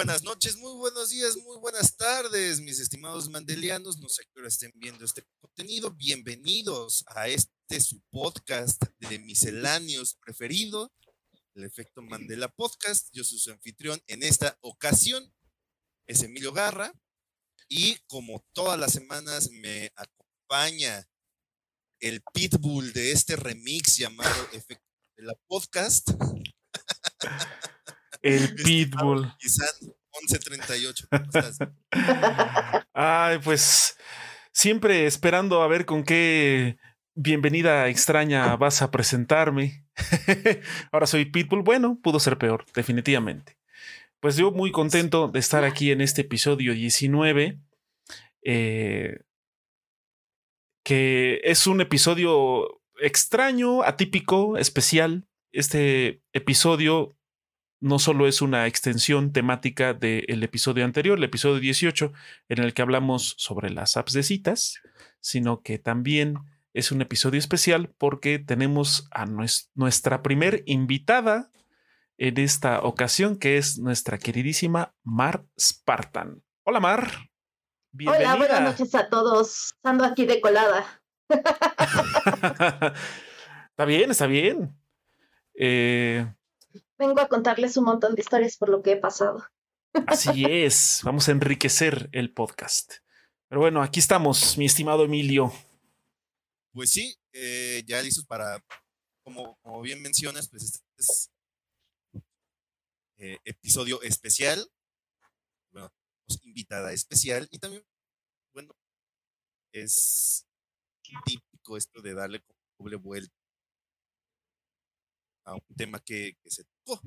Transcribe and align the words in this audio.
buenas 0.00 0.22
noches, 0.22 0.56
muy 0.56 0.72
buenos 0.78 1.10
días, 1.10 1.36
muy 1.36 1.58
buenas 1.58 1.94
tardes, 1.94 2.62
mis 2.62 2.80
estimados 2.80 3.28
mandelianos. 3.28 3.98
No 3.98 4.08
sé 4.08 4.22
qué 4.32 4.40
hora 4.40 4.48
estén 4.48 4.72
viendo 4.76 5.04
este 5.04 5.26
contenido. 5.42 5.90
Bienvenidos 5.90 7.04
a 7.08 7.28
este 7.28 7.78
su 7.82 8.00
podcast 8.08 8.82
de 8.98 9.18
misceláneos 9.18 10.14
preferido, 10.14 10.90
el 11.54 11.64
efecto 11.64 12.00
Mandela 12.00 12.48
Podcast. 12.48 13.10
Yo 13.12 13.24
soy 13.24 13.40
su 13.40 13.50
anfitrión. 13.50 14.00
En 14.06 14.22
esta 14.22 14.56
ocasión 14.62 15.34
es 16.06 16.22
Emilio 16.22 16.54
Garra. 16.54 16.94
Y 17.68 17.96
como 18.06 18.42
todas 18.54 18.80
las 18.80 18.92
semanas 18.92 19.50
me 19.50 19.92
acompaña 19.96 21.06
el 22.00 22.22
pitbull 22.32 22.94
de 22.94 23.12
este 23.12 23.36
remix 23.36 23.98
llamado 23.98 24.48
Efecto 24.54 24.86
Mandela 25.18 25.38
Podcast. 25.46 26.08
El 28.22 28.54
Pitbull. 28.64 29.32
1138. 29.40 31.06
¿Cómo 31.10 31.24
estás? 31.24 31.58
Ay, 32.92 33.38
pues 33.42 33.96
siempre 34.52 35.06
esperando 35.06 35.62
a 35.62 35.68
ver 35.68 35.86
con 35.86 36.04
qué 36.04 36.76
bienvenida 37.14 37.88
extraña 37.88 38.56
vas 38.56 38.82
a 38.82 38.90
presentarme. 38.90 39.84
Ahora 40.92 41.06
soy 41.06 41.26
Pitbull. 41.26 41.62
Bueno, 41.62 41.98
pudo 42.02 42.20
ser 42.20 42.38
peor, 42.38 42.64
definitivamente. 42.74 43.56
Pues 44.20 44.36
yo 44.36 44.50
muy 44.50 44.70
contento 44.70 45.28
de 45.28 45.38
estar 45.38 45.64
aquí 45.64 45.90
en 45.90 46.00
este 46.00 46.22
episodio 46.22 46.74
19. 46.74 47.58
Eh, 48.42 49.20
que 50.84 51.40
es 51.44 51.66
un 51.66 51.80
episodio 51.80 52.82
extraño, 53.00 53.82
atípico, 53.82 54.56
especial. 54.56 55.26
Este 55.52 56.22
episodio 56.32 57.16
no 57.80 57.98
solo 57.98 58.28
es 58.28 58.42
una 58.42 58.66
extensión 58.66 59.32
temática 59.32 59.94
del 59.94 60.42
episodio 60.42 60.84
anterior, 60.84 61.16
el 61.18 61.24
episodio 61.24 61.60
18, 61.60 62.12
en 62.50 62.58
el 62.62 62.74
que 62.74 62.82
hablamos 62.82 63.34
sobre 63.38 63.70
las 63.70 63.96
apps 63.96 64.12
de 64.12 64.22
citas, 64.22 64.80
sino 65.20 65.62
que 65.62 65.78
también 65.78 66.36
es 66.74 66.92
un 66.92 67.00
episodio 67.00 67.38
especial 67.38 67.92
porque 67.98 68.38
tenemos 68.38 69.08
a 69.10 69.24
nuestra 69.74 70.22
primer 70.22 70.62
invitada 70.66 71.50
en 72.18 72.38
esta 72.38 72.82
ocasión, 72.82 73.36
que 73.36 73.56
es 73.56 73.78
nuestra 73.78 74.18
queridísima 74.18 74.94
Mar 75.02 75.46
Spartan. 75.58 76.42
Hola 76.64 76.80
Mar. 76.80 77.10
Bienvenida. 77.92 78.34
Hola, 78.34 78.38
buenas 78.38 78.60
noches 78.60 78.94
a 78.94 79.08
todos. 79.08 79.74
Ando 79.82 80.04
aquí 80.04 80.26
de 80.26 80.40
colada. 80.40 81.02
está 83.70 83.84
bien, 83.86 84.10
está 84.10 84.26
bien. 84.26 84.76
Eh, 85.54 86.30
vengo 87.00 87.18
a 87.20 87.28
contarles 87.28 87.78
un 87.78 87.84
montón 87.84 88.14
de 88.14 88.20
historias 88.20 88.58
por 88.58 88.68
lo 88.68 88.82
que 88.82 88.92
he 88.92 88.96
pasado. 88.96 89.42
Así 90.06 90.44
es, 90.46 91.00
vamos 91.02 91.28
a 91.28 91.32
enriquecer 91.32 92.10
el 92.12 92.32
podcast. 92.32 92.92
Pero 93.48 93.62
bueno, 93.62 93.82
aquí 93.82 93.98
estamos, 93.98 94.58
mi 94.58 94.66
estimado 94.66 95.04
Emilio. 95.04 95.50
Pues 96.72 96.90
sí, 96.90 97.16
eh, 97.32 97.82
ya 97.86 98.02
listos 98.02 98.26
para, 98.26 98.62
como, 99.24 99.58
como, 99.62 99.80
bien 99.80 100.02
mencionas, 100.02 100.48
pues 100.50 100.62
este 100.62 100.84
es 100.98 101.30
eh, 103.16 103.38
episodio 103.44 104.02
especial. 104.02 104.70
Bueno, 105.72 105.90
invitada 106.44 106.92
especial 106.92 107.48
y 107.50 107.58
también, 107.58 107.82
bueno, 108.52 108.76
es 109.72 110.46
típico 111.02 111.78
esto 111.78 112.02
de 112.02 112.14
darle 112.14 112.44
doble 112.78 112.96
vuelta 112.96 113.39
a 115.44 115.54
un 115.54 115.76
tema 115.76 116.00
que, 116.00 116.36
se 116.46 116.64
tocó 116.64 117.00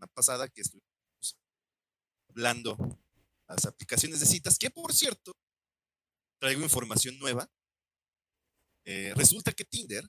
la 0.00 0.06
pasada, 0.08 0.48
que 0.48 0.62
estuvimos 0.62 1.38
hablando 2.28 2.76
las 3.48 3.66
aplicaciones 3.66 4.20
de 4.20 4.26
citas, 4.26 4.58
que 4.58 4.70
por 4.70 4.92
cierto, 4.92 5.36
traigo 6.40 6.62
información 6.62 7.18
nueva. 7.18 7.48
Eh, 8.84 9.12
resulta 9.14 9.52
que 9.52 9.64
Tinder 9.64 10.04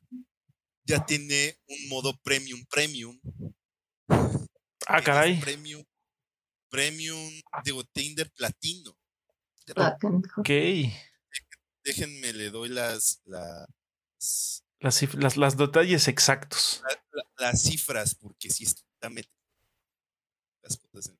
ya 0.83 1.05
tiene 1.05 1.59
un 1.67 1.89
modo 1.89 2.17
premium 2.23 2.65
premium. 2.69 3.19
Ah, 4.87 5.01
caray. 5.01 5.39
Premium, 5.39 5.83
premium, 6.69 7.41
digo, 7.63 7.83
Tinder 7.83 8.31
platino. 8.31 8.97
Ok. 10.37 10.49
Déjenme, 11.83 12.33
le 12.33 12.49
doy 12.49 12.69
las, 12.69 13.21
las 13.25 14.62
las, 14.83 15.37
las, 15.37 15.57
detalles 15.57 16.09
exactos. 16.09 16.83
las 17.37 17.61
cifras, 17.61 18.15
porque 18.15 18.49
si 18.49 18.65
está 18.65 19.09
metido 19.09 19.33
las 20.61 20.77
cosas 20.77 21.15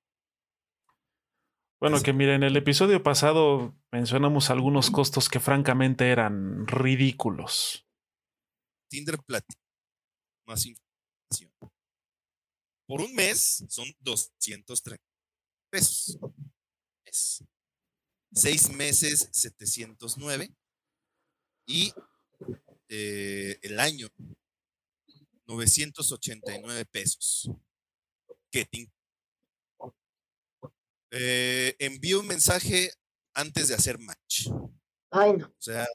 Bueno, 1.80 2.02
que 2.02 2.12
miren, 2.12 2.36
en 2.36 2.44
el 2.44 2.58
episodio 2.58 3.02
pasado 3.02 3.74
mencionamos 3.92 4.50
algunos 4.50 4.92
costos 4.92 5.30
que 5.30 5.40
francamente 5.40 6.10
eran 6.10 6.68
ridículos. 6.68 7.88
Tinder 8.90 9.18
Platinum. 9.20 9.62
Más 10.46 10.66
información. 10.66 11.52
Por 12.86 13.00
un 13.00 13.16
mes 13.16 13.66
son 13.70 13.86
230 14.02 15.02
pesos. 15.72 16.20
Seis 18.34 18.70
meses, 18.72 19.30
709. 19.32 20.54
Y 21.66 21.94
eh, 22.90 23.60
el 23.62 23.80
año, 23.80 24.08
989 25.48 26.86
pesos. 26.86 27.50
¿Qué 28.52 28.68
eh, 31.16 31.76
envío 31.78 32.22
un 32.22 32.28
mensaje 32.28 32.92
antes 33.36 33.68
de 33.68 33.76
hacer 33.76 34.00
match. 34.00 34.48
Ay, 35.12 35.34
no. 35.34 35.48
O 35.48 35.62
sea, 35.62 35.88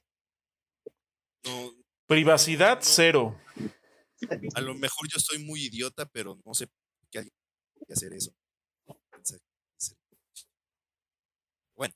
Privacidad 2.06 2.78
cero. 2.80 3.38
A 4.54 4.60
lo 4.60 4.74
mejor 4.74 5.08
yo 5.08 5.18
soy 5.18 5.44
muy 5.44 5.64
idiota, 5.64 6.06
pero 6.06 6.40
no 6.44 6.54
sé 6.54 6.66
por 6.66 7.08
qué 7.10 7.18
alguien 7.18 7.34
que 7.86 7.92
hacer 7.92 8.12
eso. 8.12 8.32
Bueno, 11.76 11.94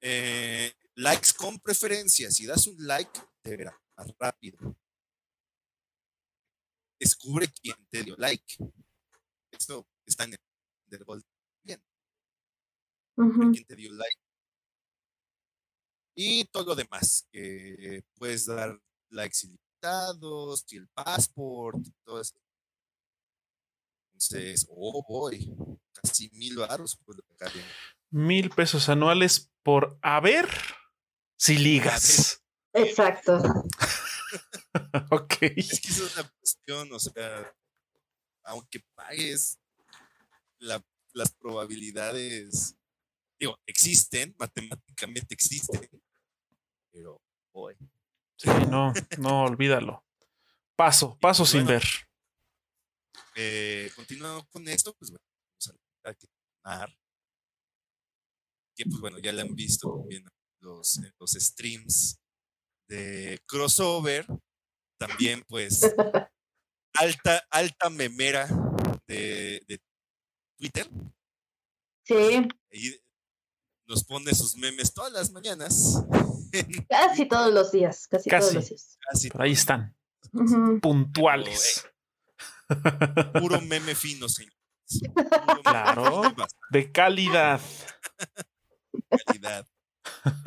eh, 0.00 0.72
likes 0.94 1.28
con 1.36 1.58
preferencia. 1.58 2.30
Si 2.30 2.46
das 2.46 2.66
un 2.66 2.76
like, 2.78 3.20
te 3.42 3.56
verá 3.56 3.81
más 3.96 4.12
rápido. 4.18 4.76
Descubre 6.98 7.48
quién 7.60 7.76
te 7.90 8.02
dio 8.04 8.16
like. 8.16 8.56
Esto 9.50 9.86
está 10.06 10.24
en 10.24 10.34
el 10.34 11.04
Gold 11.04 11.24
bien. 11.64 11.82
Quién 13.16 13.64
te 13.66 13.76
dio 13.76 13.92
like. 13.92 14.20
Y 16.14 16.44
todo 16.46 16.66
lo 16.66 16.74
demás, 16.74 17.26
que 17.32 18.04
puedes 18.16 18.46
dar 18.46 18.78
likes 19.10 19.38
ilimitados, 19.46 20.64
y 20.70 20.76
el 20.76 20.88
passport, 20.88 21.78
todo 22.04 22.20
eso. 22.20 22.36
Entonces, 24.12 24.66
oh 24.70 25.02
boy, 25.08 25.52
casi 25.92 26.30
mil 26.30 26.58
varos 26.58 26.98
Mil 28.10 28.50
pesos 28.50 28.88
anuales 28.88 29.50
por 29.62 29.98
haber 30.02 30.48
si 31.38 31.56
ligas. 31.58 32.41
Exacto. 32.74 33.36
ok. 35.10 35.32
Es 35.56 35.80
que 35.80 35.88
esa 35.88 36.04
es 36.04 36.16
la 36.16 36.28
cuestión, 36.28 36.92
o 36.92 36.98
sea, 36.98 37.54
aunque 38.44 38.80
pagues, 38.94 39.58
las 40.58 41.32
probabilidades, 41.38 42.76
digo, 43.38 43.58
existen, 43.66 44.34
matemáticamente 44.38 45.34
existen, 45.34 45.88
pero 46.90 47.20
hoy. 47.52 47.76
Sí, 48.36 48.48
no, 48.70 48.92
no, 49.18 49.44
olvídalo. 49.44 50.04
Paso, 50.76 51.18
paso 51.20 51.44
sin 51.44 51.66
ver. 51.66 51.84
Eh, 53.34 53.90
continuando 53.94 54.46
con 54.50 54.66
esto, 54.68 54.94
pues 54.94 55.10
bueno, 55.10 55.24
vamos 55.50 55.80
a 56.04 56.14
que 56.14 56.28
que 58.74 58.84
pues 58.86 59.00
bueno, 59.00 59.18
ya 59.18 59.32
lo 59.32 59.42
han 59.42 59.54
visto 59.54 60.02
bien 60.04 60.24
los, 60.60 61.00
los 61.18 61.32
streams 61.32 62.21
de 62.92 63.40
crossover, 63.46 64.26
también 64.98 65.42
pues 65.48 65.80
alta, 66.94 67.42
alta 67.50 67.88
memera 67.88 68.46
de, 69.06 69.80
Twitter. 70.58 70.88
Sí. 72.04 72.48
nos 73.86 74.04
pone 74.04 74.34
sus 74.34 74.56
memes 74.56 74.92
todas 74.92 75.12
las 75.12 75.30
mañanas. 75.32 76.04
Casi 76.88 77.26
todos 77.26 77.52
los 77.52 77.72
días, 77.72 78.06
casi, 78.08 78.28
todos 78.28 78.52
los 78.52 78.68
días. 78.68 78.98
ahí 79.38 79.52
están. 79.52 79.96
Puntuales. 80.82 81.88
Puro 83.40 83.60
meme 83.62 83.94
fino, 83.94 84.28
señor. 84.28 84.52
claro. 85.62 86.22
De 86.70 86.92
calidad. 86.92 87.60
calidad. 89.26 89.66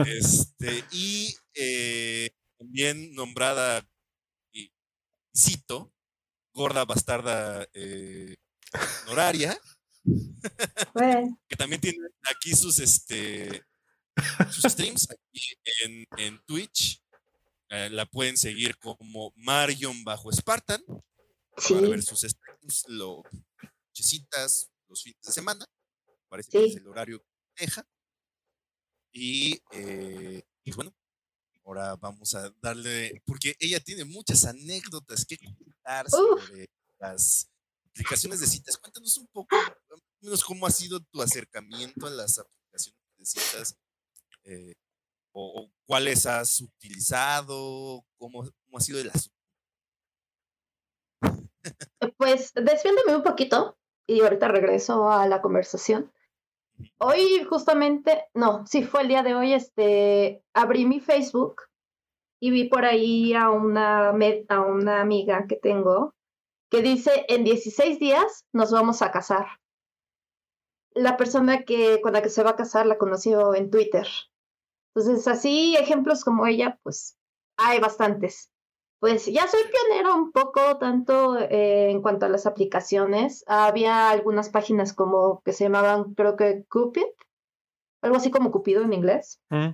Este, 0.06 0.84
y 0.92 1.36
eh, 1.54 2.30
también 2.58 3.14
nombrada, 3.14 3.88
y 4.54 4.72
cito, 5.36 5.94
gorda 6.54 6.86
bastarda 6.86 7.68
eh, 7.74 8.36
honoraria. 9.08 9.58
que 11.50 11.56
también 11.58 11.82
tiene 11.82 11.98
aquí 12.24 12.54
sus, 12.54 12.80
este, 12.80 13.64
sus 14.52 14.72
streams 14.72 15.10
aquí 15.10 15.42
en, 15.84 16.06
en 16.18 16.40
Twitch. 16.46 17.02
Eh, 17.70 17.90
la 17.90 18.06
pueden 18.06 18.38
seguir 18.38 18.78
como 18.78 19.34
Marion 19.36 20.04
bajo 20.04 20.32
Spartan 20.32 20.84
para 21.56 21.82
ver 21.82 22.04
sus 22.04 22.22
streams, 22.22 22.86
lo, 22.88 23.24
los 24.88 25.04
fines 25.04 25.22
de 25.24 25.32
semana. 25.32 25.66
Parece 26.30 26.52
que 26.52 26.66
es 26.66 26.76
el 26.76 26.88
horario 26.88 27.20
que 27.56 27.66
deja. 27.66 27.88
Y 29.18 29.62
eh, 29.72 30.44
pues 30.62 30.76
bueno, 30.76 30.94
ahora 31.64 31.96
vamos 31.96 32.36
a 32.36 32.54
darle, 32.62 33.24
porque 33.26 33.56
ella 33.62 33.80
tiene 33.80 34.04
muchas 34.04 34.44
anécdotas 34.44 35.26
que 35.26 35.38
contar 35.38 36.10
sobre 36.10 36.70
las 37.00 37.50
aplicaciones 37.92 38.42
de 38.42 38.48
citas. 38.48 38.78
Cuéntanos 38.78 39.18
un 39.18 39.28
poco, 39.28 39.56
menos 40.20 40.44
cómo 40.44 40.68
ha 40.68 40.70
sido 40.70 41.00
tu 41.00 41.22
acercamiento 41.22 42.08
a 42.08 42.10
las 42.10 42.40
aplicaciones 42.40 43.00
de 43.18 43.26
citas, 43.26 43.78
eh, 44.44 44.74
o, 45.32 45.72
cuáles 45.86 46.26
has 46.26 46.60
utilizado, 46.60 48.06
cómo, 48.18 48.44
cómo 48.66 48.78
ha 48.78 48.82
sido 48.82 49.00
el 49.00 49.12
asunto. 49.12 49.40
Eh, 52.02 52.14
pues 52.18 52.52
desviándome 52.54 53.16
un 53.16 53.24
poquito 53.24 53.78
y 54.06 54.20
ahorita 54.20 54.50
regreso 54.50 55.10
a 55.10 55.26
la 55.26 55.42
conversación. 55.42 56.12
Hoy 56.98 57.44
justamente, 57.50 58.26
no, 58.34 58.66
sí 58.66 58.84
fue 58.84 59.02
el 59.02 59.08
día 59.08 59.24
de 59.24 59.36
hoy, 59.36 59.54
este, 59.54 60.44
abrí 60.54 60.86
mi 60.86 61.00
Facebook 61.00 61.62
y 62.40 62.52
vi 62.52 62.66
por 62.66 62.86
ahí 62.86 63.34
a 63.34 63.50
una, 63.50 64.10
a 64.10 64.62
una 64.62 65.02
amiga 65.02 65.46
que 65.48 65.56
tengo 65.56 66.14
que 66.70 66.82
dice, 66.82 67.26
en 67.30 67.44
16 67.44 68.00
días 68.00 68.46
nos 68.52 68.72
vamos 68.72 69.02
a 69.02 69.12
casar. 69.12 69.46
La 70.94 71.18
persona 71.18 71.64
que, 71.64 72.02
con 72.02 72.14
la 72.14 72.22
que 72.22 72.30
se 72.30 72.44
va 72.44 72.52
a 72.52 72.56
casar 72.56 72.86
la 72.86 72.98
conoció 72.98 73.54
en 73.54 73.70
Twitter. 73.70 74.08
Entonces, 74.94 75.28
así 75.28 75.76
ejemplos 75.76 76.24
como 76.24 76.48
ella, 76.48 76.80
pues 76.84 77.18
hay 77.58 77.80
bastantes. 77.80 78.52
Pues 79.00 79.26
ya 79.26 79.48
soy 79.48 79.62
pionero 79.64 80.16
un 80.16 80.32
poco, 80.32 80.78
tanto 80.78 81.38
eh, 81.38 81.92
en 81.92 82.02
cuanto 82.02 82.26
a 82.26 82.30
las 82.30 82.46
aplicaciones. 82.46 83.44
Había 83.48 84.10
algunas 84.10 84.50
páginas 84.50 84.94
como 84.94 85.42
que 85.44 85.54
se 85.54 85.66
llamaban, 85.66 86.14
creo 86.14 86.36
que 86.36 86.66
Cupid, 86.70 87.04
algo 88.02 88.18
así 88.18 88.32
como 88.32 88.52
Cupido 88.52 88.84
en 88.84 88.94
inglés. 88.94 89.42
Mm. 89.50 89.72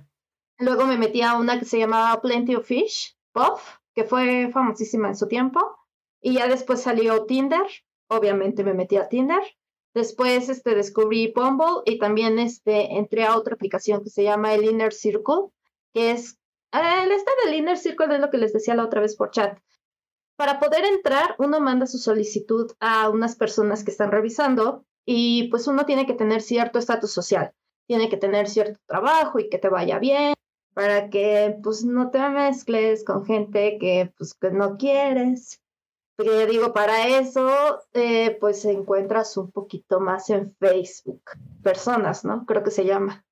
Luego 0.58 0.86
me 0.86 0.98
metí 0.98 1.22
a 1.22 1.36
una 1.36 1.58
que 1.58 1.64
se 1.64 1.78
llamaba 1.78 2.20
Plenty 2.20 2.56
of 2.56 2.66
Fish, 2.66 3.16
Puff, 3.32 3.78
que 3.94 4.04
fue 4.04 4.50
famosísima 4.52 5.08
en 5.08 5.16
su 5.16 5.28
tiempo. 5.28 5.60
Y 6.20 6.34
ya 6.34 6.46
después 6.46 6.80
salió 6.82 7.24
Tinder, 7.24 7.66
obviamente 8.08 8.64
me 8.64 8.74
metí 8.74 8.96
a 8.96 9.08
Tinder. 9.08 9.42
Después 9.94 10.48
este, 10.48 10.74
descubrí 10.74 11.32
Bumble 11.34 11.82
y 11.84 11.98
también 11.98 12.38
este, 12.38 12.96
entré 12.96 13.24
a 13.24 13.36
otra 13.36 13.54
aplicación 13.54 14.02
que 14.02 14.10
se 14.10 14.22
llama 14.22 14.54
el 14.54 14.64
Inner 14.64 14.92
Circle, 14.92 15.50
que 15.92 16.12
es 16.12 16.38
el 16.72 17.12
estar 17.12 17.34
del 17.44 17.54
Inner 17.54 17.76
Circle 17.76 18.14
es 18.14 18.20
lo 18.20 18.30
que 18.30 18.38
les 18.38 18.52
decía 18.52 18.74
la 18.74 18.84
otra 18.84 19.00
vez 19.00 19.16
por 19.16 19.30
chat. 19.30 19.58
Para 20.36 20.58
poder 20.58 20.84
entrar, 20.84 21.34
uno 21.38 21.60
manda 21.60 21.86
su 21.86 21.98
solicitud 21.98 22.72
a 22.80 23.08
unas 23.10 23.36
personas 23.36 23.84
que 23.84 23.90
están 23.90 24.10
revisando 24.10 24.84
y 25.04 25.48
pues 25.48 25.66
uno 25.66 25.84
tiene 25.84 26.06
que 26.06 26.14
tener 26.14 26.42
cierto 26.42 26.78
estatus 26.78 27.12
social, 27.12 27.52
tiene 27.86 28.08
que 28.08 28.16
tener 28.16 28.48
cierto 28.48 28.80
trabajo 28.86 29.38
y 29.38 29.48
que 29.48 29.58
te 29.58 29.68
vaya 29.68 29.98
bien, 29.98 30.34
para 30.74 31.10
que 31.10 31.58
pues 31.62 31.84
no 31.84 32.10
te 32.10 32.26
mezcles 32.28 33.04
con 33.04 33.24
gente 33.24 33.78
que 33.78 34.12
pues 34.16 34.34
que 34.34 34.50
no 34.50 34.76
quieres. 34.76 35.60
Porque 36.16 36.46
digo, 36.46 36.72
para 36.72 37.08
eso 37.08 37.80
eh, 37.92 38.36
pues 38.40 38.64
encuentras 38.64 39.36
un 39.36 39.50
poquito 39.50 40.00
más 40.00 40.30
en 40.30 40.54
Facebook, 40.56 41.22
personas, 41.62 42.24
¿no? 42.24 42.44
Creo 42.46 42.62
que 42.62 42.70
se 42.70 42.84
llama. 42.84 43.24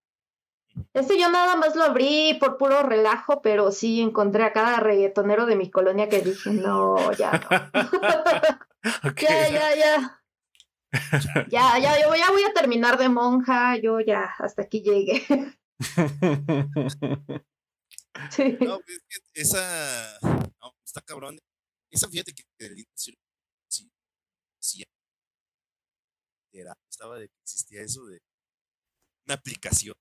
Este 0.94 1.18
yo 1.18 1.30
nada 1.30 1.56
más 1.56 1.76
lo 1.76 1.84
abrí 1.84 2.36
por 2.40 2.56
puro 2.56 2.82
relajo, 2.82 3.42
pero 3.42 3.72
sí 3.72 4.00
encontré 4.00 4.44
a 4.44 4.52
cada 4.52 4.80
reggaetonero 4.80 5.46
de 5.46 5.56
mi 5.56 5.70
colonia 5.70 6.08
que 6.08 6.20
dije, 6.22 6.50
no, 6.50 7.12
ya 7.12 7.32
Ya, 9.20 9.48
ya, 9.48 9.74
ya. 9.74 10.22
ya, 11.48 11.78
ya, 11.78 12.00
yo 12.00 12.14
ya 12.14 12.30
voy 12.30 12.42
a 12.44 12.52
terminar 12.54 12.98
de 12.98 13.08
monja, 13.08 13.76
yo 13.76 14.00
ya, 14.00 14.34
hasta 14.38 14.62
aquí 14.62 14.82
llegué. 14.82 15.24
No, 18.60 18.78
es 18.86 19.00
que 19.32 19.40
esa. 19.40 20.18
No, 20.22 20.74
está 20.84 21.00
cabrón. 21.00 21.38
Esa 21.90 22.08
fíjate 22.08 22.34
que 22.34 22.44
sí, 22.94 23.16
sí, 24.58 24.84
era, 26.52 26.76
estaba 26.88 27.18
de 27.18 27.28
que 27.28 27.34
existía 27.42 27.82
eso 27.82 28.04
de 28.06 28.20
una 29.24 29.34
aplicación 29.36 29.94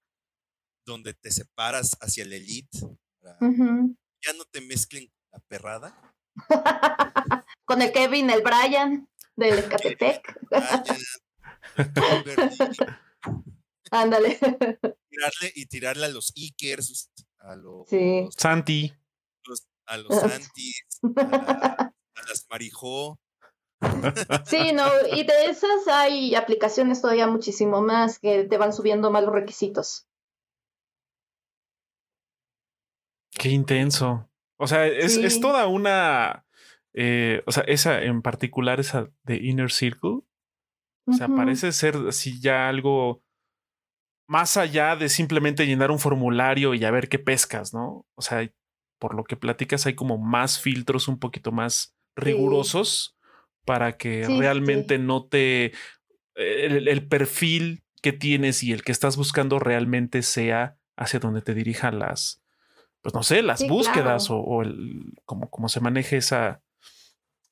donde 0.89 1.13
te 1.13 1.31
separas 1.31 1.95
hacia 2.01 2.23
el 2.23 2.33
elite. 2.33 2.79
Ya 3.21 4.33
no 4.33 4.43
te 4.51 4.61
mezclen 4.61 5.07
con 5.07 5.17
la 5.31 5.39
perrada. 5.47 6.15
con 7.65 7.81
el 7.81 7.91
Kevin, 7.91 8.29
el 8.29 8.41
Brian 8.41 9.09
del 9.35 9.59
Ecatepec. 9.59 10.39
Ándale. 13.91 14.35
Tirarle 14.35 15.51
y 15.55 15.65
tirarle 15.65 16.05
a 16.05 16.09
los 16.09 16.31
Ikers, 16.35 17.09
a 17.39 17.55
los 17.55 17.87
Santi. 18.35 18.93
a 19.87 19.97
los 19.97 20.19
Santis, 20.19 20.85
a, 21.15 21.91
las 22.27 22.45
Marijó. 22.49 23.19
Sí, 24.45 24.73
no, 24.73 24.85
y 25.13 25.23
de 25.23 25.45
esas 25.45 25.87
hay 25.87 26.35
aplicaciones 26.35 27.01
todavía 27.01 27.27
muchísimo 27.27 27.81
más 27.81 28.19
que 28.19 28.43
te 28.43 28.57
van 28.57 28.73
subiendo 28.73 29.09
más 29.09 29.23
los 29.23 29.33
requisitos. 29.33 30.08
Qué 33.39 33.49
intenso. 33.49 34.29
O 34.57 34.67
sea, 34.67 34.85
es, 34.85 35.15
es 35.15 35.39
toda 35.39 35.65
una. 35.67 36.45
Eh, 36.93 37.41
o 37.45 37.51
sea, 37.53 37.63
esa 37.63 38.03
en 38.03 38.21
particular, 38.21 38.79
esa 38.81 39.09
de 39.23 39.37
Inner 39.37 39.71
Circle. 39.71 40.19
O 41.07 41.13
sea, 41.13 41.27
parece 41.27 41.71
ser 41.71 41.95
así 42.07 42.39
ya 42.39 42.69
algo 42.69 43.23
más 44.27 44.57
allá 44.57 44.95
de 44.95 45.09
simplemente 45.09 45.65
llenar 45.65 45.89
un 45.89 45.97
formulario 45.97 46.75
y 46.75 46.85
a 46.85 46.91
ver 46.91 47.09
qué 47.09 47.17
pescas, 47.17 47.73
¿no? 47.73 48.05
O 48.13 48.21
sea, 48.21 48.47
por 48.99 49.15
lo 49.15 49.23
que 49.23 49.35
platicas, 49.35 49.87
hay 49.87 49.95
como 49.95 50.19
más 50.19 50.59
filtros 50.59 51.07
un 51.07 51.17
poquito 51.17 51.51
más 51.51 51.95
rigurosos 52.15 53.17
para 53.65 53.97
que 53.97 54.27
realmente 54.27 54.99
no 54.99 55.25
te. 55.25 55.73
El, 56.35 56.87
el, 56.87 57.07
que 58.01 58.13
tienes 58.13 58.63
y 58.63 58.71
el 58.71 58.83
que 58.83 58.91
estás 58.91 59.17
buscando 59.17 59.59
realmente 59.59 60.21
sea 60.21 60.77
hacia 60.97 61.19
donde 61.19 61.41
te 61.41 61.53
dirijan 61.53 61.99
las, 61.99 62.38
pues 63.01 63.13
no 63.13 63.23
sé, 63.23 63.41
las 63.41 63.67
búsquedas 63.67 64.27
o, 64.29 64.61
el, 64.61 65.13
cómo, 65.25 65.69
se 65.69 65.79
maneje 65.79 66.17
esa, 66.17 66.61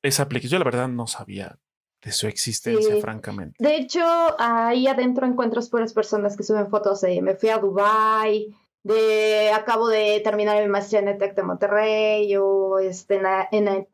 esa 0.02 0.24
aplicación. 0.24 0.52
Yo 0.52 0.58
la 0.58 0.70
verdad 0.70 0.88
no 0.88 1.06
sabía 1.06 1.58
de 2.02 2.12
su 2.12 2.26
existencia, 2.26 3.00
francamente. 3.00 3.56
De 3.58 3.76
hecho, 3.76 4.02
ahí 4.38 4.86
adentro 4.86 5.26
encuentras 5.26 5.68
puras 5.68 5.92
personas 5.92 6.36
que 6.36 6.44
suben 6.44 6.68
fotos 6.68 7.00
de 7.00 7.20
me 7.22 7.34
fui 7.34 7.48
a 7.48 7.58
Dubai, 7.58 8.54
de 8.84 9.50
acabo 9.52 9.88
de 9.88 10.20
terminar 10.20 10.62
mi 10.62 10.68
maestría 10.68 11.00
en 11.00 11.08
el 11.08 11.18
TEC 11.18 11.34
de 11.34 11.42
Monterrey, 11.42 12.36
o 12.36 12.78
este, 12.78 13.16
en, 13.16 13.26
en 13.50 13.68
el 13.68 13.86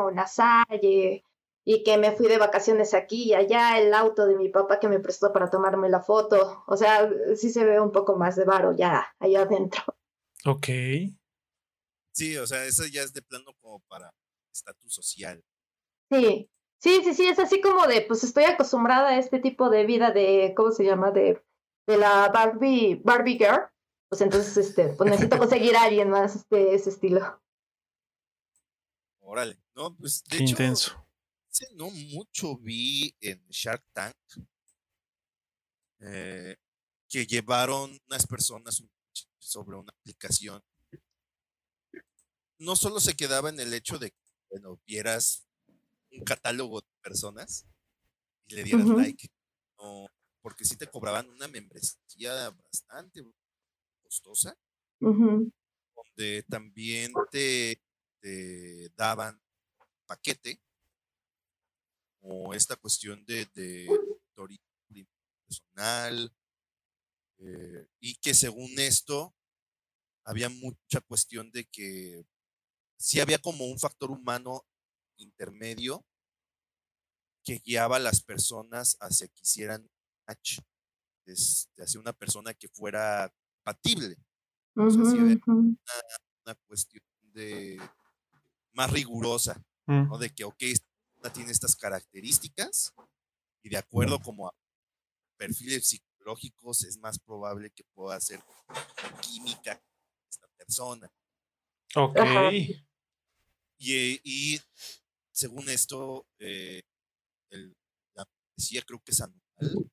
o 0.00 0.10
en 0.10 0.16
la 0.16 0.26
Salle, 0.26 1.24
y 1.64 1.82
que 1.82 1.98
me 1.98 2.12
fui 2.12 2.28
de 2.28 2.38
vacaciones 2.38 2.94
aquí 2.94 3.24
y 3.24 3.34
allá, 3.34 3.78
el 3.78 3.92
auto 3.92 4.26
de 4.26 4.36
mi 4.36 4.48
papá 4.48 4.78
que 4.78 4.88
me 4.88 5.00
prestó 5.00 5.32
para 5.32 5.50
tomarme 5.50 5.88
la 5.88 6.00
foto. 6.00 6.62
O 6.66 6.76
sea, 6.76 7.10
sí 7.34 7.50
se 7.50 7.64
ve 7.64 7.80
un 7.80 7.90
poco 7.90 8.14
más 8.16 8.36
de 8.36 8.44
varo 8.44 8.72
ya 8.72 9.14
allá 9.18 9.42
adentro. 9.42 9.82
Ok. 10.46 10.66
Sí, 12.12 12.36
o 12.36 12.46
sea, 12.46 12.64
eso 12.64 12.86
ya 12.86 13.02
es 13.02 13.12
de 13.12 13.20
plano 13.20 13.52
como 13.60 13.80
para 13.88 14.14
estatus 14.52 14.94
social. 14.94 15.44
Sí, 16.10 16.48
sí, 16.78 17.00
sí, 17.02 17.14
sí, 17.14 17.26
es 17.26 17.38
así 17.38 17.60
como 17.60 17.86
de, 17.86 18.02
pues 18.02 18.22
estoy 18.22 18.44
acostumbrada 18.44 19.08
a 19.08 19.18
este 19.18 19.40
tipo 19.40 19.68
de 19.70 19.84
vida 19.84 20.12
de, 20.12 20.54
¿cómo 20.56 20.70
se 20.70 20.84
llama? 20.84 21.10
De, 21.10 21.42
de 21.86 21.96
la 21.96 22.28
Barbie, 22.28 23.00
Barbie 23.04 23.38
Girl. 23.38 23.68
Pues 24.08 24.20
entonces, 24.20 24.56
este, 24.56 24.90
pues 24.90 25.10
necesito 25.10 25.36
conseguir 25.38 25.76
a 25.76 25.82
alguien 25.82 26.10
más 26.10 26.48
de 26.48 26.74
ese 26.74 26.90
estilo. 26.90 27.42
Órale, 29.18 29.58
no, 29.74 29.94
pues 29.96 30.22
de 30.24 30.36
hecho, 30.36 30.50
intenso. 30.50 31.06
no 31.72 31.90
mucho 31.90 32.56
vi 32.56 33.12
en 33.20 33.44
Shark 33.48 33.82
Tank 33.92 34.14
eh, 35.98 36.56
que 37.08 37.26
llevaron 37.26 37.98
unas 38.06 38.26
personas 38.26 38.78
un 38.80 38.88
sobre 39.46 39.76
una 39.76 39.92
aplicación, 39.92 40.62
no 42.58 42.74
solo 42.74 43.00
se 43.00 43.14
quedaba 43.14 43.48
en 43.48 43.60
el 43.60 43.72
hecho 43.72 43.98
de 43.98 44.10
que, 44.10 44.32
bueno, 44.50 44.80
vieras 44.86 45.46
un 46.10 46.24
catálogo 46.24 46.80
de 46.80 46.86
personas 47.02 47.66
y 48.46 48.54
le 48.54 48.64
dieras 48.64 48.86
like, 48.86 49.28
porque 50.40 50.64
si 50.64 50.76
te 50.76 50.86
cobraban 50.86 51.28
una 51.28 51.48
membresía 51.48 52.50
bastante 52.50 53.24
costosa, 54.02 54.56
donde 55.00 56.44
también 56.48 57.12
te, 57.30 57.80
daban 58.96 59.40
paquete, 60.06 60.60
o 62.20 62.54
esta 62.54 62.74
cuestión 62.74 63.24
de, 63.24 63.46
de 63.54 63.86
personal, 65.46 66.32
eh, 67.38 67.86
y 68.00 68.14
que 68.16 68.34
según 68.34 68.78
esto 68.78 69.35
había 70.26 70.48
mucha 70.48 71.00
cuestión 71.00 71.50
de 71.52 71.64
que 71.64 72.26
sí 72.98 73.20
había 73.20 73.38
como 73.38 73.64
un 73.66 73.78
factor 73.78 74.10
humano 74.10 74.66
intermedio 75.16 76.04
que 77.44 77.62
guiaba 77.64 77.96
a 77.96 78.00
las 78.00 78.22
personas 78.22 78.96
hacia 79.00 79.28
que 79.28 79.40
hicieran 79.42 79.88
match, 80.26 80.58
este, 81.26 81.82
hacia 81.82 82.00
una 82.00 82.12
persona 82.12 82.52
que 82.52 82.68
fuera 82.68 83.32
compatible. 83.64 84.16
O 84.76 84.90
sea, 84.90 85.04
sí 85.04 85.18
había 85.18 85.38
una, 85.46 85.78
una 86.44 86.54
cuestión 86.66 87.02
de 87.32 87.80
más 88.72 88.90
rigurosa, 88.90 89.64
Mm. 89.86 90.08
¿no? 90.08 90.18
De 90.18 90.30
que, 90.30 90.44
ok, 90.44 90.56
esta 90.62 90.86
persona 91.14 91.32
tiene 91.32 91.52
estas 91.52 91.76
características 91.76 92.92
y 93.62 93.68
de 93.68 93.76
acuerdo 93.76 94.20
como 94.20 94.48
a 94.48 94.54
perfiles 95.36 95.88
psicológicos 95.88 96.82
es 96.84 96.98
más 96.98 97.18
probable 97.18 97.70
que 97.70 97.84
pueda 97.94 98.16
hacer 98.16 98.42
química 99.22 99.80
persona. 100.66 101.10
Ok. 101.94 102.16
Ajá. 102.18 102.50
Y, 103.78 104.20
y 104.24 104.60
según 105.32 105.68
esto, 105.68 106.26
eh, 106.38 106.82
el- 107.50 107.76
la 108.14 108.26
poesía 108.54 108.82
creo 108.82 109.00
que 109.02 109.12
es 109.12 109.20
anual, 109.20 109.90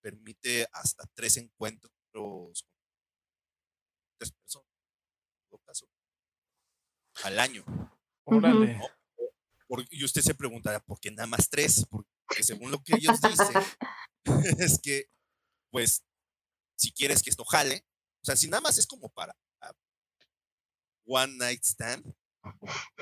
permite 0.00 0.66
hasta 0.72 1.04
tres 1.14 1.36
encuentros 1.36 1.92
con 2.12 2.52
tres 4.18 4.32
personas, 4.32 4.68
en 4.68 5.48
todo 5.50 5.60
caso, 5.66 5.86
al 7.24 7.38
año. 7.38 7.64
Órale. 8.24 8.74
¿no? 8.78 8.84
Por- 9.66 9.86
y 9.90 10.04
usted 10.04 10.22
se 10.22 10.34
preguntará, 10.34 10.80
¿por 10.80 10.98
qué 11.00 11.10
nada 11.10 11.26
más 11.26 11.48
tres? 11.50 11.86
Porque 11.88 12.42
según 12.42 12.70
lo 12.70 12.82
que 12.82 12.94
ellos 12.96 13.20
dicen, 13.20 13.62
es 14.58 14.80
que, 14.80 15.06
pues, 15.70 16.02
si 16.76 16.92
quieres 16.92 17.22
que 17.22 17.30
esto 17.30 17.44
jale, 17.44 17.84
o 18.22 18.24
sea, 18.26 18.36
si 18.36 18.48
nada 18.48 18.60
más 18.60 18.78
es 18.78 18.86
como 18.86 19.08
para 19.08 19.34
one 21.06 21.36
night 21.36 21.62
stand, 21.64 22.04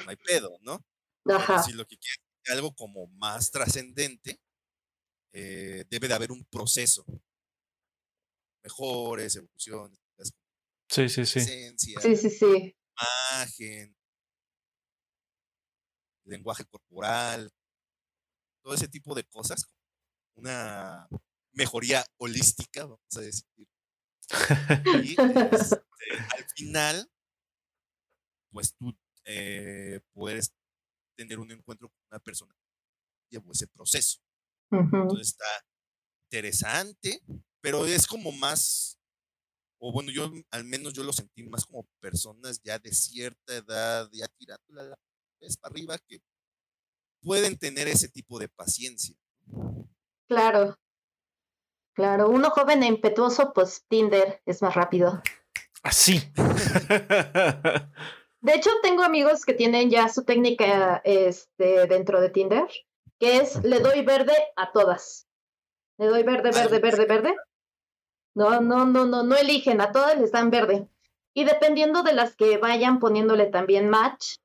no 0.04 0.10
hay 0.10 0.16
pedo, 0.16 0.58
¿no? 0.62 0.84
Ajá. 1.28 1.62
si 1.62 1.72
lo 1.72 1.84
que 1.86 1.96
quieres 1.98 2.18
es 2.44 2.52
algo 2.54 2.74
como 2.74 3.06
más 3.08 3.50
trascendente, 3.50 4.40
eh, 5.32 5.84
debe 5.90 6.08
de 6.08 6.14
haber 6.14 6.32
un 6.32 6.44
proceso. 6.46 7.04
Mejores, 8.64 9.34
evoluciones, 9.36 9.98
Sí, 10.90 11.08
sí, 11.08 11.26
sí. 11.26 11.40
esencia, 11.40 12.00
Sí, 12.00 12.16
sí, 12.16 12.30
sí. 12.30 12.74
imagen, 13.32 13.94
lenguaje 16.24 16.64
corporal, 16.66 17.50
todo 18.62 18.74
ese 18.74 18.88
tipo 18.88 19.14
de 19.14 19.24
cosas, 19.24 19.64
una 20.36 21.08
mejoría 21.54 22.04
holística, 22.18 22.84
vamos 22.84 23.16
a 23.16 23.22
decir. 23.22 23.67
Y 25.02 25.10
este, 25.12 25.76
al 26.36 26.44
final, 26.54 27.10
pues 28.50 28.74
tú 28.74 28.96
eh, 29.24 30.00
puedes 30.12 30.52
tener 31.16 31.38
un 31.38 31.50
encuentro 31.50 31.88
con 31.88 31.98
una 32.10 32.20
persona 32.20 32.54
que 32.54 33.36
llevó 33.36 33.52
ese 33.52 33.66
proceso. 33.66 34.20
Entonces 34.70 35.28
está 35.28 35.46
interesante, 36.30 37.22
pero 37.60 37.86
es 37.86 38.06
como 38.06 38.32
más, 38.32 38.98
o 39.80 39.92
bueno, 39.92 40.10
yo 40.10 40.30
al 40.50 40.64
menos 40.64 40.92
yo 40.92 41.02
lo 41.02 41.12
sentí 41.12 41.42
más 41.44 41.64
como 41.64 41.88
personas 42.00 42.60
ya 42.62 42.78
de 42.78 42.92
cierta 42.92 43.56
edad, 43.56 44.08
ya 44.12 44.26
tirándola 44.28 44.82
la 44.84 44.98
vez 45.40 45.56
para 45.56 45.72
arriba, 45.72 45.98
que 46.06 46.20
pueden 47.22 47.56
tener 47.58 47.88
ese 47.88 48.08
tipo 48.08 48.38
de 48.38 48.48
paciencia. 48.48 49.16
Claro. 50.28 50.78
Claro. 51.98 52.28
Uno 52.28 52.50
joven 52.50 52.84
e 52.84 52.86
impetuoso, 52.86 53.52
pues 53.52 53.84
Tinder 53.88 54.40
es 54.46 54.62
más 54.62 54.76
rápido. 54.76 55.20
Así. 55.82 56.22
De 58.40 58.54
hecho, 58.54 58.70
tengo 58.84 59.02
amigos 59.02 59.44
que 59.44 59.52
tienen 59.52 59.90
ya 59.90 60.08
su 60.08 60.22
técnica 60.22 61.02
este, 61.02 61.88
dentro 61.88 62.20
de 62.20 62.30
Tinder, 62.30 62.68
que 63.18 63.38
es 63.38 63.64
le 63.64 63.80
doy 63.80 64.04
verde 64.04 64.32
a 64.54 64.70
todas. 64.70 65.26
Le 65.98 66.06
doy 66.06 66.22
verde, 66.22 66.52
verde, 66.52 66.78
verde, 66.78 67.04
verde. 67.06 67.34
No, 68.32 68.60
no, 68.60 68.86
no, 68.86 69.04
no, 69.04 69.24
no 69.24 69.34
eligen, 69.34 69.80
a 69.80 69.90
todas 69.90 70.16
les 70.20 70.30
dan 70.30 70.50
verde. 70.50 70.88
Y 71.34 71.42
dependiendo 71.46 72.04
de 72.04 72.12
las 72.12 72.36
que 72.36 72.58
vayan 72.58 73.00
poniéndole 73.00 73.46
también 73.46 73.88
match, 73.88 74.36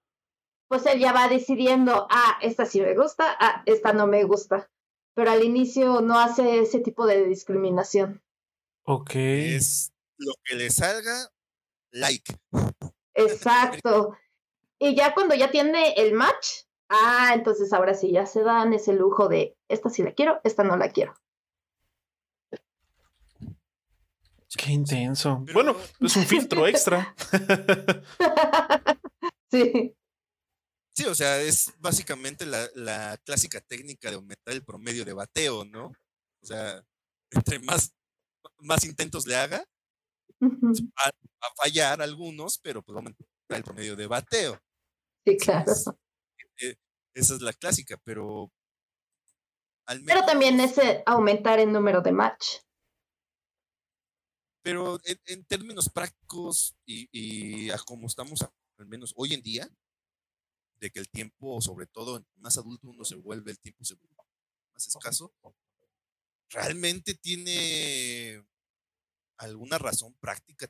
pues 0.68 0.88
él 0.88 0.98
ya 0.98 1.14
va 1.14 1.28
decidiendo, 1.28 2.08
ah, 2.10 2.40
esta 2.42 2.66
sí 2.66 2.82
me 2.82 2.96
gusta, 2.96 3.38
ah, 3.40 3.62
esta 3.68 3.94
no 3.94 4.08
me 4.08 4.24
gusta. 4.24 4.72
Pero 5.16 5.32
al 5.32 5.44
inicio 5.44 6.02
no 6.02 6.20
hace 6.20 6.60
ese 6.60 6.80
tipo 6.80 7.06
de 7.06 7.26
discriminación. 7.28 8.22
ok. 8.84 9.12
Es 9.16 9.94
lo 10.18 10.34
que 10.44 10.56
le 10.56 10.70
salga, 10.70 11.30
like. 11.92 12.34
Exacto. 13.14 14.18
Y 14.80 14.96
ya 14.96 15.14
cuando 15.14 15.36
ya 15.36 15.52
tiene 15.52 15.94
el 15.94 16.14
match, 16.14 16.48
ah, 16.90 17.32
entonces 17.34 17.72
ahora 17.74 17.94
sí 17.94 18.12
ya 18.12 18.26
se 18.26 18.42
dan 18.44 18.74
ese 18.74 18.94
lujo 18.94 19.28
de 19.28 19.56
esta 19.70 19.90
sí 19.90 20.04
la 20.04 20.14
quiero, 20.14 20.40
esta 20.44 20.64
no 20.64 20.78
la 20.78 20.90
quiero. 20.90 21.14
Qué 24.56 24.72
intenso. 24.72 25.42
Pero- 25.46 25.54
Bueno, 25.54 25.76
es 26.00 26.16
un 26.16 26.26
filtro 26.26 26.68
extra. 26.68 27.16
sí, 29.52 29.96
Sí, 30.96 31.06
o 31.06 31.16
sea, 31.16 31.42
es 31.42 31.74
básicamente 31.80 32.46
la, 32.46 32.70
la 32.76 33.18
clásica 33.26 33.60
técnica 33.62 34.10
de 34.10 34.16
aumentar 34.16 34.54
el 34.54 34.64
promedio 34.64 35.04
de 35.06 35.14
bateo, 35.14 35.66
¿no? 35.66 35.88
O 36.42 36.46
sea, 36.46 36.84
entre 37.32 37.60
más, 37.60 37.94
más 38.60 38.84
intentos 38.86 39.26
le 39.26 39.36
haga, 39.36 39.66
Ujú. 40.40 40.72
va 41.00 41.12
va 41.44 41.48
a 41.48 41.56
fallar 41.64 42.02
algunos, 42.02 42.58
pero 42.60 42.82
pues 42.84 42.96
va 42.96 43.00
a 43.00 43.02
aumentar 43.02 43.26
el 43.50 43.64
promedio 43.64 43.96
de 43.96 44.08
bateo. 44.08 44.60
sí, 45.26 45.38
claro. 45.38 45.72
Entonces, 45.72 45.94
eh, 46.62 46.76
esa 47.16 47.36
es 47.36 47.42
la 47.42 47.54
clásica, 47.54 47.98
pero 48.04 48.52
al 49.88 50.04
Pero 50.04 50.26
también 50.26 50.58
menos- 50.58 50.78
ese 50.78 51.04
aumentar 51.06 51.60
el 51.60 51.72
número 51.72 52.02
de 52.02 52.12
match. 52.12 52.46
Pero 54.64 55.00
en, 55.04 55.18
en 55.26 55.46
términos 55.46 55.90
prácticos 55.90 56.76
y, 56.86 57.08
y 57.12 57.70
a 57.72 57.78
como 57.80 58.08
estamos 58.08 58.42
al 58.78 58.88
menos 58.88 59.14
hoy 59.18 59.34
en 59.34 59.42
día, 59.42 59.68
de 60.84 60.92
que 60.92 61.00
el 61.00 61.10
tiempo, 61.10 61.62
sobre 61.62 61.88
todo 61.88 62.22
más 62.36 62.58
adulto, 62.58 62.90
uno 62.90 63.06
se 63.06 63.16
vuelve, 63.16 63.52
el 63.52 63.60
tiempo 63.60 63.86
se 63.86 63.96
vuelve 63.96 64.18
más 64.74 64.86
escaso, 64.86 65.34
¿realmente 66.50 67.14
tiene 67.14 68.44
alguna 69.38 69.78
razón 69.78 70.14
práctica? 70.20 70.68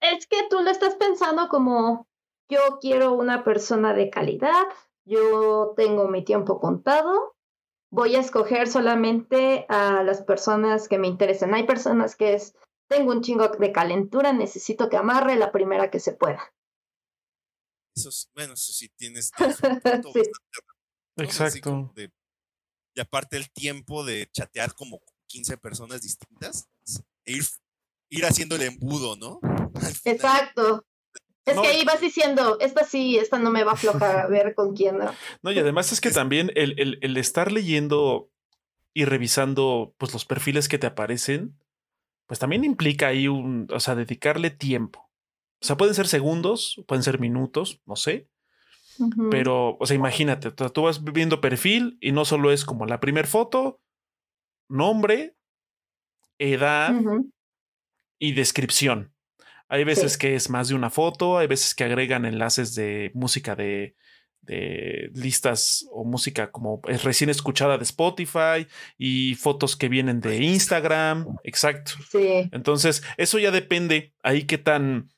Es 0.00 0.26
que 0.26 0.36
tú 0.50 0.60
lo 0.60 0.70
estás 0.70 0.96
pensando 0.96 1.48
como 1.48 2.06
yo 2.50 2.78
quiero 2.82 3.14
una 3.14 3.44
persona 3.44 3.94
de 3.94 4.10
calidad, 4.10 4.66
yo 5.06 5.72
tengo 5.74 6.06
mi 6.06 6.22
tiempo 6.22 6.60
contado, 6.60 7.34
voy 7.90 8.14
a 8.16 8.20
escoger 8.20 8.68
solamente 8.68 9.64
a 9.70 10.02
las 10.02 10.20
personas 10.20 10.86
que 10.86 10.98
me 10.98 11.08
interesen. 11.08 11.54
Hay 11.54 11.64
personas 11.64 12.14
que 12.14 12.34
es, 12.34 12.54
tengo 12.88 13.10
un 13.10 13.22
chingo 13.22 13.48
de 13.48 13.72
calentura, 13.72 14.34
necesito 14.34 14.90
que 14.90 14.98
amarre 14.98 15.36
la 15.36 15.50
primera 15.50 15.90
que 15.90 15.98
se 15.98 16.12
pueda. 16.12 16.52
Eso 17.98 18.08
es- 18.10 18.30
bueno, 18.34 18.54
eso 18.54 18.72
sí 18.72 18.88
tienes, 18.96 19.30
tienes 19.32 19.58
un 19.60 19.80
punto 19.80 20.12
Sí. 20.12 20.18
bastante 20.20 20.58
¿no? 21.16 21.24
Así 21.24 21.24
Exacto. 21.58 21.92
de- 21.96 22.12
y 22.94 23.00
aparte 23.00 23.36
el 23.36 23.50
tiempo 23.50 24.04
de 24.04 24.28
chatear 24.32 24.72
como 24.74 24.98
con 25.00 25.14
15 25.26 25.56
personas 25.58 26.00
distintas 26.02 26.68
e 27.24 27.32
ir, 27.32 27.44
ir 28.10 28.24
haciendo 28.24 28.54
el 28.56 28.62
embudo, 28.62 29.16
¿no? 29.16 29.40
Exacto. 30.04 30.84
Es 31.44 31.56
No, 31.56 31.62
que 31.62 31.68
ahí 31.68 31.84
vas 31.84 32.00
diciendo, 32.00 32.58
esta 32.60 32.84
sí, 32.84 33.16
esta 33.18 33.38
no 33.38 33.50
me 33.50 33.64
va 33.64 33.72
a 33.72 33.74
aflojar, 33.74 34.16
a 34.20 34.26
ver 34.28 34.54
con 34.54 34.74
quién. 34.76 34.98
¿no? 34.98 35.12
No, 35.42 35.50
y 35.50 35.58
además 35.58 35.90
es 35.92 36.00
que 36.00 36.10
también 36.10 36.52
el, 36.54 36.78
el- 36.78 36.98
el 37.02 37.16
estar 37.16 37.50
leyendo 37.52 38.30
y 38.94 39.04
revisando 39.06 39.94
pues, 39.98 40.12
los 40.12 40.24
perfiles 40.24 40.68
que 40.68 40.78
te 40.78 40.86
aparecen, 40.86 41.58
pues 42.26 42.38
también 42.38 42.64
implica 42.64 43.08
ahí 43.08 43.26
un, 43.28 43.66
o 43.72 43.80
sea, 43.80 43.94
dedicarle 43.94 44.50
tiempo. 44.50 45.07
O 45.60 45.64
sea, 45.66 45.76
pueden 45.76 45.94
ser 45.94 46.06
segundos, 46.06 46.82
pueden 46.86 47.02
ser 47.02 47.18
minutos, 47.18 47.80
no 47.86 47.96
sé, 47.96 48.28
pero, 49.30 49.76
o 49.78 49.86
sea, 49.86 49.94
imagínate, 49.94 50.50
tú 50.50 50.82
vas 50.82 51.04
viendo 51.04 51.40
perfil 51.40 51.98
y 52.00 52.10
no 52.10 52.24
solo 52.24 52.50
es 52.50 52.64
como 52.64 52.84
la 52.84 52.98
primer 52.98 53.28
foto, 53.28 53.80
nombre, 54.68 55.36
edad 56.38 56.94
y 58.18 58.32
descripción. 58.32 59.12
Hay 59.68 59.84
veces 59.84 60.14
Sí. 60.14 60.18
que 60.18 60.34
es 60.34 60.50
más 60.50 60.68
de 60.68 60.74
una 60.74 60.90
foto, 60.90 61.38
hay 61.38 61.46
veces 61.46 61.74
que 61.74 61.84
agregan 61.84 62.24
enlaces 62.24 62.74
de 62.74 63.10
música 63.14 63.54
de, 63.54 63.94
de 64.40 65.10
listas 65.14 65.86
o 65.92 66.04
música 66.04 66.50
como 66.50 66.80
es 66.88 67.04
recién 67.04 67.30
escuchada 67.30 67.76
de 67.76 67.84
Spotify 67.84 68.66
y 68.96 69.34
fotos 69.36 69.76
que 69.76 69.88
vienen 69.88 70.20
de 70.20 70.42
Instagram. 70.42 71.36
Exacto. 71.44 71.92
Sí. 72.10 72.48
Entonces, 72.50 73.02
eso 73.16 73.38
ya 73.38 73.50
depende 73.50 74.12
ahí 74.22 74.44
qué 74.44 74.58
tan, 74.58 75.10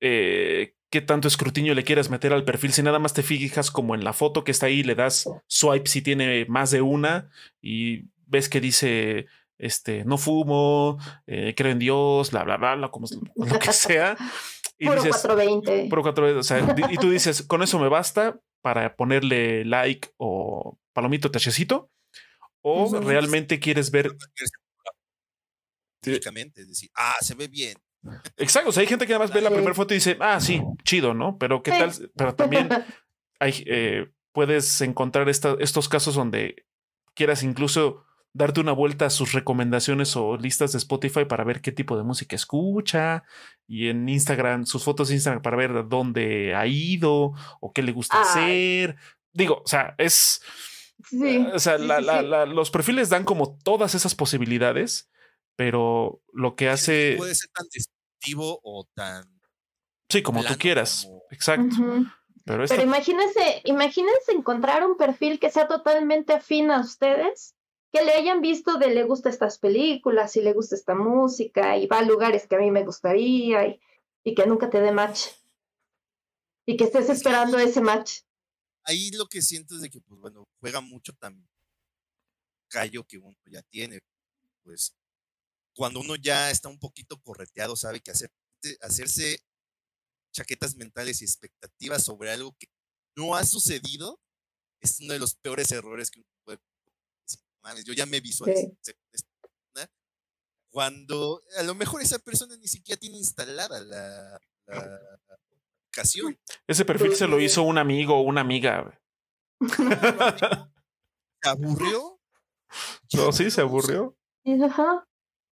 eh, 0.00 0.74
qué 0.90 1.00
tanto 1.00 1.28
escrutinio 1.28 1.74
le 1.74 1.84
quieras 1.84 2.10
meter 2.10 2.32
al 2.32 2.44
perfil. 2.44 2.72
Si 2.72 2.82
nada 2.82 2.98
más 2.98 3.14
te 3.14 3.22
fijas 3.22 3.70
como 3.70 3.94
en 3.94 4.04
la 4.04 4.12
foto 4.12 4.44
que 4.44 4.52
está 4.52 4.66
ahí, 4.66 4.82
le 4.82 4.94
das 4.94 5.28
swipe 5.46 5.88
si 5.88 6.02
tiene 6.02 6.46
más 6.46 6.70
de 6.70 6.82
una 6.82 7.30
y 7.60 8.04
ves 8.26 8.48
que 8.48 8.60
dice 8.60 9.26
este, 9.58 10.04
no 10.04 10.18
fumo, 10.18 10.98
eh, 11.26 11.54
creo 11.56 11.72
en 11.72 11.78
Dios, 11.78 12.30
bla, 12.30 12.44
bla, 12.44 12.56
bla, 12.56 12.76
bla 12.76 12.90
como 12.90 13.06
lo 13.34 13.58
que 13.58 13.72
sea. 13.72 14.16
Y 14.78 14.86
puro 14.86 15.02
dices, 15.02 15.22
420. 15.22 15.88
Puro 15.88 16.02
420. 16.02 16.38
O 16.38 16.42
sea, 16.42 16.92
y 16.92 16.96
tú 16.96 17.10
dices, 17.10 17.42
con 17.42 17.62
eso 17.62 17.78
me 17.78 17.88
basta 17.88 18.40
para 18.62 18.96
ponerle 18.96 19.64
like 19.64 20.10
o 20.16 20.78
palomito 20.92 21.30
tachecito. 21.30 21.90
O 22.62 23.00
realmente 23.00 23.58
quieres 23.58 23.90
ver. 23.90 24.16
Únicamente, 26.06 26.62
es 26.62 26.68
decir, 26.68 26.90
ah, 26.94 27.16
se 27.20 27.34
ve 27.34 27.48
bien. 27.48 27.76
Exacto. 28.36 28.70
O 28.70 28.72
sea, 28.72 28.82
hay 28.82 28.86
gente 28.86 29.06
que 29.06 29.12
nada 29.12 29.24
más 29.24 29.34
ve 29.34 29.40
la 29.40 29.50
primera 29.50 29.74
foto 29.74 29.94
y 29.94 29.98
dice, 29.98 30.16
ah, 30.20 30.40
sí, 30.40 30.62
chido, 30.84 31.14
¿no? 31.14 31.38
Pero 31.38 31.62
qué 31.62 31.70
tal. 31.70 31.92
Pero 32.16 32.34
también 32.34 32.68
hay, 33.40 33.64
eh, 33.66 34.10
puedes 34.32 34.80
encontrar 34.80 35.28
estos 35.28 35.88
casos 35.88 36.14
donde 36.14 36.66
quieras 37.14 37.42
incluso 37.42 38.04
darte 38.32 38.60
una 38.60 38.72
vuelta 38.72 39.06
a 39.06 39.10
sus 39.10 39.32
recomendaciones 39.32 40.16
o 40.16 40.36
listas 40.36 40.72
de 40.72 40.78
Spotify 40.78 41.24
para 41.24 41.44
ver 41.44 41.60
qué 41.60 41.72
tipo 41.72 41.96
de 41.96 42.04
música 42.04 42.36
escucha 42.36 43.24
y 43.66 43.88
en 43.88 44.08
Instagram, 44.08 44.66
sus 44.66 44.84
fotos 44.84 45.08
de 45.08 45.14
Instagram 45.14 45.42
para 45.42 45.56
ver 45.56 45.88
dónde 45.88 46.54
ha 46.54 46.66
ido 46.66 47.32
o 47.60 47.72
qué 47.72 47.82
le 47.82 47.92
gusta 47.92 48.20
hacer. 48.20 48.96
Digo, 49.32 49.62
o 49.64 49.66
sea, 49.66 49.94
es... 49.98 50.40
o 51.52 51.58
sea, 51.58 51.78
los 51.78 52.70
perfiles 52.70 53.08
dan 53.08 53.24
como 53.24 53.58
todas 53.58 53.94
esas 53.94 54.14
posibilidades, 54.14 55.10
pero 55.58 56.22
lo 56.32 56.54
que 56.54 56.68
hace... 56.68 57.16
Puede 57.18 57.34
ser 57.34 57.50
tan 57.50 57.66
descriptivo 57.72 58.60
o 58.62 58.88
tan... 58.94 59.24
Sí, 60.08 60.22
como 60.22 60.44
tú 60.44 60.54
quieras. 60.56 61.08
Exacto. 61.32 61.74
Pero, 62.44 62.64
Pero 62.68 62.82
imagínense, 62.82 63.62
imagínense 63.64 64.30
encontrar 64.30 64.86
un 64.86 64.96
perfil 64.96 65.40
que 65.40 65.50
sea 65.50 65.66
totalmente 65.66 66.32
afín 66.32 66.70
a 66.70 66.80
ustedes 66.80 67.56
que 67.92 68.04
le 68.04 68.12
hayan 68.12 68.40
visto 68.40 68.78
de 68.78 68.94
le 68.94 69.02
gusta 69.02 69.30
estas 69.30 69.58
películas 69.58 70.36
y 70.36 70.42
le 70.42 70.52
gusta 70.52 70.76
esta 70.76 70.94
música 70.94 71.76
y 71.76 71.88
va 71.88 71.98
a 71.98 72.02
lugares 72.02 72.46
que 72.46 72.54
a 72.54 72.60
mí 72.60 72.70
me 72.70 72.84
gustaría 72.84 73.66
y, 73.66 73.80
y 74.22 74.36
que 74.36 74.46
nunca 74.46 74.70
te 74.70 74.80
dé 74.80 74.92
match. 74.92 75.22
Y 76.66 76.76
que 76.76 76.84
estés 76.84 77.10
esperando 77.10 77.58
ese 77.58 77.80
match. 77.80 78.20
Ahí 78.84 79.10
lo 79.10 79.26
que 79.26 79.42
siento 79.42 79.74
es 79.74 79.80
de 79.80 79.90
que, 79.90 80.00
pues 80.00 80.20
bueno, 80.20 80.46
juega 80.60 80.80
mucho 80.80 81.12
también 81.14 81.48
callo 82.68 83.04
que 83.04 83.18
uno 83.18 83.36
ya 83.46 83.62
tiene. 83.62 83.98
Pues 84.62 84.94
cuando 85.78 86.00
uno 86.00 86.16
ya 86.16 86.50
está 86.50 86.68
un 86.68 86.80
poquito 86.80 87.22
correteado, 87.22 87.76
sabe 87.76 88.00
que 88.00 88.10
hacer, 88.10 88.32
hacerse 88.80 89.38
chaquetas 90.34 90.74
mentales 90.74 91.22
y 91.22 91.24
expectativas 91.24 92.04
sobre 92.04 92.32
algo 92.32 92.56
que 92.58 92.66
no 93.16 93.36
ha 93.36 93.44
sucedido 93.44 94.20
es 94.80 94.98
uno 94.98 95.12
de 95.12 95.20
los 95.20 95.36
peores 95.36 95.70
errores 95.70 96.10
que 96.10 96.18
uno 96.18 96.28
puede 96.44 96.58
yo 97.84 97.92
ya 97.92 98.06
me 98.06 98.20
visualizo 98.20 98.76
cuando 100.70 101.42
a 101.58 101.62
lo 101.62 101.74
mejor 101.74 102.02
esa 102.02 102.18
persona 102.18 102.56
ni 102.56 102.66
siquiera 102.66 102.98
tiene 102.98 103.16
instalada 103.18 103.80
la, 103.80 104.40
aplicación. 105.86 106.38
Ese 106.66 106.84
perfil 106.84 107.14
se 107.14 107.26
lo 107.26 107.40
hizo 107.40 107.62
un 107.62 107.78
amigo 107.78 108.16
o 108.16 108.22
una 108.22 108.40
amiga. 108.40 109.00
¿Se 111.40 111.48
aburrió? 111.48 112.14
No, 113.14 113.32
sí, 113.32 113.50
se 113.50 113.62
aburrió. 113.62 114.14
Ajá. 114.44 115.07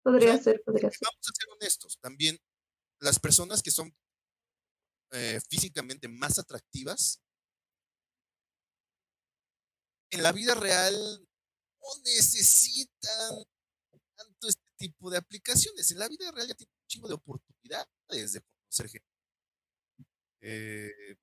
Podría 0.04 0.38
ser, 0.38 0.62
podría 0.64 0.90
ser. 0.90 1.00
Vamos 1.04 1.28
a 1.30 1.34
ser 1.34 1.50
honestos. 1.54 1.98
También 2.00 2.38
las 3.00 3.20
personas 3.20 3.62
que 3.62 3.72
son 3.72 3.96
eh, 5.12 5.40
físicamente 5.50 6.08
más 6.08 6.40
atractivas, 6.40 7.22
en 10.12 10.24
la 10.24 10.32
vida 10.32 10.56
real 10.56 11.28
necesitan 12.04 13.44
tanto 14.16 14.48
este 14.48 14.64
tipo 14.78 15.10
de 15.10 15.18
aplicaciones. 15.18 15.92
En 15.92 16.00
la 16.00 16.08
vida 16.08 16.32
real 16.32 16.48
ya 16.48 16.54
tiene 16.54 16.72
un 16.72 16.88
chingo 16.88 17.08
de 17.08 17.16
oportunidades 17.16 18.34
de 18.34 18.42
conocer 18.42 18.90
gente. 18.90 19.08
Eh, 20.42 21.16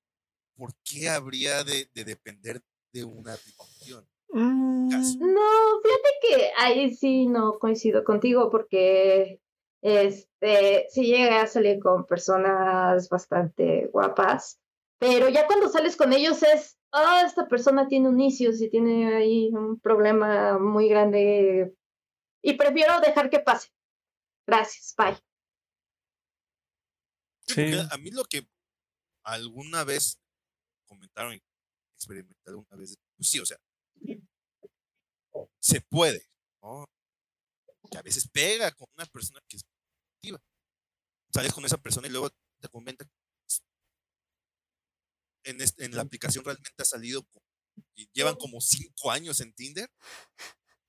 ¿Por 0.57 0.75
qué 0.83 1.09
habría 1.09 1.65
de, 1.65 1.89
depender 1.95 2.63
de 2.93 3.05
una 3.05 3.35
aplicación? 3.35 4.09
Mm, 4.31 4.89
no, 4.89 5.81
fíjate 5.83 6.09
que 6.21 6.51
ahí 6.59 6.95
sí 6.95 7.27
no 7.27 7.59
coincido 7.59 8.05
contigo 8.05 8.51
porque 8.51 9.41
este 9.81 10.87
sí 10.91 11.07
llega 11.07 11.43
a 11.43 11.47
salir 11.47 11.79
con 11.79 12.05
personas 12.05 13.09
bastante 13.09 13.89
guapas, 13.93 14.61
pero 14.99 15.29
ya 15.29 15.47
cuando 15.47 15.69
sales 15.69 15.97
con 15.97 16.13
ellos 16.13 16.43
es 16.43 16.79
oh, 16.93 17.21
esta 17.25 17.47
persona 17.49 17.89
tiene 17.89 18.09
un 18.09 18.21
inicio, 18.21 18.53
si 18.53 18.69
tiene 18.69 19.15
ahí 19.15 19.51
un 19.53 19.79
problema 19.81 20.59
muy 20.59 20.89
grande 20.89 21.75
y 22.43 22.55
prefiero 22.55 23.01
dejar 23.01 23.31
que 23.31 23.41
pase. 23.41 23.69
Gracias, 24.47 24.95
bye. 24.97 25.19
Sí. 27.47 27.73
A 27.91 27.97
mí 27.99 28.11
lo 28.11 28.25
que 28.25 28.47
alguna 29.25 29.85
vez 29.85 30.19
comentaron 30.87 31.35
y 31.35 31.43
experimenté 31.95 32.51
alguna 32.51 32.77
vez, 32.77 32.97
pues 33.17 33.29
sí, 33.29 33.41
o 33.41 33.47
sea, 33.47 33.59
se 35.61 35.81
puede, 35.81 36.23
¿no? 36.63 36.85
Que 37.91 37.99
a 37.99 38.03
veces 38.03 38.29
pega 38.29 38.71
con 38.73 38.89
una 38.97 39.07
persona 39.07 39.41
que 39.49 39.57
es 39.57 39.63
activa. 40.17 40.41
Sales 41.33 41.53
con 41.53 41.65
esa 41.65 41.79
persona 41.79 42.09
y 42.09 42.11
luego 42.11 42.31
te 42.61 42.69
comenta 42.69 43.07
en, 45.49 45.95
la 45.95 46.03
aplicación 46.03 46.45
realmente 46.45 46.71
ha 46.79 46.85
salido, 46.85 47.27
llevan 48.13 48.37
como 48.37 48.61
cinco 48.61 49.11
años 49.11 49.41
en 49.41 49.53
Tinder 49.55 49.91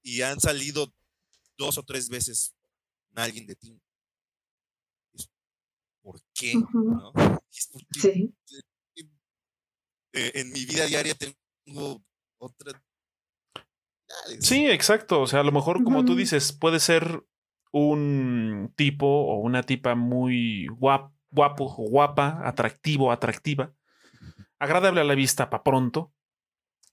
y 0.01 0.21
han 0.21 0.39
salido 0.39 0.93
dos 1.57 1.77
o 1.77 1.83
tres 1.83 2.09
veces 2.09 2.53
con 3.07 3.19
alguien 3.23 3.45
de 3.45 3.55
Tinder. 3.55 3.81
¿Por 6.01 6.21
qué? 6.33 6.53
En, 10.11 10.51
mi 10.51 10.65
vida 10.65 10.85
diaria 10.85 11.15
tengo 11.15 12.03
otra... 12.39 12.83
Sí, 14.39 14.67
exacto. 14.67 15.21
O 15.21 15.27
sea, 15.27 15.41
a 15.41 15.43
lo 15.43 15.51
mejor, 15.51 15.83
como 15.83 16.05
tú 16.05 16.15
dices, 16.15 16.51
puede 16.51 16.79
ser 16.79 17.23
un 17.71 18.73
tipo 18.75 19.05
o 19.05 19.39
una 19.39 19.63
tipa 19.63 19.95
muy 19.95 20.67
guapo, 20.67 21.13
guapo, 21.31 21.75
guapa, 21.77 22.41
atractivo, 22.43 23.11
atractiva, 23.11 23.73
agradable 24.57 25.01
a 25.01 25.03
la 25.03 25.15
vista 25.15 25.49
para 25.49 25.63
pronto, 25.63 26.11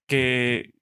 que 0.07 0.74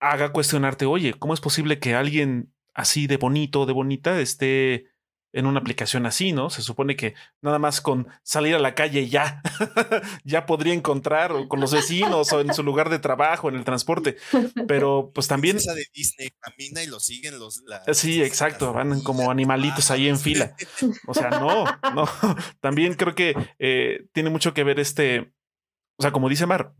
haga 0.00 0.32
cuestionarte, 0.32 0.86
oye, 0.86 1.14
¿cómo 1.14 1.34
es 1.34 1.40
posible 1.40 1.78
que 1.78 1.94
alguien 1.94 2.52
así 2.74 3.06
de 3.06 3.16
bonito, 3.16 3.66
de 3.66 3.72
bonita, 3.72 4.20
esté 4.20 4.86
en 5.32 5.46
una 5.46 5.60
aplicación 5.60 6.06
así, 6.06 6.32
¿no? 6.32 6.50
Se 6.50 6.62
supone 6.62 6.96
que 6.96 7.14
nada 7.42 7.58
más 7.58 7.80
con 7.80 8.08
salir 8.22 8.54
a 8.54 8.58
la 8.58 8.74
calle 8.74 9.08
ya, 9.08 9.42
ya 10.24 10.46
podría 10.46 10.74
encontrar 10.74 11.32
con 11.48 11.60
los 11.60 11.72
vecinos 11.72 12.32
o 12.32 12.40
en 12.40 12.54
su 12.54 12.62
lugar 12.62 12.88
de 12.88 12.98
trabajo, 12.98 13.48
en 13.48 13.56
el 13.56 13.64
transporte. 13.64 14.16
Pero 14.66 15.10
pues 15.14 15.28
también... 15.28 15.56
Esa 15.56 15.74
de 15.74 15.86
Disney 15.92 16.30
camina 16.40 16.82
y 16.82 16.86
lo 16.86 17.00
siguen 17.00 17.38
los... 17.38 17.62
sí, 17.92 18.22
exacto, 18.22 18.72
van 18.72 19.00
como 19.02 19.30
animalitos 19.30 19.90
ahí 19.90 20.08
en 20.08 20.18
fila. 20.18 20.54
O 21.06 21.14
sea, 21.14 21.30
no, 21.30 21.64
no. 21.94 22.08
También 22.60 22.94
creo 22.94 23.14
que 23.14 23.34
eh, 23.58 24.06
tiene 24.12 24.30
mucho 24.30 24.54
que 24.54 24.64
ver 24.64 24.80
este, 24.80 25.32
o 25.98 26.02
sea, 26.02 26.12
como 26.12 26.28
dice 26.28 26.46
Mar, 26.46 26.74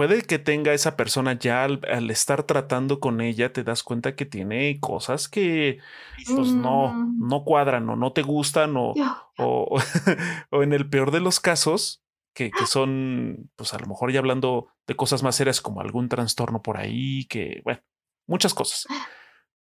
puede 0.00 0.22
que 0.22 0.38
tenga 0.38 0.72
esa 0.72 0.96
persona 0.96 1.38
ya 1.38 1.64
al, 1.64 2.10
estar 2.10 2.44
tratando 2.44 3.00
con 3.00 3.20
ella, 3.20 3.52
te 3.52 3.64
das 3.64 3.82
cuenta 3.82 4.16
que 4.16 4.24
tiene 4.24 4.80
cosas 4.80 5.28
que 5.28 5.76
pues 6.24 6.52
no, 6.52 6.94
mm. 6.94 7.28
no 7.28 7.44
cuadran 7.44 7.86
o 7.90 7.96
no 7.96 8.14
te 8.14 8.22
gustan 8.22 8.78
o, 8.78 8.94
o, 9.36 9.78
o, 10.50 10.62
en 10.62 10.72
el 10.72 10.88
peor 10.88 11.10
de 11.10 11.20
los 11.20 11.38
casos, 11.38 12.02
que, 12.34 12.50
que, 12.50 12.64
son, 12.64 13.50
pues 13.56 13.74
a 13.74 13.78
lo 13.78 13.88
mejor 13.88 14.10
ya 14.10 14.20
hablando 14.20 14.68
de 14.86 14.96
cosas 14.96 15.22
más 15.22 15.36
serias 15.36 15.60
como 15.60 15.82
algún 15.82 16.08
trastorno 16.08 16.62
por 16.62 16.78
ahí, 16.78 17.26
que, 17.26 17.60
bueno, 17.62 17.82
muchas 18.26 18.54
cosas. 18.54 18.86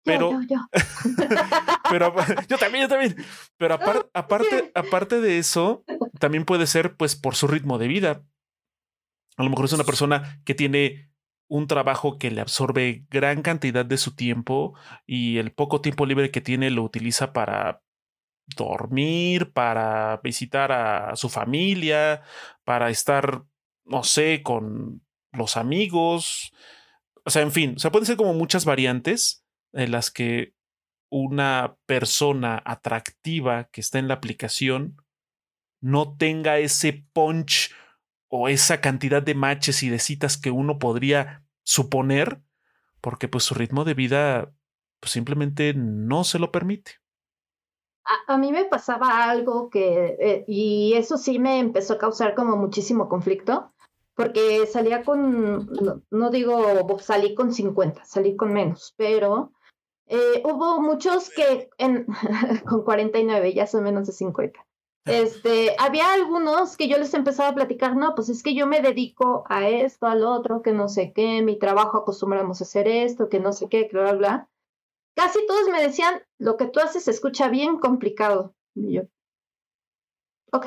Pero, 0.04 0.40
yo, 0.42 0.42
yo, 0.42 0.68
pero 1.90 2.14
yo 2.48 2.58
también, 2.58 2.84
yo 2.84 2.88
también. 2.88 3.16
Pero 3.56 3.74
aparte, 3.74 4.70
aparte 4.72 5.20
de 5.20 5.38
eso, 5.38 5.82
también 6.20 6.44
puede 6.44 6.68
ser 6.68 6.94
pues 6.96 7.16
por 7.16 7.34
su 7.34 7.48
ritmo 7.48 7.76
de 7.78 7.88
vida. 7.88 8.22
A 9.38 9.44
lo 9.44 9.50
mejor 9.50 9.66
es 9.66 9.72
una 9.72 9.84
persona 9.84 10.42
que 10.44 10.54
tiene 10.54 11.10
un 11.46 11.68
trabajo 11.68 12.18
que 12.18 12.30
le 12.30 12.40
absorbe 12.40 13.06
gran 13.08 13.40
cantidad 13.42 13.86
de 13.86 13.96
su 13.96 14.14
tiempo 14.14 14.74
y 15.06 15.38
el 15.38 15.52
poco 15.52 15.80
tiempo 15.80 16.06
libre 16.06 16.30
que 16.30 16.40
tiene 16.40 16.70
lo 16.70 16.82
utiliza 16.82 17.32
para 17.32 17.82
dormir, 18.56 19.52
para 19.52 20.20
visitar 20.22 20.72
a 20.72 21.14
su 21.14 21.28
familia, 21.28 22.22
para 22.64 22.90
estar, 22.90 23.44
no 23.84 24.02
sé, 24.02 24.42
con 24.42 25.02
los 25.32 25.56
amigos. 25.56 26.52
O 27.24 27.30
sea, 27.30 27.42
en 27.42 27.52
fin, 27.52 27.74
o 27.76 27.78
sea, 27.78 27.92
pueden 27.92 28.06
ser 28.06 28.16
como 28.16 28.34
muchas 28.34 28.64
variantes 28.64 29.44
en 29.72 29.92
las 29.92 30.10
que 30.10 30.54
una 31.10 31.76
persona 31.86 32.60
atractiva 32.64 33.68
que 33.70 33.80
está 33.80 34.00
en 34.00 34.08
la 34.08 34.14
aplicación 34.14 34.96
no 35.80 36.16
tenga 36.16 36.58
ese 36.58 37.06
punch 37.12 37.72
o 38.28 38.48
esa 38.48 38.80
cantidad 38.80 39.22
de 39.22 39.34
matches 39.34 39.82
y 39.82 39.88
de 39.88 39.98
citas 39.98 40.36
que 40.36 40.50
uno 40.50 40.78
podría 40.78 41.44
suponer, 41.62 42.40
porque 43.00 43.28
pues 43.28 43.44
su 43.44 43.54
ritmo 43.54 43.84
de 43.84 43.94
vida 43.94 44.52
pues, 45.00 45.12
simplemente 45.12 45.74
no 45.74 46.24
se 46.24 46.38
lo 46.38 46.52
permite. 46.52 46.92
A, 48.26 48.38
mí 48.38 48.52
me 48.52 48.64
pasaba 48.64 49.24
algo 49.30 49.68
que, 49.68 50.16
eh, 50.18 50.44
y 50.46 50.94
eso 50.94 51.18
sí 51.18 51.38
me 51.38 51.58
empezó 51.58 51.94
a 51.94 51.98
causar 51.98 52.34
como 52.34 52.56
muchísimo 52.56 53.06
conflicto, 53.06 53.74
porque 54.14 54.66
salía 54.66 55.04
con, 55.04 55.68
no, 56.10 56.30
digo, 56.30 56.98
salí 57.00 57.34
con 57.34 57.52
50, 57.52 58.04
salí 58.06 58.34
con 58.34 58.54
menos, 58.54 58.94
pero 58.96 59.52
eh, 60.06 60.42
hubo 60.44 60.80
muchos 60.80 61.28
que 61.28 61.68
en, 61.76 62.06
con 62.66 62.82
49, 62.82 63.52
ya 63.52 63.66
son 63.66 63.84
menos 63.84 64.06
de 64.06 64.14
50. 64.14 64.58
Este, 65.38 65.74
había 65.78 66.12
algunos 66.12 66.76
que 66.76 66.88
yo 66.88 66.98
les 66.98 67.14
empezaba 67.14 67.50
a 67.50 67.54
platicar, 67.54 67.96
no, 67.96 68.14
pues 68.14 68.28
es 68.28 68.42
que 68.42 68.54
yo 68.54 68.66
me 68.66 68.80
dedico 68.80 69.44
a 69.48 69.68
esto, 69.68 70.06
al 70.06 70.24
otro, 70.24 70.62
que 70.62 70.72
no 70.72 70.88
sé 70.88 71.12
qué, 71.12 71.42
mi 71.42 71.58
trabajo 71.58 71.98
acostumbramos 71.98 72.60
a 72.60 72.64
hacer 72.64 72.88
esto, 72.88 73.28
que 73.28 73.40
no 73.40 73.52
sé 73.52 73.68
qué, 73.68 73.88
bla, 73.90 74.02
bla, 74.02 74.12
bla. 74.12 74.48
Casi 75.14 75.44
todos 75.46 75.68
me 75.70 75.82
decían, 75.82 76.22
lo 76.38 76.56
que 76.56 76.66
tú 76.66 76.80
haces 76.80 77.04
se 77.04 77.10
escucha 77.10 77.48
bien 77.48 77.78
complicado. 77.78 78.54
Y 78.74 78.94
yo, 78.94 79.02
ok. 80.52 80.66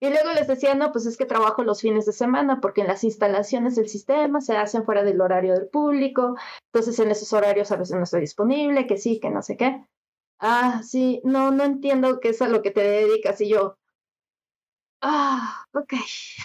Y 0.00 0.10
luego 0.10 0.32
les 0.32 0.48
decía, 0.48 0.74
no, 0.74 0.90
pues 0.90 1.06
es 1.06 1.16
que 1.16 1.26
trabajo 1.26 1.62
los 1.62 1.80
fines 1.80 2.06
de 2.06 2.12
semana 2.12 2.60
porque 2.60 2.80
en 2.80 2.88
las 2.88 3.04
instalaciones 3.04 3.76
del 3.76 3.88
sistema 3.88 4.40
se 4.40 4.56
hacen 4.56 4.84
fuera 4.84 5.04
del 5.04 5.20
horario 5.20 5.54
del 5.54 5.68
público, 5.68 6.36
entonces 6.66 6.98
en 6.98 7.12
esos 7.12 7.32
horarios 7.32 7.70
a 7.70 7.76
veces 7.76 7.96
no 7.96 8.02
estoy 8.02 8.20
disponible, 8.22 8.88
que 8.88 8.98
sí, 8.98 9.20
que 9.20 9.30
no 9.30 9.42
sé 9.42 9.56
qué 9.56 9.86
ah, 10.42 10.82
sí, 10.82 11.20
no, 11.24 11.50
no 11.52 11.64
entiendo 11.64 12.20
qué 12.20 12.30
es 12.30 12.42
a 12.42 12.48
lo 12.48 12.62
que 12.62 12.72
te 12.72 12.82
dedicas. 12.82 13.40
Y 13.40 13.48
yo, 13.48 13.78
ah, 15.00 15.64
ok. 15.72 15.94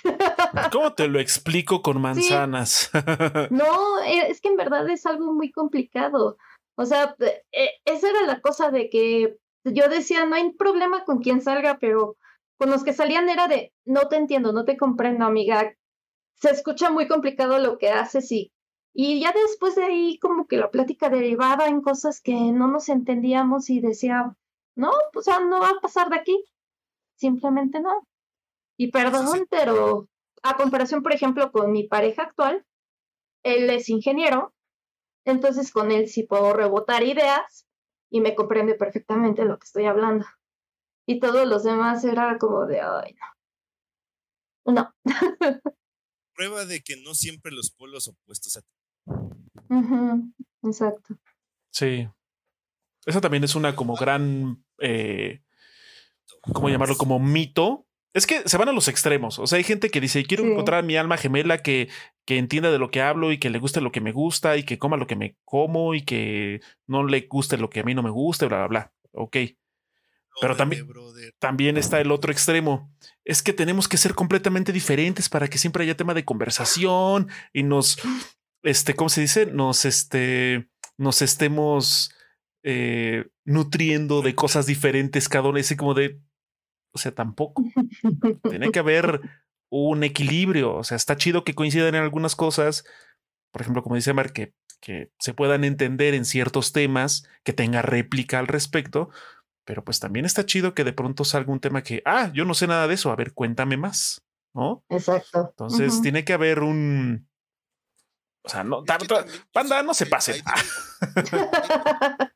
¿Cómo 0.72 0.94
te 0.94 1.08
lo 1.08 1.20
explico 1.20 1.82
con 1.82 2.00
manzanas? 2.00 2.92
No, 3.52 4.00
e, 4.06 4.30
es 4.30 4.40
que 4.40 4.50
en 4.50 4.56
verdad 4.56 4.88
es 4.90 5.06
algo 5.06 5.34
muy 5.34 5.52
complicado. 5.52 6.38
O 6.76 6.86
sea, 6.86 7.16
e, 7.52 7.72
esa 7.86 8.10
era 8.10 8.22
la 8.22 8.40
cosa 8.40 8.72
de 8.72 8.90
que 8.90 9.38
yo 9.66 9.90
decía, 9.90 10.26
no 10.26 10.36
hay 10.36 10.54
problema 10.54 11.04
con 11.04 11.20
quien 11.20 11.42
salga, 11.42 11.80
pero 11.80 12.16
con 12.58 12.70
los 12.70 12.84
que 12.84 12.94
salían 12.94 13.30
era 13.30 13.48
de, 13.48 13.74
no 13.86 14.08
te 14.08 14.16
entiendo, 14.16 14.54
no 14.54 14.64
te 14.64 14.78
comprendo, 14.78 15.26
amiga. 15.26 15.74
Se 16.36 16.52
escucha 16.52 16.92
muy 16.92 17.08
complicado 17.08 17.58
lo 17.58 17.80
que 17.80 17.90
haces 17.90 18.32
y 18.32 18.52
y 19.00 19.22
ya 19.22 19.32
después 19.32 19.76
de 19.76 19.84
ahí 19.84 20.18
como 20.18 20.48
que 20.48 20.58
la 20.58 20.72
plática 20.72 21.12
derivaba 21.12 21.68
en 21.68 21.82
cosas 21.82 22.20
que 22.20 22.34
no 22.34 22.68
nos 22.68 22.90
entendíamos 22.90 23.70
y 23.70 23.80
decía, 23.80 24.36
no, 24.76 24.92
pues 25.14 25.28
no 25.28 25.60
va 25.60 25.70
a 25.70 25.80
pasar 25.80 26.10
de 26.10 26.16
aquí. 26.16 26.44
Simplemente 27.16 27.80
no. 27.80 28.08
Y 28.76 28.90
perdón, 28.90 29.46
pero 29.52 30.10
a 30.42 30.58
comparación, 30.58 31.04
por 31.04 31.14
ejemplo, 31.14 31.52
con 31.52 31.72
mi 31.72 31.88
pareja 31.88 32.24
actual, 32.24 32.66
él 33.44 33.70
es 33.70 33.88
ingeniero, 33.90 34.56
entonces 35.26 35.72
con 35.72 35.92
él 35.92 36.10
sí 36.10 36.24
puedo 36.24 36.54
rebotar 36.54 37.04
ideas 37.04 37.68
y 38.10 38.20
me 38.22 38.34
comprende 38.34 38.74
perfectamente 38.74 39.46
lo 39.46 39.60
que 39.60 39.66
estoy 39.66 39.86
hablando. 39.86 40.26
Y 41.06 41.20
todos 41.20 41.48
los 41.48 41.64
demás 41.64 42.04
era 42.04 42.40
como 42.40 42.66
de, 42.66 42.82
ay, 42.82 43.16
no. 44.66 44.74
No. 44.74 44.96
Prueba 46.34 46.66
de 46.66 46.82
que 46.82 46.98
no 46.98 47.14
siempre 47.14 47.52
los 47.52 47.70
polos 47.70 48.08
opuestos 48.08 48.58
a 49.70 50.18
Exacto. 50.64 51.16
Sí. 51.72 52.08
Esa 53.06 53.22
también 53.22 53.44
es 53.44 53.56
una 53.56 53.76
como 53.76 53.96
gran, 53.96 54.64
eh, 54.80 55.42
¿cómo 56.42 56.70
llamarlo? 56.70 56.98
Como 56.98 57.20
mito. 57.20 57.86
Es 58.14 58.26
que 58.26 58.42
se 58.48 58.58
van 58.58 58.70
a 58.70 58.74
los 58.74 58.88
extremos. 58.88 59.38
O 59.38 59.48
sea, 59.48 59.58
hay 59.58 59.64
gente 59.64 59.90
que 59.90 60.02
dice, 60.02 60.26
quiero 60.26 60.44
encontrar 60.44 60.84
mi 60.84 60.98
alma 60.98 61.18
gemela 61.18 61.60
que, 61.60 61.88
que 62.26 62.38
entienda 62.38 62.72
de 62.72 62.80
lo 62.80 62.90
que 62.90 63.02
hablo 63.02 63.32
y 63.32 63.38
que 63.38 63.50
le 63.50 63.60
guste 63.60 63.80
lo 63.80 63.92
que 63.92 64.02
me 64.02 64.12
gusta 64.12 64.58
y 64.58 64.64
que 64.64 64.80
coma 64.80 64.98
lo 64.98 65.08
que 65.08 65.16
me 65.16 65.38
como 65.46 65.94
y 65.94 66.02
que 66.02 66.62
no 66.88 67.06
le 67.06 67.22
guste 67.22 67.58
lo 67.58 67.70
que 67.70 67.82
a 67.82 67.84
mí 67.84 67.94
no 67.94 68.02
me 68.02 68.10
guste, 68.10 68.48
bla, 68.48 68.58
bla, 68.58 68.68
bla. 68.68 68.94
Ok. 69.12 69.38
Pero 70.40 70.56
también, 70.56 70.88
también 71.40 71.78
está 71.78 72.00
el 72.00 72.12
otro 72.12 72.32
extremo. 72.32 72.92
Es 73.26 73.42
que 73.42 73.54
tenemos 73.54 73.88
que 73.88 73.98
ser 73.98 74.14
completamente 74.14 74.72
diferentes 74.72 75.30
para 75.30 75.48
que 75.48 75.58
siempre 75.58 75.84
haya 75.84 75.98
tema 75.98 76.14
de 76.14 76.26
conversación 76.26 77.30
y 77.54 77.64
nos, 77.64 77.98
este, 78.64 78.96
¿cómo 78.96 79.10
se 79.10 79.22
dice? 79.22 79.46
Nos, 79.46 79.86
este, 79.86 80.70
nos 80.98 81.22
estemos 81.22 82.12
eh, 82.64 83.26
nutriendo 83.46 84.22
de 84.22 84.36
cosas 84.36 84.66
diferentes 84.66 85.30
cada 85.30 85.50
uno. 85.50 85.58
Ese 85.58 85.78
como 85.78 85.94
de, 85.94 86.20
o 86.94 86.98
sea, 86.98 87.14
tampoco. 87.14 87.64
Tiene 88.50 88.72
que 88.72 88.80
haber 88.80 89.22
un 89.70 90.04
equilibrio. 90.04 90.76
O 90.76 90.84
sea, 90.84 90.98
está 90.98 91.16
chido 91.16 91.44
que 91.44 91.56
coincidan 91.56 91.96
en 91.96 92.04
algunas 92.04 92.36
cosas. 92.36 92.84
Por 93.52 93.62
ejemplo, 93.62 93.84
como 93.84 93.96
dice 93.96 94.14
Mar, 94.14 94.34
que, 94.34 94.54
que 94.82 95.12
se 95.20 95.34
puedan 95.34 95.64
entender 95.64 96.14
en 96.14 96.26
ciertos 96.26 96.74
temas, 96.74 97.28
que 97.44 97.54
tenga 97.54 97.82
réplica 97.82 98.40
al 98.40 98.48
respecto. 98.48 99.10
Pero 99.66 99.84
pues 99.84 100.00
también 100.00 100.26
está 100.26 100.46
chido 100.46 100.74
que 100.74 100.84
de 100.84 100.94
pronto 100.94 101.26
salga 101.26 101.52
un 101.52 101.60
tema 101.60 101.84
que, 101.84 102.02
ah, 102.06 102.32
yo 102.34 102.46
no 102.46 102.54
sé 102.54 102.68
nada 102.68 102.88
de 102.88 102.96
eso. 102.96 103.12
A 103.12 103.16
ver, 103.16 103.34
cuéntame 103.34 103.78
más. 103.78 104.24
¿No? 104.54 104.84
Exacto. 104.90 105.50
Entonces 105.52 106.02
tiene 106.02 106.26
que 106.26 106.34
haber 106.34 106.64
un, 106.64 107.27
o 108.48 108.50
sea, 108.50 108.64
no, 108.64 108.84
tanto, 108.84 109.26
panda, 109.52 109.84
no 109.84 109.94
se 109.94 110.06
pase. 110.06 110.42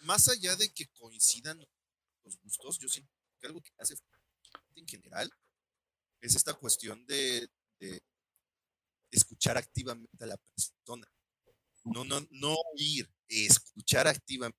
Más 0.00 0.26
allá 0.28 0.56
de 0.56 0.72
que 0.72 0.88
coincidan 0.88 1.58
los 2.24 2.38
gustos, 2.40 2.78
yo 2.78 2.88
siento 2.88 3.12
que 3.38 3.46
algo 3.46 3.60
que 3.60 3.70
hace 3.78 3.94
en 4.74 4.88
general 4.88 5.30
es 6.22 6.34
esta 6.34 6.54
cuestión 6.54 7.04
de, 7.06 7.48
escuchar 9.10 9.58
activamente 9.58 10.24
a 10.24 10.28
la 10.28 10.36
persona. 10.36 11.06
No, 11.84 12.04
no, 12.04 12.26
no 12.30 12.54
oír, 12.74 13.10
escuchar 13.28 14.06
activamente 14.06 14.58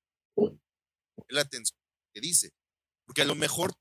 la 1.29 1.41
atención 1.41 1.79
que 2.13 2.21
dice. 2.21 2.51
Porque 3.05 3.23
a 3.23 3.25
lo 3.25 3.35
mejor 3.35 3.73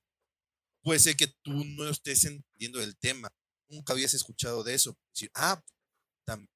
puede 0.83 1.01
ser 1.01 1.17
que 1.17 1.27
tú 1.43 1.65
no 1.65 1.89
estés 1.89 2.25
entendiendo 2.25 2.79
del 2.79 2.97
tema. 2.97 3.31
Nunca 3.69 3.93
habías 3.93 4.15
escuchado 4.15 4.63
de 4.63 4.75
eso. 4.75 4.97
Decir, 5.13 5.31
ah, 5.35 5.63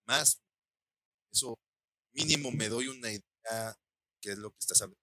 más, 0.06 0.43
eso 1.34 1.58
mínimo 2.12 2.50
me 2.52 2.68
doy 2.68 2.88
una 2.88 3.10
idea 3.10 3.76
qué 4.20 4.32
es 4.32 4.38
lo 4.38 4.50
que 4.50 4.58
estás 4.60 4.80
hablando. 4.80 5.00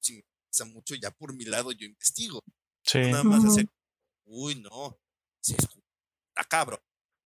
Si 0.00 0.14
me 0.14 0.24
pasa 0.48 0.64
mucho, 0.64 0.94
ya 0.94 1.10
por 1.10 1.34
mi 1.34 1.44
lado 1.44 1.70
yo 1.72 1.86
investigo. 1.86 2.40
Sí. 2.82 2.98
nada 2.98 3.24
más 3.24 3.44
hacer, 3.44 3.68
uy, 4.24 4.54
no, 4.56 4.98
sí, 5.40 5.54
está 5.54 6.44
cabrón. 6.48 6.80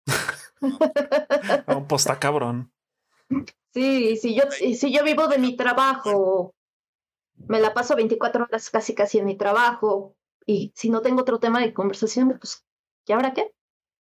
un 1.67 1.88
pues 1.88 2.01
está 2.01 2.19
cabrón. 2.19 2.73
Sí, 3.73 4.17
si 4.17 4.35
yo, 4.35 4.43
si 4.51 4.91
yo 4.91 5.03
vivo 5.03 5.27
de 5.27 5.38
mi 5.38 5.55
trabajo, 5.55 6.55
me 7.35 7.59
la 7.59 7.73
paso 7.73 7.95
24 7.95 8.45
horas 8.45 8.69
casi 8.69 8.95
casi 8.95 9.19
en 9.19 9.25
mi 9.25 9.38
trabajo, 9.38 10.15
y 10.45 10.71
si 10.75 10.89
no 10.89 11.01
tengo 11.01 11.21
otro 11.21 11.39
tema 11.39 11.59
de 11.62 11.73
conversación, 11.73 12.38
pues, 12.39 12.65
¿qué 13.05 13.13
habrá 13.13 13.33
qué? 13.33 13.53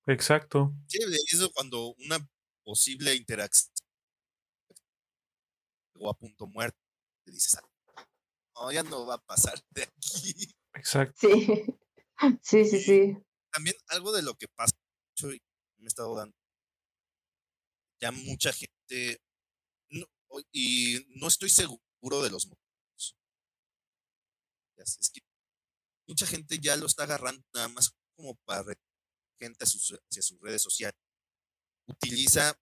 Exacto. 0.07 0.73
Sí, 0.87 0.99
eso 1.31 1.51
cuando 1.53 1.93
una 2.05 2.27
posible 2.63 3.13
interacción 3.13 3.78
o 5.99 6.09
a 6.09 6.13
punto 6.13 6.47
muerto. 6.47 6.79
Te 7.23 7.31
dices, 7.31 7.59
no, 8.55 8.71
ya 8.71 8.83
no 8.83 9.05
va 9.05 9.15
a 9.15 9.25
pasar 9.25 9.61
de 9.69 9.83
aquí. 9.83 10.55
Exacto. 10.73 11.15
Sí, 11.19 11.47
sí, 12.41 12.65
sí, 12.65 12.79
sí. 12.79 13.17
También 13.51 13.75
algo 13.87 14.11
de 14.11 14.21
lo 14.21 14.35
que 14.35 14.47
pasa, 14.47 14.75
me 15.23 15.85
he 15.85 15.87
estado 15.87 16.15
dando, 16.15 16.35
ya 17.99 18.11
mucha 18.11 18.53
gente, 18.53 19.21
y 20.51 21.05
no 21.19 21.27
estoy 21.27 21.49
seguro 21.49 22.21
de 22.21 22.29
los 22.29 22.45
motivos. 22.45 23.17
Es 24.77 25.09
que 25.11 25.21
mucha 26.07 26.25
gente 26.25 26.59
ya 26.59 26.75
lo 26.75 26.85
está 26.85 27.03
agarrando 27.03 27.43
nada 27.53 27.67
más 27.69 27.91
como 28.15 28.35
para 28.45 28.63
gente 29.39 29.63
hacia 29.63 30.21
sus, 30.21 30.39
redes 30.41 30.61
sociales. 30.61 30.99
Utiliza 31.87 32.55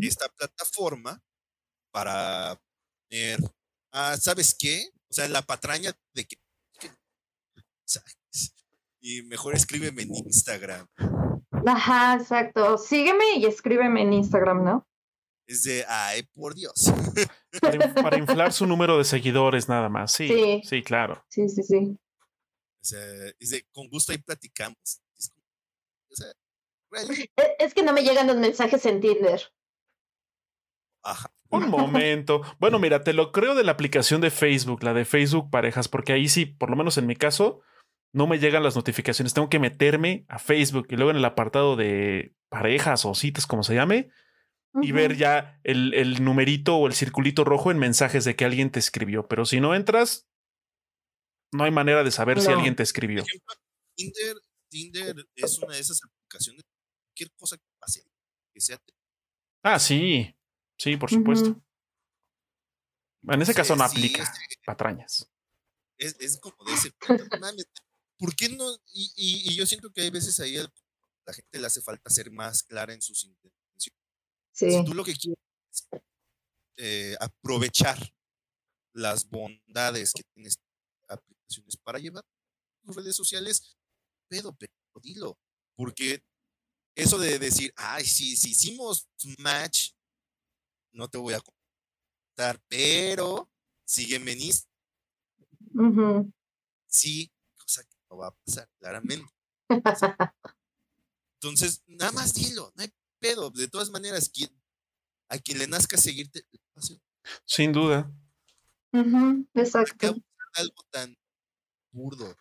esta 0.00 0.28
plataforma 0.28 1.22
para 1.90 2.60
ah, 3.92 4.16
¿sabes 4.16 4.56
qué? 4.58 4.88
O 5.10 5.14
sea, 5.14 5.28
la 5.28 5.42
patraña 5.42 5.92
de 6.14 6.24
que, 6.24 6.36
y 9.00 9.22
mejor 9.22 9.54
escríbeme 9.54 10.02
en 10.02 10.14
Instagram. 10.14 10.86
Ajá, 11.66 12.14
exacto. 12.14 12.78
Sígueme 12.78 13.36
y 13.36 13.46
escríbeme 13.46 14.02
en 14.02 14.12
Instagram, 14.12 14.64
¿no? 14.64 14.86
Es 15.46 15.62
de, 15.62 15.84
ay, 15.88 16.24
por 16.34 16.54
Dios. 16.54 16.92
Para, 17.60 18.18
inflar 18.18 18.52
su 18.52 18.66
número 18.66 18.98
de 18.98 19.04
seguidores 19.04 19.68
nada 19.68 19.88
más. 19.88 20.12
Sí, 20.12 20.60
sí, 20.64 20.82
claro. 20.82 21.24
Sí, 21.30 21.48
sí, 21.48 21.62
sí. 21.62 21.98
O 22.80 22.84
sea, 22.84 23.00
es 23.40 23.50
de, 23.50 23.66
con 23.72 23.88
gusto 23.88 24.12
ahí 24.12 24.18
platicamos. 24.18 25.00
E, 26.90 27.56
es 27.58 27.74
que 27.74 27.82
no 27.82 27.92
me 27.92 28.02
llegan 28.02 28.26
los 28.26 28.38
mensajes 28.38 28.86
en 28.86 29.02
Tinder. 29.02 29.42
Ajá. 31.02 31.30
Un 31.50 31.70
momento. 31.70 32.42
Bueno, 32.58 32.78
mira, 32.78 33.02
te 33.02 33.12
lo 33.12 33.32
creo 33.32 33.54
de 33.54 33.64
la 33.64 33.72
aplicación 33.72 34.20
de 34.20 34.30
Facebook, 34.30 34.82
la 34.82 34.92
de 34.92 35.04
Facebook 35.04 35.50
Parejas, 35.50 35.88
porque 35.88 36.12
ahí 36.12 36.28
sí, 36.28 36.44
por 36.44 36.70
lo 36.70 36.76
menos 36.76 36.98
en 36.98 37.06
mi 37.06 37.16
caso, 37.16 37.62
no 38.12 38.26
me 38.26 38.38
llegan 38.38 38.62
las 38.62 38.76
notificaciones. 38.76 39.34
Tengo 39.34 39.48
que 39.48 39.58
meterme 39.58 40.26
a 40.28 40.38
Facebook 40.38 40.88
y 40.90 40.96
luego 40.96 41.10
en 41.10 41.16
el 41.16 41.24
apartado 41.24 41.76
de 41.76 42.34
parejas 42.50 43.04
o 43.04 43.14
citas, 43.14 43.46
como 43.46 43.62
se 43.62 43.74
llame, 43.74 44.10
y 44.82 44.92
ver 44.92 45.16
ya 45.16 45.58
el, 45.64 45.94
el, 45.94 46.22
numerito 46.22 46.76
o 46.76 46.86
el 46.86 46.92
circulito 46.92 47.44
rojo 47.44 47.70
en 47.70 47.78
mensajes 47.78 48.24
de 48.24 48.36
que 48.36 48.44
alguien 48.44 48.70
te 48.70 48.78
escribió. 48.78 49.26
Pero 49.26 49.46
si 49.46 49.60
no 49.60 49.74
entras, 49.74 50.28
no 51.52 51.64
hay 51.64 51.70
manera 51.70 52.04
de 52.04 52.10
saber 52.10 52.40
si 52.40 52.50
alguien 52.50 52.76
te 52.76 52.82
escribió. 52.82 53.24
Tinder, 53.96 54.36
Tinder 54.68 55.16
es 55.34 55.58
una 55.58 55.74
de 55.74 55.80
esas 55.80 56.00
aplicaciones. 56.04 56.64
Cualquier 57.08 57.30
cosa 57.36 57.56
que 57.56 57.64
pase, 57.78 58.04
que 58.52 58.60
sea. 58.60 58.78
Ah, 59.62 59.78
sí. 59.78 60.37
Sí, 60.78 60.96
por 60.96 61.10
supuesto. 61.10 61.60
En 63.22 63.42
ese 63.42 63.54
caso 63.54 63.76
no 63.76 63.84
aplica 63.84 64.32
patrañas. 64.64 65.28
Es, 65.98 66.16
es, 66.20 66.38
como 66.38 66.56
de 66.64 66.72
ese 66.72 66.92
¿Por 68.18 68.34
qué 68.34 68.48
no? 68.48 68.72
Y, 68.92 69.12
y, 69.16 69.54
yo 69.56 69.66
siento 69.66 69.92
que 69.92 70.02
hay 70.02 70.10
veces 70.10 70.38
ahí 70.40 70.56
a 70.56 70.62
la 71.26 71.32
gente 71.32 71.58
le 71.58 71.66
hace 71.66 71.80
falta 71.80 72.10
ser 72.10 72.30
más 72.30 72.62
clara 72.62 72.92
en 72.94 73.02
sus 73.02 73.24
intenciones. 73.24 73.58
Si 74.52 74.84
tú 74.84 74.94
lo 74.94 75.04
que 75.04 75.14
quieres 75.14 75.38
es 75.70 75.88
eh, 76.78 77.16
aprovechar 77.20 77.98
las 78.92 79.28
bondades 79.28 80.12
que 80.12 80.22
tienes 80.34 80.58
aplicaciones 81.08 81.76
para 81.76 81.98
llevar 81.98 82.24
tus 82.84 82.96
redes 82.96 83.14
sociales, 83.14 83.76
pedo, 84.28 84.56
pero 84.56 84.72
dilo. 85.00 85.38
Porque 85.76 86.24
eso 86.96 87.18
de 87.18 87.38
decir, 87.38 87.72
ay, 87.76 88.04
si, 88.04 88.36
si 88.36 88.50
hicimos 88.50 89.08
match, 89.38 89.92
no 90.92 91.08
te 91.08 91.18
voy 91.18 91.34
a 91.34 91.40
contar, 91.40 92.60
pero 92.68 93.50
sígueme 93.84 94.32
en 94.32 94.52
Sí, 96.86 97.30
cosa 97.56 97.82
que 97.84 97.96
no 98.10 98.16
va 98.16 98.28
a 98.28 98.34
pasar, 98.34 98.68
claramente. 98.78 99.30
Entonces, 101.40 101.82
nada 101.86 102.12
más 102.12 102.34
dilo, 102.34 102.72
no 102.74 102.82
hay 102.82 102.92
pedo. 103.18 103.50
De 103.50 103.68
todas 103.68 103.90
maneras, 103.90 104.28
quien, 104.28 104.50
a 105.28 105.38
quien 105.38 105.58
le 105.58 105.66
nazca 105.66 105.96
seguirte, 105.96 106.44
sin 107.44 107.72
duda. 107.72 108.10
exacto. 109.54 110.16
Algo 110.54 110.82
tan 110.90 111.16
burdo. 111.92 112.34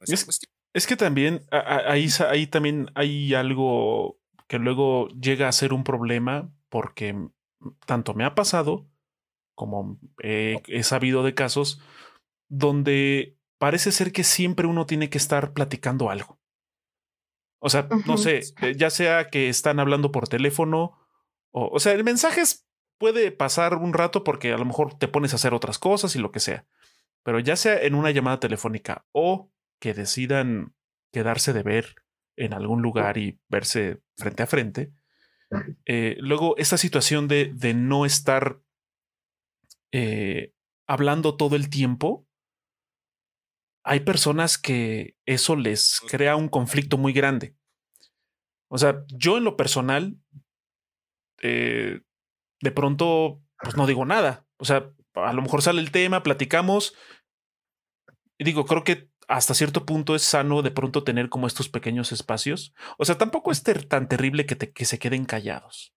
es, 0.00 0.86
que 0.86 0.96
también 0.96 1.46
ahí, 1.50 2.08
ahí 2.28 2.46
también 2.46 2.90
hay 2.94 3.34
algo 3.34 4.20
que 4.48 4.58
luego 4.58 5.08
llega 5.08 5.48
a 5.48 5.52
ser 5.52 5.72
un 5.72 5.84
problema 5.84 6.52
porque 6.68 7.14
tanto 7.86 8.14
me 8.14 8.24
ha 8.24 8.34
pasado 8.34 8.88
como 9.54 9.98
he 10.18 10.82
sabido 10.82 11.22
de 11.22 11.34
casos 11.34 11.80
donde 12.48 13.38
parece 13.58 13.92
ser 13.92 14.12
que 14.12 14.24
siempre 14.24 14.66
uno 14.66 14.86
tiene 14.86 15.08
que 15.08 15.18
estar 15.18 15.52
platicando 15.52 16.10
algo. 16.10 16.38
O 17.58 17.70
sea, 17.70 17.88
no 18.06 18.18
sé, 18.18 18.40
eh, 18.60 18.74
ya 18.76 18.90
sea 18.90 19.28
que 19.28 19.48
están 19.48 19.80
hablando 19.80 20.12
por 20.12 20.28
teléfono 20.28 20.98
o, 21.50 21.68
o 21.68 21.80
sea, 21.80 21.92
el 21.92 22.04
mensaje 22.04 22.42
puede 22.98 23.32
pasar 23.32 23.74
un 23.76 23.92
rato 23.92 24.24
porque 24.24 24.52
a 24.52 24.58
lo 24.58 24.64
mejor 24.64 24.98
te 24.98 25.08
pones 25.08 25.32
a 25.32 25.36
hacer 25.36 25.54
otras 25.54 25.78
cosas 25.78 26.14
y 26.16 26.18
lo 26.18 26.30
que 26.32 26.40
sea. 26.40 26.66
Pero 27.24 27.40
ya 27.40 27.56
sea 27.56 27.80
en 27.82 27.94
una 27.94 28.10
llamada 28.10 28.40
telefónica 28.40 29.06
o 29.12 29.50
que 29.80 29.94
decidan 29.94 30.74
quedarse 31.12 31.52
de 31.52 31.62
ver 31.62 31.96
en 32.36 32.52
algún 32.52 32.82
lugar 32.82 33.16
y 33.18 33.40
verse 33.48 34.02
frente 34.16 34.42
a 34.42 34.46
frente, 34.46 34.92
eh, 35.84 36.16
luego 36.18 36.56
esta 36.56 36.76
situación 36.76 37.28
de, 37.28 37.52
de 37.54 37.74
no 37.74 38.04
estar 38.04 38.60
eh, 39.92 40.52
hablando 40.88 41.36
todo 41.36 41.56
el 41.56 41.70
tiempo, 41.70 42.26
hay 43.84 44.00
personas 44.00 44.58
que 44.58 45.16
eso 45.26 45.54
les 45.54 46.00
crea 46.00 46.36
un 46.36 46.48
conflicto 46.48 46.98
muy 46.98 47.12
grande. 47.12 47.56
O 48.68 48.78
sea, 48.78 49.04
yo 49.08 49.38
en 49.38 49.44
lo 49.44 49.56
personal, 49.56 50.18
eh, 51.40 52.00
de 52.60 52.70
pronto, 52.72 53.42
pues 53.62 53.76
no 53.76 53.86
digo 53.86 54.04
nada. 54.04 54.44
O 54.58 54.64
sea, 54.64 54.92
a 55.14 55.32
lo 55.32 55.42
mejor 55.42 55.62
sale 55.62 55.80
el 55.80 55.92
tema, 55.92 56.24
platicamos. 56.24 56.96
Y 58.38 58.44
digo, 58.44 58.64
creo 58.66 58.82
que 58.82 59.08
hasta 59.28 59.54
cierto 59.54 59.84
punto 59.84 60.14
es 60.14 60.22
sano 60.22 60.62
de 60.62 60.70
pronto 60.70 61.04
tener 61.04 61.28
como 61.28 61.46
estos 61.46 61.68
pequeños 61.68 62.12
espacios. 62.12 62.74
O 62.98 63.04
sea, 63.04 63.18
tampoco 63.18 63.50
es 63.52 63.62
tan 63.62 64.08
terrible 64.08 64.46
que, 64.46 64.56
te, 64.56 64.72
que 64.72 64.84
se 64.84 64.98
queden 64.98 65.24
callados, 65.24 65.94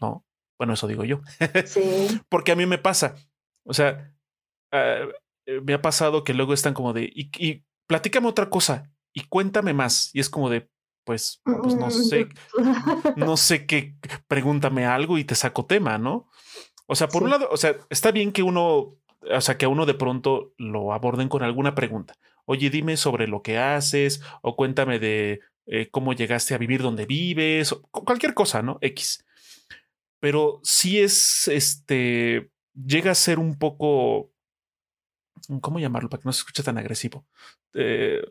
¿no? 0.00 0.24
Bueno, 0.58 0.74
eso 0.74 0.86
digo 0.86 1.04
yo. 1.04 1.20
Sí. 1.66 2.20
Porque 2.28 2.52
a 2.52 2.56
mí 2.56 2.66
me 2.66 2.78
pasa. 2.78 3.14
O 3.64 3.74
sea, 3.74 4.12
ah, 4.72 5.06
eh, 5.46 5.60
me 5.62 5.74
ha 5.74 5.82
pasado 5.82 6.24
que 6.24 6.34
luego 6.34 6.54
están 6.54 6.74
como 6.74 6.92
de, 6.92 7.04
y, 7.04 7.30
y 7.38 7.64
platícame 7.86 8.28
otra 8.28 8.48
cosa 8.48 8.90
y 9.12 9.24
cuéntame 9.24 9.74
más. 9.74 10.10
Y 10.14 10.20
es 10.20 10.30
como 10.30 10.48
de, 10.48 10.68
pues, 11.04 11.42
pues 11.44 11.74
no 11.74 11.90
sé, 11.90 12.28
no 13.16 13.36
sé 13.36 13.66
qué, 13.66 13.96
pregúntame 14.28 14.86
algo 14.86 15.18
y 15.18 15.24
te 15.24 15.34
saco 15.34 15.66
tema, 15.66 15.98
¿no? 15.98 16.28
O 16.86 16.94
sea, 16.94 17.08
por 17.08 17.22
un 17.22 17.30
lado, 17.30 17.48
o 17.50 17.56
sea, 17.56 17.76
está 17.90 18.10
bien 18.10 18.32
que 18.32 18.42
uno, 18.42 18.96
o 19.20 19.40
sea, 19.40 19.56
que 19.56 19.64
a 19.64 19.68
uno 19.68 19.86
de 19.86 19.94
pronto 19.94 20.52
lo 20.58 20.92
aborden 20.92 21.28
con 21.28 21.42
alguna 21.42 21.74
pregunta. 21.74 22.14
Oye, 22.44 22.70
dime 22.70 22.96
sobre 22.96 23.26
lo 23.28 23.42
que 23.42 23.58
haces 23.58 24.22
o 24.42 24.56
cuéntame 24.56 24.98
de 24.98 25.40
eh, 25.66 25.88
cómo 25.90 26.12
llegaste 26.12 26.54
a 26.54 26.58
vivir 26.58 26.82
donde 26.82 27.06
vives, 27.06 27.72
o 27.72 27.82
cualquier 27.82 28.34
cosa, 28.34 28.62
¿no? 28.62 28.78
X. 28.80 29.24
Pero 30.20 30.60
sí 30.62 31.00
es, 31.00 31.48
este, 31.48 32.50
llega 32.74 33.12
a 33.12 33.16
ser 33.16 33.38
un 33.38 33.58
poco, 33.58 34.32
¿cómo 35.60 35.78
llamarlo? 35.78 36.08
Para 36.08 36.22
que 36.22 36.28
no 36.28 36.32
se 36.32 36.40
escuche 36.40 36.62
tan 36.62 36.78
agresivo. 36.78 37.26
Eh, 37.74 38.22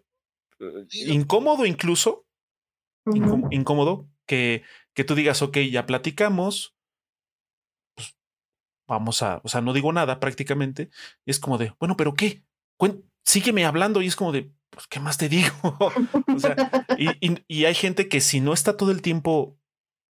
incómodo 1.08 1.66
incluso, 1.66 2.26
incómodo, 3.50 4.08
que, 4.26 4.64
que 4.94 5.04
tú 5.04 5.16
digas, 5.16 5.42
ok, 5.42 5.58
ya 5.72 5.86
platicamos, 5.86 6.76
pues 7.96 8.16
vamos 8.88 9.24
a, 9.24 9.42
o 9.44 9.50
sea, 9.50 9.62
no 9.62 9.74
digo 9.74 9.92
nada 9.94 10.20
prácticamente, 10.20 10.90
es 11.26 11.40
como 11.40 11.58
de, 11.58 11.74
bueno, 11.80 11.98
pero 11.98 12.14
¿qué? 12.14 12.44
Sígueme 13.24 13.66
hablando 13.66 14.02
y 14.02 14.08
es 14.08 14.16
como 14.16 14.32
de, 14.32 14.52
pues, 14.70 14.88
¿qué 14.88 15.00
más 15.00 15.18
te 15.18 15.30
digo? 15.30 15.52
o 16.36 16.40
sea, 16.40 16.86
y, 16.98 17.44
y, 17.48 17.66
hay 17.66 17.76
gente 17.76 18.08
que 18.08 18.22
si 18.22 18.40
no 18.40 18.54
está 18.54 18.78
todo 18.78 18.92
el 18.92 19.02
tiempo 19.02 19.58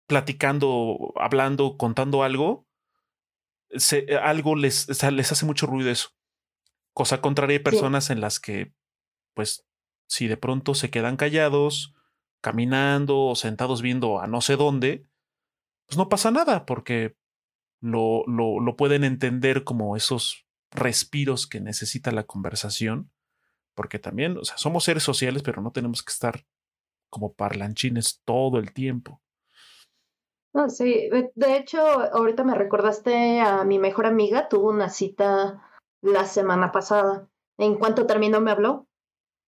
platicando, 0.07 1.13
hablando, 1.17 1.77
contando 1.77 2.23
algo, 2.23 2.67
se, 3.71 4.07
algo 4.17 4.57
les, 4.57 4.89
les 5.13 5.33
hace 5.33 5.47
mucho 5.47 5.67
ruido 5.67 5.91
eso. 5.91 6.11
Cosa 6.93 7.21
contraria, 7.21 7.57
hay 7.57 7.63
personas 7.63 8.11
en 8.11 8.21
las 8.21 8.41
que, 8.41 8.75
pues, 9.35 9.67
si 10.09 10.27
de 10.27 10.37
pronto 10.37 10.75
se 10.75 10.91
quedan 10.91 11.17
callados, 11.17 11.95
caminando 12.41 13.27
o 13.27 13.37
sentados 13.37 13.83
viendo 13.83 14.21
a 14.21 14.27
no 14.27 14.41
sé 14.41 14.57
dónde, 14.57 15.07
pues 15.87 15.97
no 15.97 16.09
pasa 16.09 16.31
nada 16.31 16.67
porque 16.67 17.17
lo, 17.81 18.25
lo, 18.27 18.61
lo 18.61 18.77
pueden 18.77 19.05
entender 19.05 19.65
como 19.65 19.97
esos 19.97 20.47
respiros 20.71 21.47
que 21.47 21.61
necesita 21.61 22.13
la 22.13 22.25
conversación, 22.25 23.11
porque 23.75 23.99
también, 23.99 24.37
o 24.37 24.45
sea, 24.45 24.57
somos 24.57 24.85
seres 24.85 25.03
sociales, 25.03 25.43
pero 25.43 25.63
no 25.63 25.73
tenemos 25.73 26.03
que 26.03 26.13
estar 26.13 26.45
como 27.09 27.33
parlanchines 27.35 28.23
todo 28.25 28.59
el 28.59 28.73
tiempo. 28.73 29.21
Sí, 30.69 31.09
de 31.35 31.57
hecho, 31.57 31.81
ahorita 31.81 32.43
me 32.43 32.57
recordaste 32.57 33.41
a 33.41 33.65
mi 33.65 33.79
mejor 33.79 34.07
amiga, 34.07 34.49
tuvo 34.49 34.71
una 34.71 34.89
cita 34.89 35.63
la 36.03 36.25
semana 36.25 36.73
pasada. 36.73 37.29
En 37.57 37.77
cuanto 37.77 38.07
terminó 38.07 38.41
me 38.41 38.51
habló 38.51 38.89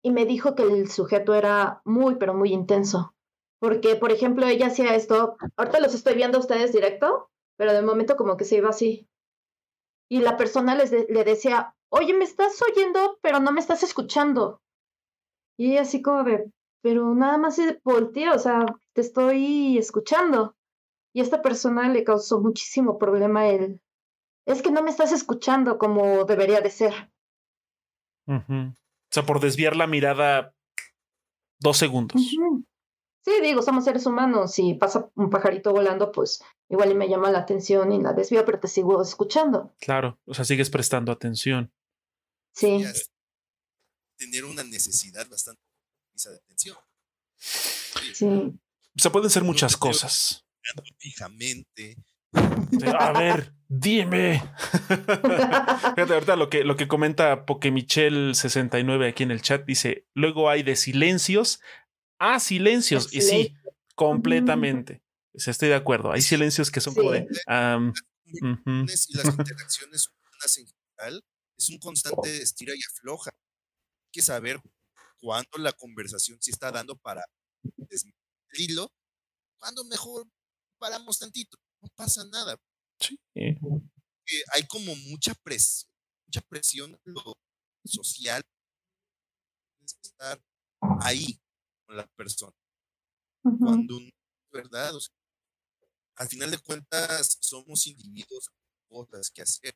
y 0.03 0.11
me 0.11 0.25
dijo 0.25 0.55
que 0.55 0.63
el 0.63 0.89
sujeto 0.91 1.35
era 1.35 1.81
muy, 1.85 2.17
pero 2.17 2.35
muy 2.35 2.53
intenso. 2.53 3.15
Porque, 3.59 3.97
por 3.97 4.13
ejemplo, 4.13 4.47
ella 4.47 4.69
hacía 4.69 4.95
esto, 4.95 5.37
ahorita 5.57 5.81
los 5.81 5.95
estoy 5.95 6.15
viendo 6.15 6.39
a 6.39 6.43
ustedes 6.43 6.73
directo, 6.73 7.31
pero 7.57 7.73
de 7.73 7.83
momento 7.83 8.17
como 8.17 8.37
que 8.37 8.45
se 8.45 8.57
iba 8.57 8.69
así. 8.69 9.09
Y 10.15 10.21
la 10.21 10.37
persona 10.37 10.77
les 10.77 10.93
le 10.93 11.25
decía, 11.25 11.75
oye, 11.89 12.15
me 12.15 12.23
estás 12.23 12.63
oyendo, 12.63 13.19
pero 13.21 13.41
no 13.41 13.51
me 13.51 13.59
estás 13.59 13.83
escuchando. 13.83 14.63
Y 15.59 15.73
ella 15.73 15.83
así 15.83 16.03
como 16.03 16.23
de, 16.23 16.53
pero 16.83 17.17
nada 17.17 17.37
más 17.37 17.61
volteé, 17.83 18.31
o 18.31 18.39
sea, 18.39 18.65
te 18.93 19.01
estoy 19.01 19.77
escuchando. 19.77 20.55
Y 21.13 21.21
esta 21.21 21.43
persona 21.43 21.89
le 21.89 22.05
causó 22.05 22.41
muchísimo 22.41 22.97
problema 22.97 23.49
el, 23.49 23.81
es 24.47 24.63
que 24.63 24.71
no 24.71 24.85
me 24.85 24.91
estás 24.91 25.11
escuchando 25.11 25.79
como 25.79 26.25
debería 26.27 26.61
de 26.61 26.71
ser. 26.71 27.11
O 28.29 28.73
sea, 29.11 29.27
por 29.27 29.41
desviar 29.41 29.75
la 29.75 29.89
mirada 29.89 30.55
dos 31.59 31.77
segundos. 31.77 32.23
Sí, 33.25 33.33
digo, 33.43 33.63
somos 33.63 33.85
seres 33.85 34.05
humanos. 34.05 34.53
Si 34.53 34.75
pasa 34.75 35.11
un 35.15 35.31
pajarito 35.31 35.73
volando, 35.73 36.13
pues 36.13 36.43
igual 36.69 36.91
y 36.91 36.95
me 36.95 37.09
llama 37.09 37.31
la 37.31 37.39
atención 37.39 37.91
y 37.91 38.03
la 38.03 38.13
desvío, 38.13 38.45
pero 38.45 38.61
te 38.61 38.69
sigo 38.69 39.01
escuchando. 39.01 39.75
Claro, 39.81 40.21
o 40.27 40.35
sea, 40.35 40.45
sigues 40.45 40.69
prestando 40.69 41.11
atención. 41.11 41.73
Sí. 42.53 42.85
Tener 44.17 44.45
una 44.45 44.63
necesidad 44.63 45.27
bastante 45.29 45.63
de 46.15 46.37
atención. 46.37 46.77
Sí. 47.37 48.27
O 48.27 49.01
sea, 49.01 49.11
pueden 49.11 49.31
ser 49.31 49.43
muchas 49.43 49.77
cosas. 49.77 50.47
Fijamente, 50.99 51.97
A 52.99 53.13
ver, 53.13 53.55
dime. 53.69 54.43
Fíjate, 54.89 56.15
ahorita 56.15 56.37
lo 56.37 56.51
que, 56.51 56.65
lo 56.65 56.77
que 56.77 56.89
comenta 56.89 57.47
Pokemichel69 57.47 59.09
aquí 59.09 59.23
en 59.23 59.31
el 59.31 59.43
chat 59.43 59.65
dice: 59.65 60.07
luego 60.15 60.49
hay 60.49 60.63
de 60.63 60.77
silencios 60.77 61.61
a 62.19 62.41
silencios. 62.41 63.13
Y 63.13 63.21
sí, 63.21 63.55
completamente. 63.95 65.03
estoy 65.33 65.69
de 65.69 65.75
acuerdo. 65.75 66.13
Hay 66.13 66.23
silencios 66.23 66.71
que 66.71 66.81
son 66.81 66.95
como 66.95 67.11
de. 67.11 67.27
Y 68.27 69.17
las 69.17 69.27
interacciones 69.39 70.09
humanas 70.09 70.59
en 70.59 70.67
general 70.67 71.25
es 71.57 71.69
un 71.71 71.79
constante 71.79 72.43
estira 72.43 72.75
y 72.75 72.81
afloja. 72.91 73.31
Hay 73.31 74.11
que 74.13 74.23
saber 74.23 74.61
cuándo 75.21 75.59
la 75.59 75.73
conversación 75.73 76.39
se 76.41 76.51
está 76.51 76.71
dando 76.71 76.97
para 76.97 77.25
desmentirlo, 77.77 78.93
cuándo 79.59 79.85
mejor 79.85 80.27
paramos 80.79 81.19
tantito. 81.19 81.59
No 81.81 81.89
pasa 81.95 82.25
nada. 82.31 82.57
Sí. 83.01 83.19
hay 84.53 84.67
como 84.67 84.95
mucha 84.97 85.35
presión, 85.35 85.91
mucha 86.27 86.41
presión 86.43 86.99
lo 87.05 87.35
social. 87.85 88.43
Tienes 89.79 89.95
que 89.95 90.09
estar 90.09 90.43
ahí 91.01 91.39
con 91.87 91.97
la 91.97 92.07
persona. 92.09 92.57
Cuando, 93.43 93.99
¿verdad? 94.53 94.95
al 96.17 96.29
final 96.29 96.51
de 96.51 96.59
cuentas, 96.59 97.39
somos 97.41 97.87
individuos 97.87 98.49
con 98.89 99.05
cosas 99.05 99.31
que 99.31 99.43
hacer. 99.43 99.75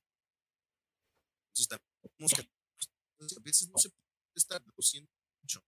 Entonces, 1.48 1.68
también 1.68 2.28
que, 2.28 2.50
pues, 3.18 3.36
a 3.36 3.40
veces 3.40 3.68
no 3.68 3.78
se 3.78 3.90
puede 3.90 4.02
estar 4.36 4.62
mucho. 5.42 5.60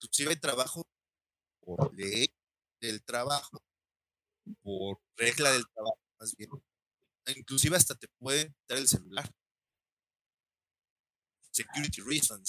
Inclusive 0.00 0.30
hay 0.30 0.36
trabajo 0.36 0.82
por 1.60 1.94
ley 1.94 2.28
del 2.80 3.02
trabajo, 3.04 3.62
por 4.62 5.00
regla 5.16 5.52
del 5.52 5.66
trabajo, 5.68 6.00
más 6.18 6.34
bien. 6.36 6.50
Inclusive 7.36 7.76
hasta 7.76 7.94
te 7.94 8.08
puede 8.18 8.54
dar 8.68 8.78
el 8.78 8.88
celular. 8.88 9.30
Security 11.52 12.00
reasons. 12.02 12.48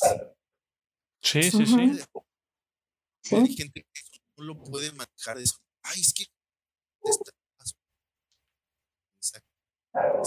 Sí, 1.22 1.44
sí, 1.52 1.66
sí. 1.66 2.02
Hay 3.32 3.56
gente 3.56 3.86
que 3.94 4.20
no 4.38 4.44
lo 4.46 4.64
puede 4.64 4.92
manejar. 4.92 5.38
eso. 5.38 5.58
Ay, 5.84 6.02
es 6.02 6.14
que 6.14 6.26
es 7.04 7.18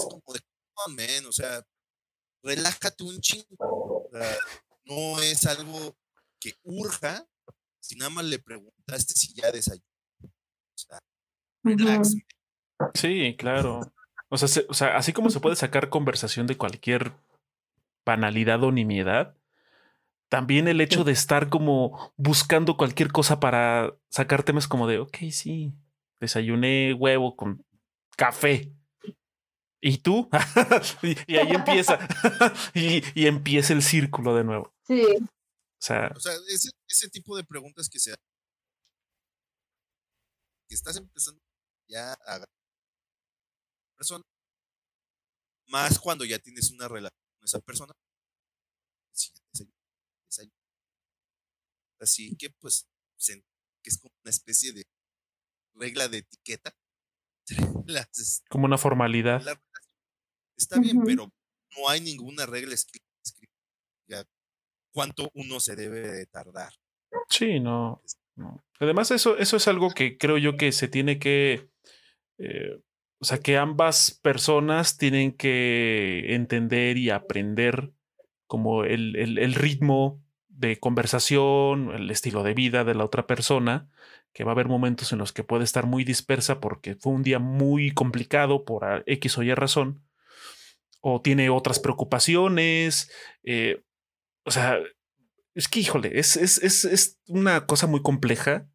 como 0.05 0.33
de, 0.33 0.41
oh, 0.75 1.29
o 1.29 1.31
sea, 1.31 1.65
relájate 2.43 3.03
un 3.03 3.19
chingo. 3.19 4.09
no 4.85 5.19
es 5.21 5.45
algo 5.45 5.97
que 6.39 6.53
urja, 6.63 7.27
si 7.79 7.95
nada 7.95 8.09
más 8.09 8.25
le 8.25 8.39
preguntaste 8.39 9.13
si 9.13 9.33
ya 9.33 9.51
desayunó. 9.51 9.85
O 10.21 10.77
sea, 10.77 10.99
relax. 11.63 12.15
Sí, 12.93 13.35
claro. 13.37 13.93
O 14.29 14.37
sea, 14.37 14.63
o 14.67 14.73
sea, 14.73 14.97
así 14.97 15.13
como 15.13 15.29
se 15.29 15.39
puede 15.39 15.55
sacar 15.55 15.89
conversación 15.89 16.47
de 16.47 16.57
cualquier 16.57 17.13
banalidad 18.05 18.63
o 18.63 18.71
nimiedad, 18.71 19.35
también 20.35 20.67
el 20.67 20.81
hecho 20.81 21.05
de 21.05 21.13
estar 21.13 21.47
como 21.47 22.13
buscando 22.17 22.75
cualquier 22.75 23.09
cosa 23.09 23.39
para 23.39 23.97
sacar 24.09 24.43
temas 24.43 24.67
como 24.67 24.85
de, 24.85 24.99
ok, 24.99 25.15
sí, 25.31 25.73
desayuné 26.19 26.93
huevo 26.93 27.37
con 27.37 27.65
café. 28.17 28.75
¿Y 29.79 29.99
tú? 29.99 30.29
y, 31.01 31.37
ahí 31.37 31.51
empieza. 31.51 31.97
y, 32.73 33.25
empieza 33.25 33.71
el 33.71 33.81
círculo 33.81 34.35
de 34.35 34.43
nuevo. 34.43 34.75
Sí. 34.85 35.05
O 35.05 35.79
sea, 35.79 36.11
o 36.13 36.19
sea 36.19 36.33
ese, 36.49 37.09
tipo 37.09 37.37
de 37.37 37.45
preguntas 37.45 37.87
que 37.87 37.99
se 37.99 38.13
que 40.67 40.75
estás 40.75 40.97
empezando 40.97 41.39
ya 41.87 42.11
a 42.11 42.43
persona 43.95 44.25
más 45.67 45.97
cuando 45.97 46.25
ya 46.25 46.39
tienes 46.39 46.71
una 46.71 46.89
relación 46.89 47.23
con 47.39 47.45
esa 47.45 47.59
persona 47.61 47.93
así 51.99 52.35
que 52.37 52.49
pues 52.59 52.87
que 53.25 53.89
es 53.89 53.97
como 53.99 54.13
una 54.23 54.29
especie 54.29 54.73
de 54.73 54.83
regla 55.75 56.07
de 56.07 56.19
etiqueta 56.19 56.75
como 58.49 58.65
una 58.65 58.77
formalidad 58.77 59.43
Está 60.57 60.79
bien, 60.79 61.01
pero 61.03 61.29
no 61.77 61.89
hay 61.89 61.99
ninguna 61.99 62.45
regla 62.45 62.73
escrita 62.75 63.05
cuánto 64.93 65.29
uno 65.33 65.59
se 65.59 65.75
debe 65.75 66.25
tardar. 66.27 66.71
Sí, 67.29 67.59
no, 67.59 68.01
Además, 68.79 69.11
eso, 69.11 69.37
eso 69.37 69.57
es 69.57 69.67
algo 69.67 69.91
que 69.91 70.17
creo 70.17 70.37
yo 70.37 70.57
que 70.57 70.71
se 70.71 70.87
tiene 70.87 71.19
que. 71.19 71.69
Eh, 72.37 72.81
o 73.21 73.25
sea, 73.25 73.39
que 73.39 73.57
ambas 73.57 74.19
personas 74.21 74.97
tienen 74.97 75.31
que 75.31 76.33
entender 76.35 76.97
y 76.97 77.09
aprender 77.09 77.93
como 78.47 78.83
el, 78.83 79.15
el, 79.15 79.53
ritmo 79.53 80.21
de 80.57 80.79
conversación, 80.79 81.91
el 81.93 82.09
estilo 82.11 82.43
de 82.43 82.53
vida 82.53 82.83
de 82.83 82.95
la 82.95 83.05
otra 83.05 83.27
persona, 83.27 83.89
que 84.33 84.43
va 84.43 84.51
a 84.51 84.53
haber 84.53 84.67
momentos 84.67 85.11
en 85.13 85.19
los 85.19 85.31
que 85.31 85.43
puede 85.43 85.63
estar 85.63 85.85
muy 85.85 86.03
dispersa 86.03 86.59
porque 86.59 86.95
fue 86.95 87.13
un 87.13 87.23
día 87.23 87.39
muy 87.39 87.91
complicado 87.91 88.65
por 88.65 89.03
X 89.05 89.37
o 89.37 89.43
Y 89.43 89.53
razón, 89.53 90.03
o 91.01 91.21
tiene 91.21 91.49
otras 91.49 91.79
preocupaciones. 91.79 93.11
Eh, 93.43 93.83
o 94.43 94.51
sea, 94.51 94.79
es 95.53 95.67
que, 95.67 95.79
híjole, 95.79 96.19
es, 96.19 96.35
es, 96.35 96.57
es, 96.57 97.19
una 97.27 97.65
cosa 97.65 97.87
muy 97.87 98.01
compleja 98.01 98.67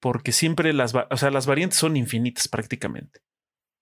porque 0.00 0.32
siempre 0.32 0.72
las, 0.72 0.94
o 0.94 1.16
sea, 1.16 1.30
las 1.30 1.46
variantes 1.46 1.78
son 1.78 1.96
infinitas 1.96 2.48
prácticamente. 2.48 3.20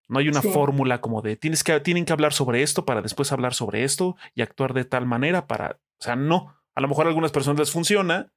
No 0.08 0.20
hay 0.20 0.28
una 0.28 0.42
fórmula 0.42 1.00
como 1.00 1.20
de 1.20 1.36
tienes 1.36 1.64
que, 1.64 1.80
tienen 1.80 2.04
que 2.04 2.12
hablar 2.12 2.32
sobre 2.32 2.62
esto 2.62 2.84
para 2.84 3.02
después 3.02 3.32
hablar 3.32 3.54
sobre 3.54 3.82
esto 3.82 4.16
y 4.34 4.42
actuar 4.42 4.72
de 4.72 4.84
tal 4.84 5.04
manera 5.04 5.46
para, 5.46 5.80
o 5.98 6.02
sea, 6.02 6.14
no. 6.14 6.54
A 6.76 6.80
lo 6.80 6.88
mejor 6.88 7.06
a 7.06 7.08
algunas 7.08 7.32
personas 7.32 7.58
les 7.58 7.72
funciona, 7.72 8.32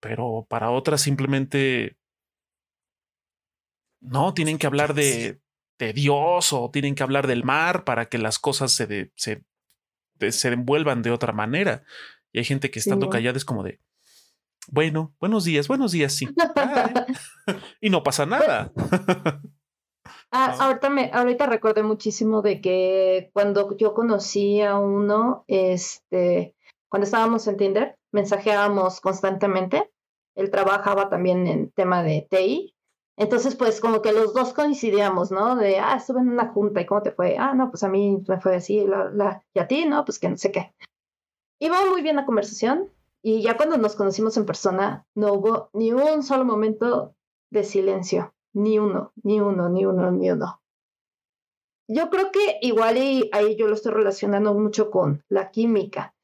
pero 0.00 0.46
para 0.48 0.70
otras 0.70 1.00
simplemente 1.00 1.96
no, 4.00 4.34
tienen 4.34 4.58
que 4.58 4.66
hablar 4.66 4.94
de, 4.94 5.40
de 5.78 5.92
Dios 5.92 6.52
o 6.52 6.70
tienen 6.70 6.94
que 6.94 7.04
hablar 7.04 7.26
del 7.26 7.44
mar 7.44 7.84
para 7.84 8.08
que 8.08 8.18
las 8.18 8.38
cosas 8.38 8.72
se, 8.72 9.12
se, 9.14 9.44
se 10.30 10.48
envuelvan 10.48 11.02
de 11.02 11.12
otra 11.12 11.32
manera. 11.32 11.84
Y 12.32 12.38
hay 12.38 12.44
gente 12.44 12.70
que 12.70 12.80
estando 12.80 13.08
callada 13.08 13.36
es 13.36 13.44
como 13.44 13.62
de, 13.62 13.80
bueno, 14.68 15.14
buenos 15.20 15.44
días, 15.44 15.68
buenos 15.68 15.92
días, 15.92 16.12
sí. 16.12 16.28
y 17.80 17.90
no 17.90 18.02
pasa 18.02 18.26
nada. 18.26 18.72
Ah, 20.32 20.56
ahorita, 20.58 20.90
me, 20.90 21.10
ahorita 21.12 21.46
recordé 21.46 21.84
muchísimo 21.84 22.42
de 22.42 22.60
que 22.60 23.30
cuando 23.32 23.76
yo 23.76 23.94
conocí 23.94 24.60
a 24.60 24.76
uno, 24.76 25.44
este, 25.46 26.55
cuando 26.88 27.04
estábamos 27.04 27.46
en 27.46 27.56
Tinder, 27.56 27.98
mensajeábamos 28.12 29.00
constantemente. 29.00 29.90
Él 30.34 30.50
trabajaba 30.50 31.08
también 31.08 31.46
en 31.46 31.70
tema 31.70 32.02
de 32.02 32.26
TI 32.30 32.76
entonces, 33.16 33.56
pues 33.56 33.80
como 33.80 34.02
que 34.02 34.12
los 34.12 34.34
dos 34.34 34.52
coincidíamos, 34.52 35.30
¿no? 35.30 35.56
De, 35.56 35.78
ah, 35.78 35.96
estuve 35.96 36.20
en 36.20 36.28
una 36.28 36.48
junta 36.48 36.82
y 36.82 36.86
cómo 36.86 37.02
te 37.02 37.12
fue. 37.12 37.36
Ah, 37.38 37.54
no, 37.54 37.70
pues 37.70 37.82
a 37.82 37.88
mí 37.88 38.22
me 38.28 38.40
fue 38.40 38.56
así, 38.56 38.86
la, 38.86 39.42
y 39.54 39.58
a 39.58 39.66
ti, 39.66 39.86
¿no? 39.86 40.04
Pues 40.04 40.18
que 40.18 40.28
no 40.28 40.36
sé 40.36 40.52
qué. 40.52 40.74
Iba 41.58 41.78
muy 41.90 42.02
bien 42.02 42.16
la 42.16 42.26
conversación 42.26 42.90
y 43.22 43.40
ya 43.40 43.56
cuando 43.56 43.78
nos 43.78 43.96
conocimos 43.96 44.36
en 44.36 44.44
persona, 44.44 45.06
no 45.14 45.32
hubo 45.32 45.70
ni 45.72 45.92
un 45.92 46.22
solo 46.22 46.44
momento 46.44 47.14
de 47.50 47.64
silencio. 47.64 48.34
Ni 48.52 48.78
uno, 48.78 49.12
ni 49.22 49.40
uno, 49.40 49.68
ni 49.70 49.86
uno, 49.86 50.10
ni 50.10 50.30
uno. 50.30 50.60
Yo 51.88 52.10
creo 52.10 52.32
que 52.32 52.58
igual 52.60 52.98
y 52.98 53.30
ahí 53.32 53.56
yo 53.56 53.66
lo 53.66 53.74
estoy 53.74 53.92
relacionando 53.92 54.52
mucho 54.54 54.90
con 54.90 55.24
la 55.28 55.50
química, 55.50 56.14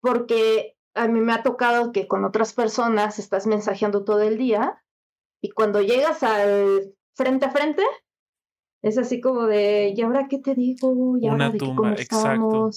porque 0.00 0.76
a 0.94 1.08
mí 1.08 1.20
me 1.20 1.32
ha 1.32 1.42
tocado 1.42 1.92
que 1.92 2.08
con 2.08 2.24
otras 2.24 2.52
personas 2.52 3.18
estás 3.18 3.46
mensajeando 3.46 4.04
todo 4.04 4.22
el 4.22 4.38
día 4.38 4.82
y 5.40 5.50
cuando 5.50 5.80
llegas 5.80 6.22
al 6.22 6.94
frente 7.14 7.46
a 7.46 7.50
frente, 7.50 7.82
es 8.82 8.98
así 8.98 9.20
como 9.20 9.46
de, 9.46 9.92
¿y 9.96 10.00
ahora 10.02 10.26
qué 10.28 10.38
te 10.38 10.54
digo? 10.54 11.16
¿Y 11.18 11.28
ahora 11.28 11.48
Una 11.48 11.58
tumba, 11.58 11.92
exacto. 11.94 12.70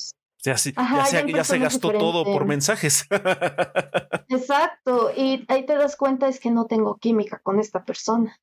Ya, 0.43 0.55
ya, 0.55 1.43
se, 1.45 1.57
gastó 1.57 1.91
todo 1.93 2.25
por 2.25 2.45
mensajes. 2.45 3.05
Exacto, 4.27 5.09
y 5.15 5.45
ahí 5.47 5.65
te 5.65 5.75
das 5.75 5.95
cuenta 5.95 6.27
es 6.27 6.41
que 6.41 6.51
no 6.51 6.65
tengo 6.65 6.97
química 6.97 7.39
con 7.39 7.61
esta 7.61 7.85
persona. 7.85 8.37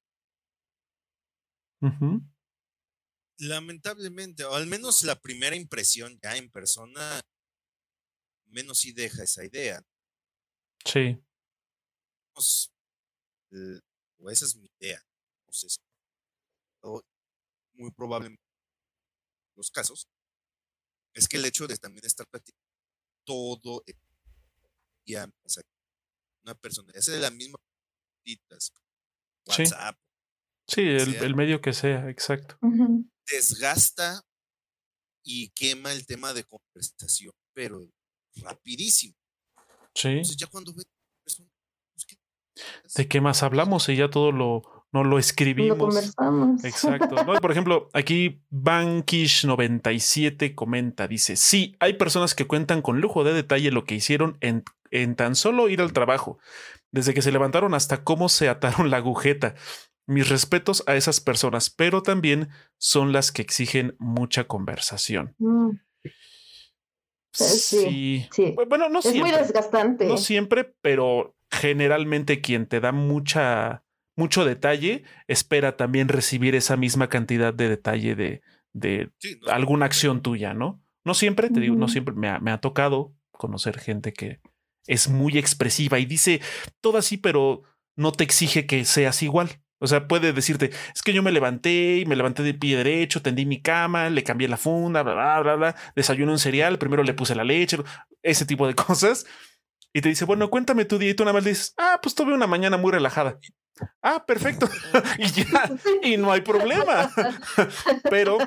Lamentablemente, 3.39 4.45
o 4.45 4.55
al 4.55 4.67
menos 4.67 5.05
la 5.05 5.21
primera 5.21 5.57
impresión 5.57 6.19
ya 6.23 6.37
en 6.37 6.51
persona, 6.51 7.21
menos 8.51 8.79
sí 8.79 8.93
deja 8.93 9.23
esa 9.23 9.45
idea. 9.45 9.85
Sí. 10.85 11.19
Pues, 12.33 12.73
o 14.19 14.31
esa 14.31 14.45
es 14.45 14.57
mi 14.57 14.71
idea. 14.79 15.03
Entonces, 15.41 15.81
muy 17.75 17.91
probablemente 17.93 18.43
los 19.57 19.71
casos, 19.71 20.09
es 21.15 21.29
que 21.29 21.37
el 21.37 21.45
hecho 21.45 21.67
de 21.67 21.77
también 21.77 22.05
estar 22.07 22.27
platicando 22.27 22.65
todo 23.25 23.83
el 23.87 23.97
día, 25.07 25.31
una 26.45 26.55
persona, 26.55 26.93
ya 26.95 27.03
sea 27.03 27.15
de 27.15 27.21
la 27.21 27.31
misma 27.31 27.59
WhatsApp. 29.47 29.99
Sí, 30.67 30.83
el, 30.83 31.35
medio 31.35 31.61
que 31.61 31.73
sea, 31.73 32.09
exacto. 32.09 32.57
desgasta 33.27 34.23
y 35.25 35.51
quema 35.51 35.93
el 35.93 36.07
tema 36.07 36.33
de 36.33 36.45
conversación, 36.45 37.33
pero 37.53 37.91
rapidísimo. 38.37 39.15
Sí. 39.95 40.09
Entonces 40.09 40.37
ya 40.37 40.47
cuando 40.47 40.73
ve 40.75 40.83
pues, 41.25 41.43
¿qué? 42.07 42.17
¿De 42.97 43.09
qué 43.09 43.21
más 43.21 43.43
hablamos? 43.43 43.89
Y 43.89 43.97
ya 43.97 44.11
todo 44.11 44.33
lo, 44.33 44.63
no 44.93 45.05
lo 45.05 45.11
Lo 45.11 45.19
escribimos. 45.19 45.79
conversamos. 45.79 46.65
Exacto. 46.65 47.25
No, 47.25 47.35
por 47.41 47.51
ejemplo, 47.51 47.89
aquí 47.93 48.43
Bankish97 48.51 50.55
comenta, 50.55 51.09
dice, 51.09 51.37
sí, 51.37 51.77
hay 51.81 51.95
personas 51.95 52.35
que 52.35 52.47
cuentan 52.47 52.83
con 52.83 53.01
lujo 53.01 53.25
de 53.25 53.33
detalle 53.33 53.71
lo 53.71 53.85
que 53.85 53.95
hicieron 53.95 54.37
en, 54.41 54.65
en 54.91 55.17
tan 55.17 55.37
solo 55.37 55.69
ir 55.69 55.81
al 55.81 55.93
trabajo, 55.93 56.39
desde 56.91 57.15
que 57.15 57.23
se 57.23 57.33
levantaron 57.33 57.75
hasta 57.75 58.05
cómo 58.05 58.29
se 58.29 58.49
ataron 58.49 58.91
la 58.91 58.99
agujeta. 58.99 59.55
Mis 60.07 60.29
respetos 60.29 60.83
a 60.89 60.97
esas 60.97 61.21
personas, 61.21 61.71
pero 61.71 62.03
también 62.03 62.49
son 62.79 63.13
las 63.13 63.31
que 63.31 63.43
exigen 63.43 63.95
mucha 64.01 64.45
conversación. 64.45 65.37
Mm, 65.39 65.71
Sí. 67.33 67.45
sí, 67.45 68.29
sí. 68.33 68.55
Bueno, 68.69 68.89
no 68.89 68.99
es 68.99 69.07
muy 69.07 69.15
siempre. 69.15 69.39
desgastante. 69.39 70.07
No 70.07 70.17
siempre, 70.17 70.75
pero 70.83 71.37
generalmente 71.51 72.41
quien 72.41 72.67
te 72.67 72.81
da 72.81 72.93
mucha, 72.93 73.85
mucho 74.17 74.45
detalle 74.45 75.05
espera 75.29 75.77
también 75.77 76.09
recibir 76.09 76.55
esa 76.55 76.77
misma 76.77 77.09
cantidad 77.09 77.53
de 77.55 77.69
detalle 77.69 78.15
de, 78.15 78.43
de 78.73 79.11
Sí, 79.19 79.39
no, 79.43 79.53
alguna 79.53 79.87
acción 79.87 80.23
tuya, 80.23 80.55
¿no? 80.55 80.83
No 81.05 81.15
siempre, 81.15 81.49
te 81.51 81.61
digo, 81.61 81.77
no 81.77 81.89
siempre 81.89 82.15
me 82.15 82.29
ha, 82.29 82.39
me 82.41 82.51
ha 82.51 82.59
tocado 82.61 83.15
conocer 83.33 83.79
gente 83.79 84.13
que 84.13 84.41
es 84.87 85.09
muy 85.09 85.39
expresiva 85.39 85.99
y 85.99 86.05
dice 86.05 86.41
todo 86.81 86.99
así, 86.99 87.17
pero 87.17 87.63
no 87.97 88.13
te 88.13 88.25
exige 88.25 88.67
que 88.67 88.85
seas 88.85 89.23
igual. 89.23 89.61
O 89.81 89.87
sea, 89.87 90.07
puede 90.07 90.35
decirte, 90.35 90.71
es 90.95 91.03
que 91.03 91.15
yo 91.15 91.23
me 91.23 91.33
levanté 91.33 91.99
y 91.99 92.07
me 92.07 92.15
levanté 92.15 92.43
de 92.43 92.53
pie 92.53 92.77
derecho, 92.77 93.23
tendí 93.23 93.47
mi 93.47 93.63
cama, 93.63 94.11
le 94.11 94.23
cambié 94.23 94.47
la 94.47 94.59
funda, 94.59 95.03
bla, 95.03 95.15
bla, 95.15 95.41
bla, 95.41 95.57
bla, 95.57 95.77
desayuné 95.97 96.31
un 96.31 96.39
cereal, 96.39 96.79
primero 96.79 97.03
le 97.03 97.15
puse 97.15 97.35
la 97.35 97.45
leche, 97.45 97.79
ese 98.23 98.45
tipo 98.45 98.67
de 98.67 98.75
cosas. 98.87 99.27
Y 99.93 100.03
te 100.03 100.11
dice, 100.11 100.27
bueno, 100.27 100.51
cuéntame 100.51 100.85
tu 100.85 100.99
día 100.99 101.11
y 101.11 101.15
tú 101.15 101.25
nada 101.25 101.33
más 101.33 101.45
le 101.45 101.51
dices, 101.51 101.75
ah, 101.79 101.99
pues 102.01 102.15
tuve 102.15 102.35
una 102.35 102.47
mañana 102.47 102.77
muy 102.77 102.93
relajada. 102.93 103.39
Ah, 104.03 104.25
perfecto. 104.27 104.69
y 105.19 105.27
ya, 105.31 105.71
y 106.03 106.17
no 106.19 106.31
hay 106.31 106.43
problema. 106.43 107.11
Pero 108.11 108.39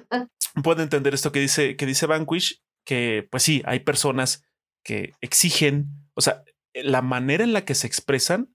puedo 0.63 0.83
entender 0.83 1.15
esto 1.15 1.31
que 1.31 1.39
dice, 1.39 1.75
que 1.75 1.87
dice 1.87 2.05
Vanquish, 2.05 2.61
que 2.85 3.27
pues 3.29 3.43
sí, 3.43 3.63
hay 3.65 3.79
personas 3.79 4.45
que 4.83 5.13
exigen, 5.21 5.87
o 6.13 6.21
sea, 6.21 6.43
la 6.73 7.01
manera 7.01 7.43
en 7.43 7.53
la 7.53 7.65
que 7.65 7.75
se 7.75 7.87
expresan, 7.87 8.53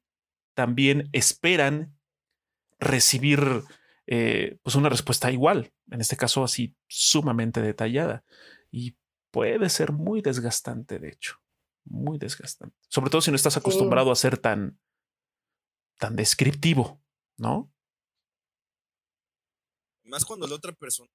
también 0.54 1.08
esperan 1.12 1.97
recibir 2.78 3.64
eh, 4.06 4.58
pues 4.62 4.76
una 4.76 4.88
respuesta 4.88 5.30
igual, 5.30 5.72
en 5.90 6.00
este 6.00 6.16
caso 6.16 6.42
así 6.42 6.74
sumamente 6.88 7.60
detallada. 7.60 8.24
Y 8.70 8.96
puede 9.30 9.68
ser 9.68 9.92
muy 9.92 10.22
desgastante, 10.22 10.98
de 10.98 11.10
hecho, 11.10 11.36
muy 11.84 12.18
desgastante. 12.18 12.76
Sobre 12.88 13.10
todo 13.10 13.20
si 13.20 13.30
no 13.30 13.36
estás 13.36 13.56
acostumbrado 13.56 14.10
a 14.10 14.16
ser 14.16 14.38
tan, 14.38 14.80
tan 15.98 16.16
descriptivo, 16.16 17.02
¿no? 17.36 17.72
Más 20.04 20.24
cuando 20.24 20.46
la 20.46 20.54
otra 20.54 20.72
persona, 20.72 21.10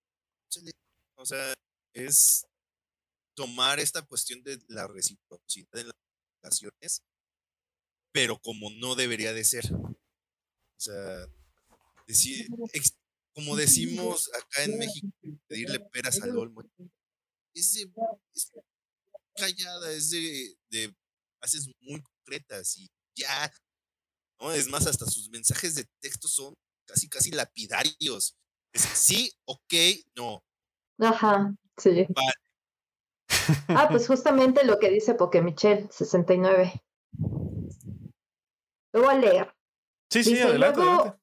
o 1.17 1.25
sea, 1.25 1.53
es 1.93 2.45
tomar 3.35 3.79
esta 3.79 4.03
cuestión 4.03 4.43
de 4.43 4.59
la 4.67 4.87
reciprocidad 4.87 5.79
en 5.79 5.87
las 5.87 5.95
relaciones, 6.43 7.01
pero 8.11 8.37
como 8.37 8.69
no 8.69 8.93
debería 8.93 9.33
de 9.33 9.43
ser. 9.43 9.65
O 9.73 9.95
sea, 10.79 11.25
decir, 12.13 12.47
ex- 12.73 12.95
como 13.33 13.55
decimos 13.55 14.29
acá 14.33 14.63
en 14.63 14.77
México, 14.77 15.07
pedirle 15.47 15.79
peras 15.91 16.21
al 16.21 16.37
olmo. 16.37 16.61
Es, 17.55 17.73
de, 17.73 17.91
es 18.33 18.51
callada, 19.35 19.91
es 19.91 20.09
de, 20.11 20.55
de 20.69 20.95
frases 21.39 21.69
muy 21.81 22.01
concretas 22.01 22.77
y 22.77 22.87
ya. 23.15 23.51
¿no? 24.39 24.51
Es 24.51 24.67
más, 24.67 24.87
hasta 24.87 25.05
sus 25.05 25.29
mensajes 25.29 25.75
de 25.75 25.85
texto 25.99 26.27
son 26.27 26.53
casi, 26.85 27.07
casi 27.09 27.31
lapidarios. 27.31 28.35
Es 28.73 28.81
sí, 28.81 29.31
ok, 29.45 29.73
no. 30.15 30.43
Ajá, 30.99 31.55
sí. 31.77 32.05
Vale. 32.09 32.33
Ah, 33.69 33.87
pues 33.89 34.07
justamente 34.07 34.63
lo 34.63 34.79
que 34.79 34.89
dice 34.89 35.15
Pokemichel 35.15 35.89
69. 35.91 36.81
Lo 38.93 39.01
voy 39.01 39.15
a 39.15 39.17
leer. 39.17 39.55
Sí, 40.11 40.23
sí, 40.23 40.31
Dice, 40.31 40.43
adelante, 40.43 40.79
luego, 40.81 40.91
adelante. 41.01 41.22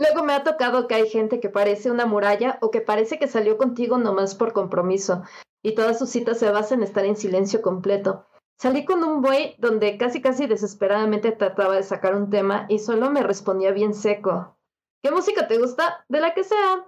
Luego 0.00 0.24
me 0.24 0.32
ha 0.32 0.42
tocado 0.42 0.88
que 0.88 0.94
hay 0.96 1.08
gente 1.08 1.38
que 1.38 1.48
parece 1.50 1.90
una 1.90 2.06
muralla 2.06 2.58
o 2.60 2.70
que 2.72 2.80
parece 2.80 3.18
que 3.18 3.28
salió 3.28 3.56
contigo 3.58 3.98
nomás 3.98 4.34
por 4.34 4.52
compromiso 4.52 5.22
y 5.62 5.74
todas 5.74 5.98
sus 5.98 6.10
citas 6.10 6.38
se 6.38 6.50
basan 6.50 6.78
en 6.80 6.84
estar 6.84 7.04
en 7.04 7.16
silencio 7.16 7.62
completo. 7.62 8.26
Salí 8.58 8.84
con 8.84 9.04
un 9.04 9.22
buey 9.22 9.54
donde 9.58 9.96
casi 9.96 10.20
casi 10.20 10.46
desesperadamente 10.46 11.32
trataba 11.32 11.76
de 11.76 11.82
sacar 11.82 12.14
un 12.14 12.28
tema 12.30 12.66
y 12.68 12.78
solo 12.78 13.10
me 13.10 13.22
respondía 13.22 13.70
bien 13.72 13.94
seco. 13.94 14.56
¿Qué 15.02 15.10
música 15.10 15.46
te 15.48 15.58
gusta? 15.58 16.04
De 16.08 16.20
la 16.20 16.34
que 16.34 16.44
sea. 16.44 16.86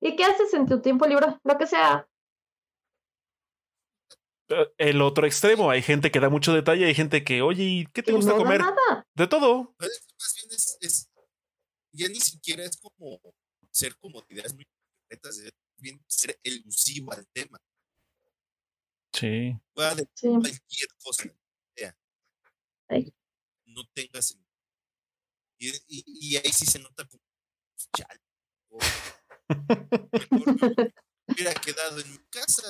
¿Y 0.00 0.16
qué 0.16 0.24
haces 0.24 0.52
en 0.54 0.66
tu 0.66 0.80
tiempo 0.80 1.06
libre? 1.06 1.26
Lo 1.44 1.58
que 1.58 1.66
sea. 1.68 2.08
Eh, 4.48 4.66
El 4.78 5.00
otro 5.00 5.26
extremo, 5.26 5.70
hay 5.70 5.80
gente 5.82 6.10
que 6.10 6.18
da 6.18 6.28
mucho 6.28 6.52
detalle, 6.52 6.86
hay 6.86 6.94
gente 6.94 7.22
que, 7.22 7.40
oye, 7.42 7.62
¿y 7.62 7.86
qué 7.86 8.02
te 8.02 8.10
Que 8.10 8.16
gusta 8.16 8.32
no 8.32 8.38
da 8.38 8.42
comer? 8.44 8.60
nada. 8.60 9.04
De 9.14 9.26
todo. 9.28 9.74
Es- 10.80 11.08
ya 11.92 12.08
ni 12.08 12.20
siquiera 12.20 12.64
es 12.64 12.76
como 12.76 13.20
ser 13.70 13.96
como 13.98 14.20
de 14.22 14.34
ideas 14.34 14.54
muy 14.54 14.64
concretas, 14.66 15.38
es 15.38 15.52
bien 15.78 16.02
ser 16.08 16.38
elusivo 16.42 17.12
al 17.12 17.26
tema. 17.28 17.58
Sí. 19.12 19.58
Pueda 19.74 19.94
de 19.94 20.08
Sí. 20.14 20.28
cualquier 20.28 20.88
cosa, 21.02 21.24
sea. 21.76 21.96
No 23.66 23.82
tengas. 23.94 24.36
Y, 25.58 25.68
y- 25.88 26.04
y 26.06 26.36
ahí 26.36 26.52
sí 26.52 26.66
se 26.66 26.78
nota 26.78 27.06
como. 27.06 27.22
pues, 27.74 27.88
chale, 27.96 28.20
mejor 28.70 28.82
me 29.48 29.48
hubiera 31.28 31.54
quedado 31.54 32.00
en 32.00 32.10
mi 32.10 32.18
casa. 32.30 32.62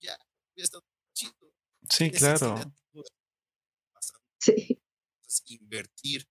Ya, 0.00 0.16
hubiera 0.54 0.64
estado 0.64 0.84
chido. 1.14 1.34
Sí, 1.90 2.10
¿Qué 2.10 2.18
claro. 2.18 2.56
Sí. 4.40 4.78
cosas, 5.24 5.42
invertir 5.46 6.26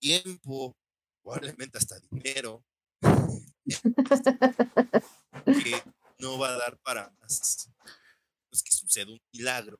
tiempo, 0.00 0.76
probablemente 1.22 1.78
hasta 1.78 1.98
dinero, 2.10 2.64
que 3.00 3.74
no 6.18 6.38
va 6.38 6.48
a 6.48 6.56
dar 6.56 6.78
para 6.78 7.10
más. 7.20 7.70
Pues 8.50 8.62
que 8.62 8.70
suceda 8.70 9.12
un 9.12 9.20
milagro. 9.32 9.78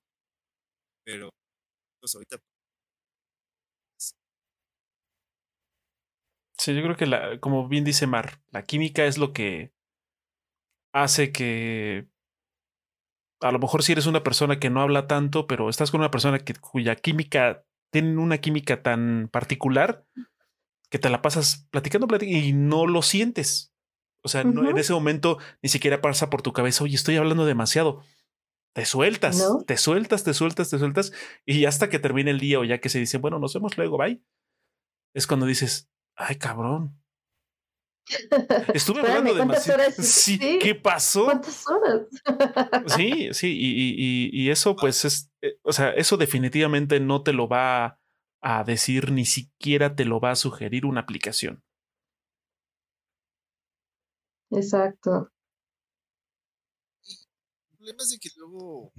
Pero, 1.05 1.31
pues 2.01 2.15
ahorita, 2.15 2.39
Sí, 6.59 6.75
yo 6.75 6.83
creo 6.83 6.97
que 6.97 7.07
la, 7.07 7.39
como 7.39 7.69
bien 7.69 7.85
dice 7.85 8.07
Mar, 8.07 8.41
la 8.51 8.65
química 8.65 9.05
es 9.05 9.19
lo 9.19 9.33
que 9.33 9.73
hace 10.93 11.31
que 11.31 12.09
a 13.41 13.53
lo 13.53 13.59
mejor 13.59 13.83
si 13.83 13.93
eres 13.93 14.07
una 14.07 14.23
persona 14.23 14.59
que 14.59 14.71
no 14.71 14.81
habla 14.81 15.07
tanto, 15.07 15.47
pero 15.47 15.69
estás 15.69 15.91
con 15.91 16.01
una 16.01 16.11
persona 16.11 16.39
que, 16.39 16.55
cuya 16.55 16.97
química 16.97 17.65
tiene 18.03 18.19
una 18.19 18.39
química 18.39 18.83
tan 18.83 19.29
particular 19.33 20.05
que 20.91 20.99
te 20.99 21.09
la 21.11 21.23
pasas 21.23 21.67
platicando, 21.71 22.07
platicando 22.07 22.39
y 22.47 22.53
no 22.53 22.87
lo 22.87 23.03
sientes. 23.03 23.73
O 24.23 24.29
sea, 24.29 24.45
no- 24.45 24.69
en 24.69 24.77
ese 24.79 24.93
momento 24.93 25.39
ni 25.63 25.69
siquiera 25.69 26.01
pasa 26.01 26.29
por 26.31 26.43
tu 26.43 26.53
cabeza, 26.53 26.85
oye, 26.85 26.95
estoy 26.97 27.17
hablando 27.17 27.47
demasiado. 27.47 28.03
Te 28.75 28.85
sueltas, 28.85 29.39
No. 29.39 29.63
te 29.65 29.77
sueltas, 29.79 30.25
te 30.25 30.35
sueltas, 30.35 30.69
te 30.69 30.79
sueltas. 30.79 31.13
Y 31.47 31.65
hasta 31.65 31.89
que 31.89 31.99
termine 31.99 32.31
el 32.31 32.39
día 32.41 32.59
o 32.59 32.65
ya 32.65 32.79
que 32.79 32.89
se 32.91 32.99
dice, 32.99 33.17
bueno, 33.19 33.39
nos 33.39 33.55
vemos 33.55 33.77
luego, 33.79 33.97
bye. 33.97 34.23
Es 35.15 35.27
cuando 35.27 35.47
dices, 35.47 35.89
ay, 36.17 36.37
cabrón. 36.37 37.01
Estuve 38.09 39.01
Espérame, 39.01 39.01
hablando 39.01 39.37
¿cuántas 39.37 39.67
demasiado. 39.67 39.83
horas? 39.83 39.95
Sí, 39.97 40.39
Sí. 40.39 40.59
¿qué 40.61 40.75
pasó? 40.75 41.25
¿Cuántas 41.25 41.65
horas? 41.67 42.03
Sí, 42.97 43.29
sí, 43.33 43.49
y, 43.59 43.67
y- 43.71 44.31
y- 44.33 44.51
eso 44.51 44.77
pues 44.77 45.05
es, 45.05 45.31
eh, 45.43 45.59
o 45.63 45.73
sea, 45.73 45.91
eso 45.91 46.17
definitivamente 46.17 47.01
no 47.01 47.23
te 47.23 47.33
lo 47.33 47.49
va 47.49 48.01
a 48.43 48.65
decir, 48.65 49.11
ni 49.11 49.25
siquiera 49.25 49.97
te 49.97 50.05
lo 50.05 50.21
va 50.21 50.31
a 50.33 50.37
sugerir 50.37 50.87
una 50.87 51.01
aplicación. 51.01 51.65
Exacto. 54.51 55.31
el 57.09 57.77
problema 57.79 58.03
es 58.05 58.11
de 58.11 58.19
que 58.19 58.29
luego, 58.37 58.93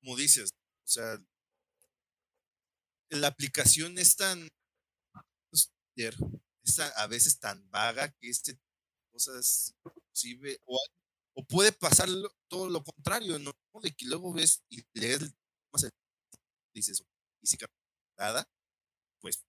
como 0.00 0.16
dices, 0.16 0.50
o 0.52 0.86
sea, 0.86 1.18
la 3.10 3.28
aplicación 3.28 3.98
es 3.98 4.16
tan, 4.16 4.48
pues, 5.50 5.70
es 6.64 6.78
a, 6.80 6.88
a 7.02 7.06
veces 7.06 7.38
tan 7.38 7.68
vaga 7.70 8.10
que 8.20 8.28
este 8.30 8.58
cosas 9.12 9.74
inclusive, 9.84 10.60
o, 10.66 10.80
o 11.36 11.44
puede 11.46 11.72
pasar 11.72 12.08
lo- 12.08 12.34
todo 12.48 12.70
lo 12.70 12.82
contrario, 12.84 13.38
¿no? 13.38 13.52
De 13.82 13.92
que 13.92 14.06
luego 14.06 14.32
ves 14.34 14.62
y 14.70 14.82
lees 14.94 15.22
el- 15.22 15.34
más 15.72 15.84
el- 15.84 15.92
dices, 16.74 17.04
física 17.40 17.66
nada, 18.18 18.48
pues 19.20 19.44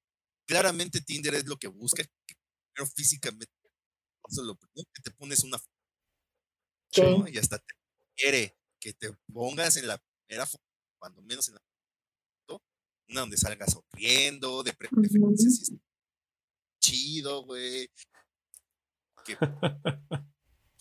claramente 0.47 1.01
Tinder 1.01 1.35
es 1.35 1.45
lo 1.47 1.57
que 1.57 1.67
busca, 1.69 2.03
pero 2.75 2.87
físicamente 2.87 3.51
Eso 4.29 4.41
es 4.41 4.47
lo 4.47 4.55
primero 4.55 4.89
que 4.93 5.01
te 5.03 5.11
pones 5.11 5.43
una 5.43 5.59
foto, 5.59 5.71
Sí. 6.91 7.01
¿no? 7.01 7.27
Y 7.27 7.37
hasta 7.37 7.59
te 7.59 7.73
quiere 8.17 8.57
que 8.79 8.93
te 8.93 9.11
pongas 9.33 9.77
en 9.77 9.87
la 9.87 10.01
primera 10.27 10.45
foto, 10.45 10.63
cuando 10.99 11.21
menos 11.21 11.47
en 11.49 11.55
la 11.55 11.61
foto, 12.47 12.63
una 13.09 13.21
donde 13.21 13.37
salgas 13.37 13.73
sonriendo, 13.73 14.63
de 14.63 14.73
pre- 14.73 14.89
preferencia 14.89 15.49
si 15.49 15.63
es 15.63 15.73
chido, 16.85 17.43
güey. 17.45 17.89
Que 19.25 19.35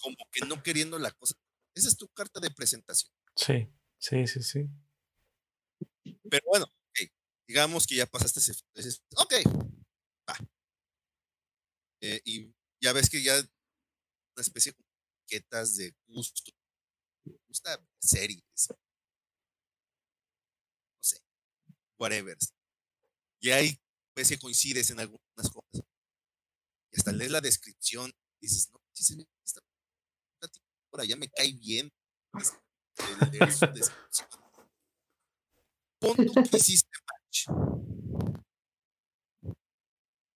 como 0.00 0.16
que 0.32 0.44
no 0.46 0.62
queriendo 0.62 0.98
la 0.98 1.10
cosa. 1.12 1.34
Esa 1.74 1.88
es 1.88 1.96
tu 1.96 2.08
carta 2.08 2.40
de 2.40 2.50
presentación. 2.50 3.12
Sí, 3.36 3.68
sí, 3.98 4.26
sí, 4.26 4.42
sí. 4.42 4.68
Pero 6.30 6.44
bueno, 6.46 6.66
digamos 7.48 7.86
que 7.86 7.96
ya 7.96 8.06
pasaste 8.06 8.40
ese. 8.40 8.52
ese- 8.74 9.00
ok, 9.16 9.34
va. 10.28 10.36
Eh, 12.00 12.20
y 12.24 12.54
ya 12.82 12.92
ves 12.92 13.08
que 13.08 13.22
ya 13.22 13.34
una 13.38 14.42
especie 14.42 14.72
de 14.72 14.78
etiquetas 15.26 15.76
de 15.76 15.94
gusto. 16.06 16.52
Me 17.24 17.36
gusta 17.48 17.82
series. 18.00 18.42
No 18.68 18.74
sé. 21.00 21.18
Whatever. 21.98 22.36
Y 23.40 23.50
ahí 23.50 23.78
ves 24.16 24.28
que 24.28 24.38
coincides 24.38 24.90
en 24.90 25.00
algunas 25.00 25.50
cosas. 25.52 25.84
Hasta 26.96 27.12
lees 27.12 27.30
la 27.30 27.40
descripción 27.40 28.10
y 28.40 28.46
dices, 28.46 28.70
no, 28.72 28.80
si 28.92 29.04
se 29.04 29.16
ve 29.16 29.26
esta 29.44 29.60
ahora 30.92 31.04
ya 31.04 31.16
me 31.16 31.28
cae 31.28 31.52
bien. 31.52 31.92
De 33.20 33.30
leer 33.32 33.52
su 33.52 33.66
descripción. 33.66 34.28
Pon 36.00 36.16
tú 36.16 36.32
que 36.50 36.56
hiciste 36.58 36.90
match. 37.06 37.46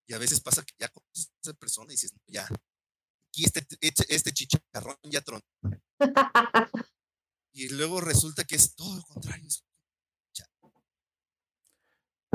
Y 0.07 0.15
a 0.15 0.19
veces 0.19 0.41
pasa 0.41 0.63
que 0.65 0.73
ya 0.79 0.89
conoces 0.89 1.29
a 1.29 1.41
esa 1.43 1.53
persona 1.55 1.93
y 1.93 1.95
dices, 1.95 2.13
no, 2.15 2.21
ya, 2.27 2.45
aquí 3.29 3.45
este, 3.45 3.67
este, 3.81 4.15
este 4.15 4.33
chicharrón 4.33 4.97
ya 5.05 5.21
tronó. 5.21 5.45
Y 7.53 7.69
luego 7.71 8.01
resulta 8.01 8.45
que 8.45 8.57
es 8.57 8.75
todo 8.75 8.97
lo 8.97 9.03
contrario. 9.03 9.47
es- 9.47 9.65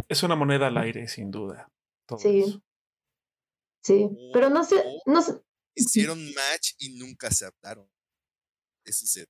Es 0.10 0.22
una 0.24 0.36
moneda 0.36 0.68
al 0.68 0.78
aire, 0.78 1.08
sin 1.08 1.32
duda. 1.32 1.72
Sí. 2.20 2.62
Sí, 3.84 4.10
pero 4.32 4.50
no 4.50 4.64
sé, 4.64 4.84
no 5.06 5.22
sé, 5.22 5.42
Hicieron 5.76 6.24
match 6.34 6.74
y 6.78 6.98
nunca 6.98 7.32
se 7.32 7.46
hablaron. 7.46 7.90
Eso 8.86 9.00
sucede. 9.00 9.28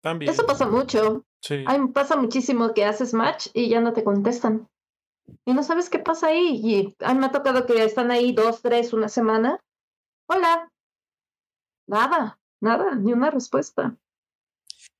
También. 0.00 0.30
eso 0.30 0.46
pasa 0.46 0.66
mucho. 0.66 1.26
Sí. 1.40 1.64
Ay, 1.66 1.80
pasa 1.92 2.16
muchísimo 2.16 2.74
que 2.74 2.84
haces 2.84 3.14
match 3.14 3.48
y 3.54 3.70
ya 3.70 3.80
no 3.80 3.92
te 3.92 4.04
contestan. 4.04 4.68
Y 5.46 5.54
no 5.54 5.62
sabes 5.62 5.88
qué 5.88 5.98
pasa 5.98 6.28
ahí. 6.28 6.60
Y 6.62 6.94
a 7.00 7.14
mí 7.14 7.20
me 7.20 7.26
ha 7.26 7.32
tocado 7.32 7.66
que 7.66 7.82
están 7.82 8.10
ahí 8.10 8.32
dos, 8.32 8.60
tres, 8.62 8.92
una 8.92 9.08
semana. 9.08 9.58
Hola. 10.28 10.68
Nada, 11.86 12.38
nada, 12.60 12.94
ni 12.94 13.12
una 13.12 13.30
respuesta. 13.30 13.98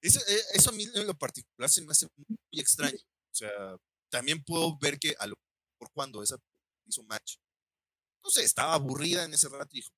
Eso, 0.01 0.20
eh, 0.20 0.43
eso 0.55 0.70
a 0.70 0.72
mí 0.72 0.87
en 0.95 1.07
lo 1.07 1.14
particular 1.14 1.70
se 1.70 1.82
me 1.82 1.93
hace 1.93 2.07
muy 2.16 2.61
extraño. 2.61 2.97
O 2.97 3.35
sea, 3.35 3.76
también 4.11 4.43
puedo 4.43 4.76
ver 4.78 4.99
que 4.99 5.14
a 5.18 5.26
lo 5.26 5.35
por 5.78 5.91
cuando 5.93 6.22
esa 6.22 6.37
hizo 6.87 7.03
match, 7.05 7.37
no 8.25 8.31
sé, 8.31 8.43
estaba 8.43 8.75
aburrida 8.75 9.25
en 9.25 9.35
ese 9.35 9.49
rato 9.49 9.68
y 9.72 9.77
dijo, 9.81 9.91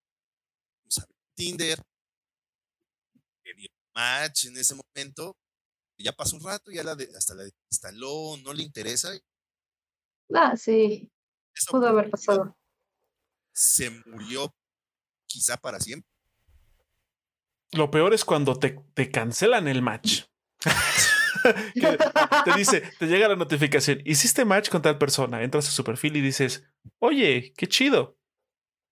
vamos 0.82 0.98
a 0.98 1.06
ver 1.06 1.16
Tinder, 1.36 1.78
le 3.44 3.54
dio 3.54 3.68
match 3.94 4.46
en 4.46 4.56
ese 4.56 4.74
momento, 4.74 5.36
y 5.96 6.04
ya 6.04 6.12
pasó 6.12 6.36
un 6.36 6.42
rato, 6.42 6.70
ya 6.70 6.82
la 6.82 6.94
de- 6.94 7.08
hasta 7.16 7.34
la 7.34 7.44
instaló, 7.70 8.36
no 8.42 8.52
le 8.52 8.62
interesa. 8.62 9.12
Ah, 10.34 10.56
sí, 10.56 11.10
esa 11.54 11.70
pudo 11.70 11.86
haber 11.88 12.10
pasado. 12.10 12.56
Se 13.54 13.90
murió 14.06 14.52
quizá 15.26 15.56
para 15.56 15.78
siempre. 15.80 16.10
Lo 17.72 17.90
peor 17.90 18.12
es 18.14 18.24
cuando 18.24 18.58
te, 18.58 18.78
te 18.94 19.10
cancelan 19.10 19.68
el 19.68 19.82
match. 19.82 20.24
Que 21.74 21.98
te 22.44 22.52
dice, 22.56 22.82
te 22.98 23.06
llega 23.06 23.28
la 23.28 23.36
notificación, 23.36 24.00
hiciste 24.04 24.44
match 24.44 24.70
con 24.70 24.82
tal 24.82 24.98
persona, 24.98 25.42
entras 25.42 25.68
a 25.68 25.72
su 25.72 25.84
perfil 25.84 26.16
y 26.16 26.20
dices, 26.20 26.68
oye, 26.98 27.52
qué 27.56 27.66
chido. 27.66 28.16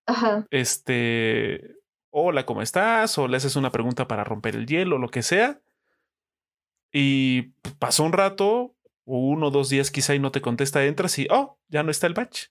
Ajá. 0.07 0.45
Este, 0.51 1.75
hola, 2.11 2.45
¿cómo 2.45 2.61
estás? 2.61 3.17
O 3.17 3.27
le 3.27 3.37
haces 3.37 3.55
una 3.55 3.71
pregunta 3.71 4.07
para 4.07 4.23
romper 4.23 4.55
el 4.55 4.67
hielo, 4.67 4.97
lo 4.97 5.09
que 5.09 5.23
sea. 5.23 5.61
Y 6.91 7.53
pasó 7.79 8.03
un 8.03 8.13
rato, 8.13 8.75
o 9.05 9.19
uno 9.19 9.47
o 9.47 9.51
dos 9.51 9.69
días 9.69 9.91
quizá 9.91 10.15
y 10.15 10.19
no 10.19 10.31
te 10.31 10.41
contesta, 10.41 10.85
entras 10.85 11.17
y, 11.19 11.27
oh, 11.29 11.59
ya 11.67 11.83
no 11.83 11.91
está 11.91 12.07
el 12.07 12.15
match. 12.15 12.47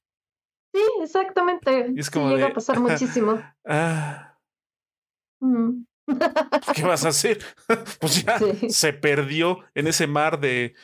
Sí, 0.74 0.82
exactamente. 1.02 1.92
Y 1.94 2.00
es 2.00 2.06
Sí, 2.06 2.12
como 2.12 2.30
llega 2.30 2.48
a 2.48 2.52
pasar 2.52 2.80
muchísimo. 2.80 3.40
Ah, 3.64 4.30
Mm, 5.40 5.84
¿qué 6.74 6.82
vas 6.82 7.04
a 7.04 7.08
hacer? 7.08 7.38
pues 8.00 8.24
ya 8.24 8.38
Sí. 8.38 8.70
se 8.70 8.92
perdió 8.92 9.60
en 9.74 9.86
ese 9.86 10.06
mar 10.06 10.40
de, 10.40 10.74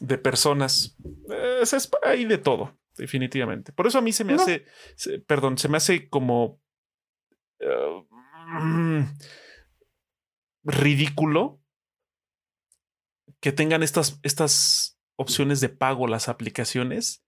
de 0.00 0.18
personas. 0.18 0.96
Eh, 1.30 1.58
es, 1.62 1.72
es- 1.72 1.90
hay 2.04 2.24
de 2.24 2.38
todo, 2.38 2.78
definitivamente. 2.96 3.72
Por 3.72 3.86
eso 3.86 3.98
a 3.98 4.02
mí 4.02 4.12
se 4.12 4.24
me 4.24 4.34
No. 4.34 4.42
hace, 4.42 4.64
se- 4.96 5.18
perdón, 5.20 5.58
se 5.58 5.68
me 5.68 5.76
hace 5.76 6.08
como 6.08 6.60
eh, 7.60 8.04
mm, 8.62 9.02
ridículo 10.64 11.60
que 13.40 13.52
tengan 13.52 13.82
estas, 13.82 14.18
estas 14.22 14.98
opciones 15.16 15.60
de 15.60 15.68
pago 15.70 16.06
las 16.06 16.28
aplicaciones, 16.28 17.24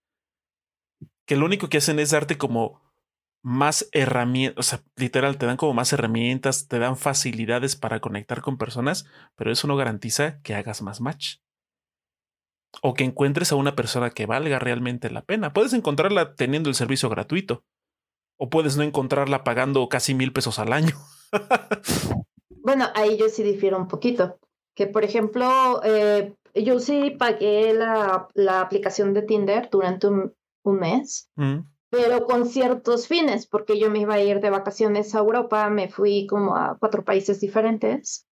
que 1.25 1.35
lo 1.35 1.45
único 1.45 1.69
que 1.69 1.77
hacen 1.77 1.99
es 1.99 2.11
darte 2.11 2.37
como 2.37 2.82
más 3.43 3.89
herramientas, 3.91 4.57
o 4.57 4.63
sea, 4.63 4.83
literal, 4.95 5.37
te 5.37 5.45
dan 5.45 5.57
como 5.57 5.73
más 5.73 5.91
herramientas, 5.93 6.67
te 6.67 6.79
dan 6.79 6.97
facilidades 6.97 7.75
para 7.75 7.99
conectar 7.99 8.41
con 8.41 8.57
personas, 8.57 9.05
pero 9.35 9.51
eso 9.51 9.67
no 9.67 9.75
garantiza 9.75 10.41
que 10.41 10.55
hagas 10.55 10.81
más 10.81 11.01
match. 11.01 11.37
O 12.81 12.93
que 12.93 13.03
encuentres 13.03 13.51
a 13.51 13.55
una 13.55 13.75
persona 13.75 14.09
que 14.09 14.25
valga 14.25 14.57
realmente 14.57 15.11
la 15.11 15.21
pena. 15.21 15.53
Puedes 15.53 15.73
encontrarla 15.73 16.33
teniendo 16.33 16.69
el 16.69 16.75
servicio 16.75 17.07
gratuito. 17.09 17.63
O 18.39 18.49
puedes 18.49 18.77
no 18.77 18.83
encontrarla 18.83 19.43
pagando 19.43 19.87
casi 19.89 20.15
mil 20.15 20.33
pesos 20.33 20.57
al 20.57 20.73
año. 20.73 20.95
Bueno, 22.63 22.85
ahí 22.95 23.17
yo 23.17 23.27
sí 23.27 23.43
difiero 23.43 23.77
un 23.77 23.89
poquito. 23.89 24.39
Que, 24.73 24.87
por 24.87 25.03
ejemplo, 25.03 25.81
eh, 25.83 26.33
yo 26.55 26.79
sí 26.79 27.11
pagué 27.11 27.73
la, 27.73 28.29
la 28.33 28.61
aplicación 28.61 29.13
de 29.13 29.23
Tinder 29.23 29.69
durante 29.69 30.07
un, 30.07 30.33
un 30.63 30.79
mes, 30.79 31.29
Mm, 31.35 31.59
pero 31.93 32.25
con 32.25 32.47
ciertos 32.47 33.07
fines, 33.07 33.45
porque 33.45 33.77
yo 33.77 33.91
me 33.91 33.99
iba 33.99 34.15
a 34.15 34.19
ir 34.19 34.39
de 34.39 34.49
vacaciones 34.49 35.13
a 35.13 35.19
Europa, 35.19 35.69
me 35.69 35.89
fui 35.89 36.25
como 36.25 36.55
a 36.55 36.75
cuatro 36.79 37.05
países 37.05 37.39
diferentes. 37.39 38.25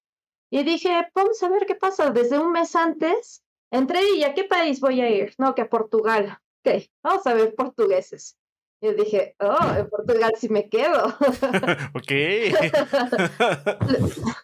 Y 0.49 0.64
dije, 0.64 1.07
vamos 1.14 1.43
a 1.43 1.49
ver 1.49 1.68
qué 1.68 1.76
pasa. 1.76 2.09
Desde 2.09 2.39
un 2.39 2.51
mes 2.51 2.76
antes 2.76 3.43
entré 3.70 3.99
y 4.18 4.24
¿a 4.24 4.34
qué 4.34 4.45
país 4.45 4.80
voy 4.80 5.01
a 5.01 5.12
ir? 5.12 5.36
No, 5.38 5.53
que 5.53 5.62
a 5.62 5.70
Portugal. 5.70 6.39
Ok, 6.66 6.86
vamos 7.03 7.28
a 7.28 7.36
ver 7.36 7.53
portugueses. 7.53 8.36
Y 8.82 8.95
dije, 8.95 9.36
oh, 9.39 9.76
en 9.78 9.88
Portugal 9.88 10.34
sí 10.36 10.49
me 10.49 10.68
quedo. 10.68 11.09
ok. 11.93 12.12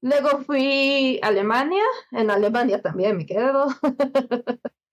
Luego 0.00 0.42
fui 0.42 1.20
a 1.22 1.28
Alemania, 1.28 1.84
en 2.10 2.32
Alemania 2.32 2.82
también 2.82 3.16
me 3.16 3.26
quedo. 3.26 3.68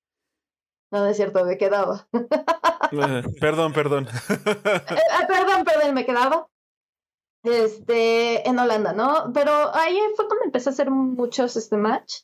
No, 0.94 1.00
no 1.00 1.08
es 1.08 1.18
cierto, 1.18 1.44
me 1.44 1.58
quedaba. 1.58 2.08
Perdón, 3.42 3.74
perdón. 3.74 4.08
Eh, 4.38 5.26
perdón, 5.28 5.66
perdón, 5.66 5.96
me 5.96 6.06
quedaba. 6.06 6.48
Este, 7.44 8.48
en 8.48 8.60
Holanda, 8.60 8.94
¿no? 8.94 9.32
Pero 9.34 9.52
ahí 9.76 9.98
fue 10.16 10.28
cuando 10.28 10.46
empecé 10.46 10.70
a 10.70 10.74
hacer 10.74 10.92
muchos 10.92 11.56
este 11.56 11.78
match 11.78 12.22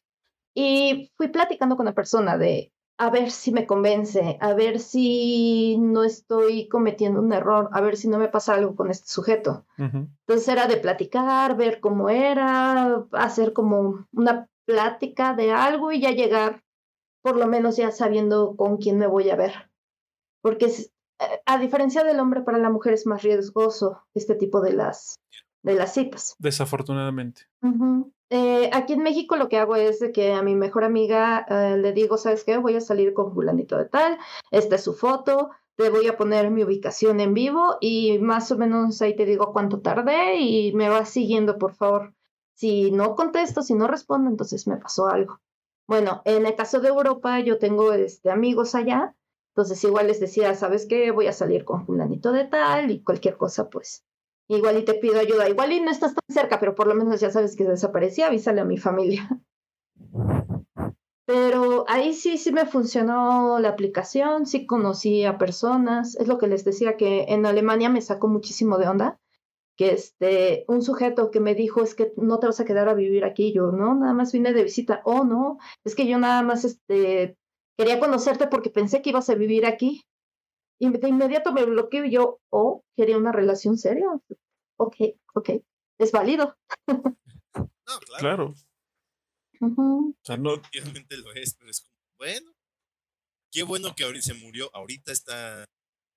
y 0.54 1.12
fui 1.18 1.30
platicando 1.30 1.76
con 1.78 1.88
la 1.88 1.96
persona 1.96 2.38
de 2.38 2.72
a 3.00 3.10
ver 3.10 3.32
si 3.32 3.52
me 3.52 3.66
convence, 3.66 4.38
a 4.40 4.54
ver 4.54 4.80
si 4.80 5.78
no 5.80 6.04
estoy 6.04 6.68
cometiendo 6.68 7.22
un 7.22 7.34
error, 7.34 7.70
a 7.72 7.82
ver 7.82 7.98
si 7.98 8.08
no 8.08 8.20
me 8.20 8.28
pasa 8.28 8.54
algo 8.54 8.76
con 8.76 8.92
este 8.92 9.08
sujeto. 9.08 9.66
Entonces 9.78 10.48
era 10.48 10.68
de 10.68 10.78
platicar, 10.78 11.58
ver 11.58 11.80
cómo 11.80 12.10
era, 12.10 13.06
hacer 13.14 13.54
como 13.54 14.06
una 14.12 14.48
plática 14.66 15.34
de 15.34 15.54
algo 15.54 15.92
y 15.92 16.02
ya 16.02 16.12
llegar, 16.12 16.62
por 17.22 17.36
lo 17.38 17.48
menos 17.48 17.78
ya 17.78 17.92
sabiendo 17.92 18.56
con 18.56 18.78
quién 18.78 18.98
me 18.98 19.08
voy 19.08 19.30
a 19.30 19.36
ver. 19.36 19.70
Porque 20.42 20.66
es- 20.66 20.92
eh, 21.20 21.42
a 21.46 21.58
diferencia 21.58 22.04
del 22.04 22.20
hombre, 22.20 22.42
para 22.42 22.58
la 22.58 22.70
mujer 22.70 22.94
es 22.94 23.06
más 23.06 23.24
riesgoso 23.24 24.02
este 24.14 24.36
tipo 24.36 24.62
de 24.62 24.74
las, 24.74 25.20
de 25.64 25.76
las 25.76 25.94
citas. 25.94 26.36
Desafortunadamente. 26.40 27.44
Eh, 28.32 28.70
aquí 28.74 28.94
en 28.94 29.02
México 29.02 29.36
lo 29.38 29.50
que 29.50 29.58
hago 29.58 29.76
es 29.76 30.00
de 30.00 30.12
que 30.12 30.34
a 30.34 30.44
mi 30.44 30.54
mejor 30.56 30.84
amiga 30.84 31.46
eh, 31.50 31.78
le 31.78 31.94
digo, 31.94 32.16
¿sabes 32.18 32.44
qué? 32.44 32.58
Voy 32.58 32.76
a 32.76 32.82
salir 32.82 33.14
con 33.14 33.34
fulanito 33.34 33.76
de 33.78 33.86
tal, 33.86 34.18
esta 34.52 34.76
es 34.76 34.84
su 34.84 34.94
foto, 34.94 35.50
te 35.76 35.90
voy 35.90 36.08
a 36.08 36.16
poner 36.16 36.52
mi 36.52 36.64
ubicación 36.64 37.22
en 37.22 37.34
vivo 37.34 37.78
y 37.82 38.20
más 38.20 38.52
o 38.52 38.58
menos 38.58 39.02
ahí 39.02 39.16
te 39.16 39.26
digo 39.26 39.52
cuánto 39.52 39.82
tardé 39.82 40.36
y 40.38 40.74
me 40.74 40.90
vas 40.90 41.10
siguiendo, 41.10 41.58
por 41.58 41.74
favor. 41.74 42.14
Si 42.54 42.92
no 42.92 43.16
contesto, 43.16 43.62
si 43.64 43.74
no 43.74 43.88
respondo, 43.88 44.30
entonces 44.30 44.68
me 44.68 44.78
pasó 44.78 45.08
algo. 45.08 45.40
Bueno, 45.90 46.22
en 46.26 46.46
el 46.46 46.54
caso 46.54 46.82
de 46.82 46.90
Europa, 46.90 47.40
yo 47.40 47.58
tengo 47.58 47.94
este, 47.94 48.30
amigos 48.30 48.76
allá, 48.76 49.16
entonces 49.56 49.84
igual 49.84 50.06
les 50.06 50.20
decía, 50.20 50.54
¿sabes 50.54 50.86
qué? 50.88 51.10
Voy 51.10 51.26
a 51.26 51.34
salir 51.34 51.66
con 51.66 51.84
fulanito 51.84 52.32
de 52.32 52.46
tal 52.46 52.92
y 52.92 53.02
cualquier 53.02 53.38
cosa, 53.38 53.72
pues 53.72 54.06
igual 54.48 54.78
y 54.78 54.86
te 54.86 54.94
pido 54.94 55.20
ayuda, 55.20 55.50
igual 55.50 55.72
y 55.72 55.82
no 55.82 55.90
estás 55.90 56.14
tan 56.14 56.24
cerca, 56.32 56.60
pero 56.60 56.76
por 56.76 56.86
lo 56.86 56.94
menos 56.94 57.20
ya 57.20 57.32
sabes 57.32 57.56
que 57.56 57.64
desaparecí, 57.64 58.22
avísale 58.22 58.62
a 58.62 58.66
mi 58.66 58.78
familia. 58.78 59.28
Pero 61.26 61.86
ahí 61.88 62.14
sí, 62.14 62.38
sí 62.38 62.52
me 62.52 62.68
funcionó 62.68 63.58
la 63.58 63.70
aplicación, 63.70 64.46
sí 64.46 64.68
conocí 64.68 65.26
a 65.26 65.40
personas, 65.40 66.16
es 66.18 66.28
lo 66.28 66.38
que 66.38 66.46
les 66.46 66.66
decía 66.66 66.98
que 66.98 67.26
en 67.30 67.48
Alemania 67.48 67.90
me 67.90 68.02
sacó 68.02 68.28
muchísimo 68.28 68.78
de 68.78 68.88
onda, 68.88 69.20
que 69.80 69.94
este, 69.94 70.66
un 70.68 70.82
sujeto 70.82 71.32
que 71.32 71.40
me 71.40 71.56
dijo 71.56 71.82
es 71.82 71.96
que 71.96 72.12
no 72.18 72.38
te 72.40 72.48
vas 72.48 72.60
a 72.60 72.66
quedar 72.66 72.90
a 72.90 72.94
vivir 72.94 73.24
aquí, 73.24 73.54
yo 73.54 73.72
no, 73.72 73.96
nada 73.96 74.12
más 74.12 74.34
vine 74.34 74.52
de 74.52 74.66
visita, 74.66 75.02
oh 75.06 75.24
no, 75.24 75.58
es 75.86 75.96
que 75.96 76.06
yo 76.06 76.20
nada 76.20 76.42
más 76.42 76.66
este, 76.66 77.38
quería 77.78 77.98
conocerte 78.02 78.48
porque 78.48 78.70
pensé 78.70 79.02
que 79.02 79.12
ibas 79.12 79.30
a 79.30 79.36
vivir 79.36 79.66
aquí. 79.66 80.04
Y 80.82 80.90
de 80.90 81.08
inmediato 81.08 81.54
me 81.54 81.64
bloqueé 81.64 82.08
y 82.08 82.12
yo, 82.12 82.42
oh, 82.50 82.84
quería 82.98 83.18
una 83.18 83.32
relación 83.32 83.78
seria. 83.78 84.08
Ok, 84.78 84.96
ok, 85.34 85.50
es 85.98 86.12
válido. 86.12 86.58
No, 87.56 88.00
claro. 88.20 88.20
Claro. 88.20 88.54
O 89.62 90.14
sea, 90.24 90.36
no, 90.36 90.56
Obviamente 90.56 91.16
lo 91.18 91.34
es, 91.34 91.56
pero 91.56 91.72
es 91.72 91.82
como, 91.82 91.96
bueno, 92.18 92.52
qué 93.50 93.64
bueno 93.64 93.96
que 93.96 94.04
ahorita 94.04 94.24
se 94.24 94.34
murió, 94.34 94.70
ahorita 94.74 95.14
esta, 95.14 95.66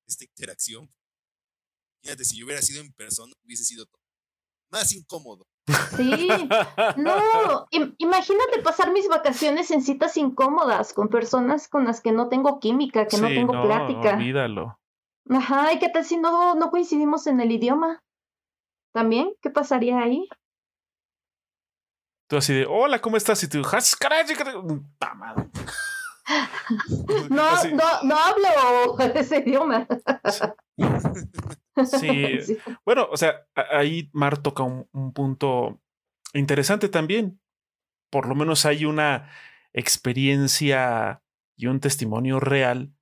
esta 0.09 0.25
interacción. 0.25 0.93
Imagínate, 2.03 2.25
si 2.25 2.39
yo 2.39 2.47
hubiera 2.47 2.61
sido 2.63 2.81
en 2.83 2.93
persona, 2.93 3.33
hubiese 3.45 3.65
sido 3.65 3.87
todo 3.87 4.03
más 4.73 4.93
incómodo. 4.93 5.47
Sí, 5.97 6.49
no, 6.97 7.67
im- 7.71 7.95
imagínate 7.99 8.61
pasar 8.63 8.91
mis 8.91 9.07
vacaciones 9.09 9.71
en 9.71 9.83
citas 9.83 10.17
incómodas 10.17 10.93
con 10.95 11.09
personas 11.09 11.69
con 11.69 11.85
las 11.85 12.01
que 12.01 12.11
no 12.11 12.29
tengo 12.29 12.59
química, 12.59 13.07
que 13.07 13.19
no 13.19 13.29
tengo 13.29 13.53
plática. 13.63 14.17
Olvídalo. 14.17 14.79
Ajá, 15.31 15.73
¿y 15.75 15.79
qué 15.79 15.89
tal 15.91 16.05
si 16.05 16.17
no, 16.17 16.55
no 16.57 16.71
coincidimos 16.71 17.27
en 17.29 17.41
el 17.41 17.53
idioma? 17.53 18.03
¿También? 18.93 19.35
¿Qué 19.41 19.51
pasaría 19.51 20.01
ahí? 20.01 20.29
Tú 22.29 22.39
así 22.39 22.55
de, 22.55 22.67
hola, 22.67 23.01
¿cómo 23.01 23.17
estás? 23.17 23.43
Y 23.45 23.49
tú, 23.49 23.63
"Has, 23.71 23.95
caray, 23.95 24.25
caray". 24.35 24.55
No, 27.31 27.43
Así. 27.43 27.73
no, 27.75 28.03
no 28.05 28.17
hablo 28.17 28.99
ese 29.15 29.39
idioma. 29.39 29.87
Sí. 31.87 32.39
Sí. 32.43 32.59
Bueno, 32.85 33.09
o 33.11 33.17
sea, 33.17 33.47
ahí 33.55 34.11
Mar 34.13 34.37
toca 34.37 34.63
un, 34.63 34.87
un 34.93 35.15
punto 35.15 35.81
interesante 36.35 36.91
también. 36.91 37.41
Por 38.11 38.29
lo 38.29 38.35
menos 38.35 38.67
hay 38.67 38.85
una 38.85 39.31
experiencia 39.73 41.23
y 41.57 41.67
un 41.69 41.81
testimonio 41.81 42.41
real 42.41 42.93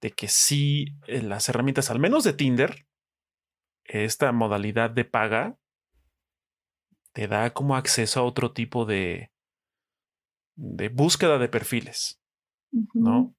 de 0.00 0.12
que 0.12 0.28
sí, 0.28 0.96
eh, 1.08 1.22
las 1.22 1.48
herramientas, 1.48 1.90
al 1.90 1.98
menos 1.98 2.22
de 2.22 2.32
Tinder, 2.32 2.86
esta 3.84 4.30
modalidad 4.30 4.90
de 4.90 5.04
paga, 5.04 5.58
te 7.12 7.26
da 7.26 7.52
como 7.52 7.76
acceso 7.76 8.20
a 8.20 8.24
otro 8.24 8.52
tipo 8.52 8.84
de, 8.84 9.32
de 10.56 10.88
búsqueda 10.88 11.38
de 11.38 11.48
perfiles, 11.48 12.19
¿no? 12.94 13.34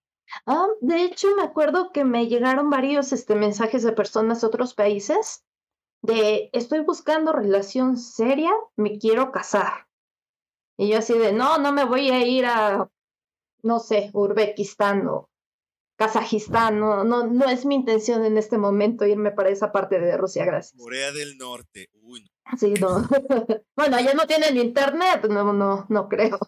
Ah, 0.45 0.67
de 0.81 1.03
hecho, 1.03 1.27
me 1.35 1.43
acuerdo 1.43 1.91
que 1.91 2.03
me 2.03 2.27
llegaron 2.27 2.69
varios 2.69 3.11
este, 3.11 3.35
mensajes 3.35 3.83
de 3.83 3.91
personas 3.91 4.41
de 4.41 4.47
otros 4.47 4.73
países 4.73 5.43
de 6.01 6.49
estoy 6.53 6.79
buscando 6.79 7.31
relación 7.31 7.97
seria, 7.97 8.51
me 8.75 8.97
quiero 8.97 9.31
casar. 9.31 9.87
Y 10.77 10.89
yo 10.89 10.97
así 10.97 11.17
de, 11.17 11.31
no, 11.31 11.57
no 11.59 11.71
me 11.73 11.83
voy 11.83 12.09
a 12.09 12.25
ir 12.25 12.45
a, 12.45 12.89
no 13.61 13.79
sé, 13.79 14.09
Uzbekistán 14.13 15.07
o 15.07 15.29
Kazajistán, 15.97 16.79
no, 16.79 17.03
no, 17.03 17.27
no 17.27 17.47
es 17.47 17.65
mi 17.65 17.75
intención 17.75 18.25
en 18.25 18.37
este 18.37 18.57
momento 18.57 19.05
irme 19.05 19.31
para 19.31 19.49
esa 19.49 19.71
parte 19.71 19.99
de 19.99 20.17
Rusia, 20.17 20.45
gracias. 20.45 20.81
Corea 20.81 21.11
del 21.11 21.37
Norte, 21.37 21.89
uy, 22.01 22.23
no. 22.23 22.57
Sí, 22.57 22.73
no. 22.73 23.07
bueno, 23.75 23.99
ya 23.99 24.15
no 24.15 24.25
tienen 24.25 24.57
internet, 24.57 25.27
no, 25.29 25.53
no, 25.53 25.85
no 25.87 26.09
creo. 26.09 26.39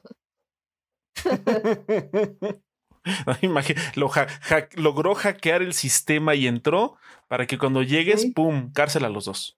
Imagi- 3.41 3.75
lo 3.95 4.11
ha- 4.13 4.27
ha- 4.55 4.69
logró 4.75 5.13
hackear 5.15 5.61
el 5.61 5.73
sistema 5.73 6.35
y 6.35 6.47
entró 6.47 6.97
para 7.27 7.45
que 7.47 7.57
cuando 7.57 7.83
llegues, 7.83 8.21
Sí. 8.21 8.31
¡pum! 8.31 8.71
cárcel 8.73 9.05
a 9.05 9.09
los 9.09 9.25
dos. 9.25 9.57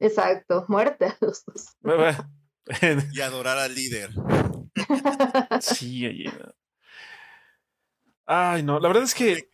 Exacto, 0.00 0.64
muerte 0.68 1.06
a 1.06 1.16
los 1.20 1.44
dos. 1.44 1.76
Y 3.12 3.20
adorar 3.20 3.58
al 3.58 3.74
líder. 3.74 4.10
sí, 5.60 6.06
oye. 6.06 6.32
Ay, 8.26 8.62
no, 8.62 8.78
la 8.78 8.88
verdad 8.88 9.02
es 9.02 9.14
que 9.14 9.48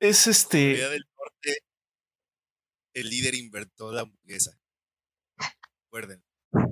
es 0.00 0.26
este. 0.26 0.72
Corea 0.74 0.88
del 0.88 1.04
Norte, 1.16 1.58
el 2.94 3.08
líder 3.08 3.34
inventó 3.36 3.92
la 3.92 4.00
hamburguesa. 4.02 4.58
Recuerden. 5.84 6.24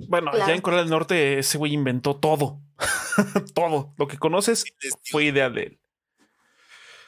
Bueno, 0.09 0.29
allá 0.31 0.37
Claro. 0.39 0.53
en 0.55 0.61
Corea 0.61 0.79
del 0.81 0.89
Norte 0.89 1.39
ese 1.39 1.57
güey 1.57 1.73
inventó 1.73 2.17
todo. 2.17 2.61
todo. 3.55 3.93
Lo 3.97 4.07
que 4.07 4.17
conoces 4.17 4.65
fue 5.09 5.25
idea 5.25 5.49
de 5.49 5.63
él. 5.63 5.79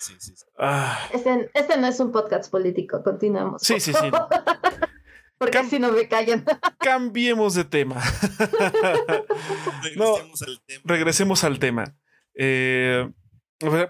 Sí, 0.02 0.16
sí, 0.20 0.34
sí. 0.36 0.46
Ah, 0.58 1.00
Este, 1.14 1.50
este 1.54 1.78
no 1.78 1.86
es 1.88 2.00
un 2.00 2.12
podcast 2.12 2.50
político, 2.52 3.04
continuamos. 3.04 3.62
sí, 3.62 3.80
sí, 3.80 3.94
sí. 3.94 4.12
Porque 5.38 5.58
Cam- 5.60 5.70
si 5.70 5.80
no 5.80 5.92
me 5.92 6.08
callan. 6.08 6.44
Cambiemos 6.80 7.54
de 7.56 7.64
tema. 7.66 8.02
No. 9.96 10.16
Regresemos 10.16 10.42
al 10.44 10.62
tema. 10.66 10.82
regresemos 10.86 11.44
al 11.44 11.60
tema. 11.60 11.96
Eh, 12.36 13.10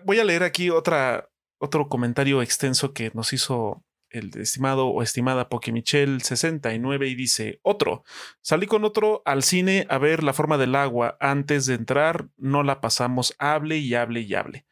voy 0.05 0.19
a 0.19 0.23
leer 0.23 0.43
aquí 0.43 0.69
otra, 0.69 1.29
otro 1.57 1.87
comentario 1.89 2.41
extenso 2.41 2.93
que 2.93 3.11
nos 3.13 3.33
hizo 3.33 3.83
el 4.09 4.31
estimado 4.39 4.87
o 4.87 5.01
estimada 5.03 5.47
Pokemichel 5.49 6.21
69 6.21 7.07
y 7.07 7.15
dice, 7.15 7.59
otro, 7.63 8.03
salí 8.41 8.65
con 8.67 8.83
otro 8.83 9.21
al 9.25 9.43
cine 9.43 9.85
a 9.89 9.97
ver 9.97 10.23
la 10.23 10.33
forma 10.33 10.57
del 10.57 10.75
agua. 10.75 11.17
Antes 11.19 11.65
de 11.65 11.75
entrar 11.75 12.27
no 12.37 12.63
la 12.63 12.81
pasamos, 12.81 13.35
hable 13.39 13.77
y 13.77 13.93
hable 13.95 14.21
y 14.21 14.33
hable. 14.35 14.65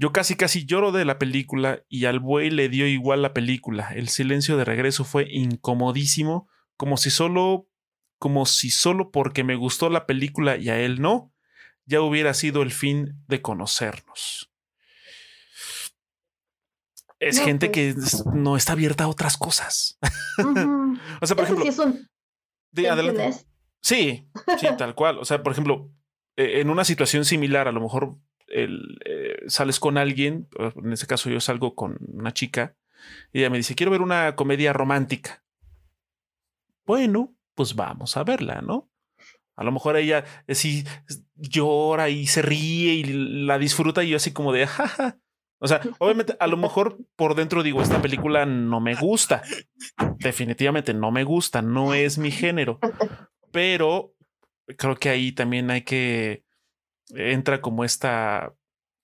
Yo 0.00 0.12
casi 0.12 0.34
casi 0.34 0.64
lloro 0.64 0.92
de 0.92 1.04
la 1.04 1.18
película 1.18 1.82
y 1.86 2.06
al 2.06 2.20
buey 2.20 2.48
le 2.48 2.70
dio 2.70 2.86
igual 2.86 3.20
la 3.20 3.34
película. 3.34 3.90
El 3.94 4.08
silencio 4.08 4.56
de 4.56 4.64
regreso 4.64 5.04
fue 5.04 5.26
incomodísimo, 5.30 6.48
como 6.78 6.96
si 6.96 7.10
solo 7.10 7.66
como 8.18 8.46
si 8.46 8.70
solo 8.70 9.10
porque 9.10 9.44
me 9.44 9.56
gustó 9.56 9.90
la 9.90 10.06
película 10.06 10.56
y 10.56 10.70
a 10.70 10.78
él 10.80 11.02
no, 11.02 11.34
ya 11.84 12.00
hubiera 12.00 12.32
sido 12.32 12.62
el 12.62 12.70
fin 12.70 13.22
de 13.28 13.42
conocernos. 13.42 14.50
Es 17.18 17.38
No, 17.38 17.44
gente 17.44 17.68
pues. 17.68 18.22
que 18.24 18.30
no 18.34 18.56
está 18.56 18.72
abierta 18.72 19.04
a 19.04 19.08
otras 19.08 19.36
cosas. 19.36 19.98
O 21.22 21.26
sea, 21.26 21.36
por 21.36 21.44
ejemplo, 21.44 21.64
sí 21.64 21.68
es 21.68 21.78
un 21.78 22.08
de- 22.72 22.88
adelante. 22.88 23.24
emptiness. 23.24 23.46
Sí, 23.82 24.28
sí, 24.58 24.66
tal 24.78 24.94
cual. 24.94 25.18
O 25.18 25.24
sea, 25.26 25.42
por 25.42 25.52
ejemplo, 25.52 25.90
eh, 26.36 26.60
en 26.60 26.70
una 26.70 26.84
situación 26.84 27.24
similar, 27.26 27.68
a 27.68 27.72
lo 27.72 27.80
mejor 27.80 28.16
eh, 28.50 29.42
sales 29.46 29.80
con 29.80 29.98
alguien, 29.98 30.48
o 30.58 30.72
en 30.84 30.92
este 30.92 31.06
caso 31.06 31.30
yo 31.30 31.40
salgo 31.40 31.74
con 31.74 31.98
una 32.12 32.32
chica, 32.32 32.76
y 33.32 33.40
ella 33.40 33.50
me 33.50 33.56
dice, 33.56 33.74
quiero 33.74 33.92
ver 33.92 34.02
una 34.02 34.36
comedia 34.36 34.72
romántica. 34.72 35.44
Bueno, 36.84 37.34
pues 37.54 37.74
vamos 37.74 38.16
a 38.16 38.24
verla, 38.24 38.62
¿no? 38.62 38.90
A 39.56 39.64
lo 39.64 39.72
mejor 39.72 39.96
ella 39.96 40.24
eh, 40.46 40.54
sí 40.54 40.84
llora 41.34 42.08
y 42.08 42.26
se 42.26 42.42
ríe 42.42 42.94
y 42.94 43.04
la 43.44 43.58
disfruta 43.58 44.02
y 44.02 44.08
yo 44.08 44.16
así 44.16 44.32
como 44.32 44.52
de, 44.52 44.66
jaja. 44.66 45.18
O 45.58 45.68
sea, 45.68 45.82
obviamente 45.98 46.34
a 46.40 46.46
lo 46.46 46.56
mejor 46.56 46.98
por 47.16 47.34
dentro 47.34 47.62
digo, 47.62 47.82
esta 47.82 48.00
película 48.00 48.46
no 48.46 48.80
me 48.80 48.94
gusta. 48.94 49.42
Definitivamente 50.18 50.94
no 50.94 51.10
me 51.10 51.24
gusta, 51.24 51.60
no 51.60 51.92
es 51.92 52.16
mi 52.16 52.30
género. 52.30 52.78
Pero 53.52 54.14
creo 54.78 54.96
que 54.96 55.10
ahí 55.10 55.32
también 55.32 55.70
hay 55.70 55.82
que 55.82 56.44
entra 57.14 57.60
como 57.60 57.84
esta 57.84 58.54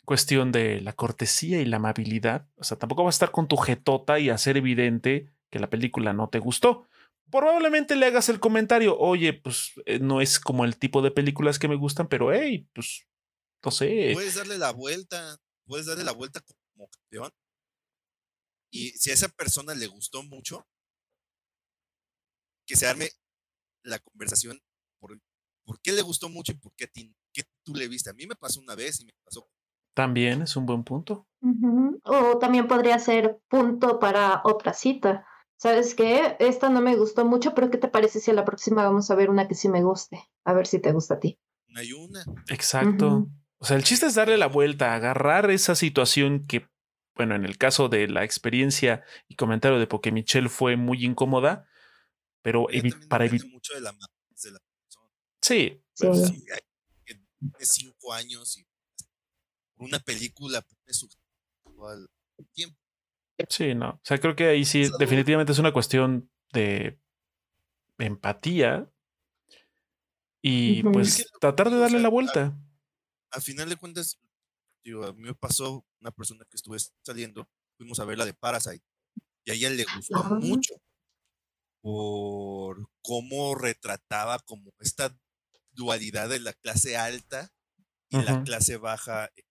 cuestión 0.04 0.52
de 0.52 0.80
la 0.80 0.92
cortesía 0.92 1.60
y 1.60 1.64
la 1.64 1.76
amabilidad. 1.78 2.48
O 2.56 2.64
sea, 2.64 2.78
tampoco 2.78 3.04
vas 3.04 3.14
a 3.14 3.16
estar 3.16 3.30
con 3.32 3.48
tu 3.48 3.56
jetota 3.56 4.18
y 4.18 4.30
hacer 4.30 4.56
evidente 4.56 5.28
que 5.50 5.58
la 5.58 5.70
película 5.70 6.12
no 6.12 6.28
te 6.28 6.38
gustó. 6.38 6.86
Probablemente 7.30 7.96
le 7.96 8.06
hagas 8.06 8.28
el 8.28 8.38
comentario, 8.38 8.96
oye, 8.98 9.32
pues 9.32 9.72
eh, 9.84 9.98
no 9.98 10.20
es 10.20 10.38
como 10.38 10.64
el 10.64 10.78
tipo 10.78 11.02
de 11.02 11.10
películas 11.10 11.58
que 11.58 11.68
me 11.68 11.74
gustan, 11.74 12.08
pero 12.08 12.32
hey, 12.32 12.68
pues 12.72 13.06
no 13.64 13.70
sé. 13.72 14.12
Puedes 14.14 14.36
darle 14.36 14.58
la 14.58 14.70
vuelta, 14.70 15.36
puedes 15.64 15.86
darle 15.86 16.04
la 16.04 16.12
vuelta 16.12 16.40
como 16.72 16.88
campeón. 16.88 17.32
Y 18.70 18.90
si 18.90 19.10
a 19.10 19.14
esa 19.14 19.28
persona 19.28 19.74
le 19.74 19.86
gustó 19.88 20.22
mucho, 20.22 20.66
que 22.66 22.76
se 22.76 22.86
arme 22.86 23.10
la 23.82 23.98
conversación 23.98 24.60
por, 25.00 25.18
por 25.64 25.80
qué 25.80 25.92
le 25.92 26.02
gustó 26.02 26.28
mucho 26.28 26.52
y 26.52 26.56
por 26.56 26.72
qué, 26.74 26.84
a 26.84 26.88
ti- 26.88 27.14
qué 27.36 27.42
tú 27.62 27.74
le 27.74 27.88
viste. 27.88 28.10
A 28.10 28.14
mí 28.14 28.26
me 28.26 28.34
pasó 28.34 28.60
una 28.60 28.74
vez 28.74 29.00
y 29.00 29.04
me 29.04 29.12
pasó. 29.24 29.48
También 29.94 30.42
es 30.42 30.56
un 30.56 30.66
buen 30.66 30.84
punto. 30.84 31.26
O 32.04 32.38
también 32.38 32.66
podría 32.66 32.98
ser 32.98 33.38
punto 33.48 33.98
para 33.98 34.42
otra 34.44 34.72
cita. 34.72 35.26
¿Sabes 35.58 35.94
qué? 35.94 36.36
Esta 36.38 36.68
no 36.68 36.80
me 36.80 36.96
gustó 36.96 37.24
mucho, 37.24 37.54
pero 37.54 37.70
¿qué 37.70 37.78
te 37.78 37.88
parece 37.88 38.20
si 38.20 38.30
a 38.30 38.34
la 38.34 38.44
próxima 38.44 38.84
vamos 38.84 39.10
a 39.10 39.14
ver 39.14 39.30
una 39.30 39.48
que 39.48 39.54
sí 39.54 39.68
me 39.68 39.82
guste? 39.82 40.22
A 40.44 40.52
ver 40.52 40.66
si 40.66 40.80
te 40.80 40.92
gusta 40.92 41.14
a 41.14 41.20
ti. 41.20 41.38
Una 41.68 41.82
y 41.82 41.92
una. 41.92 42.24
Exacto. 42.48 43.28
O 43.58 43.64
sea, 43.64 43.76
el 43.76 43.84
chiste 43.84 44.06
es 44.06 44.14
darle 44.14 44.36
la 44.36 44.48
vuelta, 44.48 44.94
agarrar 44.94 45.50
esa 45.50 45.74
situación 45.74 46.46
que, 46.46 46.68
bueno, 47.14 47.34
en 47.34 47.46
el 47.46 47.56
caso 47.56 47.88
de 47.88 48.06
la 48.08 48.22
experiencia 48.22 49.02
y 49.28 49.36
comentario 49.36 49.78
de 49.78 49.86
Pokemichel 49.86 50.50
fue 50.50 50.76
muy 50.76 51.04
incómoda, 51.04 51.66
pero 52.42 52.66
para 53.08 53.24
evitar... 53.24 53.48
mucho 53.48 53.72
de 53.74 53.80
la, 53.80 53.92
de 53.92 54.50
la 54.50 54.58
persona. 54.82 55.10
Sí. 55.40 55.82
Sí. 55.94 56.02
Pero 56.02 56.14
sí, 56.16 56.44
tiene 57.38 57.64
cinco 57.64 58.12
años 58.12 58.56
y 58.58 58.66
una 59.78 59.98
película 59.98 60.62
pone 60.62 60.92
su 60.92 61.08
al 61.88 62.08
tiempo. 62.52 62.78
Sí, 63.48 63.74
no. 63.74 63.90
O 63.90 64.00
sea, 64.02 64.18
creo 64.18 64.34
que 64.34 64.46
ahí 64.48 64.64
sí, 64.64 64.84
Salud. 64.86 64.98
definitivamente 64.98 65.52
es 65.52 65.58
una 65.58 65.72
cuestión 65.72 66.30
de 66.52 66.98
empatía 67.98 68.90
y 70.42 70.82
pues 70.84 71.08
Es 71.08 71.16
que 71.16 71.22
lo- 71.34 71.38
tratar 71.40 71.70
de 71.70 71.76
o 71.76 71.80
darle 71.80 71.96
sea, 71.98 72.02
la 72.02 72.08
a- 72.08 72.10
vuelta. 72.10 72.58
A 73.32 73.40
final 73.40 73.68
de 73.68 73.76
cuentas, 73.76 74.18
digo, 74.84 75.04
a 75.04 75.12
mí 75.12 75.22
me 75.22 75.34
pasó 75.34 75.84
una 76.00 76.10
persona 76.12 76.44
que 76.48 76.56
estuve 76.56 76.78
saliendo, 77.04 77.48
fuimos 77.76 77.98
a 78.00 78.04
ver 78.04 78.16
la 78.16 78.24
de 78.24 78.32
Parasite 78.34 78.84
y 79.44 79.50
a 79.50 79.54
ella 79.54 79.70
le 79.70 79.84
gustó 79.94 80.24
mucho 80.40 80.74
por 81.82 82.88
cómo 83.02 83.54
retrataba 83.54 84.38
como 84.40 84.72
esta 84.80 85.16
dualidad 85.76 86.28
de 86.28 86.40
la 86.40 86.52
clase 86.54 86.96
alta 86.96 87.52
y 88.08 88.16
la 88.18 88.42
clase 88.44 88.76
baja 88.76 89.30
en 89.36 89.44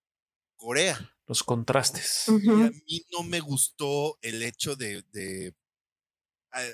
Corea. 0.56 1.16
Los 1.26 1.42
contrastes. 1.42 2.24
Y 2.28 2.48
a 2.50 2.70
mí 2.70 3.06
no 3.12 3.22
me 3.22 3.40
gustó 3.40 4.18
el 4.22 4.42
hecho 4.42 4.76
de, 4.76 5.02
de- 5.12 5.54
ah, 6.52 6.64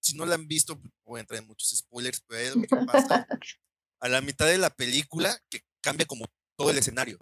si 0.00 0.16
no 0.16 0.24
la 0.26 0.34
han 0.36 0.46
visto, 0.46 0.78
pues, 0.80 0.92
voy 1.04 1.18
a 1.18 1.20
entrar 1.22 1.40
en 1.40 1.46
muchos 1.48 1.70
spoilers, 1.76 2.20
pero 2.26 2.40
hay 2.40 2.46
algo 2.48 2.62
que 2.62 2.86
pasa 2.86 3.26
a 4.00 4.08
la 4.08 4.20
mitad 4.20 4.46
de 4.46 4.58
la 4.58 4.70
película 4.70 5.36
que 5.50 5.62
cambia 5.82 6.06
como 6.06 6.26
todo 6.56 6.70
el 6.70 6.78
escenario. 6.78 7.18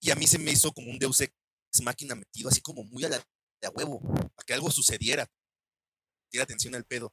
Y 0.00 0.10
a 0.10 0.14
mí 0.14 0.26
se 0.26 0.38
me 0.38 0.52
hizo 0.52 0.72
como 0.72 0.90
un 0.90 0.98
Deus 0.98 1.20
Ex 1.20 1.34
máquina 1.82 2.14
metido 2.14 2.48
así 2.48 2.60
como 2.62 2.84
muy 2.84 3.04
a 3.04 3.08
la 3.10 3.18
de 3.18 3.66
a 3.68 3.70
huevo, 3.70 4.00
a 4.36 4.42
que 4.44 4.54
algo 4.54 4.70
sucediera, 4.70 5.26
diera 6.30 6.44
atención 6.44 6.74
al 6.74 6.84
pedo. 6.84 7.12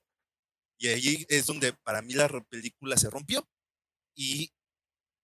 Y 0.84 0.89
ahí 0.89 1.25
es 1.29 1.45
donde 1.45 1.71
para 1.71 2.01
mí 2.01 2.13
la 2.13 2.27
película 2.49 2.97
se 2.97 3.09
rompió 3.09 3.47
y 4.17 4.51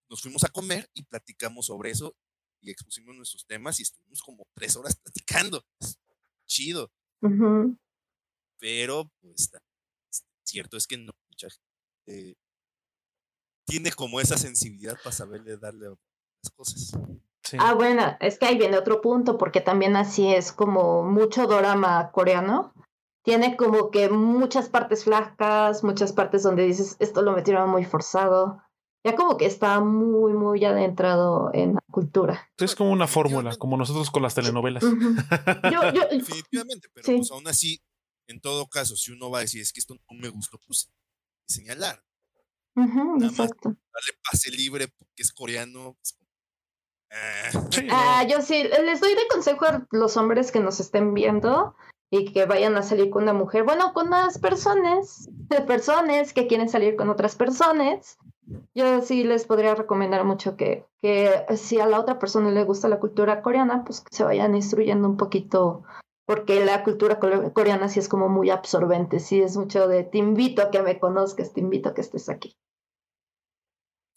nos 0.09 0.21
fuimos 0.21 0.45
a 0.45 0.47
comer 0.47 0.89
y 0.93 1.03
platicamos 1.03 1.65
sobre 1.65 1.91
eso 1.91 2.15
y 2.61 2.71
expusimos 2.71 3.13
nuestros 3.13 3.45
temas 3.45 3.77
y 3.77 3.83
estuvimos 3.83 4.21
como 4.21 4.47
tres 4.55 4.77
horas 4.77 4.95
platicando. 4.95 5.61
Chido, 6.47 6.89
Ujú. 7.21 7.77
pero 8.57 9.11
pues 9.19 9.51
cierto 10.45 10.77
es 10.77 10.87
que 10.87 10.97
no 10.97 11.11
mucha 11.29 11.49
gente 11.49 12.37
tiene 13.65 13.91
como 13.91 14.21
esa 14.21 14.37
sensibilidad 14.37 14.97
para 15.03 15.11
saberle 15.11 15.57
darle 15.57 15.87
a 15.87 15.89
las 15.89 16.53
cosas. 16.55 16.97
Sí. 17.43 17.57
Ah, 17.59 17.73
bueno, 17.73 18.15
es 18.21 18.39
que 18.39 18.45
ahí 18.45 18.57
viene 18.57 18.77
otro 18.77 19.01
punto, 19.01 19.37
porque 19.37 19.59
también 19.59 19.97
así 19.97 20.33
es 20.33 20.53
como 20.53 21.03
mucho 21.03 21.47
dorama 21.47 22.11
coreano. 22.13 22.73
Tiene 23.23 23.57
como 23.57 23.91
que 23.91 24.09
muchas 24.09 24.69
partes 24.69 25.03
flacas, 25.03 25.83
muchas 25.83 26.13
partes 26.13 26.43
donde 26.43 26.63
dices, 26.65 26.95
esto 26.99 27.21
lo 27.21 27.33
metieron 27.33 27.69
muy 27.69 27.85
forzado. 27.85 28.61
Ya 29.05 29.15
como 29.15 29.37
que 29.37 29.45
está 29.45 29.79
muy, 29.79 30.33
muy 30.33 30.63
adentrado 30.65 31.51
en 31.53 31.75
la 31.75 31.81
cultura. 31.91 32.49
es 32.57 32.75
como 32.75 32.91
una 32.91 33.07
fórmula, 33.07 33.49
definitivamente. 33.51 33.59
como 33.59 33.77
nosotros 33.77 34.09
con 34.11 34.23
las 34.23 34.35
telenovelas. 34.35 34.83
Yo, 34.83 35.91
yo, 35.93 36.01
Definitivamente, 36.11 36.89
pero 36.93 37.05
Sí. 37.05 37.17
pues 37.17 37.31
aún 37.31 37.47
así, 37.47 37.81
en 38.27 38.41
todo 38.41 38.67
caso, 38.67 38.95
si 38.95 39.11
uno 39.11 39.29
va 39.29 39.39
a 39.39 39.41
decir 39.41 39.61
es 39.61 39.71
que 39.73 39.79
esto 39.79 39.95
no 39.95 40.17
me 40.19 40.29
gustó, 40.29 40.59
pues 40.67 40.89
señalar, 41.47 42.03
Nada 42.75 42.91
más. 43.19 43.31
exacto. 43.31 43.69
darle 43.69 44.19
pase 44.29 44.51
libre 44.51 44.87
porque 44.89 45.23
es 45.23 45.31
coreano. 45.33 45.95
pues, 46.01 46.17
ah, 47.11 47.61
Sí, 47.71 47.87
Ah, 47.91 48.23
no. 48.23 48.29
yo 48.29 48.41
sí, 48.41 48.63
les 48.83 48.99
doy 48.99 49.15
de 49.15 49.27
consejo 49.31 49.65
a 49.65 49.87
los 49.91 50.17
hombres 50.17 50.51
que 50.51 50.59
nos 50.59 50.79
estén 50.79 51.13
viendo 51.13 51.75
y 52.11 52.31
que 52.33 52.45
vayan 52.45 52.75
a 52.75 52.81
salir 52.83 53.09
con 53.09 53.23
una 53.23 53.33
mujer, 53.33 53.63
bueno, 53.63 53.93
con 53.93 54.07
unas 54.07 54.39
personas, 54.39 55.29
personas 55.67 56.33
que 56.33 56.47
quieren 56.47 56.69
salir 56.69 56.95
con 56.95 57.09
otras 57.09 57.35
personas. 57.35 58.17
Yo 58.73 59.01
sí 59.01 59.23
les 59.23 59.45
podría 59.45 59.75
recomendar 59.75 60.23
mucho 60.25 60.57
que, 60.57 60.85
que 61.01 61.45
si 61.55 61.79
a 61.79 61.85
la 61.85 61.99
otra 61.99 62.17
persona 62.17 62.49
le 62.49 62.63
gusta 62.63 62.87
la 62.87 62.99
cultura 62.99 63.43
coreana, 63.43 63.83
pues 63.83 64.01
que 64.01 64.15
se 64.15 64.23
vayan 64.23 64.55
instruyendo 64.55 65.07
un 65.07 65.17
poquito, 65.17 65.83
porque 66.25 66.65
la 66.65 66.83
cultura 66.83 67.19
core- 67.19 67.53
coreana 67.53 67.89
sí 67.89 67.99
es 67.99 68.09
como 68.09 68.27
muy 68.27 68.49
absorbente, 68.49 69.19
sí 69.19 69.39
es 69.41 69.55
mucho 69.55 69.87
de 69.87 70.03
te 70.03 70.17
invito 70.17 70.63
a 70.63 70.71
que 70.71 70.81
me 70.81 70.99
conozcas, 70.99 71.53
te 71.53 71.59
invito 71.59 71.89
a 71.89 71.93
que 71.93 72.01
estés 72.01 72.27
aquí. 72.27 72.55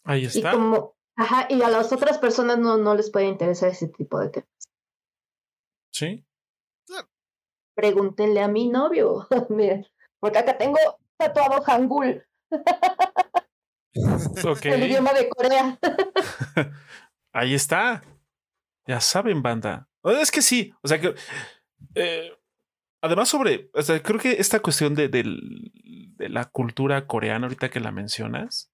Ahí 0.03 0.23
Y 0.23 0.25
está. 0.25 0.51
como, 0.51 0.95
ajá, 1.15 1.45
y 1.49 1.61
a 1.61 1.69
las 1.69 1.93
otras 1.93 2.17
personas 2.17 2.57
no, 2.57 2.77
no 2.77 2.95
les 2.95 3.11
puede 3.11 3.27
interesar 3.27 3.69
ese 3.69 3.87
tipo 3.87 4.19
de 4.19 4.29
temas. 4.29 4.49
Sí. 5.91 6.25
Pregúntenle 7.75 8.41
a 8.41 8.47
mi 8.47 8.69
novio. 8.69 9.27
Porque 10.19 10.37
acá 10.37 10.57
tengo 10.57 10.77
tatuado 11.17 11.61
Hangul, 11.63 12.23
el 14.63 14.83
idioma 14.83 15.13
de 15.13 15.29
Corea. 15.29 15.79
Ahí 17.33 17.53
está. 17.53 18.03
Ya 18.87 18.99
saben, 18.99 19.41
banda. 19.41 19.87
Es 20.03 20.31
que 20.31 20.41
sí. 20.41 20.73
O 20.81 20.87
sea 20.87 20.99
que. 20.99 21.15
eh, 21.95 22.31
además, 23.01 23.29
sobre. 23.29 23.69
O 23.73 23.81
sea, 23.81 24.01
creo 24.01 24.19
que 24.19 24.33
esta 24.33 24.61
cuestión 24.61 24.95
de, 24.95 25.09
de 25.09 26.29
la 26.29 26.45
cultura 26.45 27.07
coreana, 27.07 27.47
ahorita 27.47 27.69
que 27.69 27.79
la 27.79 27.91
mencionas, 27.91 28.71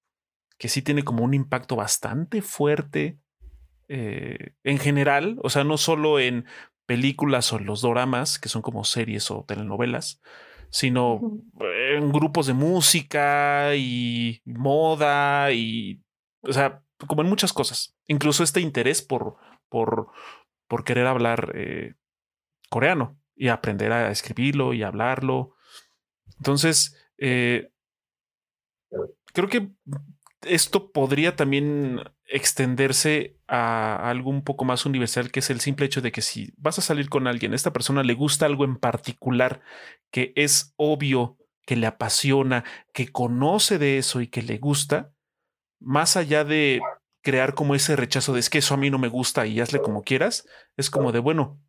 que 0.58 0.68
sí 0.68 0.82
tiene 0.82 1.04
como 1.04 1.24
un 1.24 1.34
impacto 1.34 1.76
bastante 1.76 2.42
fuerte 2.42 3.18
eh, 3.88 4.54
en 4.62 4.78
general. 4.78 5.38
O 5.42 5.50
sea, 5.50 5.64
no 5.64 5.76
solo 5.76 6.20
en 6.20 6.46
películas 6.90 7.52
o 7.52 7.58
en 7.58 7.66
los 7.66 7.82
doramas, 7.82 8.40
que 8.40 8.48
son 8.48 8.62
como 8.62 8.82
series 8.82 9.30
o 9.30 9.44
telenovelas, 9.46 10.20
sino 10.70 11.20
en 11.60 12.10
grupos 12.10 12.48
de 12.48 12.52
música 12.52 13.76
y 13.76 14.42
moda 14.44 15.52
y, 15.52 16.02
o 16.42 16.52
sea, 16.52 16.82
como 17.06 17.22
en 17.22 17.28
muchas 17.28 17.52
cosas. 17.52 17.96
Incluso 18.08 18.42
este 18.42 18.60
interés 18.60 19.02
por, 19.02 19.36
por, 19.68 20.08
por 20.66 20.82
querer 20.82 21.06
hablar 21.06 21.52
eh, 21.54 21.94
coreano 22.70 23.16
y 23.36 23.46
aprender 23.46 23.92
a 23.92 24.10
escribirlo 24.10 24.74
y 24.74 24.82
hablarlo. 24.82 25.54
Entonces, 26.38 26.96
eh, 27.18 27.70
creo 29.32 29.48
que 29.48 29.70
esto 30.42 30.90
podría 30.90 31.36
también 31.36 32.00
extenderse 32.30 33.36
a 33.48 34.08
algo 34.08 34.30
un 34.30 34.42
poco 34.42 34.64
más 34.64 34.86
universal, 34.86 35.30
que 35.30 35.40
es 35.40 35.50
el 35.50 35.60
simple 35.60 35.86
hecho 35.86 36.00
de 36.00 36.12
que 36.12 36.22
si 36.22 36.52
vas 36.56 36.78
a 36.78 36.82
salir 36.82 37.08
con 37.08 37.26
alguien, 37.26 37.52
a 37.52 37.56
esta 37.56 37.72
persona 37.72 38.02
le 38.02 38.14
gusta 38.14 38.46
algo 38.46 38.64
en 38.64 38.76
particular 38.76 39.60
que 40.10 40.32
es 40.36 40.72
obvio, 40.76 41.36
que 41.66 41.76
le 41.76 41.86
apasiona, 41.86 42.64
que 42.94 43.08
conoce 43.08 43.78
de 43.78 43.98
eso 43.98 44.20
y 44.20 44.28
que 44.28 44.42
le 44.42 44.58
gusta, 44.58 45.12
más 45.80 46.16
allá 46.16 46.44
de 46.44 46.80
crear 47.22 47.54
como 47.54 47.74
ese 47.74 47.96
rechazo 47.96 48.32
de 48.32 48.40
es 48.40 48.48
que 48.48 48.58
eso 48.58 48.74
a 48.74 48.78
mí 48.78 48.90
no 48.90 48.98
me 48.98 49.08
gusta 49.08 49.46
y 49.46 49.60
hazle 49.60 49.80
como 49.80 50.02
quieras, 50.02 50.46
es 50.76 50.90
como 50.90 51.12
de, 51.12 51.18
bueno, 51.18 51.60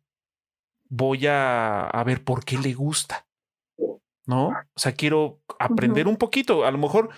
voy 0.88 1.26
a, 1.26 1.84
a 1.86 2.04
ver 2.04 2.24
por 2.24 2.44
qué 2.44 2.58
le 2.58 2.74
gusta. 2.74 3.26
¿No? 4.24 4.48
O 4.48 4.78
sea, 4.78 4.92
quiero 4.92 5.40
aprender 5.58 6.06
un 6.06 6.16
poquito. 6.16 6.64
A 6.64 6.70
lo 6.70 6.78
mejor 6.78 7.10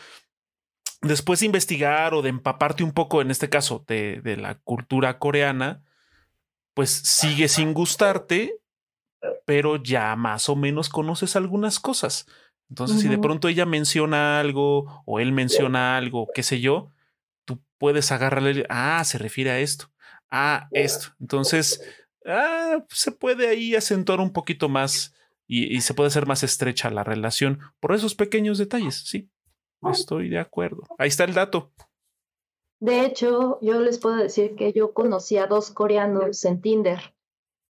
después 1.05 1.41
de 1.41 1.47
investigar 1.47 2.15
o 2.15 2.23
de 2.23 2.31
empaparte 2.31 2.83
un 2.83 2.93
poco, 2.93 3.23
en 3.23 3.31
este 3.31 3.49
caso, 3.49 3.85
de, 3.87 4.21
de 4.23 4.37
la 4.37 4.57
cultura 4.57 5.19
coreana, 5.19 5.83
pues 6.75 6.91
sigue 6.91 7.49
sin 7.49 7.73
gustarte, 7.73 8.59
pero 9.47 9.77
ya 9.77 10.15
más 10.17 10.49
o 10.49 10.57
menos 10.57 10.89
conoces 10.89 11.37
algunas 11.37 11.81
cosas. 11.81 12.27
Entonces, 12.69 13.01
si 13.01 13.09
de 13.09 13.19
pronto 13.19 13.49
ella 13.49 13.67
menciona 13.67 14.41
algo 14.41 15.03
o 15.07 15.21
él 15.21 15.33
menciona 15.33 15.97
algo, 15.97 16.29
qué 16.35 16.43
sé 16.43 16.61
yo, 16.61 16.91
tú 17.45 17.63
puedes 17.79 18.11
agarrarle, 18.11 18.67
ah, 18.69 19.05
se 19.05 19.19
refiere 19.19 19.51
a 19.51 19.61
esto, 19.61 19.91
ah, 20.31 20.69
esto. 20.73 21.09
Entonces, 21.21 21.83
ah, 22.27 22.85
se 22.89 23.13
puede 23.13 23.49
ahí 23.49 23.77
acentuar 23.77 24.21
un 24.21 24.33
poquito 24.33 24.69
más 24.69 25.15
y, 25.47 25.77
y 25.77 25.83
se 25.83 25.95
puede 25.95 26.09
hacer 26.09 26.27
más 26.27 26.43
estrecha 26.43 26.91
la 26.91 27.05
relación 27.05 27.61
por 27.81 27.95
esos 27.95 28.15
pequeños 28.15 28.59
detalles. 28.59 29.05
Sí, 29.07 29.29
estoy 29.91 30.29
de 30.29 30.39
acuerdo. 30.39 30.83
Ahí 30.99 31.09
está 31.09 31.25
el 31.25 31.35
dato. 31.35 31.73
De 32.81 33.05
hecho, 33.05 33.59
yo 33.63 33.81
les 33.81 33.99
puedo 33.99 34.17
decir 34.17 34.57
que 34.57 34.73
yo 34.73 34.93
conocí 34.93 35.39
a 35.39 35.47
dos 35.47 35.71
coreanos 35.71 36.45
en 36.45 36.61
Tinder 36.61 37.15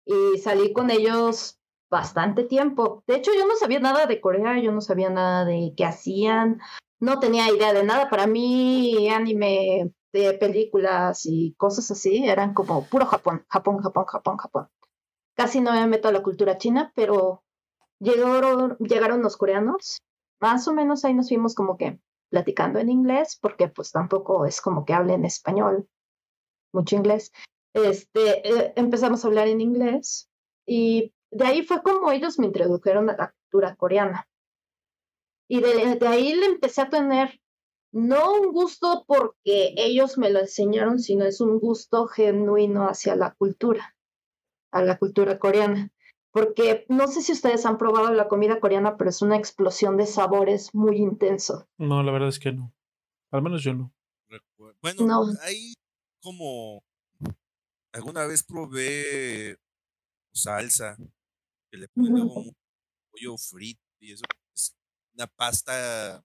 y 0.06 0.38
salí 0.38 0.72
con 0.72 0.90
ellos 0.90 1.58
bastante 1.90 2.44
tiempo. 2.44 3.04
De 3.06 3.16
hecho, 3.16 3.32
yo 3.36 3.46
no 3.46 3.54
sabía 3.56 3.78
nada 3.78 4.06
de 4.06 4.20
Corea, 4.20 4.58
yo 4.58 4.72
no 4.72 4.80
sabía 4.80 5.10
nada 5.10 5.44
de 5.44 5.74
qué 5.76 5.84
hacían, 5.84 6.60
no 6.98 7.20
tenía 7.20 7.50
idea 7.50 7.72
de 7.74 7.84
nada. 7.84 8.08
Para 8.08 8.26
mí, 8.26 9.10
anime 9.10 9.92
de 10.12 10.34
películas 10.34 11.22
y 11.24 11.54
cosas 11.58 11.90
así 11.90 12.24
eran 12.26 12.54
como 12.54 12.86
puro 12.86 13.06
Japón, 13.06 13.44
Japón, 13.48 13.82
Japón, 13.82 14.04
Japón, 14.06 14.36
Japón. 14.36 14.68
Casi 15.34 15.60
no 15.60 15.72
me 15.72 15.86
meto 15.86 16.08
a 16.08 16.12
la 16.12 16.22
cultura 16.22 16.58
china, 16.58 16.92
pero 16.94 17.42
llegaron, 17.98 18.76
llegaron 18.78 19.22
los 19.22 19.36
coreanos. 19.36 19.98
Más 20.43 20.66
o 20.66 20.74
menos 20.74 21.05
ahí 21.05 21.14
nos 21.14 21.28
fuimos 21.28 21.55
como 21.55 21.76
que 21.76 22.01
platicando 22.28 22.80
en 22.80 22.90
inglés, 22.90 23.38
porque 23.40 23.68
pues 23.68 23.93
tampoco 23.93 24.45
es 24.45 24.61
como 24.61 24.84
que 24.84 24.93
hablen 24.93 25.24
español, 25.24 25.88
mucho 26.72 26.97
inglés. 26.97 27.30
Este, 27.74 28.49
eh, 28.49 28.72
empezamos 28.74 29.24
a 29.24 29.28
hablar 29.28 29.47
en 29.47 29.61
inglés 29.61 30.28
y 30.66 31.14
de 31.30 31.47
ahí 31.47 31.62
fue 31.62 31.80
como 31.84 32.11
ellos 32.11 32.40
me 32.40 32.47
introdujeron 32.47 33.09
a 33.09 33.16
la, 33.16 33.30
cultura 33.30 33.76
coreana. 33.76 34.28
Y 35.49 35.61
de, 35.61 35.95
de 35.95 36.09
ahí 36.09 36.34
le 36.34 36.47
empecé 36.47 36.80
a 36.80 36.90
tener 36.90 37.40
no 37.93 38.32
un 38.32 38.53
gusto 38.53 39.05
porque 39.07 39.74
ellos 39.76 40.18
me 40.18 40.30
lo 40.30 40.40
enseñaron, 40.40 40.99
sino 40.99 41.24
es 41.24 41.40
un 41.40 41.61
gusto 41.61 42.09
genuino 42.09 42.88
hacia 42.88 43.14
la 43.14 43.32
cultura, 43.34 43.95
a 44.72 44.82
la 44.82 44.99
cultura 44.99 45.38
coreana. 45.38 45.91
Porque 46.33 46.87
no 46.89 47.09
sé 47.09 47.20
si 47.20 47.33
ustedes 47.33 47.66
han 47.66 47.76
probado 47.76 48.11
la 48.12 48.26
comida 48.26 48.59
coreana, 48.59 48.97
pero 48.97 49.11
es 49.11 49.20
una 49.20 49.37
explosión 49.37 49.99
de 49.99 50.07
sabores 50.07 50.74
muy 50.74 50.97
intenso. 50.97 51.68
No, 51.76 52.03
la 52.03 52.11
verdad 52.11 52.30
es 52.30 52.39
que 52.39 52.53
no. 52.53 52.74
Al 53.30 53.43
menos 53.43 53.62
yo 53.62 53.74
no. 53.74 53.93
Bueno, 54.80 55.07
no. 55.07 55.26
hay 55.43 55.74
como 56.20 56.83
alguna 57.93 58.26
vez 58.26 58.43
probé 58.43 59.59
salsa 60.33 60.97
que 61.70 61.76
le 61.76 61.89
ponen 61.89 62.22
un 62.22 62.57
pollo 63.11 63.37
frito 63.37 63.83
y 64.01 64.12
eso 64.12 64.24
es 64.55 64.74
una 65.14 65.26
pasta 65.26 66.24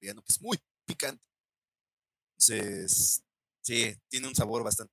que 0.00 0.08
es 0.10 0.42
muy 0.42 0.58
picante. 0.84 1.24
Entonces, 2.32 3.24
sí, 3.62 3.96
tiene 4.08 4.28
un 4.28 4.34
sabor 4.34 4.62
bastante. 4.62 4.92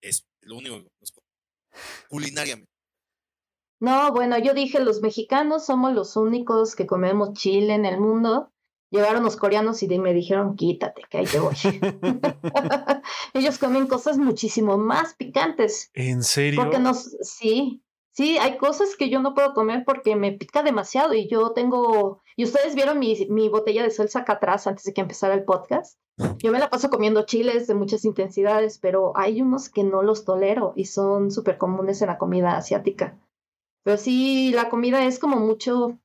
Es 0.00 0.26
lo 0.40 0.56
único 0.56 0.82
que 0.82 0.90
culinariamente. 2.08 2.68
No, 3.80 4.12
bueno, 4.12 4.38
yo 4.38 4.54
dije, 4.54 4.80
los 4.80 5.00
mexicanos 5.02 5.66
somos 5.66 5.92
los 5.92 6.16
únicos 6.16 6.74
que 6.74 6.86
comemos 6.86 7.32
chile 7.34 7.74
en 7.74 7.84
el 7.84 8.00
mundo. 8.00 8.50
Llegaron 8.90 9.22
los 9.22 9.36
coreanos 9.36 9.82
y 9.82 9.98
me 9.98 10.14
dijeron, 10.14 10.56
quítate, 10.56 11.02
que 11.10 11.18
ahí 11.18 11.26
te 11.26 11.38
voy. 11.38 11.54
Ellos 13.34 13.58
comen 13.58 13.86
cosas 13.86 14.16
muchísimo 14.18 14.78
más 14.78 15.14
picantes. 15.14 15.90
¿En 15.92 16.22
serio? 16.22 16.60
Porque 16.60 16.78
nos, 16.78 17.16
sí, 17.20 17.82
sí, 18.12 18.38
hay 18.38 18.56
cosas 18.56 18.96
que 18.96 19.10
yo 19.10 19.20
no 19.20 19.34
puedo 19.34 19.52
comer 19.52 19.84
porque 19.86 20.16
me 20.16 20.32
pica 20.32 20.62
demasiado 20.62 21.12
y 21.14 21.28
yo 21.28 21.52
tengo, 21.52 22.22
y 22.38 22.44
ustedes 22.44 22.76
vieron 22.76 23.00
mi, 23.00 23.26
mi 23.30 23.48
botella 23.48 23.82
de 23.82 23.90
salsa 23.90 24.20
acá 24.20 24.34
atrás 24.34 24.68
antes 24.68 24.84
de 24.84 24.94
que 24.94 25.00
empezara 25.00 25.34
el 25.34 25.42
podcast. 25.42 25.98
Yo 26.38 26.52
me 26.52 26.60
la 26.60 26.70
paso 26.70 26.88
comiendo 26.88 27.26
chiles 27.26 27.66
de 27.66 27.74
muchas 27.74 28.04
intensidades, 28.04 28.78
pero 28.78 29.12
hay 29.16 29.42
unos 29.42 29.68
que 29.68 29.82
no 29.82 30.04
los 30.04 30.24
tolero 30.24 30.72
y 30.76 30.84
son 30.84 31.32
súper 31.32 31.58
comunes 31.58 32.00
en 32.00 32.06
la 32.06 32.16
comida 32.16 32.56
asiática. 32.56 33.18
Pero 33.82 33.96
sí, 33.96 34.52
la 34.52 34.68
comida 34.68 35.04
es 35.04 35.18
como 35.18 35.34
mucho, 35.34 35.98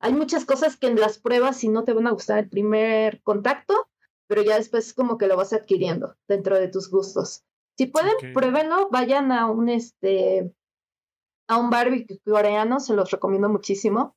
hay 0.00 0.14
muchas 0.14 0.46
cosas 0.46 0.78
que 0.78 0.86
en 0.86 0.98
las 0.98 1.18
pruebas 1.18 1.62
y 1.64 1.68
no 1.68 1.84
te 1.84 1.92
van 1.92 2.06
a 2.06 2.12
gustar 2.12 2.38
el 2.38 2.48
primer 2.48 3.20
contacto, 3.22 3.74
pero 4.26 4.40
ya 4.40 4.56
después 4.56 4.94
como 4.94 5.18
que 5.18 5.26
lo 5.26 5.36
vas 5.36 5.52
adquiriendo 5.52 6.16
dentro 6.26 6.58
de 6.58 6.68
tus 6.68 6.90
gustos. 6.90 7.44
Si 7.76 7.84
pueden, 7.84 8.14
pruébenlo, 8.32 8.88
vayan 8.90 9.32
a 9.32 9.50
un 9.50 9.68
este 9.68 10.50
a 11.46 11.58
un 11.58 11.68
barbecue 11.68 12.20
coreano, 12.24 12.80
se 12.80 12.94
los 12.94 13.10
recomiendo 13.10 13.50
muchísimo. 13.50 14.16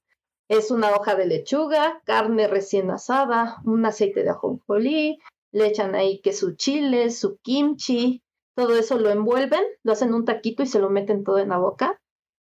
Es 0.50 0.72
una 0.72 0.92
hoja 0.96 1.16
de 1.16 1.26
lechuga, 1.26 2.02
carne 2.06 2.48
recién 2.48 2.90
asada, 2.90 3.58
un 3.66 3.86
aceite 3.86 4.24
de 4.24 4.30
ajonjolí, 4.30 5.20
le 5.52 5.68
echan 5.68 5.96
ahí 5.96 6.22
que 6.22 6.34
su 6.34 6.56
chile, 6.56 7.10
su 7.10 7.38
kimchi, 7.40 8.24
todo 8.56 8.76
eso 8.78 8.98
lo 8.98 9.10
envuelven, 9.10 9.64
lo 9.84 9.92
hacen 9.92 10.14
un 10.14 10.26
taquito 10.26 10.64
y 10.64 10.68
se 10.68 10.80
lo 10.80 10.90
meten 10.90 11.24
todo 11.24 11.40
en 11.40 11.50
la 11.50 11.58
boca. 11.58 12.00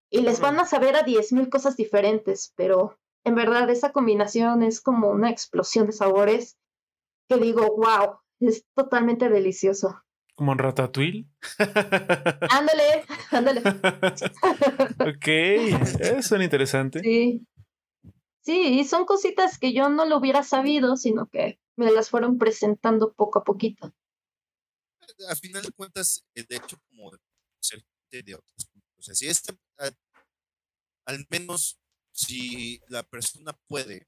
Y 0.09 0.21
les 0.21 0.41
van 0.41 0.59
a 0.61 0.67
saber 0.67 0.95
a 0.95 1.05
10.000 1.05 1.51
cosas 1.51 1.77
diferentes, 1.77 2.53
pero 2.57 2.97
en 3.25 3.35
verdad 3.35 3.69
esa 3.71 3.91
combinación 3.91 4.63
es 4.63 4.81
como 4.81 5.11
una 5.11 5.31
explosión 5.31 5.87
de 5.87 5.93
sabores 5.93 6.57
que 7.29 7.39
digo, 7.39 7.77
wow, 7.77 8.19
es 8.41 8.65
totalmente 8.75 9.29
delicioso. 9.29 10.01
¿Como 10.37 10.53
en 10.53 10.59
Ratatouille? 10.59 11.27
ándale, 12.51 13.05
ándale. 13.31 13.61
ok, 15.01 15.27
eso 15.27 16.37
es 16.37 16.43
interesante. 16.43 17.01
Sí. 17.01 17.47
Sí, 18.47 18.79
y 18.79 18.85
son 18.85 19.07
cositas 19.07 19.59
que 19.59 19.73
yo 19.73 19.89
no 19.89 20.05
lo 20.05 20.19
hubiera 20.19 20.45
sabido, 20.45 20.97
sino 20.97 21.29
que 21.29 21.59
me 21.75 21.91
las 21.91 22.11
fueron 22.11 22.39
presentando 22.39 23.13
poco 23.13 23.41
a 23.41 23.45
poquito. 23.45 23.93
A 25.29 25.35
final 25.35 25.65
de 25.65 25.73
cuentas, 25.73 26.25
de 26.33 26.47
hecho, 26.49 26.77
como 26.89 27.11
ser 27.61 27.85
de 28.09 28.37
otras 28.37 28.67
culturas. 28.73 29.19
Si 29.19 29.27
este, 29.27 29.53
al 31.07 31.27
menos 31.29 31.81
si 32.13 32.81
la 32.87 33.03
persona 33.03 33.53
puede 33.67 34.07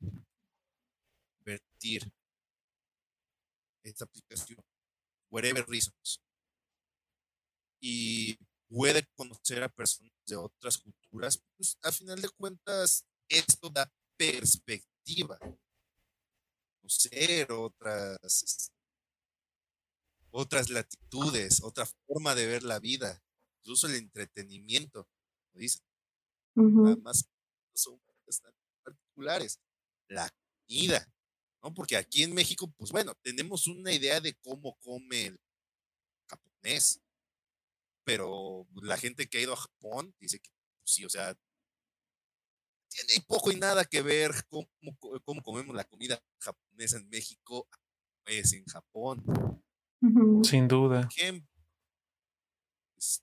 vertir 1.41 2.09
esta 3.83 4.05
aplicación, 4.05 4.65
whatever 5.33 5.67
reasons, 5.67 6.21
y 7.81 8.39
puede 8.69 9.05
conocer 9.17 9.65
a 9.65 9.69
personas 9.69 10.13
de 10.29 10.37
otras 10.37 10.79
culturas, 10.79 11.43
pues 11.57 11.77
a 11.83 11.91
final 11.91 12.23
de 12.23 12.29
cuentas 12.29 13.05
esto 13.29 13.69
da 13.69 13.93
perspectiva, 14.19 15.39
conocer 16.81 17.51
otras 17.53 18.71
otras 20.31 20.69
latitudes, 20.69 21.63
otra 21.63 21.87
forma 22.07 22.35
de 22.35 22.47
ver 22.47 22.63
la 22.63 22.79
vida, 22.79 23.23
incluso 23.61 23.87
el 23.87 23.95
entretenimiento, 23.95 25.09
lo 25.53 25.61
dicen. 25.61 25.83
Además, 26.55 27.29
son 27.75 28.01
particulares. 28.83 29.61
La 30.09 30.31
comida, 30.67 31.11
¿no? 31.63 31.73
Porque 31.73 31.97
aquí 31.97 32.23
en 32.23 32.35
México, 32.35 32.71
pues 32.77 32.91
bueno, 32.91 33.15
tenemos 33.23 33.67
una 33.67 33.93
idea 33.93 34.21
de 34.21 34.35
cómo 34.35 34.77
come 34.81 35.27
el 35.27 35.41
japonés, 36.29 37.01
pero 38.05 38.67
la 38.83 38.97
gente 38.97 39.29
que 39.29 39.39
ha 39.39 39.43
ido 39.43 39.53
a 39.53 39.57
Japón 39.57 40.15
dice 40.19 40.41
que 40.41 40.51
pues 40.79 40.93
sí, 40.93 41.05
o 41.05 41.11
sea, 41.11 41.37
tiene 43.07 43.25
poco 43.27 43.51
y 43.53 43.57
nada 43.57 43.85
que 43.85 44.03
ver 44.03 44.33
cómo, 44.49 44.69
cómo 45.25 45.43
comemos 45.43 45.75
la 45.75 45.85
comida 45.85 46.21
japonesa 46.41 46.99
en 46.99 47.09
México, 47.09 47.69
pues 48.25 48.53
en 48.53 48.65
Japón. 48.67 49.25
Sin 50.45 50.69
duda. 50.69 51.09
Pues, 52.95 53.23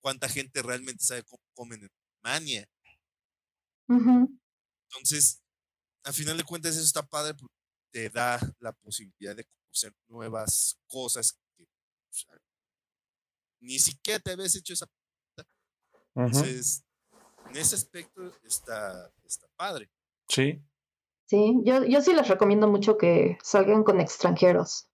¿Cuánta 0.00 0.28
gente 0.28 0.62
realmente 0.62 1.04
sabe 1.04 1.24
cómo 1.24 1.42
comen 1.54 1.82
en 1.82 1.90
Alemania? 2.22 2.68
Entonces, 3.88 5.42
al 6.04 6.12
final 6.12 6.36
de 6.36 6.44
cuentas, 6.44 6.76
eso 6.76 6.84
está 6.84 7.06
padre 7.06 7.34
porque 7.34 7.54
te 7.90 8.10
da 8.10 8.38
la 8.60 8.72
posibilidad 8.72 9.34
de 9.34 9.44
conocer 9.44 9.94
nuevas 10.08 10.78
cosas 10.86 11.32
que 11.56 11.66
ni 13.60 13.78
siquiera 13.78 14.20
te 14.20 14.32
habías 14.32 14.54
hecho 14.54 14.72
esa 14.72 14.86
Entonces, 16.14 16.84
en 17.50 17.56
ese 17.56 17.74
aspecto 17.76 18.22
está, 18.44 19.10
está 19.24 19.46
padre. 19.56 19.90
Sí. 20.28 20.62
Sí, 21.26 21.60
yo, 21.62 21.84
yo 21.84 22.00
sí 22.00 22.14
les 22.14 22.28
recomiendo 22.28 22.68
mucho 22.68 22.96
que 22.96 23.36
salgan 23.42 23.84
con 23.84 24.00
extranjeros. 24.00 24.88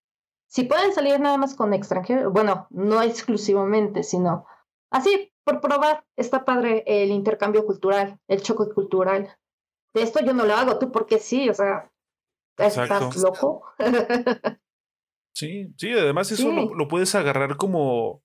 Si 0.49 0.65
pueden 0.65 0.93
salir 0.93 1.21
nada 1.21 1.37
más 1.37 1.55
con 1.55 1.73
extranjeros, 1.75 2.33
bueno, 2.33 2.67
no 2.71 3.03
exclusivamente, 3.03 4.03
sino 4.03 4.47
así, 4.91 5.33
por 5.45 5.61
probar, 5.61 6.05
está 6.17 6.45
padre 6.45 6.83
el 6.87 7.11
intercambio 7.11 7.65
cultural, 7.67 8.19
el 8.29 8.43
choque 8.43 8.73
cultural. 8.73 9.37
De 9.95 10.03
esto 10.03 10.25
yo 10.25 10.33
no 10.33 10.45
lo 10.45 10.55
hago, 10.55 10.79
tú 10.79 10.91
porque 10.91 11.19
sí, 11.19 11.49
o 11.49 11.55
sea, 11.55 11.93
estás 12.59 13.17
loco. 13.17 13.65
sí, 15.35 15.73
sí, 15.77 15.93
además 15.93 16.33
eso 16.33 16.51
lo, 16.51 16.89
puedes 16.89 17.15
agarrar 17.15 17.57
como, 17.57 18.23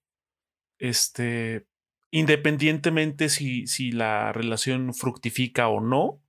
este, 0.80 1.68
independientemente 2.12 3.30
si, 3.30 3.68
si 3.68 3.92
la 3.92 4.34
relación 4.34 4.94
fructifica 4.94 5.68
o 5.68 5.82
no, 5.82 6.22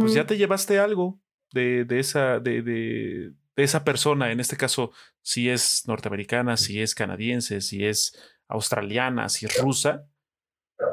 pues 0.00 0.12
ya 0.12 0.26
te 0.26 0.36
llevaste 0.36 0.80
algo 0.80 1.20
de, 1.52 1.84
de 1.84 2.00
esa, 2.00 2.40
de, 2.40 2.62
de, 2.62 3.32
de 3.54 3.62
esa 3.62 3.84
persona, 3.84 4.32
en 4.32 4.40
este 4.40 4.56
caso, 4.56 4.92
si 5.22 5.48
es 5.48 5.84
norteamericana, 5.86 6.56
si 6.56 6.80
es 6.80 6.94
canadiense, 6.94 7.60
si 7.60 7.84
es 7.84 8.12
australiana, 8.48 9.28
si 9.28 9.46
es 9.46 9.60
rusa, 9.60 10.08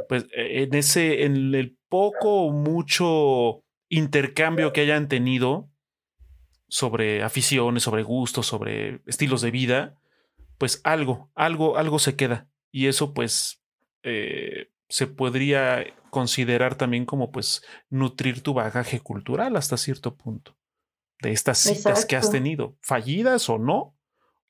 pues 0.08 0.28
e, 0.36 0.64
en 0.64 0.74
ese, 0.76 1.24
en 1.24 1.56
el 1.56 1.78
poco 1.90 2.46
o 2.46 2.52
mucho 2.52 3.64
intercambio 3.90 4.74
que 4.74 4.82
hayan 4.82 5.08
tenido 5.08 5.70
sobre 6.68 7.24
aficiones, 7.24 7.84
sobre 7.84 8.04
gustos, 8.04 8.48
sobre 8.48 9.02
estilos 9.06 9.42
de 9.42 9.52
vida, 9.52 10.00
pues 10.58 10.82
algo, 10.84 11.32
algo, 11.36 11.78
algo 11.78 12.00
se 12.00 12.16
queda. 12.16 12.50
Y 12.72 12.88
eso 12.88 13.14
pues 13.14 13.65
eh, 14.06 14.72
se 14.88 15.08
podría 15.08 15.84
considerar 16.12 16.76
también 16.76 17.06
como 17.06 17.32
pues 17.32 17.64
nutrir 17.90 18.42
tu 18.42 18.54
bagaje 18.54 19.00
cultural 19.00 19.56
hasta 19.56 19.78
cierto 19.78 20.16
punto. 20.16 20.58
De 21.22 21.32
estas 21.32 21.58
citas 21.58 22.06
que 22.06 22.16
has 22.16 22.30
tenido, 22.30 22.78
fallidas 22.82 23.50
o 23.50 23.58
no, 23.58 23.98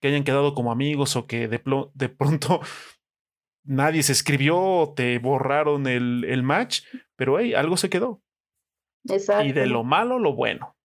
que 0.01 0.09
hayan 0.09 0.23
quedado 0.23 0.53
como 0.53 0.71
amigos 0.71 1.15
o 1.15 1.25
que 1.25 1.47
de, 1.47 1.61
de 1.93 2.09
pronto 2.09 2.59
nadie 3.63 4.03
se 4.03 4.11
escribió, 4.11 4.93
te 4.95 5.17
borraron 5.19 5.87
el, 5.87 6.25
el 6.25 6.43
match, 6.43 6.83
pero 7.15 7.39
hey, 7.39 7.53
algo 7.53 7.77
se 7.77 7.89
quedó. 7.89 8.21
Exacto. 9.07 9.45
Y 9.45 9.53
de 9.53 9.67
lo 9.67 9.83
malo, 9.83 10.19
lo 10.19 10.33
bueno, 10.33 10.75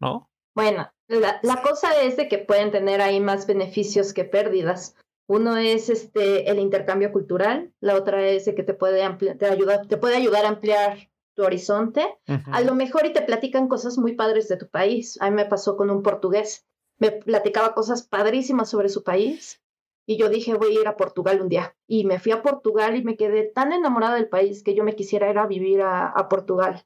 ¿no? 0.00 0.30
Bueno, 0.54 0.92
la, 1.08 1.38
la, 1.42 1.62
cosa 1.62 2.02
es 2.02 2.16
de 2.16 2.28
que 2.28 2.38
pueden 2.38 2.70
tener 2.70 3.00
ahí 3.00 3.20
más 3.20 3.46
beneficios 3.46 4.12
que 4.12 4.24
pérdidas. 4.24 4.96
Uno 5.30 5.56
es 5.56 5.88
este 5.90 6.50
el 6.50 6.58
intercambio 6.58 7.12
cultural, 7.12 7.72
la 7.78 7.94
otra 7.94 8.26
es 8.26 8.46
que 8.46 8.64
te 8.64 8.74
puede 8.74 9.08
te 9.38 9.46
ayuda, 9.46 9.82
te 9.82 9.96
puede 9.96 10.16
ayudar 10.16 10.44
a 10.44 10.48
ampliar 10.48 11.08
tu 11.34 11.44
horizonte. 11.44 12.04
A 12.26 12.60
lo 12.62 12.74
mejor 12.74 13.06
y 13.06 13.12
te 13.12 13.22
platican 13.22 13.68
cosas 13.68 13.96
muy 13.96 14.16
padres 14.16 14.48
de 14.48 14.56
tu 14.56 14.68
país. 14.68 15.16
A 15.20 15.30
mí 15.30 15.36
me 15.36 15.44
pasó 15.44 15.76
con 15.76 15.88
un 15.88 16.02
portugués. 16.02 16.66
Me 16.98 17.12
platicaba 17.12 17.74
cosas 17.74 18.02
padrísimas 18.02 18.70
sobre 18.70 18.88
su 18.88 19.04
país 19.04 19.62
y 20.04 20.16
yo 20.16 20.28
dije, 20.28 20.54
voy 20.54 20.76
a 20.76 20.80
ir 20.80 20.88
a 20.88 20.96
Portugal 20.96 21.40
un 21.40 21.48
día. 21.48 21.76
Y 21.86 22.06
me 22.06 22.18
fui 22.18 22.32
a 22.32 22.42
Portugal 22.42 22.96
y 22.96 23.04
me 23.04 23.16
quedé 23.16 23.44
tan 23.44 23.72
enamorada 23.72 24.16
del 24.16 24.28
país 24.28 24.64
que 24.64 24.74
yo 24.74 24.82
me 24.82 24.96
quisiera 24.96 25.30
ir 25.30 25.38
a 25.38 25.46
vivir 25.46 25.82
a, 25.82 26.26
Portugal. 26.28 26.84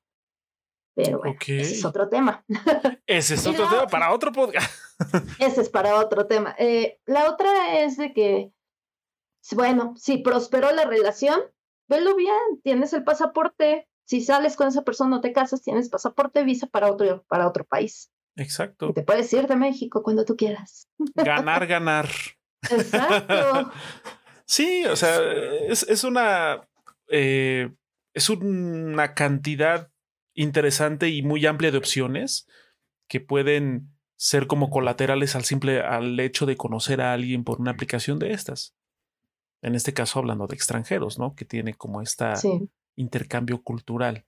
Pero 0.95 1.19
bueno, 1.19 1.37
ese 1.41 1.75
es 1.75 1.85
otro 1.85 2.09
tema. 2.09 2.45
Ese 3.07 3.35
es 3.35 3.47
otro 3.47 3.69
tema 3.69 3.87
para 3.89 4.13
otro 4.13 4.33
podcast. 4.33 4.73
ese 5.41 5.63
es 5.63 5.69
para 5.69 5.97
otro 5.97 6.27
tema. 6.27 6.55
Eh, 6.59 7.01
la 7.05 7.29
otra 7.29 7.81
es 7.81 7.97
de 7.97 8.13
que, 8.13 8.53
bueno, 9.53 9.95
si 9.97 10.19
prosperó 10.19 10.73
la 10.73 10.85
relación, 10.85 11.41
velo 11.89 12.15
bien, 12.15 12.37
tienes 12.63 12.93
el 12.93 13.03
pasaporte. 13.03 13.89
Si 14.07 14.21
sales 14.21 14.55
con 14.55 14.69
esa 14.69 14.83
persona, 14.83 15.11
no 15.11 15.21
te 15.21 15.33
casas, 15.33 15.63
tienes 15.63 15.89
pasaporte, 15.89 16.45
visa 16.45 16.67
para 16.69 16.93
otro, 16.93 17.25
para 17.29 17.49
otro 17.49 17.65
país. 17.65 18.11
Exacto. 18.37 18.93
te 18.93 19.03
puedes 19.03 19.33
ir 19.33 19.47
de 19.47 19.57
México 19.57 20.03
cuando 20.03 20.25
tú 20.25 20.37
quieras. 20.37 20.89
Ganar, 21.15 21.67
ganar. 21.67 22.09
Exacto. 22.71 23.73
sí, 24.47 24.85
o 24.87 24.97
sea, 24.97 25.19
es, 25.69 26.05
una. 26.05 26.69
Eh, 27.09 27.73
es 28.13 28.29
una 28.31 29.15
cantidad 29.15 29.91
interesante 30.35 31.09
y 31.09 31.23
muy 31.23 31.47
amplia 31.47 31.71
de 31.71 31.79
opciones 31.79 32.49
que 33.09 33.21
pueden 33.21 33.91
ser 34.17 34.47
como 34.47 34.71
colaterales 34.71 35.37
al 35.37 35.45
simple 35.45 35.81
al 35.81 36.19
hecho 36.21 36.47
de 36.47 36.57
conocer 36.57 37.01
a 37.01 37.13
alguien 37.13 37.45
por 37.45 37.61
una 37.61 37.73
aplicación 37.73 38.19
de 38.19 38.33
estas. 38.33 38.75
En 39.63 39.75
este 39.75 39.93
caso, 39.95 40.19
hablando 40.19 40.47
de 40.47 40.55
extranjeros, 40.55 41.19
¿no? 41.19 41.35
Que 41.35 41.45
tiene 41.45 41.75
como 41.75 42.03
esta 42.03 42.35
intercambio 42.97 43.63
cultural. 43.63 44.25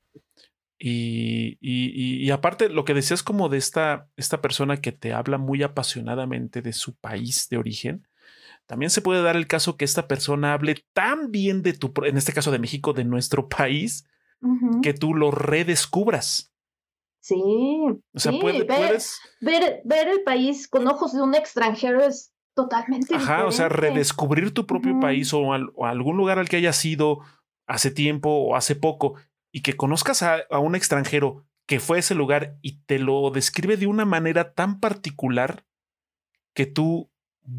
Y, 0.78 1.56
y, 1.60 2.30
aparte, 2.30 2.68
lo 2.68 2.84
que 2.84 2.92
decías 2.92 3.22
como 3.22 3.48
de 3.48 3.56
esta, 3.56 4.08
esta 4.16 4.42
persona 4.42 4.78
que 4.78 4.92
te 4.92 5.14
habla 5.14 5.38
muy 5.38 5.62
apasionadamente 5.62 6.60
de 6.60 6.74
su 6.74 6.94
país 6.96 7.48
de 7.48 7.56
origen, 7.56 8.06
también 8.66 8.90
se 8.90 9.00
puede 9.00 9.22
dar 9.22 9.36
el 9.36 9.46
caso 9.46 9.76
que 9.76 9.84
esta 9.84 10.06
persona 10.06 10.52
hable 10.52 10.84
tan 10.92 11.30
bien 11.30 11.62
de 11.62 11.72
tu, 11.72 11.92
en 12.04 12.16
este 12.16 12.32
caso 12.32 12.50
de 12.50 12.58
México, 12.58 12.92
de 12.92 13.04
nuestro 13.04 13.48
país, 13.48 14.06
que 14.82 14.94
tú 14.94 15.14
lo 15.14 15.30
redescubras. 15.30 16.52
Sí. 17.20 17.34
O 17.34 18.18
sea, 18.18 18.32
puedes. 18.40 18.66
Ver, 19.40 19.80
ver, 19.84 20.08
el 20.08 20.22
país 20.22 20.68
con 20.68 20.86
ojos 20.86 21.12
de 21.12 21.22
un 21.22 21.34
extranjero 21.34 22.04
es 22.04 22.32
totalmente 22.54 23.14
Ajá, 23.14 23.46
o 23.46 23.52
sea, 23.52 23.68
redescubrir 23.68 24.54
tu 24.54 24.66
propio 24.66 24.98
país 25.00 25.32
o, 25.34 25.52
algún 25.52 26.16
lugar 26.16 26.38
al 26.38 26.48
que 26.48 26.56
hayas 26.56 26.82
ido 26.84 27.20
hace 27.66 27.90
tiempo 27.90 28.30
o 28.30 28.56
hace 28.56 28.76
poco 28.76 29.14
y 29.52 29.62
que 29.62 29.76
conozcas 29.76 30.22
a, 30.22 30.38
a 30.50 30.58
un 30.58 30.74
extranjero 30.74 31.44
que 31.66 31.80
fue 31.80 31.98
a 31.98 32.00
ese 32.00 32.14
lugar 32.14 32.56
y 32.62 32.80
te 32.84 32.98
lo 32.98 33.30
describe 33.30 33.76
de 33.76 33.86
una 33.86 34.04
manera 34.04 34.54
tan 34.54 34.80
particular 34.80 35.66
que 36.54 36.64
tú, 36.64 37.10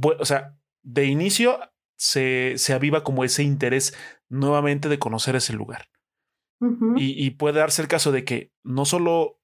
o 0.01 0.25
sea, 0.25 0.57
de 0.81 1.05
inicio 1.05 1.59
se, 1.97 2.53
se 2.57 2.73
aviva 2.73 3.03
como 3.03 3.23
ese 3.23 3.43
interés 3.43 3.93
nuevamente 4.29 4.89
de 4.89 4.99
conocer 4.99 5.35
ese 5.35 5.53
lugar. 5.53 5.89
Y, 6.95 7.29
puede 7.31 7.59
darse 7.59 7.81
el 7.81 7.87
caso 7.87 8.11
de 8.11 8.25
que 8.25 8.51
no 8.63 8.85
solo 8.85 9.39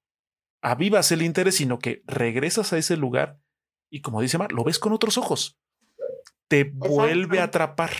avivas 0.62 1.12
el 1.12 1.22
interés, 1.22 1.56
sino 1.56 1.78
que 1.78 2.02
regresas 2.06 2.72
a 2.72 2.78
ese 2.78 2.96
lugar 2.96 3.38
y 3.94 4.02
como 4.02 4.20
dice 4.20 4.38
Mar, 4.38 4.50
lo 4.50 4.64
ves 4.64 4.80
con 4.80 4.92
otros 4.92 5.18
ojos. 5.18 5.56
Te 6.48 6.64
vuelve 6.64 7.38
a 7.38 7.44
atrapar. 7.44 7.92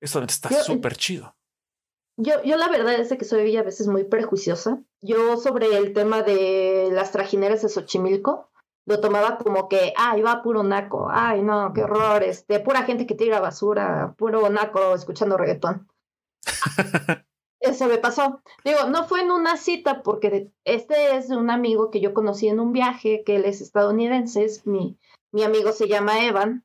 Esto 0.00 0.22
está 0.22 0.48
eh, 0.48 0.62
súper 0.64 0.96
chido. 0.96 1.36
Yo, 2.16 2.42
yo 2.42 2.56
la 2.56 2.68
verdad 2.68 2.94
es 2.94 3.12
que 3.12 3.24
soy 3.26 3.54
a 3.56 3.62
veces 3.62 3.86
muy 3.86 4.04
prejuiciosa. 4.04 4.82
Yo 5.02 5.36
sobre 5.36 5.76
el 5.76 5.92
tema 5.92 6.22
de 6.22 6.88
las 6.90 7.12
trajineras 7.12 7.60
de 7.60 7.68
Xochimilco, 7.68 8.50
lo 8.86 9.00
tomaba 9.00 9.36
como 9.36 9.68
que, 9.68 9.92
ay, 9.96 10.22
va 10.22 10.42
puro 10.42 10.62
naco, 10.62 11.08
ay, 11.10 11.42
no, 11.42 11.72
qué 11.74 11.82
horror, 11.82 12.22
este, 12.22 12.60
pura 12.60 12.84
gente 12.84 13.06
que 13.06 13.14
tira 13.14 13.40
basura, 13.40 14.14
puro 14.16 14.48
naco 14.48 14.94
escuchando 14.94 15.36
reggaetón. 15.36 15.86
Eso 17.64 17.86
me 17.86 17.98
pasó. 17.98 18.42
Digo, 18.64 18.84
no 18.88 19.04
fue 19.04 19.22
en 19.22 19.30
una 19.30 19.56
cita, 19.56 20.02
porque 20.02 20.50
este 20.64 21.16
es 21.16 21.30
un 21.30 21.50
amigo 21.50 21.90
que 21.90 22.00
yo 22.00 22.12
conocí 22.12 22.48
en 22.48 22.60
un 22.60 22.72
viaje, 22.72 23.22
que 23.24 23.36
él 23.36 23.44
es 23.44 23.60
estadounidense, 23.60 24.46
mi, 24.64 24.98
mi 25.32 25.42
amigo 25.42 25.72
se 25.72 25.88
llama 25.88 26.24
Evan, 26.26 26.64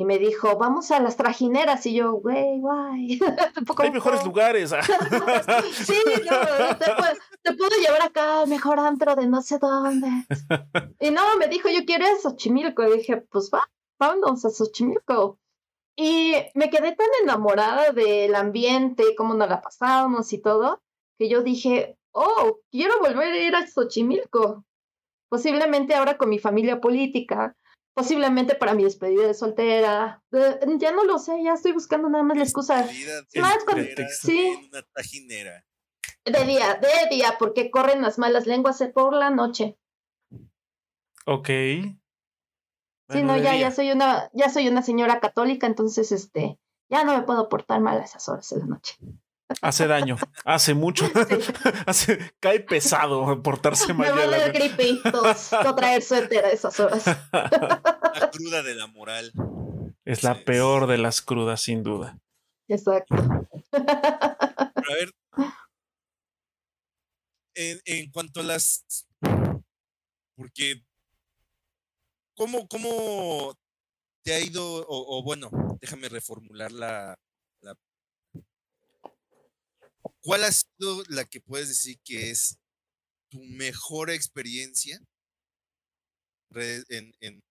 y 0.00 0.06
me 0.06 0.18
dijo, 0.18 0.56
vamos 0.56 0.90
a 0.92 0.98
las 0.98 1.18
trajineras. 1.18 1.84
Y 1.84 1.92
yo, 1.92 2.12
güey, 2.12 2.58
guay. 2.58 3.20
Hay 3.78 3.90
mejores 3.90 4.24
lugares. 4.24 4.72
Ah. 4.72 4.80
sí, 5.72 5.94
te, 7.42 7.52
puedo, 7.52 7.76
llevar 7.76 8.02
acá, 8.02 8.46
mejor 8.46 8.80
antro 8.80 9.14
de 9.14 9.26
no 9.26 9.42
sé 9.42 9.58
dónde. 9.58 10.08
Y 11.00 11.10
no, 11.10 11.36
me 11.38 11.48
dijo, 11.48 11.68
yo 11.68 11.84
quiero 11.84 12.06
a 12.06 12.18
Xochimilco. 12.18 12.82
Y 12.82 12.96
dije, 12.96 13.18
pues 13.30 13.50
va, 13.52 13.70
vámonos 13.98 14.42
a 14.46 14.50
Xochimilco. 14.50 15.38
Y 15.96 16.34
me 16.54 16.70
quedé 16.70 16.94
tan 16.94 17.08
enamorada 17.22 17.92
del 17.92 18.34
ambiente, 18.34 19.14
cómo 19.16 19.34
nos 19.34 19.48
la 19.48 19.60
pasábamos 19.60 20.32
y 20.32 20.38
todo, 20.38 20.82
que 21.18 21.28
yo 21.28 21.42
dije, 21.42 21.98
oh, 22.12 22.60
quiero 22.70 22.98
volver 23.00 23.32
a 23.32 23.38
ir 23.38 23.54
a 23.54 23.66
Xochimilco. 23.66 24.64
Posiblemente 25.28 25.94
ahora 25.94 26.16
con 26.16 26.28
mi 26.28 26.38
familia 26.38 26.80
política, 26.80 27.56
posiblemente 27.94 28.54
para 28.54 28.74
mi 28.74 28.84
despedida 28.84 29.26
de 29.26 29.34
soltera. 29.34 30.22
ya 30.32 30.92
no 30.92 31.04
lo 31.04 31.18
sé, 31.18 31.42
ya 31.42 31.54
estoy 31.54 31.72
buscando 31.72 32.08
nada 32.08 32.24
más 32.24 32.36
la 32.36 32.44
excusa. 32.44 32.88
sí. 34.08 34.68
Una 34.72 34.82
tajinera. 34.92 35.64
De 36.24 36.44
día, 36.44 36.74
de 36.74 37.14
día, 37.14 37.36
porque 37.38 37.70
corren 37.70 38.02
las 38.02 38.18
malas 38.18 38.46
lenguas 38.46 38.82
por 38.94 39.14
la 39.14 39.30
noche. 39.30 39.76
Ok. 41.26 41.48
Sí, 43.10 43.22
no, 43.22 43.36
ya, 43.36 43.56
ya 43.56 43.70
soy 43.70 43.90
una, 43.90 44.30
ya 44.32 44.48
soy 44.50 44.68
una 44.68 44.82
señora 44.82 45.20
católica, 45.20 45.66
entonces 45.66 46.12
este, 46.12 46.58
ya 46.88 47.04
no 47.04 47.16
me 47.16 47.22
puedo 47.24 47.48
portar 47.48 47.80
mal 47.80 48.00
a 48.00 48.04
esas 48.04 48.28
horas 48.28 48.48
de 48.50 48.58
la 48.58 48.66
noche. 48.66 48.96
Hace 49.62 49.86
daño, 49.88 50.16
hace 50.44 50.74
mucho, 50.74 51.06
hace, 51.86 52.18
cae 52.40 52.60
pesado 52.60 53.42
portarse 53.42 53.92
mal. 53.94 54.14
Me 54.14 54.26
va 54.26 54.44
a 54.44 54.48
gripe, 54.48 55.00
no 55.64 55.74
traer 55.74 56.02
suéter 56.02 56.44
a 56.44 56.50
esas 56.50 56.78
horas. 56.78 57.04
La 57.06 58.30
cruda 58.32 58.62
de 58.62 58.74
la 58.74 58.86
moral. 58.86 59.32
Es 60.04 60.22
la 60.22 60.44
peor 60.44 60.86
de 60.86 60.98
las 60.98 61.20
crudas, 61.20 61.60
sin 61.60 61.82
duda. 61.82 62.18
Exacto. 62.68 63.14
a 63.72 64.94
ver, 64.94 65.12
en, 67.54 68.10
cuanto 68.10 68.40
a 68.40 68.44
las... 68.44 69.06
Porque, 70.36 70.82
¿cómo, 72.40 72.66
cómo 72.68 73.54
te 74.24 74.32
ha 74.32 74.40
ido, 74.40 74.64
o, 74.64 75.18
o 75.18 75.22
bueno, 75.22 75.50
déjame 75.78 76.08
reformular 76.08 76.72
la, 76.72 77.14
¿Cuál 80.22 80.44
ha 80.44 80.52
sido 80.52 81.02
la 81.08 81.26
que 81.26 81.42
puedes 81.42 81.68
decir 81.68 81.98
que 82.02 82.30
es 82.30 82.58
tu 83.30 83.42
mejor 83.42 84.08
experiencia 84.10 84.98
en, 86.54 87.12
en 87.20 87.42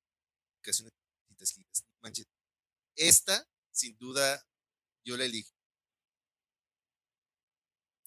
Esta, 2.96 3.46
sin 3.72 3.96
duda, 4.00 4.42
yo 5.06 5.18
la 5.18 5.26
elijo. 5.26 5.54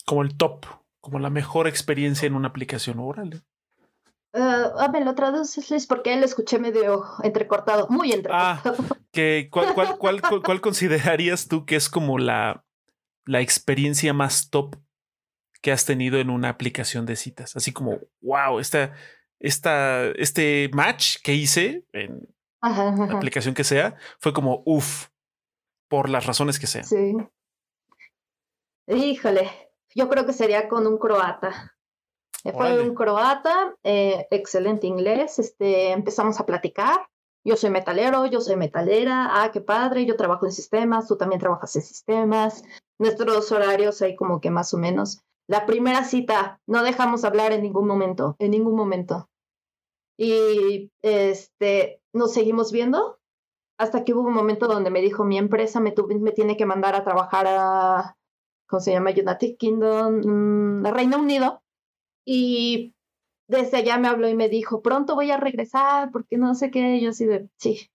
Como 0.04 0.22
el 0.22 0.36
top, 0.36 0.66
como 1.00 1.20
la 1.20 1.30
mejor 1.30 1.68
experiencia 1.68 2.26
en 2.26 2.34
una 2.34 2.48
aplicación. 2.48 2.98
Órale. 2.98 3.42
Uh, 4.34 4.90
me 4.90 5.04
lo 5.04 5.14
traduces 5.14 5.86
porque 5.86 6.16
lo 6.16 6.24
escuché 6.24 6.58
medio 6.58 7.04
entrecortado, 7.22 7.86
muy 7.90 8.12
ah, 8.12 8.14
entrecortado. 8.14 8.76
Ah, 8.90 8.96
que, 9.12 9.48
¿cuál, 9.50 9.74
cuál, 9.74 9.98
cuál, 9.98 10.42
cuál 10.42 10.60
considerarías 10.60 11.48
tú 11.48 11.66
que 11.66 11.76
es 11.76 11.90
como 11.90 12.18
la, 12.18 12.64
la 13.26 13.40
experiencia 13.40 14.12
más 14.14 14.50
top 14.50 14.76
que 15.62 15.72
has 15.72 15.86
tenido 15.86 16.18
en 16.18 16.28
una 16.28 16.50
aplicación 16.50 17.06
de 17.06 17.16
citas. 17.16 17.56
Así 17.56 17.72
como, 17.72 18.00
wow, 18.20 18.58
esta, 18.58 18.92
esta, 19.38 20.08
este 20.16 20.68
match 20.74 21.18
que 21.22 21.34
hice 21.34 21.86
en 21.92 22.28
la 22.60 23.16
aplicación 23.16 23.54
que 23.54 23.64
sea 23.64 23.96
fue 24.18 24.32
como, 24.32 24.62
uff, 24.66 25.06
por 25.88 26.10
las 26.10 26.26
razones 26.26 26.58
que 26.58 26.66
sean. 26.66 26.84
Sí. 26.84 27.14
Híjole, 28.88 29.50
yo 29.94 30.08
creo 30.08 30.26
que 30.26 30.32
sería 30.32 30.68
con 30.68 30.86
un 30.86 30.98
croata. 30.98 31.76
Fue 32.42 32.80
un 32.80 32.94
croata, 32.94 33.76
eh, 33.84 34.26
excelente 34.30 34.86
inglés. 34.86 35.38
Este, 35.38 35.92
empezamos 35.92 36.40
a 36.40 36.46
platicar 36.46 37.00
yo 37.44 37.56
soy 37.56 37.70
metalero, 37.70 38.26
yo 38.26 38.40
soy 38.40 38.56
metalera, 38.56 39.42
ah, 39.42 39.50
qué 39.50 39.60
padre, 39.60 40.06
yo 40.06 40.16
trabajo 40.16 40.46
en 40.46 40.52
sistemas, 40.52 41.08
tú 41.08 41.16
también 41.16 41.40
trabajas 41.40 41.74
en 41.74 41.82
sistemas, 41.82 42.62
nuestros 42.98 43.50
horarios 43.50 44.00
hay 44.02 44.14
como 44.14 44.40
que 44.40 44.50
más 44.50 44.72
o 44.74 44.78
menos. 44.78 45.22
La 45.48 45.66
primera 45.66 46.04
cita, 46.04 46.60
no 46.66 46.84
dejamos 46.84 47.24
hablar 47.24 47.52
en 47.52 47.62
ningún 47.62 47.86
momento, 47.86 48.36
en 48.38 48.52
ningún 48.52 48.76
momento. 48.76 49.28
Y 50.16 50.92
este, 51.02 52.00
nos 52.12 52.32
seguimos 52.32 52.70
viendo 52.70 53.18
hasta 53.76 54.04
que 54.04 54.14
hubo 54.14 54.28
un 54.28 54.34
momento 54.34 54.68
donde 54.68 54.90
me 54.90 55.00
dijo, 55.00 55.24
mi 55.24 55.36
empresa 55.36 55.80
me, 55.80 55.94
me 56.20 56.30
tiene 56.30 56.56
que 56.56 56.66
mandar 56.66 56.94
a 56.94 57.02
trabajar 57.02 57.46
a, 57.48 58.16
¿cómo 58.68 58.80
se 58.80 58.92
llama? 58.92 59.10
United 59.10 59.56
Kingdom, 59.58 60.20
mm, 60.24 60.86
Reino 60.86 61.18
Unido. 61.18 61.61
Y 62.24 62.94
desde 63.48 63.78
allá 63.78 63.98
me 63.98 64.08
habló 64.08 64.28
y 64.28 64.34
me 64.34 64.48
dijo, 64.48 64.82
pronto 64.82 65.14
voy 65.14 65.30
a 65.30 65.36
regresar 65.36 66.10
porque 66.12 66.38
no 66.38 66.54
sé 66.54 66.70
qué. 66.70 67.00
yo 67.00 67.10
así 67.10 67.26
de, 67.26 67.48
sí. 67.58 67.90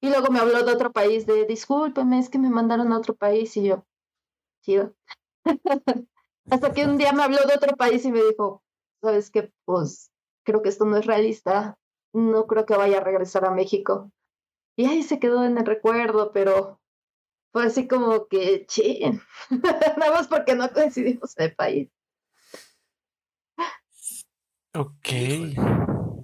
Y 0.00 0.08
luego 0.08 0.30
me 0.30 0.38
habló 0.38 0.62
de 0.62 0.72
otro 0.72 0.92
país, 0.92 1.26
de, 1.26 1.46
discúlpeme, 1.46 2.18
es 2.18 2.28
que 2.28 2.38
me 2.38 2.50
mandaron 2.50 2.92
a 2.92 2.98
otro 2.98 3.14
país. 3.14 3.56
Y 3.56 3.64
yo, 3.64 3.86
chido. 4.62 4.94
hasta 6.50 6.72
que 6.72 6.84
un 6.84 6.98
día 6.98 7.12
me 7.12 7.22
habló 7.22 7.38
de 7.38 7.54
otro 7.54 7.76
país 7.76 8.04
y 8.04 8.12
me 8.12 8.22
dijo, 8.22 8.62
¿sabes 9.00 9.30
qué? 9.30 9.52
Pues 9.64 10.12
creo 10.44 10.62
que 10.62 10.68
esto 10.68 10.84
no 10.84 10.96
es 10.96 11.06
realista. 11.06 11.78
No 12.12 12.46
creo 12.46 12.66
que 12.66 12.76
vaya 12.76 12.98
a 12.98 13.04
regresar 13.04 13.44
a 13.44 13.50
México. 13.50 14.10
Y 14.76 14.86
ahí 14.86 15.02
se 15.02 15.18
quedó 15.18 15.44
en 15.44 15.58
el 15.58 15.66
recuerdo, 15.66 16.32
pero 16.32 16.80
fue 17.52 17.64
así 17.64 17.88
como 17.88 18.28
que, 18.28 18.66
che, 18.66 19.00
nada 19.50 20.12
más 20.12 20.28
porque 20.28 20.54
no 20.54 20.70
coincidimos 20.70 21.36
en 21.38 21.44
el 21.44 21.54
país. 21.54 21.95
Ok. 24.78 25.08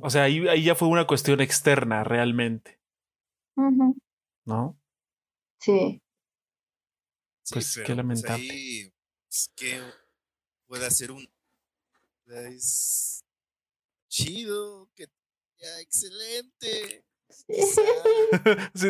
O 0.03 0.11
sea, 0.11 0.25
ahí, 0.25 0.47
ahí, 0.49 0.65
ya 0.65 0.75
fue 0.75 0.89
una 0.89 1.07
cuestión 1.07 1.41
externa 1.41 2.05
realmente. 2.05 2.79
¿No? 4.45 4.79
Sí. 5.59 6.03
Pues 7.51 7.81
qué 7.85 7.95
lamentable. 7.95 8.93
Pues, 9.29 9.51
que 9.55 9.81
puede 10.67 10.91
ser 10.91 11.13
un. 11.13 11.27
Es 12.27 13.25
chido, 14.09 14.91
que 14.95 15.07
ya 15.59 15.81
excelente. 15.81 17.05
Sí. 17.29 17.55
sí. 18.75 18.89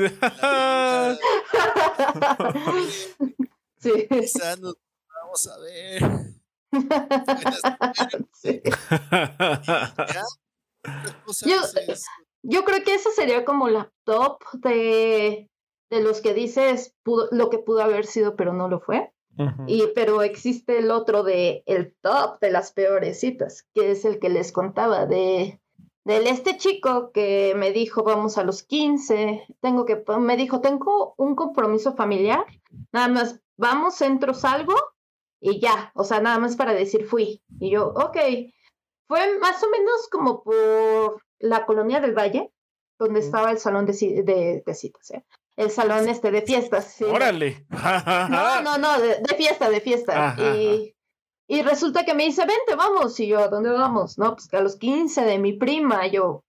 Quizá 4.09 4.57
nos 4.57 4.77
vamos 5.09 5.47
a 5.47 5.59
ver. 5.59 6.03
Yo, 11.47 11.57
yo, 12.43 12.65
creo 12.65 12.83
que 12.83 12.95
esa 12.95 13.11
sería 13.11 13.45
como 13.45 13.69
la 13.69 13.93
top 14.05 14.43
de, 14.55 15.49
de 15.91 16.03
los 16.03 16.21
que 16.21 16.35
dices 16.35 16.97
lo 17.05 17.51
que 17.51 17.59
pudo 17.59 17.83
haber 17.83 18.05
sido, 18.05 18.35
pero 18.35 18.53
no 18.53 18.69
lo 18.69 18.81
fue. 18.81 19.13
Y, 19.67 19.85
pero 19.95 20.23
existe 20.23 20.79
el 20.79 20.91
otro 20.91 21.23
de 21.23 21.63
el 21.67 21.95
top 22.03 22.39
de 22.41 22.51
las 22.51 22.73
peores 22.73 23.21
citas, 23.21 23.67
que 23.75 23.93
es 23.93 24.05
el 24.05 24.19
que 24.19 24.29
les 24.29 24.53
contaba 24.53 25.07
de 25.07 25.59
del 26.05 26.27
este 26.27 26.57
chico 26.57 27.13
que 27.13 27.55
me 27.57 27.71
dijo, 27.71 28.03
vamos 28.03 28.37
a 28.37 28.43
los 28.43 28.65
15, 28.65 29.47
tengo 29.61 29.85
que, 29.85 30.03
me 30.19 30.37
dijo, 30.37 30.61
tengo 30.61 31.15
un 31.17 31.37
compromiso 31.37 31.95
familiar, 31.95 32.45
nada 32.93 33.09
más, 33.09 33.41
vamos, 33.57 34.03
entro, 34.03 34.35
salgo 34.35 34.75
y 35.43 35.61
ya, 35.61 35.93
o 35.95 36.05
sea, 36.05 36.21
nada 36.21 36.39
más 36.39 36.57
para 36.57 36.73
decir 36.73 37.05
fui. 37.05 37.43
Y 37.61 37.71
yo, 37.71 37.89
ok, 37.89 38.17
fue 39.09 39.39
más 39.39 39.63
o 39.63 39.69
menos 39.69 40.09
como 40.11 40.43
por 40.43 41.23
la 41.39 41.67
colonia 41.67 42.01
del 42.01 42.17
Valle, 42.17 42.51
donde 42.99 43.21
estaba 43.21 43.51
el 43.51 43.59
salón 43.59 43.85
de, 43.85 44.63
de, 44.65 44.75
citas, 44.75 45.11
¿eh? 45.11 45.25
El 45.57 45.71
salón 45.71 46.09
este 46.09 46.31
de 46.31 46.43
fiestas. 46.43 47.03
Órale. 47.03 47.67
no, 47.69 48.63
no, 48.63 48.79
no, 48.79 49.01
de, 49.01 49.35
fiesta, 49.37 49.69
de 49.69 49.81
fiesta. 49.81 50.35
Y 50.57 50.95
y 51.53 51.61
resulta 51.61 52.07
que 52.07 52.15
me 52.15 52.25
dice, 52.25 52.47
vente, 52.47 52.75
vamos. 52.77 53.21
Y 53.21 53.27
yo, 53.27 53.41
¿a 53.41 53.49
dónde 53.49 53.69
vamos? 53.71 54.17
No, 54.17 54.33
pues 54.35 54.49
que 54.49 54.57
a 54.57 54.63
los 54.63 54.77
15 54.77 55.23
de 55.23 55.39
mi 55.39 55.53
prima. 55.53 56.07
yo, 56.07 56.45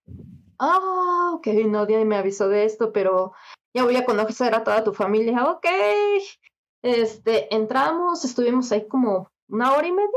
ah, 0.58 1.32
ok, 1.34 1.46
no, 1.66 1.80
nadie 1.80 2.06
me 2.06 2.16
avisó 2.16 2.48
de 2.48 2.64
esto, 2.64 2.90
pero 2.90 3.34
ya 3.74 3.84
voy 3.84 3.96
a 3.96 4.06
conocer 4.06 4.54
a 4.54 4.64
toda 4.64 4.82
tu 4.82 4.94
familia. 4.94 5.44
Ok. 5.50 5.66
Este, 6.84 7.54
entramos, 7.54 8.24
estuvimos 8.24 8.70
ahí 8.70 8.86
como 8.86 9.30
una 9.48 9.72
hora 9.72 9.86
y 9.86 9.92
media, 9.92 10.08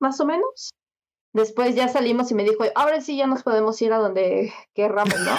más 0.00 0.20
o 0.20 0.26
menos. 0.26 0.74
Después 1.32 1.74
ya 1.74 1.88
salimos 1.88 2.30
y 2.30 2.34
me 2.34 2.44
dijo, 2.44 2.64
ahora 2.74 3.00
sí 3.00 3.16
ya 3.16 3.26
nos 3.26 3.42
podemos 3.42 3.80
ir 3.80 3.92
a 3.92 3.98
donde 3.98 4.52
querramos, 4.74 5.18
¿no? 5.20 5.32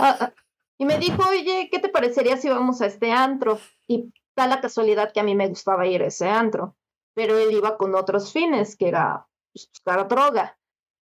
Ah, 0.00 0.16
ah. 0.20 0.32
y 0.78 0.84
me 0.84 0.98
dijo, 0.98 1.22
oye, 1.28 1.68
¿qué 1.70 1.78
te 1.78 1.88
parecería 1.88 2.36
si 2.36 2.48
vamos 2.48 2.80
a 2.80 2.86
este 2.86 3.12
antro? 3.12 3.58
Y 3.86 4.12
da 4.34 4.46
la 4.46 4.60
casualidad 4.60 5.12
que 5.12 5.20
a 5.20 5.24
mí 5.24 5.34
me 5.34 5.48
gustaba 5.48 5.86
ir 5.86 6.02
a 6.02 6.06
ese 6.06 6.28
antro 6.28 6.76
pero 7.14 7.38
él 7.38 7.52
iba 7.52 7.76
con 7.76 7.94
otros 7.94 8.32
fines, 8.32 8.76
que 8.76 8.88
era 8.88 9.26
pues, 9.52 9.68
buscar 9.68 10.08
droga. 10.08 10.58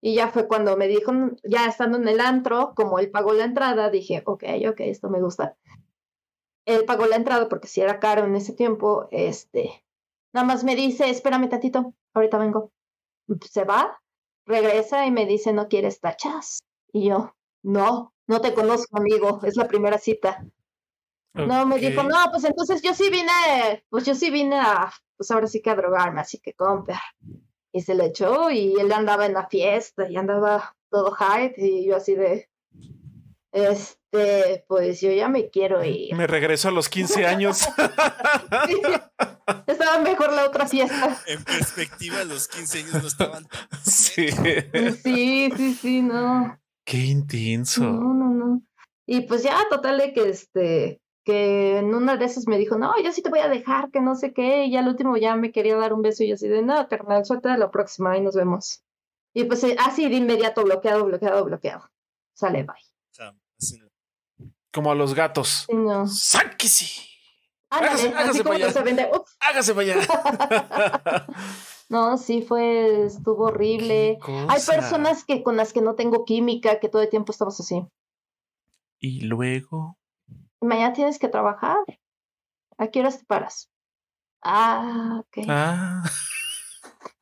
Y 0.02 0.16
ya 0.16 0.30
fue 0.30 0.48
cuando 0.48 0.78
me 0.78 0.88
dijo, 0.88 1.12
ya 1.44 1.66
estando 1.66 1.98
en 1.98 2.08
el 2.08 2.22
antro, 2.22 2.74
como 2.76 3.00
él 3.00 3.12
pagó 3.12 3.34
la 3.34 3.44
entrada, 3.44 3.90
dije, 3.90 4.24
ok, 4.26 4.44
ok, 4.70 4.80
esto 4.80 5.10
me 5.10 5.22
gusta. 5.22 5.58
Él 6.70 6.86
pagó 6.86 7.06
la 7.06 7.16
entrada 7.16 7.50
porque 7.50 7.68
si 7.68 7.82
era 7.82 8.00
caro 8.00 8.26
en 8.26 8.36
ese 8.36 8.54
tiempo, 8.54 9.08
este, 9.12 9.86
nada 10.34 10.46
más 10.46 10.64
me 10.64 10.76
dice, 10.76 11.10
espérame 11.10 11.50
tatito, 11.50 11.94
ahorita 12.14 12.38
vengo. 12.38 12.72
Se 13.50 13.64
va, 13.64 14.02
regresa 14.46 15.06
y 15.06 15.12
me 15.12 15.26
dice, 15.26 15.54
¿no 15.54 15.68
quieres 15.68 16.00
tachas? 16.00 16.64
Y 16.92 17.10
yo, 17.10 17.36
no, 17.64 18.14
no 18.28 18.42
te 18.42 18.54
conozco, 18.54 18.98
amigo, 18.98 19.40
es 19.44 19.56
la 19.56 19.68
primera 19.68 19.98
cita. 19.98 20.46
No, 21.34 21.66
me 21.66 21.78
dijo, 21.78 22.04
no, 22.04 22.18
pues 22.32 22.44
entonces 22.44 22.82
yo 22.82 22.94
sí 22.94 23.10
vine, 23.10 23.86
pues 23.90 24.06
yo 24.06 24.16
sí 24.16 24.30
vine 24.32 24.60
a 24.60 24.92
pues 25.20 25.32
ahora 25.32 25.48
sí 25.48 25.62
que 25.62 25.70
a 25.70 25.76
drogarme, 25.76 26.22
así 26.22 26.40
que 26.40 26.54
compra. 26.54 27.02
Y 27.74 27.82
se 27.82 27.94
le 27.94 28.06
echó 28.06 28.50
y 28.50 28.80
él 28.80 28.90
andaba 28.94 29.26
en 29.26 29.34
la 29.34 29.48
fiesta 29.48 30.10
y 30.10 30.16
andaba 30.16 30.78
todo 30.90 31.12
hype 31.12 31.56
y 31.58 31.86
yo 31.86 31.98
así 31.98 32.16
de, 32.16 32.49
este, 33.52 34.66
pues 34.68 35.02
yo 35.02 35.12
ya 35.12 35.28
me 35.28 35.50
quiero 35.50 35.84
ir. 35.84 36.16
Me 36.16 36.28
regreso 36.28 36.70
a 36.70 36.72
los 36.72 36.90
15 36.90 37.26
años. 37.26 37.68
Estaba 39.68 40.00
mejor 40.00 40.34
la 40.34 40.46
otra 40.46 40.68
fiesta. 40.68 41.18
En 41.28 41.44
perspectiva, 41.44 42.24
los 42.24 42.48
15 42.48 42.80
años 42.80 42.94
no 43.02 43.08
estaban 43.08 43.48
tan. 43.48 43.68
Sí. 43.84 44.28
Sí, 45.04 45.52
sí, 45.56 45.74
sí, 45.74 46.02
no. 46.02 46.60
Qué 46.86 46.98
intenso. 46.98 47.84
No, 47.84 48.14
no, 48.14 48.30
no. 48.30 48.62
Y 49.06 49.22
pues 49.22 49.44
ya, 49.44 49.58
total 49.70 49.98
de 49.98 50.14
que 50.14 50.30
este, 50.30 51.02
que 51.24 51.78
en 51.78 51.94
una 51.96 52.18
de 52.18 52.26
esas 52.26 52.48
me 52.48 52.58
dijo, 52.58 52.78
no, 52.78 52.94
yo 53.04 53.12
sí 53.12 53.22
te 53.22 53.30
voy 53.30 53.40
a 53.40 53.50
dejar, 53.50 53.92
que 53.92 54.02
no 54.02 54.16
sé 54.16 54.34
qué, 54.34 54.66
y 54.66 54.76
al 54.78 54.88
último 54.88 55.18
ya 55.18 55.36
me 55.36 55.52
quería 55.52 55.76
dar 55.76 55.94
un 55.94 56.02
beso 56.02 56.24
y 56.24 56.30
yo 56.30 56.36
así 56.36 56.48
de, 56.48 56.62
no, 56.62 56.88
carnal, 56.88 57.26
suelta 57.26 57.58
la 57.58 57.72
próxima 57.72 58.18
y 58.18 58.22
nos 58.22 58.36
vemos. 58.36 58.84
Y 59.34 59.44
pues 59.46 59.64
eh, 59.64 59.76
así 59.80 60.10
de 60.10 60.16
inmediato, 60.16 60.64
bloqueado, 60.64 61.06
bloqueado, 61.06 61.46
bloqueado. 61.46 61.90
Sale, 62.34 62.64
bye. 62.64 62.89
Como 64.72 64.92
a 64.92 64.96
los 64.96 65.14
gatos. 65.14 65.66
No. 65.70 66.08
¡Sáquese! 66.08 67.10
hágase, 67.70 68.10
hágase 68.10 68.44
para 68.44 68.56
allá. 68.56 68.68
Hágase 69.40 69.74
para 69.74 69.94
allá. 69.94 71.28
no, 71.90 72.18
sí 72.18 72.42
fue, 72.42 73.06
estuvo 73.06 73.46
horrible. 73.46 74.20
Hay 74.48 74.62
personas 74.62 75.24
que 75.24 75.44
con 75.44 75.58
las 75.58 75.74
que 75.74 75.82
no 75.82 75.96
tengo 75.96 76.26
química, 76.26 76.80
que 76.80 76.90
todo 76.90 77.02
el 77.02 77.10
tiempo 77.10 77.32
estamos 77.32 77.60
así. 77.60 77.86
Y 79.00 79.22
luego 79.22 79.98
mañana 80.62 80.94
tienes 80.94 81.20
que 81.20 81.28
trabajar. 81.28 81.78
¿A 82.78 82.88
qué 82.88 83.02
horas 83.02 83.20
te 83.20 83.26
paras? 83.26 83.70
Ah, 84.42 85.22
ok. 85.22 85.46
Ah. 85.48 86.04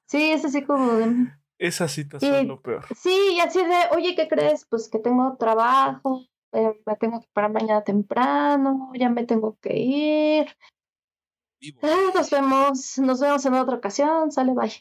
Sí, 0.09 0.31
es 0.31 0.45
así 0.45 0.63
como 0.63 0.93
de... 0.93 1.36
Esa 1.59 1.87
situación 1.87 2.35
es 2.35 2.45
lo 2.45 2.61
peor. 2.61 2.85
Sí, 2.95 3.33
y 3.35 3.39
así 3.39 3.59
de, 3.63 3.95
oye, 3.95 4.15
¿qué 4.15 4.27
crees? 4.27 4.65
Pues 4.65 4.89
que 4.89 4.99
tengo 4.99 5.37
trabajo, 5.37 6.25
eh, 6.53 6.79
me 6.85 6.95
tengo 6.97 7.19
que 7.19 7.27
parar 7.33 7.51
mañana 7.51 7.83
temprano, 7.83 8.91
ya 8.93 9.09
me 9.09 9.25
tengo 9.25 9.57
que 9.59 9.77
ir. 9.77 10.47
Ah, 11.81 12.11
nos 12.13 12.29
vemos, 12.29 12.97
nos 12.99 13.19
vemos 13.19 13.45
en 13.45 13.53
otra 13.55 13.77
ocasión, 13.77 14.31
sale, 14.31 14.53
bye. 14.53 14.71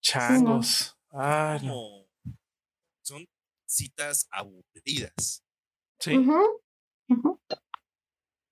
Changos. 0.00 0.96
Ah, 1.10 1.58
Son 3.02 3.26
citas 3.66 4.26
aburridas. 4.30 5.44
Sí. 5.98 6.24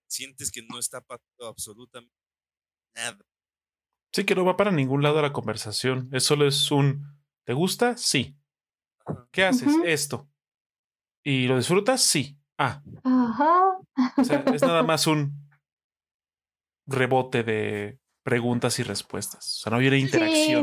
Sientes 0.07 0.51
que 0.51 0.63
no 0.63 0.79
está 0.79 1.01
pasando 1.01 1.47
absolutamente 1.47 2.13
nada. 2.95 3.25
Sí, 4.15 4.23
que 4.25 4.37
no 4.37 4.45
va 4.45 4.57
para 4.57 4.71
ningún 4.71 5.03
lado 5.03 5.21
la 5.21 5.33
conversación. 5.33 6.09
Es 6.13 6.23
solo 6.23 6.47
es 6.47 6.71
un 6.71 7.05
¿te 7.45 7.53
gusta? 7.53 7.97
Sí. 7.97 8.37
¿Qué 9.33 9.45
haces? 9.45 9.75
Esto. 9.85 10.29
¿Y 11.25 11.49
lo 11.49 11.57
disfrutas? 11.57 12.01
Sí. 12.01 12.39
Ah. 12.57 12.81
Ajá. 13.03 13.79
O 14.17 14.23
sea, 14.23 14.45
es 14.55 14.63
nada 14.63 14.85
más 14.85 15.09
un 15.09 15.33
rebote 16.87 17.43
de 17.43 17.99
preguntas 18.23 18.79
y 18.79 18.85
respuestas. 18.85 19.59
O 19.59 19.63
sea, 19.63 19.71
no 19.73 19.79
hubiera 19.79 19.97
interacción. 19.97 20.63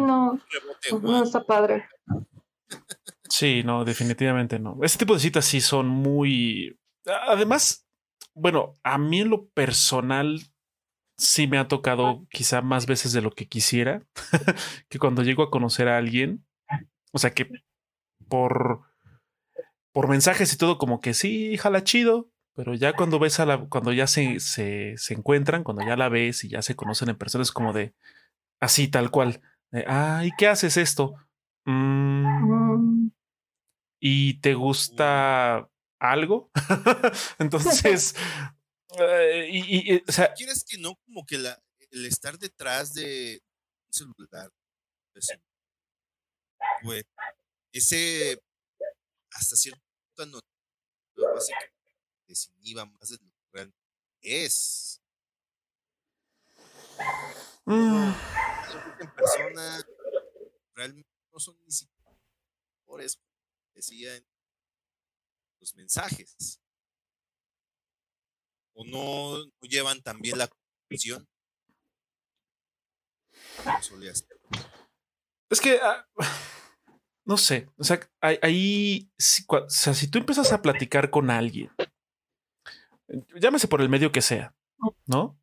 Sí, 0.80 0.94
no. 0.94 1.02
no 1.02 1.24
está 1.24 1.44
padre. 1.44 1.90
Sí, 3.28 3.64
no, 3.66 3.84
definitivamente 3.84 4.60
no. 4.60 4.78
Este 4.82 5.00
tipo 5.00 5.14
de 5.14 5.20
citas 5.20 5.44
sí 5.44 5.60
son 5.60 5.90
muy. 5.90 6.80
Además, 7.28 7.86
bueno, 8.34 8.80
a 8.84 8.98
mí 8.98 9.20
en 9.20 9.30
lo 9.30 9.50
personal 9.50 10.40
sí 11.22 11.48
me 11.48 11.60
ha 11.60 11.68
tocado 11.68 12.26
quizá 12.30 12.62
más 12.62 12.88
veces 12.88 13.14
de 13.14 13.22
lo 13.22 13.32
que 13.32 13.48
quisiera, 13.48 14.04
que 14.90 15.00
cuando 15.00 15.22
llego 15.22 15.44
a 15.44 15.52
conocer 15.52 15.88
a 15.88 15.98
alguien, 15.98 16.44
o 17.12 17.20
sea 17.20 17.32
que 17.32 17.50
por 18.28 18.82
por 19.94 20.08
mensajes 20.08 20.54
y 20.54 20.58
todo 20.58 20.78
como 20.78 21.02
que 21.02 21.14
sí, 21.14 21.58
jala 21.58 21.84
chido, 21.84 22.30
Pero 22.56 22.74
ya 22.74 22.94
cuando 22.94 23.20
ves 23.20 23.40
a 23.40 23.46
la, 23.46 23.68
cuando 23.70 23.94
ya 23.94 24.08
se, 24.08 24.40
se, 24.40 24.96
encuentran, 25.10 25.64
cuando 25.64 25.86
ya 25.86 25.96
la 25.96 26.10
ves 26.10 26.44
y 26.44 26.50
ya 26.50 26.62
se 26.62 26.76
conocen 26.76 27.10
en 27.10 27.18
persona, 27.18 27.44
es 27.44 27.52
como 27.52 27.74
de 27.74 27.94
así, 28.60 28.88
tal 28.88 29.12
cual. 29.12 29.42
Ay, 29.88 30.32
¿qué 30.38 30.48
haces 30.48 30.78
esto? 30.78 31.16
Mm. 31.66 33.10
¿Y 34.02 34.40
te 34.42 34.54
gusta 34.54 35.70
algo? 36.00 36.52
Entonces, 37.40 38.16
eh, 39.00 39.48
y, 39.52 39.96
o 40.08 40.12
sea, 40.12 40.34
¿quieres 40.34 40.64
que 40.64 40.78
no 40.78 40.96
como 41.06 41.26
que 41.26 41.38
la, 41.38 41.62
el 41.92 42.06
estar 42.06 42.38
detrás 42.38 42.94
de 42.94 43.42
un 43.88 43.94
celular, 43.94 44.52
pues, 45.14 47.06
ese 47.74 48.42
hasta 49.32 49.56
cierto 49.56 49.82
punto 50.16 50.26
no, 50.26 50.40
desinhiba 52.28 52.86
más 52.86 53.10
de 53.10 53.18
lo 53.18 53.30
que 53.30 53.48
realmente 53.52 53.80
es. 54.22 55.02
Mm. 57.66 58.14
En 59.00 59.16
persona 59.16 59.86
realmente 60.76 61.10
no 61.32 61.40
son 61.40 61.58
ni 61.64 61.72
siquiera 61.72 62.02
eso 63.00 63.20
decían 63.74 64.26
los 65.60 65.76
mensajes 65.76 66.61
o 68.74 68.86
no, 68.86 69.44
llevan 69.62 70.02
también 70.02 70.38
la 70.38 70.48
confusión 70.48 71.28
es 75.50 75.62
que 75.62 75.80
ah, 75.82 76.08
no 77.26 77.38
sé, 77.38 77.70
o 77.78 77.84
sea, 77.84 78.00
ahí, 78.22 79.10
o 79.48 79.70
sea, 79.70 79.94
si 79.94 80.10
tú 80.10 80.20
empiezas 80.20 80.52
a 80.54 80.62
platicar 80.62 81.10
con 81.10 81.30
alguien, 81.30 81.72
llámese 83.36 83.68
por 83.68 83.82
el 83.82 83.90
medio 83.90 84.12
que 84.12 84.22
sea, 84.22 84.56
¿no? 85.06 85.40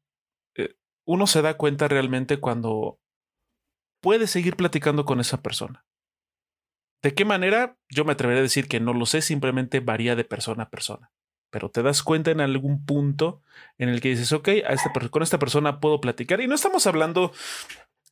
Eh, 0.57 0.77
uno 1.07 1.27
se 1.27 1.43
da 1.43 1.57
cuenta 1.57 1.89
realmente 1.89 2.41
cuando 2.41 2.99
puede 4.01 4.27
seguir 4.27 4.57
platicando 4.57 5.05
con 5.05 5.21
esa 5.21 5.43
persona. 5.43 5.85
¿De 7.03 7.15
qué 7.15 7.25
manera? 7.25 7.79
Yo 7.89 8.05
me 8.05 8.13
atreveré 8.13 8.41
a 8.41 8.43
decir 8.43 8.67
que 8.67 8.81
no 8.81 8.93
lo 8.93 9.07
sé, 9.07 9.23
simplemente 9.23 9.79
varía 9.81 10.17
de 10.17 10.25
persona 10.25 10.65
a 10.65 10.71
persona. 10.71 11.13
Pero 11.51 11.71
te 11.71 11.83
das 11.83 12.03
cuenta 12.03 12.31
en 12.31 12.41
algún 12.41 12.85
punto 12.85 13.43
en 13.79 13.89
el 13.89 14.01
que 14.01 14.11
dices, 14.11 14.33
ok, 14.33 14.49
a 14.49 14.73
este, 14.73 14.91
con 15.11 15.23
esta 15.23 15.39
persona 15.39 15.81
puedo 15.81 16.01
platicar. 16.01 16.41
Y 16.41 16.47
no 16.47 16.55
estamos 16.55 16.87
hablando 16.87 17.33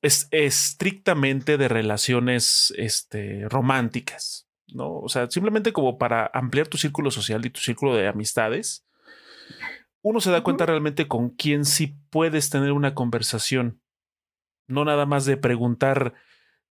es 0.02 0.28
estrictamente 0.30 1.56
de 1.56 1.68
relaciones 1.68 2.72
este, 2.76 3.48
románticas, 3.48 4.48
¿no? 4.68 4.98
O 4.98 5.08
sea, 5.08 5.30
simplemente 5.30 5.72
como 5.72 5.98
para 5.98 6.30
ampliar 6.32 6.68
tu 6.68 6.78
círculo 6.78 7.10
social 7.10 7.44
y 7.44 7.50
tu 7.50 7.60
círculo 7.60 7.94
de 7.94 8.08
amistades, 8.08 8.86
uno 10.02 10.20
se 10.20 10.30
da 10.30 10.42
cuenta 10.42 10.66
realmente 10.66 11.08
con 11.08 11.30
quién 11.30 11.64
sí 11.64 11.98
puedes 12.10 12.50
tener 12.50 12.72
una 12.72 12.94
conversación, 12.94 13.80
no 14.68 14.84
nada 14.84 15.06
más 15.06 15.24
de 15.24 15.36
preguntar 15.36 16.14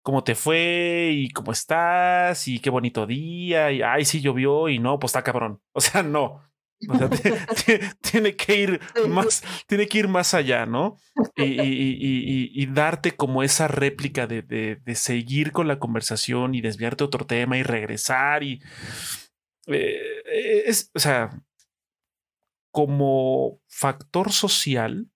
cómo 0.02 0.24
te 0.24 0.34
fue 0.34 1.12
y 1.14 1.30
cómo 1.30 1.52
estás 1.52 2.48
y 2.48 2.58
qué 2.58 2.70
bonito 2.70 3.06
día 3.06 3.70
y 3.70 3.82
ay, 3.82 4.04
sí 4.04 4.20
llovió 4.20 4.68
y 4.68 4.78
no, 4.78 4.98
pues 4.98 5.10
está 5.10 5.22
cabrón. 5.22 5.62
O 5.72 5.80
sea, 5.80 6.02
no. 6.02 6.42
O 6.88 6.96
sea, 6.96 7.08
tiene 8.00 8.34
que 8.36 8.56
ir 8.56 8.80
más, 9.08 9.42
tiene 9.66 9.86
que 9.86 9.98
ir 9.98 10.08
más 10.08 10.34
allá, 10.34 10.66
¿no? 10.66 10.96
Y, 11.36 12.66
darte 12.66 13.12
como 13.12 13.42
esa 13.42 13.68
réplica 13.68 14.26
de, 14.26 14.80
seguir 14.94 15.52
con 15.52 15.68
la 15.68 15.78
conversación 15.78 16.54
y 16.54 16.60
desviarte 16.60 17.04
a 17.04 17.06
otro 17.06 17.26
tema 17.26 17.58
y 17.58 17.62
regresar. 17.62 18.42
Y 18.42 18.62
eh, 19.66 20.64
es, 20.66 20.90
o 20.94 20.98
sea, 20.98 21.30
como 22.70 23.60
factor 23.68 24.32
social, 24.32 25.10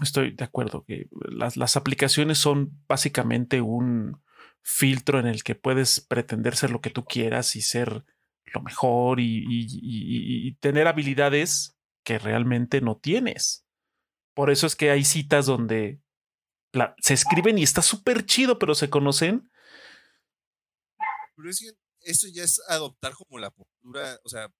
estoy 0.00 0.32
de 0.32 0.44
acuerdo 0.44 0.84
que 0.84 1.08
las, 1.10 1.56
las 1.56 1.76
aplicaciones 1.76 2.38
son 2.38 2.82
básicamente 2.86 3.60
un 3.60 4.22
filtro 4.62 5.18
en 5.18 5.26
el 5.26 5.42
que 5.42 5.54
puedes 5.54 6.00
pretender 6.00 6.56
ser 6.56 6.70
lo 6.70 6.80
que 6.80 6.90
tú 6.90 7.04
quieras 7.04 7.56
y 7.56 7.62
ser 7.62 8.04
lo 8.52 8.62
mejor 8.62 9.18
y, 9.20 10.56
tener 10.60 10.86
habilidades 10.86 11.76
que 12.04 12.18
realmente 12.18 12.80
no 12.80 12.96
tienes. 12.96 13.66
Por 14.34 14.50
eso 14.50 14.66
es 14.66 14.76
que 14.76 14.90
hay 14.90 15.04
citas 15.04 15.46
donde 15.46 16.00
se 16.98 17.14
escriben 17.14 17.58
y 17.58 17.62
está 17.62 17.82
súper 17.82 18.24
chido, 18.24 18.58
pero 18.58 18.74
se 18.74 18.90
conocen. 18.90 19.50
Pero 21.36 21.50
es 21.50 21.60
que 21.60 21.70
eso 22.10 22.28
ya 22.32 22.44
es 22.44 22.60
adoptar 22.68 23.14
como 23.14 23.38
la 23.38 23.50
postura, 23.50 24.18
o 24.24 24.28
sea, 24.28 24.52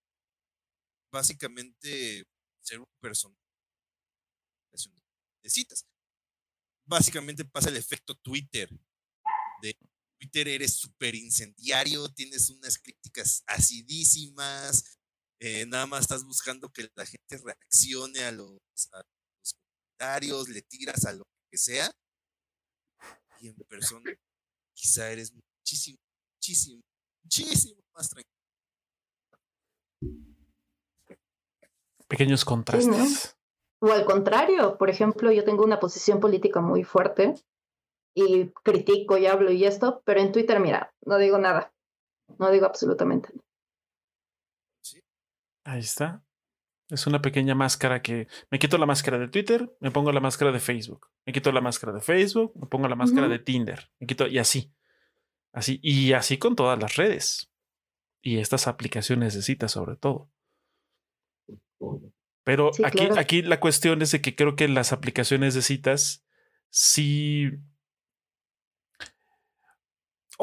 básicamente 1.13 2.25
ser 2.61 2.81
un 2.81 2.87
personaje 3.01 3.39
de 5.43 5.51
citas. 5.51 5.87
Básicamente 6.85 7.45
pasa 7.45 7.69
el 7.69 7.77
efecto 7.77 8.15
Twitter 8.15 8.69
de 9.61 9.77
Twitter 10.23 10.47
eres 10.47 10.75
súper 10.75 11.17
incendiario, 11.17 12.09
tienes 12.09 12.49
unas 12.49 12.79
críticas 12.79 13.43
acidísimas, 13.49 14.97
eh, 15.41 15.67
nada 15.67 15.87
más 15.87 16.03
estás 16.03 16.25
buscando 16.25 16.71
que 16.71 16.89
la 16.95 17.05
gente 17.05 17.39
reaccione 17.39 18.23
a 18.23 18.31
los, 18.31 18.61
comentarios, 19.99 20.49
le 20.49 20.63
tiras 20.63 21.05
a 21.07 21.13
lo 21.13 21.25
que 21.51 21.59
sea. 21.59 21.91
Y 23.41 23.49
en 23.49 23.57
persona 23.69 24.13
quizá 24.73 25.11
eres 25.11 25.33
muchísimo, 25.33 25.99
muchísimo, 26.37 26.81
muchísimo 27.25 27.81
más 27.93 28.09
tranquilo. 28.09 28.31
Pequeños 32.07 32.45
contrastes. 32.45 33.35
O 33.81 33.91
al 33.91 34.05
contrario, 34.05 34.79
por 34.79 34.89
ejemplo, 34.89 35.33
yo 35.33 35.43
tengo 35.45 35.65
una 35.65 35.81
posición 35.81 36.21
política 36.21 36.61
muy 36.61 36.85
fuerte 36.85 37.35
y 38.15 38.51
critico 38.63 39.17
y 39.19 39.27
hablo 39.27 39.51
y 39.51 39.65
esto, 39.65 40.03
pero 40.05 40.21
en 40.21 40.33
Twitter, 40.33 40.61
mira, 40.61 40.93
no 41.05 41.19
digo 41.19 41.39
nada. 41.39 41.73
No 42.39 42.51
digo 42.51 42.67
absolutamente 42.67 43.29
nada. 43.33 43.45
Ahí 45.65 45.81
está. 45.81 46.23
Es 46.89 47.07
una 47.07 47.23
pequeña 47.23 47.55
máscara 47.55 48.03
que 48.03 48.29
me 48.51 48.59
quito 48.59 48.77
la 48.77 48.85
máscara 48.85 49.19
de 49.19 49.29
Twitter, 49.29 49.75
me 49.81 49.91
pongo 49.91 50.13
la 50.13 50.21
máscara 50.21 50.53
de 50.53 50.61
Facebook, 50.61 51.09
me 51.25 51.33
quito 51.33 51.51
la 51.51 51.63
máscara 51.63 51.93
de 51.93 52.01
Facebook, 52.01 52.53
me 52.55 52.67
pongo 52.67 52.87
la 52.87 52.97
máscara 52.97 53.29
de 53.29 53.39
Tinder, 53.39 53.91
me 53.99 54.07
quito 54.07 54.27
y 54.27 54.39
así. 54.39 54.73
Así 55.55 55.81
y 55.83 56.13
así 56.13 56.39
con 56.39 56.57
todas 56.57 56.79
las 56.79 56.97
redes. 56.97 57.51
Y 58.21 58.39
estas 58.39 58.67
aplicaciones 58.67 59.35
de 59.35 59.43
citas 59.43 59.73
sobre 59.73 59.97
todo. 59.97 60.31
Pero 62.45 62.71
aquí, 62.85 63.09
aquí 63.17 63.43
la 63.43 63.61
cuestión 63.61 64.03
es 64.03 64.13
de 64.13 64.21
que 64.21 64.35
creo 64.35 64.57
que 64.57 64.69
las 64.69 64.93
aplicaciones 64.93 65.55
de 65.55 65.63
citas 65.63 66.27
sí 66.69 67.53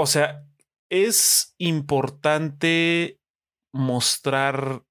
o 0.01 0.05
sea, 0.05 0.47
es 0.89 1.55
importante 1.57 3.19
mostrar, 3.73 4.85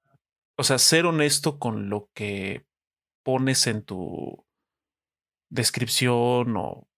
o 0.59 0.63
sea, 0.63 0.77
ser 0.77 1.07
honesto 1.07 1.59
con 1.59 1.89
lo 1.89 2.11
que 2.13 2.67
pones 3.25 3.67
en 3.69 3.83
tu 3.83 4.45
descripción 5.51 6.59
o 6.59 6.91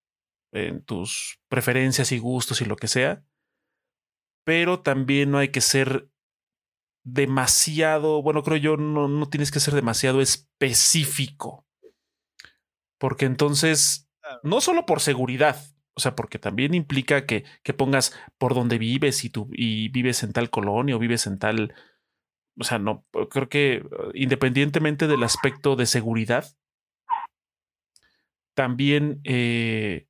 en 0.52 0.82
tus 0.82 1.40
preferencias 1.48 2.10
y 2.10 2.18
gustos 2.18 2.60
y 2.60 2.64
lo 2.64 2.74
que 2.74 2.88
sea, 2.88 3.24
pero 4.44 4.82
también 4.82 5.30
no 5.30 5.38
hay 5.38 5.52
que 5.52 5.60
ser 5.60 6.10
demasiado, 7.04 8.22
bueno, 8.22 8.42
creo 8.42 8.56
yo, 8.56 8.76
no, 8.76 9.06
no 9.06 9.28
tienes 9.28 9.52
que 9.52 9.60
ser 9.60 9.74
demasiado 9.74 10.20
específico, 10.20 11.64
porque 12.98 13.26
entonces, 13.26 14.10
no 14.42 14.60
solo 14.60 14.84
por 14.84 14.98
seguridad, 14.98 15.64
o 16.00 16.02
sea, 16.02 16.16
porque 16.16 16.38
también 16.38 16.72
implica 16.72 17.26
que, 17.26 17.44
que 17.62 17.74
pongas 17.74 18.18
por 18.38 18.54
dónde 18.54 18.78
vives 18.78 19.22
y 19.22 19.28
tú 19.28 19.50
y 19.52 19.90
vives 19.90 20.22
en 20.22 20.32
tal 20.32 20.48
colonia 20.48 20.96
o 20.96 20.98
vives 20.98 21.26
en 21.26 21.38
tal. 21.38 21.74
O 22.58 22.64
sea, 22.64 22.78
no, 22.78 23.04
creo 23.30 23.50
que 23.50 23.82
uh, 23.84 24.10
independientemente 24.14 25.06
del 25.06 25.22
aspecto 25.22 25.76
de 25.76 25.84
seguridad, 25.84 26.56
también 28.54 29.20
eh, 29.24 30.06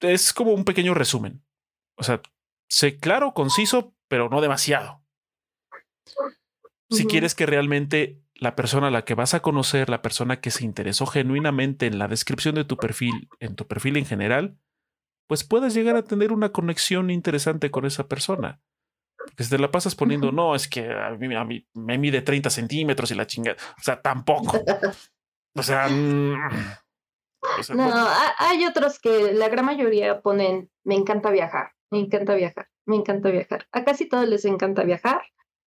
es 0.00 0.32
como 0.32 0.54
un 0.54 0.64
pequeño 0.64 0.92
resumen. 0.92 1.44
O 1.96 2.02
sea, 2.02 2.20
sé 2.68 2.98
claro, 2.98 3.32
conciso, 3.32 3.94
pero 4.08 4.28
no 4.28 4.40
demasiado. 4.40 5.04
Si 6.90 7.06
quieres 7.06 7.36
que 7.36 7.46
realmente 7.46 8.21
la 8.42 8.56
persona 8.56 8.88
a 8.88 8.90
la 8.90 9.04
que 9.04 9.14
vas 9.14 9.34
a 9.34 9.40
conocer, 9.40 9.88
la 9.88 10.02
persona 10.02 10.40
que 10.40 10.50
se 10.50 10.64
interesó 10.64 11.06
genuinamente 11.06 11.86
en 11.86 11.98
la 11.98 12.08
descripción 12.08 12.56
de 12.56 12.64
tu 12.64 12.76
perfil, 12.76 13.28
en 13.38 13.54
tu 13.54 13.68
perfil 13.68 13.96
en 13.96 14.04
general, 14.04 14.58
pues 15.28 15.44
puedes 15.44 15.74
llegar 15.74 15.94
a 15.94 16.02
tener 16.02 16.32
una 16.32 16.50
conexión 16.50 17.10
interesante 17.10 17.70
con 17.70 17.86
esa 17.86 18.08
persona. 18.08 18.60
Porque 19.16 19.44
si 19.44 19.50
te 19.50 19.58
la 19.58 19.70
pasas 19.70 19.94
poniendo, 19.94 20.32
no, 20.32 20.56
es 20.56 20.66
que 20.66 20.90
a 20.90 21.10
mí, 21.10 21.34
a 21.36 21.44
mí 21.44 21.68
me 21.74 21.98
mide 21.98 22.20
30 22.20 22.50
centímetros 22.50 23.12
y 23.12 23.14
la 23.14 23.28
chingada. 23.28 23.56
O 23.78 23.82
sea, 23.82 24.00
tampoco. 24.00 24.58
O 25.54 25.62
sea, 25.62 25.86
mm, 25.86 26.32
no, 27.74 27.92
hay 28.38 28.64
otros 28.64 28.98
que 28.98 29.34
la 29.34 29.50
gran 29.50 29.66
mayoría 29.66 30.22
ponen, 30.22 30.70
me 30.82 30.94
encanta 30.94 31.30
viajar, 31.30 31.72
me 31.90 31.98
encanta 31.98 32.34
viajar, 32.34 32.70
me 32.86 32.96
encanta 32.96 33.28
viajar. 33.28 33.68
A 33.70 33.84
casi 33.84 34.08
todos 34.08 34.26
les 34.26 34.46
encanta 34.46 34.82
viajar 34.82 35.20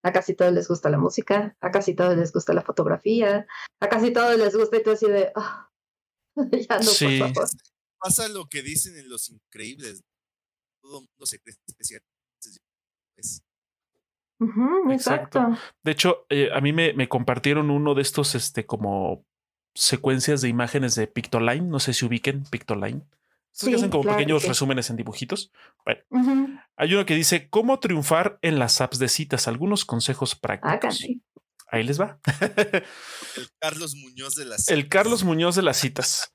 a 0.03 0.11
casi 0.13 0.33
todos 0.35 0.53
les 0.53 0.67
gusta 0.67 0.89
la 0.89 0.97
música, 0.97 1.55
a 1.61 1.71
casi 1.71 1.93
todos 1.93 2.17
les 2.17 2.31
gusta 2.31 2.53
la 2.53 2.61
fotografía, 2.61 3.45
a 3.81 3.89
casi 3.89 4.11
todos 4.11 4.37
les 4.37 4.55
gusta 4.55 4.77
y 4.77 4.83
tú 4.83 4.91
así 4.91 5.07
de, 5.07 5.31
ah, 5.35 5.69
ya 6.69 6.77
no, 6.77 6.83
Sí. 6.83 7.19
por 7.19 7.33
favor. 7.33 7.49
Pasa 8.01 8.27
lo 8.29 8.45
que 8.47 8.61
dicen 8.61 8.97
en 8.97 9.09
Los 9.09 9.29
Increíbles. 9.29 10.01
Todo 10.81 11.01
mundo 11.01 11.25
se 11.25 11.39
cree 11.39 11.55
especial. 11.67 12.01
Pues, 13.15 13.41
Ujú, 14.41 14.91
Exacto. 14.93 15.39
exacto. 15.39 15.61
De 15.83 15.91
hecho, 15.91 16.25
eh, 16.29 16.49
a 16.53 16.61
mí 16.61 16.71
me, 16.71 16.93
me 16.93 17.09
compartieron 17.09 17.69
uno 17.69 17.93
de 17.93 18.01
estos, 18.01 18.35
este, 18.35 18.65
como 18.65 19.25
secuencias 19.75 20.39
de 20.41 20.47
imágenes 20.47 20.95
de 20.95 21.07
Pictoline. 21.07 21.67
No 21.67 21.81
sé 21.81 21.91
si 21.93 22.05
ubiquen 22.05 22.43
Pictoline. 22.45 23.01
Estos 23.51 23.69
que 23.69 23.75
hacen 23.75 23.89
como 23.89 24.03
claro 24.03 24.17
pequeños 24.17 24.43
resúmenes 24.45 24.89
en 24.89 24.95
dibujitos. 24.95 25.51
Bueno, 25.85 26.01
hay 26.77 26.93
uno 26.93 27.05
que 27.05 27.15
dice 27.15 27.49
cómo 27.49 27.79
triunfar 27.79 28.39
en 28.41 28.59
las 28.59 28.79
apps 28.81 28.99
de 28.99 29.09
citas. 29.09 29.47
Algunos 29.47 29.85
consejos 29.85 30.33
Ah, 30.35 30.39
prácticos. 30.41 30.79
casi. 30.81 31.21
Ahí 31.71 31.83
les 31.83 31.99
va. 32.01 32.19
el 33.37 33.49
Carlos 33.59 33.95
Muñoz 33.95 34.35
de 34.35 34.45
las. 34.45 34.67
El 34.69 34.87
Carlos 34.87 35.23
Muñoz 35.23 35.55
de 35.55 35.61
las 35.61 35.77
citas. 35.77 36.33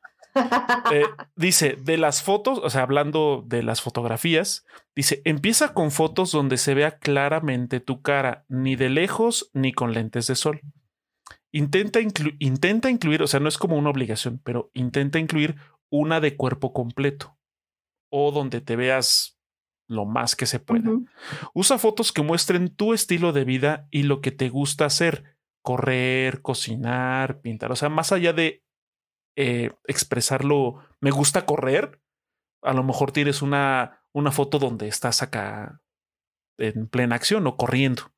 Eh, 0.92 1.04
dice, 1.36 1.76
de 1.80 1.96
las 1.96 2.22
fotos, 2.22 2.60
o 2.62 2.68
sea, 2.68 2.82
hablando 2.82 3.44
de 3.46 3.62
las 3.62 3.80
fotografías, 3.80 4.64
dice, 4.96 5.22
empieza 5.24 5.72
con 5.74 5.92
fotos 5.92 6.32
donde 6.32 6.56
se 6.56 6.74
vea 6.74 6.98
claramente 6.98 7.78
tu 7.80 8.02
cara, 8.02 8.44
ni 8.48 8.74
de 8.74 8.88
lejos 8.90 9.50
ni 9.52 9.72
con 9.72 9.92
lentes 9.92 10.26
de 10.26 10.34
sol. 10.34 10.60
Intenta, 11.52 12.00
inclu- 12.00 12.34
intenta 12.40 12.90
incluir, 12.90 13.22
o 13.22 13.28
sea, 13.28 13.38
no 13.38 13.48
es 13.48 13.58
como 13.58 13.76
una 13.76 13.90
obligación, 13.90 14.40
pero 14.42 14.70
intenta 14.74 15.20
incluir 15.20 15.54
una 15.90 16.20
de 16.20 16.36
cuerpo 16.36 16.72
completo 16.72 17.38
o 18.10 18.30
donde 18.32 18.60
te 18.60 18.76
veas 18.76 19.38
lo 19.88 20.06
más 20.06 20.36
que 20.36 20.46
se 20.46 20.60
pueda. 20.60 20.90
Usa 21.52 21.78
fotos 21.78 22.12
que 22.12 22.22
muestren 22.22 22.74
tu 22.74 22.94
estilo 22.94 23.32
de 23.32 23.44
vida 23.44 23.88
y 23.90 24.04
lo 24.04 24.20
que 24.20 24.30
te 24.30 24.48
gusta 24.48 24.86
hacer. 24.86 25.36
Correr, 25.62 26.42
cocinar, 26.42 27.40
pintar. 27.40 27.72
O 27.72 27.76
sea, 27.76 27.88
más 27.88 28.12
allá 28.12 28.32
de 28.32 28.62
eh, 29.36 29.72
expresarlo, 29.86 30.78
me 31.00 31.10
gusta 31.10 31.44
correr, 31.44 32.00
a 32.62 32.72
lo 32.72 32.82
mejor 32.82 33.12
tienes 33.12 33.42
una, 33.42 34.02
una 34.12 34.30
foto 34.30 34.58
donde 34.58 34.88
estás 34.88 35.22
acá 35.22 35.82
en 36.58 36.86
plena 36.88 37.16
acción 37.16 37.46
o 37.46 37.56
corriendo. 37.56 38.13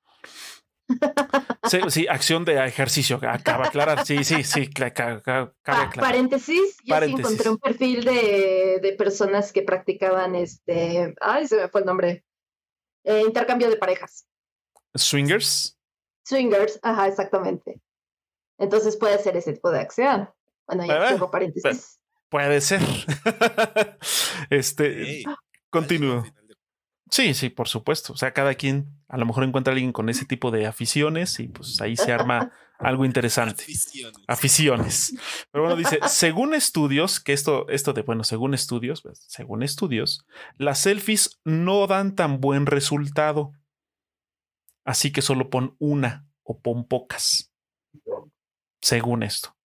Sí, 1.68 1.78
sí, 1.88 2.06
acción 2.08 2.44
de 2.44 2.64
ejercicio. 2.64 3.18
Acaba 3.22 3.64
de 3.64 3.68
aclarar. 3.68 4.06
Sí, 4.06 4.22
sí, 4.24 4.44
sí. 4.44 4.68
cabe 4.70 5.22
Ah, 5.26 5.50
aclarar. 5.64 5.90
paréntesis, 6.00 6.76
yo 6.84 6.94
Paréntesis. 6.94 7.26
sí 7.26 7.32
encontré 7.34 7.50
un 7.50 7.58
perfil 7.58 8.04
de, 8.04 8.78
de 8.80 8.92
personas 8.96 9.52
que 9.52 9.62
practicaban 9.62 10.34
este, 10.36 11.14
ay, 11.20 11.46
se 11.48 11.56
me 11.56 11.68
fue 11.68 11.80
el 11.80 11.86
nombre, 11.86 12.24
Eh, 13.04 13.22
intercambio 13.26 13.68
de 13.70 13.76
parejas, 13.76 14.26
Swingers. 14.94 15.76
swingers, 16.24 16.78
ajá, 16.82 17.06
exactamente. 17.08 17.80
Entonces 18.58 18.96
puede 18.96 19.18
ser 19.18 19.36
ese 19.36 19.52
tipo 19.52 19.70
de 19.70 19.80
acción. 19.80 20.30
Bueno, 20.66 20.84
ya 20.86 21.02
Ah, 21.02 21.08
cierro 21.08 21.30
paréntesis. 21.30 22.00
Puede 22.28 22.60
ser. 22.60 22.80
este, 24.50 25.02
Ey, 25.18 25.24
continúo. 25.70 26.24
Sí, 27.10 27.34
sí, 27.34 27.50
por 27.50 27.68
supuesto. 27.68 28.12
O 28.12 28.16
sea, 28.16 28.32
cada 28.32 28.54
quien 28.54 28.88
a 29.08 29.16
lo 29.16 29.26
mejor 29.26 29.44
encuentra 29.44 29.72
a 29.72 29.74
alguien 29.74 29.92
con 29.92 30.08
ese 30.08 30.24
tipo 30.24 30.50
de 30.50 30.66
aficiones 30.66 31.38
y 31.38 31.48
pues 31.48 31.80
ahí 31.80 31.96
se 31.96 32.12
arma 32.12 32.52
algo 32.78 33.04
interesante. 33.04 33.62
Aficiones. 33.62 34.24
Aficiones. 34.26 35.14
Pero 35.50 35.64
bueno, 35.64 35.76
dice, 35.76 36.00
según 36.08 36.54
estudios, 36.54 37.20
que 37.20 37.32
esto, 37.32 37.68
esto 37.68 37.92
de, 37.92 38.02
bueno, 38.02 38.24
según 38.24 38.54
estudios, 38.54 39.02
pues, 39.02 39.24
según 39.28 39.62
estudios, 39.62 40.26
las 40.56 40.80
selfies 40.80 41.40
no 41.44 41.86
dan 41.86 42.14
tan 42.14 42.40
buen 42.40 42.66
resultado. 42.66 43.52
Así 44.84 45.12
que 45.12 45.22
solo 45.22 45.48
pon 45.50 45.76
una 45.78 46.28
o 46.42 46.60
pon 46.60 46.86
pocas. 46.86 47.52
Según 48.80 49.22
esto. 49.22 49.56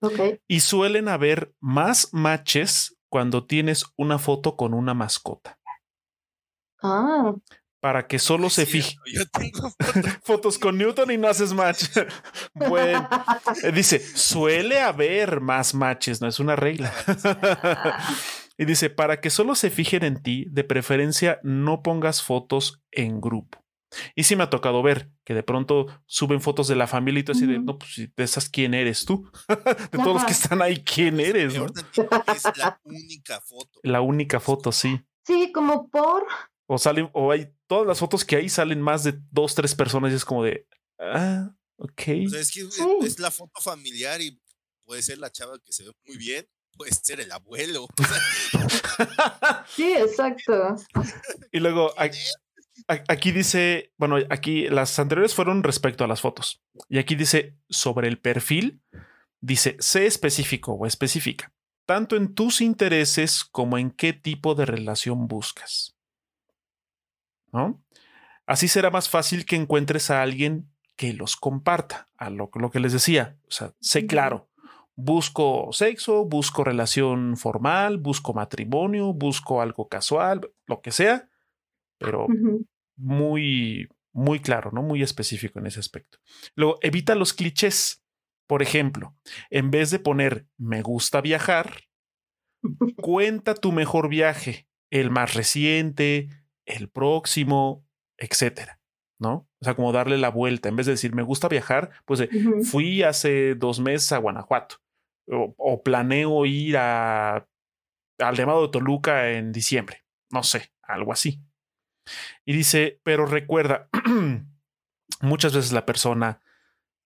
Ok. 0.00 0.40
Y 0.46 0.60
suelen 0.60 1.08
haber 1.08 1.52
más 1.60 2.12
matches 2.12 2.96
cuando 3.10 3.46
tienes 3.46 3.84
una 3.96 4.18
foto 4.18 4.56
con 4.56 4.72
una 4.72 4.94
mascota. 4.94 5.58
Ah, 6.82 7.34
Para 7.80 8.06
que 8.06 8.18
solo 8.18 8.50
se 8.50 8.66
fije. 8.66 8.96
Yo 9.06 9.26
tengo 9.26 9.72
fotos 10.24 10.58
con 10.58 10.78
Newton 10.78 11.10
y 11.10 11.18
no 11.18 11.28
haces 11.28 11.52
match. 11.52 11.84
bueno, 12.54 13.08
eh, 13.62 13.72
dice, 13.72 14.00
suele 14.00 14.80
haber 14.80 15.40
más 15.40 15.74
matches, 15.74 16.20
no 16.20 16.28
es 16.28 16.40
una 16.40 16.56
regla. 16.56 16.92
y 18.58 18.64
dice, 18.64 18.90
para 18.90 19.20
que 19.20 19.30
solo 19.30 19.54
se 19.54 19.70
fijen 19.70 20.04
en 20.04 20.22
ti, 20.22 20.46
de 20.50 20.64
preferencia 20.64 21.40
no 21.42 21.82
pongas 21.82 22.22
fotos 22.22 22.82
en 22.90 23.20
grupo. 23.20 23.60
Y 24.14 24.24
sí 24.24 24.36
me 24.36 24.44
ha 24.44 24.50
tocado 24.50 24.82
ver 24.82 25.10
que 25.24 25.34
de 25.34 25.42
pronto 25.42 25.86
suben 26.06 26.40
fotos 26.40 26.68
de 26.68 26.76
la 26.76 26.86
familia 26.86 27.20
y 27.20 27.24
tú 27.24 27.32
así 27.32 27.46
de, 27.46 27.58
no, 27.58 27.78
pues 27.78 27.94
si 27.94 28.06
de 28.06 28.24
esas, 28.24 28.48
¿quién 28.48 28.74
eres 28.74 29.04
tú? 29.04 29.28
de 29.48 29.98
todos 29.98 30.14
los 30.14 30.24
que 30.24 30.32
están 30.32 30.62
ahí, 30.62 30.82
¿quién 30.84 31.18
eres? 31.18 31.56
no? 31.56 31.66
es 31.66 32.56
la 32.56 32.80
única 32.84 33.40
foto. 33.40 33.80
La 33.82 34.00
única 34.00 34.40
foto, 34.40 34.72
sí. 34.72 35.00
sí, 35.26 35.50
como 35.52 35.88
por, 35.88 36.24
O 36.72 36.78
salen, 36.78 37.10
o 37.14 37.32
hay 37.32 37.52
todas 37.66 37.84
las 37.84 37.98
fotos 37.98 38.24
que 38.24 38.36
hay 38.36 38.48
salen 38.48 38.80
más 38.80 39.02
de 39.02 39.14
dos, 39.32 39.56
tres 39.56 39.74
personas 39.74 40.12
y 40.12 40.14
es 40.14 40.24
como 40.24 40.44
de, 40.44 40.68
ah, 41.00 41.50
ok. 41.76 42.02
O 42.26 42.28
sea, 42.30 42.40
es 42.40 42.52
que 42.52 42.60
es- 42.60 42.74
Sí. 42.74 42.84
es 43.02 43.18
la 43.18 43.32
foto 43.32 43.60
familiar 43.60 44.20
y 44.20 44.40
puede 44.84 45.02
ser 45.02 45.18
la 45.18 45.30
chava 45.32 45.58
que 45.64 45.72
se 45.72 45.82
ve 45.84 45.92
muy 46.06 46.16
bien, 46.16 46.46
puede 46.76 46.92
ser 46.92 47.20
el 47.20 47.32
abuelo. 47.32 47.88
Sí, 49.74 49.92
exacto. 49.94 50.76
y 51.52 51.58
luego 51.60 51.92
a- 51.98 52.04
a- 52.88 53.04
aquí 53.08 53.32
dice, 53.32 53.92
bueno, 53.96 54.16
aquí 54.30 54.68
las 54.68 54.98
anteriores 54.98 55.34
fueron 55.34 55.62
respecto 55.62 56.04
a 56.04 56.08
las 56.08 56.20
fotos. 56.20 56.62
Y 56.88 56.98
aquí 56.98 57.14
dice 57.14 57.56
sobre 57.68 58.08
el 58.08 58.18
perfil, 58.20 58.82
dice, 59.40 59.76
sé 59.80 60.06
específico 60.06 60.72
o 60.74 60.86
específica, 60.86 61.52
tanto 61.86 62.16
en 62.16 62.34
tus 62.34 62.60
intereses 62.60 63.44
como 63.44 63.78
en 63.78 63.90
qué 63.90 64.12
tipo 64.12 64.54
de 64.54 64.66
relación 64.66 65.26
buscas. 65.28 65.96
¿No? 67.52 67.82
Así 68.46 68.68
será 68.68 68.90
más 68.90 69.08
fácil 69.08 69.44
que 69.46 69.56
encuentres 69.56 70.10
a 70.10 70.22
alguien 70.22 70.70
que 70.96 71.12
los 71.12 71.36
comparta, 71.36 72.08
a 72.16 72.30
lo, 72.30 72.50
lo 72.54 72.70
que 72.70 72.80
les 72.80 72.92
decía. 72.92 73.38
O 73.48 73.50
sea, 73.50 73.72
sé 73.80 74.06
claro. 74.06 74.50
Busco 74.96 75.72
sexo, 75.72 76.26
busco 76.26 76.62
relación 76.62 77.36
formal, 77.36 77.96
busco 77.98 78.34
matrimonio, 78.34 79.14
busco 79.14 79.62
algo 79.62 79.88
casual, 79.88 80.42
lo 80.66 80.82
que 80.82 80.90
sea, 80.90 81.30
pero 81.96 82.26
muy, 82.96 83.88
muy 84.12 84.40
claro, 84.40 84.72
¿no? 84.72 84.82
Muy 84.82 85.02
específico 85.02 85.58
en 85.58 85.66
ese 85.66 85.80
aspecto. 85.80 86.18
Luego, 86.54 86.78
evita 86.82 87.14
los 87.14 87.32
clichés. 87.32 88.04
Por 88.46 88.62
ejemplo, 88.62 89.16
en 89.48 89.70
vez 89.70 89.90
de 89.90 90.00
poner 90.00 90.48
me 90.58 90.82
gusta 90.82 91.20
viajar, 91.20 91.84
cuenta 92.96 93.54
tu 93.54 93.72
mejor 93.72 94.08
viaje, 94.08 94.68
el 94.90 95.10
más 95.10 95.34
reciente, 95.34 96.28
el 96.70 96.88
próximo, 96.88 97.86
etcétera, 98.16 98.80
¿no? 99.18 99.48
O 99.60 99.64
sea, 99.64 99.74
como 99.74 99.92
darle 99.92 100.18
la 100.18 100.30
vuelta. 100.30 100.68
En 100.68 100.76
vez 100.76 100.86
de 100.86 100.92
decir 100.92 101.14
me 101.14 101.22
gusta 101.22 101.48
viajar, 101.48 101.90
pues 102.04 102.20
Ujú. 102.20 102.62
fui 102.64 103.02
hace 103.02 103.54
dos 103.54 103.80
meses 103.80 104.12
a 104.12 104.18
Guanajuato 104.18 104.76
o, 105.28 105.54
o 105.56 105.82
planeo 105.82 106.44
ir 106.46 106.76
a, 106.76 107.46
al 108.18 108.36
Llamado 108.36 108.62
de 108.62 108.68
Toluca 108.68 109.30
en 109.30 109.52
diciembre. 109.52 110.04
No 110.30 110.42
sé, 110.42 110.72
algo 110.82 111.12
así. 111.12 111.42
Y 112.44 112.52
dice, 112.52 113.00
pero 113.02 113.26
recuerda, 113.26 113.88
muchas 115.20 115.54
veces 115.54 115.72
la 115.72 115.86
persona 115.86 116.40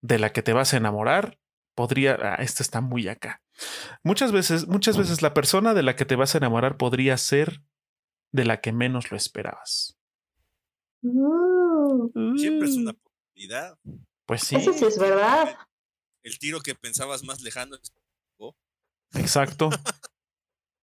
de 0.03 0.19
la 0.19 0.33
que 0.33 0.43
te 0.43 0.53
vas 0.53 0.75
a 0.75 0.79
enamorar 0.79 1.39
podría, 1.75 2.19
ah, 2.21 2.35
esta 2.37 2.63
está 2.63 2.81
muy 2.81 3.09
acá. 3.09 3.43
Muchas 4.03 4.33
veces, 4.33 4.67
muchas 4.67 4.97
veces 4.97 5.23
la 5.23 5.35
persona 5.35 5.75
de 5.75 5.83
la 5.83 5.97
que 5.97 6.05
te 6.05 6.17
vas 6.17 6.35
a 6.35 6.39
enamorar 6.39 6.77
podría 6.77 7.17
ser 7.17 7.63
de 8.33 8.45
la 8.45 8.61
que 8.61 8.73
menos 8.73 9.11
lo 9.11 9.17
esperabas. 9.17 9.99
Uh, 11.03 12.11
siempre 12.37 12.69
es 12.69 12.77
Mm, 12.77 12.81
una 12.83 12.91
oportunidad. 12.91 13.79
Pues 14.27 14.43
sí, 14.43 14.57
Eso 14.57 14.73
sí 14.73 14.85
es 14.85 14.99
verdad. 14.99 15.57
El 16.23 16.39
tiro 16.39 16.61
que 16.61 16.75
pensabas 16.75 17.25
más 17.25 17.41
lejano 17.41 17.77
es 17.77 17.93
exacto. 19.15 19.71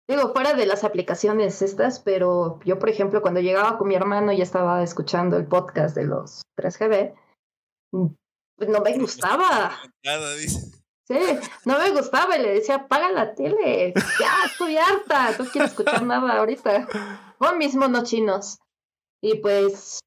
Digo, 0.08 0.32
fuera 0.32 0.52
de 0.54 0.66
las 0.66 0.84
aplicaciones 0.84 1.62
estas, 1.62 1.98
pero 1.98 2.60
yo, 2.64 2.78
por 2.78 2.90
ejemplo, 2.90 3.22
cuando 3.22 3.40
llegaba 3.40 3.78
con 3.78 3.88
mi 3.88 3.94
hermano 3.94 4.32
y 4.32 4.42
estaba 4.42 4.82
escuchando 4.82 5.36
el 5.38 5.46
podcast 5.46 5.96
de 5.96 6.04
los 6.04 6.42
3GB, 6.58 7.14
mm, 7.92 8.06
pues 8.56 8.68
no 8.68 8.80
me 8.80 8.98
gustaba. 8.98 9.80
Nada, 10.04 10.34
dice. 10.34 10.70
Sí, 11.06 11.18
no 11.66 11.78
me 11.78 11.90
gustaba 11.90 12.38
y 12.38 12.42
le 12.42 12.54
decía, 12.54 12.76
apaga 12.76 13.10
la 13.12 13.34
tele. 13.34 13.92
Ya, 14.18 14.32
estoy 14.46 14.76
harta, 14.76 15.36
no 15.38 15.44
quiero 15.50 15.66
escuchar 15.66 16.02
nada 16.02 16.38
ahorita. 16.38 16.86
Pon 17.48 17.58
mis 17.58 17.74
monos 17.74 18.04
chinos. 18.08 18.58
Y 19.20 19.36
pues, 19.36 20.00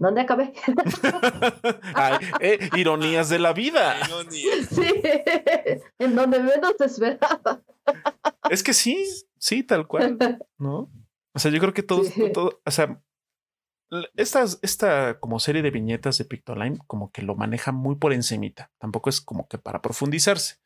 ¿dónde 0.00 0.20
acabé? 0.22 0.52
Ay, 1.94 2.18
eh, 2.40 2.58
ironías 2.76 3.28
de 3.28 3.38
la 3.38 3.52
vida. 3.52 3.96
Sí, 4.30 5.02
en 5.98 6.14
donde 6.14 6.40
menos 6.40 6.76
te 6.76 6.84
esperaba. 6.86 7.62
Es 8.50 8.62
que 8.62 8.72
sí, 8.74 9.04
sí, 9.38 9.62
tal 9.62 9.86
cual, 9.86 10.18
¿no? 10.58 10.90
O 11.34 11.38
sea, 11.38 11.50
yo 11.50 11.60
creo 11.60 11.72
que 11.74 11.82
todos, 11.82 12.08
Sí. 12.08 12.32
todo- 12.32 12.60
o 12.64 12.70
sea, 12.70 13.00
esta, 14.16 14.44
esta 14.62 15.18
como 15.20 15.38
serie 15.40 15.62
de 15.62 15.70
viñetas 15.70 16.18
de 16.18 16.24
Pictoline 16.24 16.78
como 16.86 17.10
que 17.12 17.22
lo 17.22 17.34
maneja 17.34 17.72
muy 17.72 17.96
por 17.96 18.12
encimita. 18.12 18.70
Tampoco 18.78 19.10
es 19.10 19.20
como 19.20 19.46
que 19.48 19.58
para 19.58 19.82
profundizarse. 19.82 20.56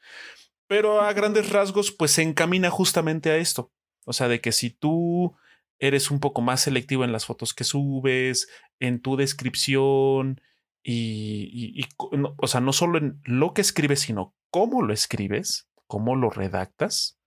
Pero 0.67 1.01
a 1.01 1.13
grandes 1.13 1.51
rasgos, 1.51 1.91
pues 1.91 2.11
se 2.13 2.23
encamina 2.23 2.71
justamente 2.71 3.31
a 3.31 3.37
esto. 3.37 3.73
O 4.05 4.13
sea, 4.13 4.29
de 4.29 4.41
que 4.41 4.53
si 4.53 4.71
tú 4.71 5.35
eres 5.79 6.11
un 6.11 6.21
poco 6.21 6.41
más 6.43 6.63
selectivo 6.63 7.05
en 7.05 7.13
las 7.13 7.27
fotos 7.27 7.55
que 7.55 7.65
subes, 7.65 8.49
en 8.81 9.01
tu 9.01 9.17
descripción 9.17 10.41
y, 10.83 11.85
o 11.99 12.47
sea, 12.47 12.61
no 12.61 12.73
solo 12.73 12.99
en 12.99 13.21
lo 13.25 13.53
que 13.53 13.61
escribes, 13.61 14.01
sino 14.01 14.35
cómo 14.51 14.83
lo 14.83 14.93
escribes, 14.95 15.69
cómo 15.87 16.17
lo 16.17 16.31
redactas, 16.31 17.19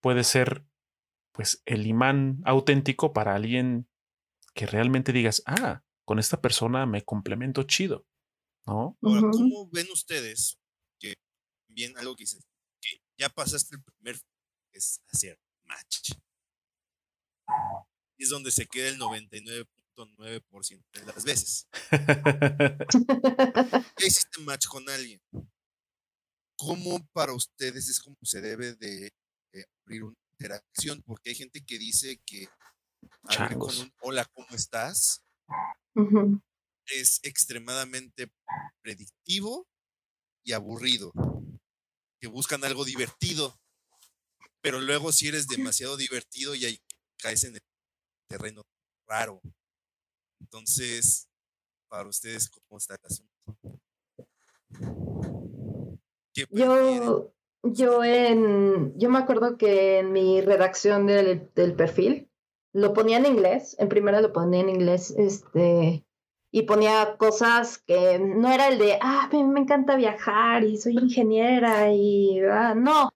puede 0.00 0.24
ser 0.24 0.66
pues 1.32 1.62
el 1.64 1.86
imán 1.86 2.42
auténtico 2.44 3.12
para 3.12 3.34
alguien 3.34 3.88
que 4.54 4.66
realmente 4.66 5.12
digas, 5.12 5.42
ah, 5.46 5.82
con 6.04 6.18
esta 6.18 6.42
persona 6.42 6.84
me 6.84 7.02
complemento 7.02 7.62
chido, 7.62 8.06
¿no? 8.66 8.98
Ahora, 9.00 9.30
¿cómo 9.32 9.70
ven 9.70 9.86
ustedes 9.90 10.58
que 10.98 11.14
bien 11.68 11.96
algo 11.96 12.14
que 12.16 12.24
dices, 12.24 12.44
que 12.82 13.00
ya 13.16 13.30
pasaste 13.30 13.76
el 13.76 13.82
primer 13.82 14.20
es 14.72 15.02
hacer 15.08 15.40
match? 15.64 16.12
Y 18.16 18.24
es 18.24 18.30
donde 18.30 18.50
se 18.50 18.66
queda 18.66 18.88
el 18.88 18.98
99.9% 18.98 20.82
de 20.92 21.06
las 21.06 21.24
veces. 21.24 21.68
ya 23.98 24.06
hiciste 24.06 24.40
match 24.42 24.66
con 24.66 24.88
alguien. 24.88 25.20
¿Cómo 26.56 27.04
para 27.12 27.32
ustedes 27.32 27.88
es 27.88 28.00
como 28.00 28.16
se 28.22 28.40
debe 28.40 28.74
de 28.74 29.12
abrir 29.84 30.04
una 30.04 30.16
interacción? 30.32 31.02
Porque 31.02 31.30
hay 31.30 31.36
gente 31.36 31.64
que 31.64 31.78
dice 31.78 32.20
que 32.24 32.48
con 33.58 33.76
un 33.78 33.92
hola, 34.00 34.24
¿cómo 34.32 34.48
estás? 34.50 35.22
Es 36.86 37.20
extremadamente 37.22 38.32
predictivo 38.82 39.66
y 40.44 40.52
aburrido. 40.52 41.12
Que 42.20 42.28
buscan 42.28 42.64
algo 42.64 42.84
divertido. 42.84 43.58
Pero 44.60 44.80
luego 44.80 45.12
si 45.12 45.28
eres 45.28 45.48
demasiado 45.48 45.96
divertido 45.96 46.54
y 46.54 46.64
ahí 46.64 46.80
caes 47.22 47.44
en 47.44 47.54
el 47.54 47.60
terreno 48.28 48.62
raro. 49.06 49.40
Entonces, 50.40 51.28
para 51.88 52.08
ustedes, 52.08 52.50
¿cómo 52.50 52.78
está 52.78 52.94
el 52.94 53.06
asunto? 53.06 53.32
yo, 56.50 57.32
yo 57.62 58.04
en, 58.04 58.98
yo 58.98 59.10
me 59.10 59.18
acuerdo 59.18 59.56
que 59.56 60.00
en 60.00 60.12
mi 60.12 60.40
redacción 60.40 61.06
del, 61.06 61.50
del 61.54 61.74
perfil, 61.74 62.28
lo 62.72 62.94
ponía 62.94 63.18
en 63.18 63.26
inglés, 63.26 63.76
en 63.78 63.88
primera 63.88 64.20
lo 64.20 64.32
ponía 64.32 64.60
en 64.60 64.70
inglés, 64.70 65.10
este, 65.16 66.04
y 66.50 66.62
ponía 66.62 67.16
cosas 67.18 67.78
que 67.78 68.18
no 68.18 68.50
era 68.50 68.68
el 68.68 68.78
de, 68.78 68.98
ah, 69.00 69.28
me, 69.32 69.44
me 69.44 69.60
encanta 69.60 69.96
viajar 69.96 70.64
y 70.64 70.78
soy 70.78 70.94
ingeniera 70.98 71.92
y, 71.92 72.40
ah, 72.40 72.74
no, 72.74 73.10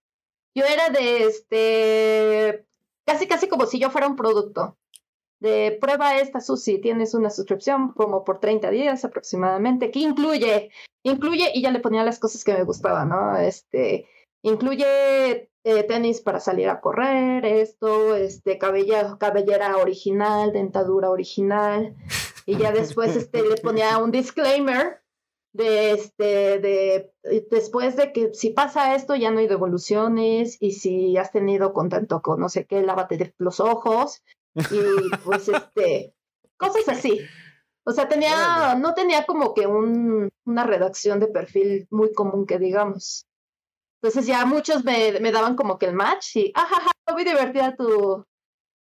yo 0.55 0.65
era 0.65 0.91
de, 0.91 1.25
este, 1.25 2.67
casi, 3.07 3.27
casi 3.27 3.49
como 3.49 3.67
si 3.67 3.79
yo 3.79 3.91
fuera 3.91 4.07
un 4.07 4.17
producto. 4.17 4.77
De 5.41 5.77
prueba 5.81 6.17
esta, 6.17 6.41
Susi, 6.41 6.79
tienes 6.79 7.15
una 7.15 7.31
suscripción 7.31 7.93
como 7.93 8.25
por 8.25 8.41
30 8.41 8.71
días 8.71 9.05
aproximadamente, 9.05 9.91
que 9.91 10.01
incluye, 10.01 10.71
incluye, 11.03 11.51
y 11.55 11.63
ya 11.63 11.71
le 11.71 11.81
ponía 11.81 12.05
las 12.05 12.19
cosas 12.19 12.43
que 12.43 12.55
me 12.55 12.65
gustaban, 12.65 13.11
¿no? 13.11 13.37
Este, 13.37 14.09
incluye 14.43 15.51
eh, 15.65 15.83
tenis 15.85 16.23
para 16.23 16.41
salir 16.41 16.69
a 16.71 16.81
correr, 16.81 17.45
esto, 17.45 18.17
este, 18.17 18.57
cabella, 18.57 19.19
cabellera 19.19 19.77
original, 19.77 20.53
dentadura 20.53 21.11
original, 21.11 21.95
y 22.47 22.57
ya 22.57 22.73
después 22.73 23.15
este, 23.15 23.43
le 23.43 23.57
ponía 23.57 23.99
un 23.99 24.11
disclaimer 24.11 25.03
de 25.57 25.93
este, 25.93 26.59
de 26.59 27.13
después 27.51 27.97
de 27.97 28.13
que 28.13 28.35
si 28.35 28.51
pasa 28.51 28.95
esto 28.95 29.15
ya 29.15 29.31
no 29.31 29.41
hay 29.41 29.47
devoluciones, 29.47 30.57
y 30.61 30.73
si 30.73 31.17
has 31.17 31.33
tenido 31.33 31.73
contacto 31.73 32.23
con 32.23 32.41
no 32.41 32.49
sé 32.49 32.67
qué, 32.67 32.83
lávate 32.83 33.35
los 33.39 33.61
ojos, 33.61 34.23
y 34.55 34.61
pues 35.25 35.49
este, 35.49 36.15
cosas 36.57 36.89
así. 36.89 37.21
O 37.85 37.93
sea, 37.93 38.09
tenía, 38.09 38.75
no 38.75 38.95
tenía 38.95 39.27
como 39.27 39.55
que 39.55 39.67
un, 39.67 40.29
una 40.45 40.65
redacción 40.65 41.21
de 41.21 41.29
perfil 41.29 41.87
muy 41.91 42.13
común 42.13 42.45
que 42.45 42.59
digamos. 42.59 43.27
Entonces 44.03 44.27
ya 44.27 44.45
muchos 44.45 44.85
me, 44.85 45.21
me 45.21 45.33
daban 45.33 45.55
como 45.57 45.79
que 45.79 45.87
el 45.87 45.95
match 45.95 46.37
y, 46.37 46.53
ajaja, 46.55 46.91
muy 47.13 47.25
divertida 47.25 47.77
tu, 47.77 48.25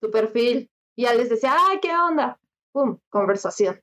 tu 0.01 0.11
perfil. 0.11 0.71
Y 0.97 1.03
ya 1.03 1.15
les 1.15 1.31
decía, 1.31 1.57
ay, 1.59 1.81
¿qué 1.81 1.91
onda? 1.93 2.39
Pum, 2.73 2.99
conversación. 3.11 3.81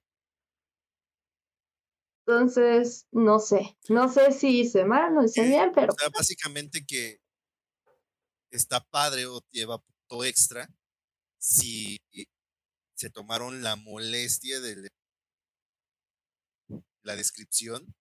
Entonces, 2.29 3.07
no 3.11 3.39
sé, 3.39 3.75
no 3.89 4.07
sé 4.07 4.31
si 4.31 4.59
hice 4.59 4.85
mal, 4.85 5.15
no 5.15 5.25
hice 5.25 5.47
bien, 5.47 5.71
pero... 5.73 5.91
O 5.91 5.97
sea, 5.97 6.09
básicamente 6.09 6.85
que 6.85 7.19
está 8.51 8.81
padre 8.81 9.25
o 9.25 9.41
lleva 9.49 9.81
punto 9.81 10.23
extra 10.23 10.69
si 11.39 11.97
se 12.93 13.09
tomaron 13.09 13.63
la 13.63 13.77
molestia 13.77 14.59
de 14.59 14.91
la 17.01 17.15
descripción 17.15 17.95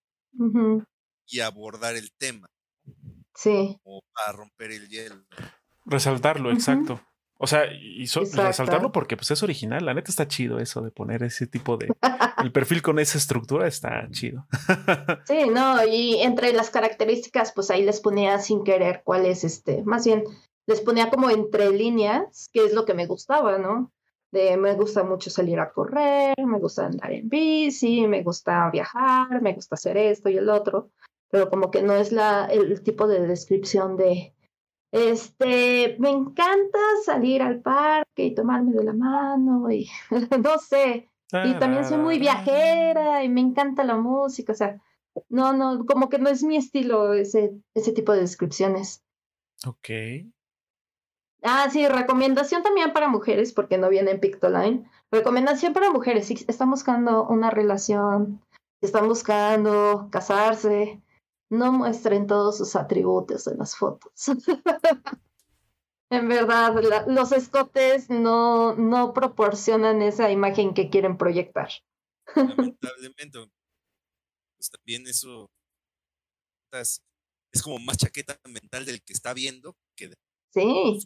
y 1.26 1.40
abordar 1.40 1.96
el 1.96 2.12
tema. 2.12 2.50
Sí. 3.34 3.80
Como 3.82 4.02
para 4.12 4.32
romper 4.32 4.72
el 4.72 4.90
hielo. 4.90 5.24
Resaltarlo, 5.86 6.52
exacto. 6.52 7.00
O 7.40 7.46
sea, 7.46 7.66
y 7.72 8.04
resaltarlo 8.06 8.90
porque 8.90 9.16
pues 9.16 9.30
es 9.30 9.42
original. 9.42 9.84
La 9.84 9.94
neta 9.94 10.10
está 10.10 10.26
chido 10.26 10.58
eso 10.58 10.82
de 10.82 10.90
poner 10.90 11.22
ese 11.22 11.46
tipo 11.46 11.76
de... 11.76 11.88
el 12.42 12.52
perfil 12.52 12.82
con 12.82 12.98
esa 12.98 13.16
estructura 13.16 13.68
está 13.68 14.08
chido. 14.10 14.46
sí, 15.26 15.48
no, 15.48 15.86
y 15.86 16.20
entre 16.22 16.52
las 16.52 16.70
características, 16.70 17.52
pues 17.52 17.70
ahí 17.70 17.84
les 17.84 18.00
ponía 18.00 18.38
sin 18.40 18.64
querer 18.64 19.02
cuál 19.04 19.24
es 19.24 19.44
este, 19.44 19.84
más 19.84 20.04
bien, 20.04 20.24
les 20.66 20.80
ponía 20.80 21.10
como 21.10 21.30
entre 21.30 21.70
líneas, 21.70 22.50
qué 22.52 22.64
es 22.64 22.74
lo 22.74 22.84
que 22.84 22.94
me 22.94 23.06
gustaba, 23.06 23.56
¿no? 23.58 23.92
De 24.32 24.56
me 24.56 24.74
gusta 24.74 25.04
mucho 25.04 25.30
salir 25.30 25.60
a 25.60 25.70
correr, 25.70 26.34
me 26.44 26.58
gusta 26.58 26.86
andar 26.86 27.12
en 27.12 27.28
bici, 27.28 28.06
me 28.06 28.22
gusta 28.22 28.68
viajar, 28.70 29.40
me 29.40 29.54
gusta 29.54 29.76
hacer 29.76 29.96
esto 29.96 30.28
y 30.28 30.36
el 30.36 30.50
otro 30.50 30.90
pero 31.30 31.50
como 31.50 31.70
que 31.70 31.82
no 31.82 31.94
es 31.94 32.12
la, 32.12 32.46
el 32.46 32.82
tipo 32.82 33.06
de 33.06 33.26
descripción 33.26 33.96
de, 33.96 34.34
este, 34.92 35.96
me 35.98 36.10
encanta 36.10 36.78
salir 37.04 37.42
al 37.42 37.60
parque 37.60 38.24
y 38.24 38.34
tomarme 38.34 38.72
de 38.72 38.84
la 38.84 38.94
mano 38.94 39.70
y 39.70 39.88
no 40.42 40.58
sé, 40.58 41.10
y 41.32 41.58
también 41.58 41.84
soy 41.84 41.98
muy 41.98 42.18
viajera 42.18 43.22
y 43.22 43.28
me 43.28 43.40
encanta 43.40 43.84
la 43.84 43.96
música, 43.96 44.52
o 44.52 44.56
sea, 44.56 44.80
no, 45.28 45.52
no, 45.52 45.84
como 45.84 46.08
que 46.08 46.18
no 46.18 46.28
es 46.30 46.42
mi 46.42 46.56
estilo 46.56 47.12
ese, 47.12 47.52
ese 47.74 47.92
tipo 47.92 48.12
de 48.12 48.20
descripciones. 48.20 49.02
Ok. 49.66 49.90
Ah, 51.42 51.68
sí, 51.70 51.86
recomendación 51.86 52.62
también 52.62 52.92
para 52.92 53.08
mujeres, 53.08 53.52
porque 53.52 53.78
no 53.78 53.88
viene 53.88 54.12
en 54.12 54.20
Pictoline. 54.20 54.90
Recomendación 55.10 55.72
para 55.72 55.90
mujeres, 55.90 56.26
si 56.26 56.34
están 56.48 56.70
buscando 56.70 57.26
una 57.26 57.50
relación, 57.50 58.40
están 58.80 59.08
buscando 59.08 60.08
casarse, 60.10 61.00
no 61.50 61.72
muestren 61.72 62.26
todos 62.26 62.58
sus 62.58 62.76
atributos 62.76 63.46
en 63.46 63.58
las 63.58 63.76
fotos. 63.76 64.12
en 66.10 66.28
verdad, 66.28 66.74
los 67.06 67.32
escotes 67.32 68.10
no, 68.10 68.74
no 68.74 69.12
proporcionan 69.12 70.02
esa 70.02 70.30
imagen 70.30 70.74
que 70.74 70.90
quieren 70.90 71.16
proyectar. 71.16 71.70
Lamentablemente, 72.34 73.38
pues 74.56 74.70
también 74.70 75.06
eso 75.06 75.50
es, 76.72 77.02
como 77.62 77.78
más 77.78 77.96
chaqueta 77.96 78.38
mental 78.46 78.84
del 78.84 79.02
que 79.02 79.12
está 79.12 79.32
viendo 79.32 79.76
que 79.96 80.12
Sí. 80.52 81.00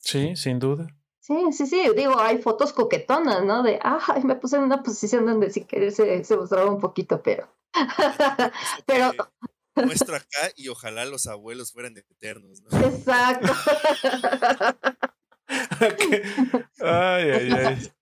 Sí, 0.00 0.36
sin 0.36 0.58
duda. 0.58 0.86
Sí, 1.20 1.52
sí, 1.52 1.66
sí, 1.66 1.82
digo, 1.96 2.18
hay 2.20 2.38
fotos 2.38 2.72
coquetonas, 2.72 3.44
¿no? 3.44 3.62
De, 3.62 3.80
ah, 3.82 4.20
me 4.24 4.36
puse 4.36 4.56
en 4.56 4.62
una 4.62 4.82
posición 4.82 5.26
donde 5.26 5.50
si 5.50 5.64
querer 5.64 5.90
se, 5.90 6.22
se 6.22 6.36
mostraba 6.36 6.70
un 6.70 6.80
poquito, 6.80 7.20
pero... 7.22 7.52
pero 8.86 9.12
muestro 9.76 10.16
acá 10.16 10.50
y 10.56 10.68
ojalá 10.68 11.04
los 11.04 11.26
abuelos 11.26 11.72
fueran 11.72 11.96
eternos, 11.96 12.62
¿no? 12.62 12.78
Exacto. 12.80 13.52
ay, 16.80 17.30
ay, 17.30 17.50
ay. 17.52 17.92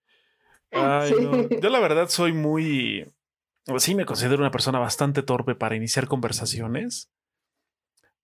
ay 0.72 1.48
Yo 1.60 1.68
la 1.68 1.80
verdad 1.80 2.08
soy 2.08 2.32
muy... 2.32 3.12
Sí, 3.78 3.94
me 3.94 4.04
considero 4.04 4.40
una 4.40 4.50
persona 4.50 4.78
bastante 4.78 5.22
torpe 5.22 5.54
para 5.54 5.76
iniciar 5.76 6.06
conversaciones. 6.06 7.10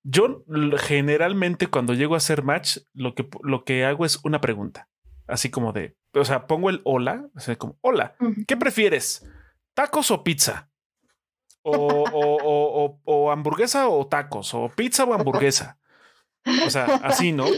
Yo 0.03 0.45
generalmente 0.79 1.67
cuando 1.67 1.95
llego 1.95 2.15
a 2.15 2.19
hacer 2.19 2.43
match, 2.43 2.79
lo 2.93 3.15
que, 3.15 3.29
lo 3.43 3.65
que 3.65 3.85
hago 3.85 4.05
es 4.05 4.21
una 4.25 4.41
pregunta. 4.41 4.89
Así 5.27 5.51
como 5.51 5.73
de, 5.73 5.97
o 6.15 6.25
sea, 6.25 6.47
pongo 6.47 6.71
el 6.71 6.81
hola, 6.85 7.29
o 7.35 7.57
como, 7.57 7.79
hola, 7.83 8.17
¿qué 8.47 8.57
prefieres? 8.57 9.27
¿Tacos 9.75 10.11
o 10.11 10.25
pizza? 10.25 10.70
O, 11.63 12.99
o, 13.05 13.31
hamburguesa 13.31 13.89
o 13.89 14.07
tacos, 14.07 14.55
o 14.55 14.69
pizza 14.69 15.05
o 15.05 15.13
hamburguesa. 15.15 15.79
O 16.67 16.71
sea, 16.71 16.85
así, 17.03 17.33
¿no? 17.33 17.47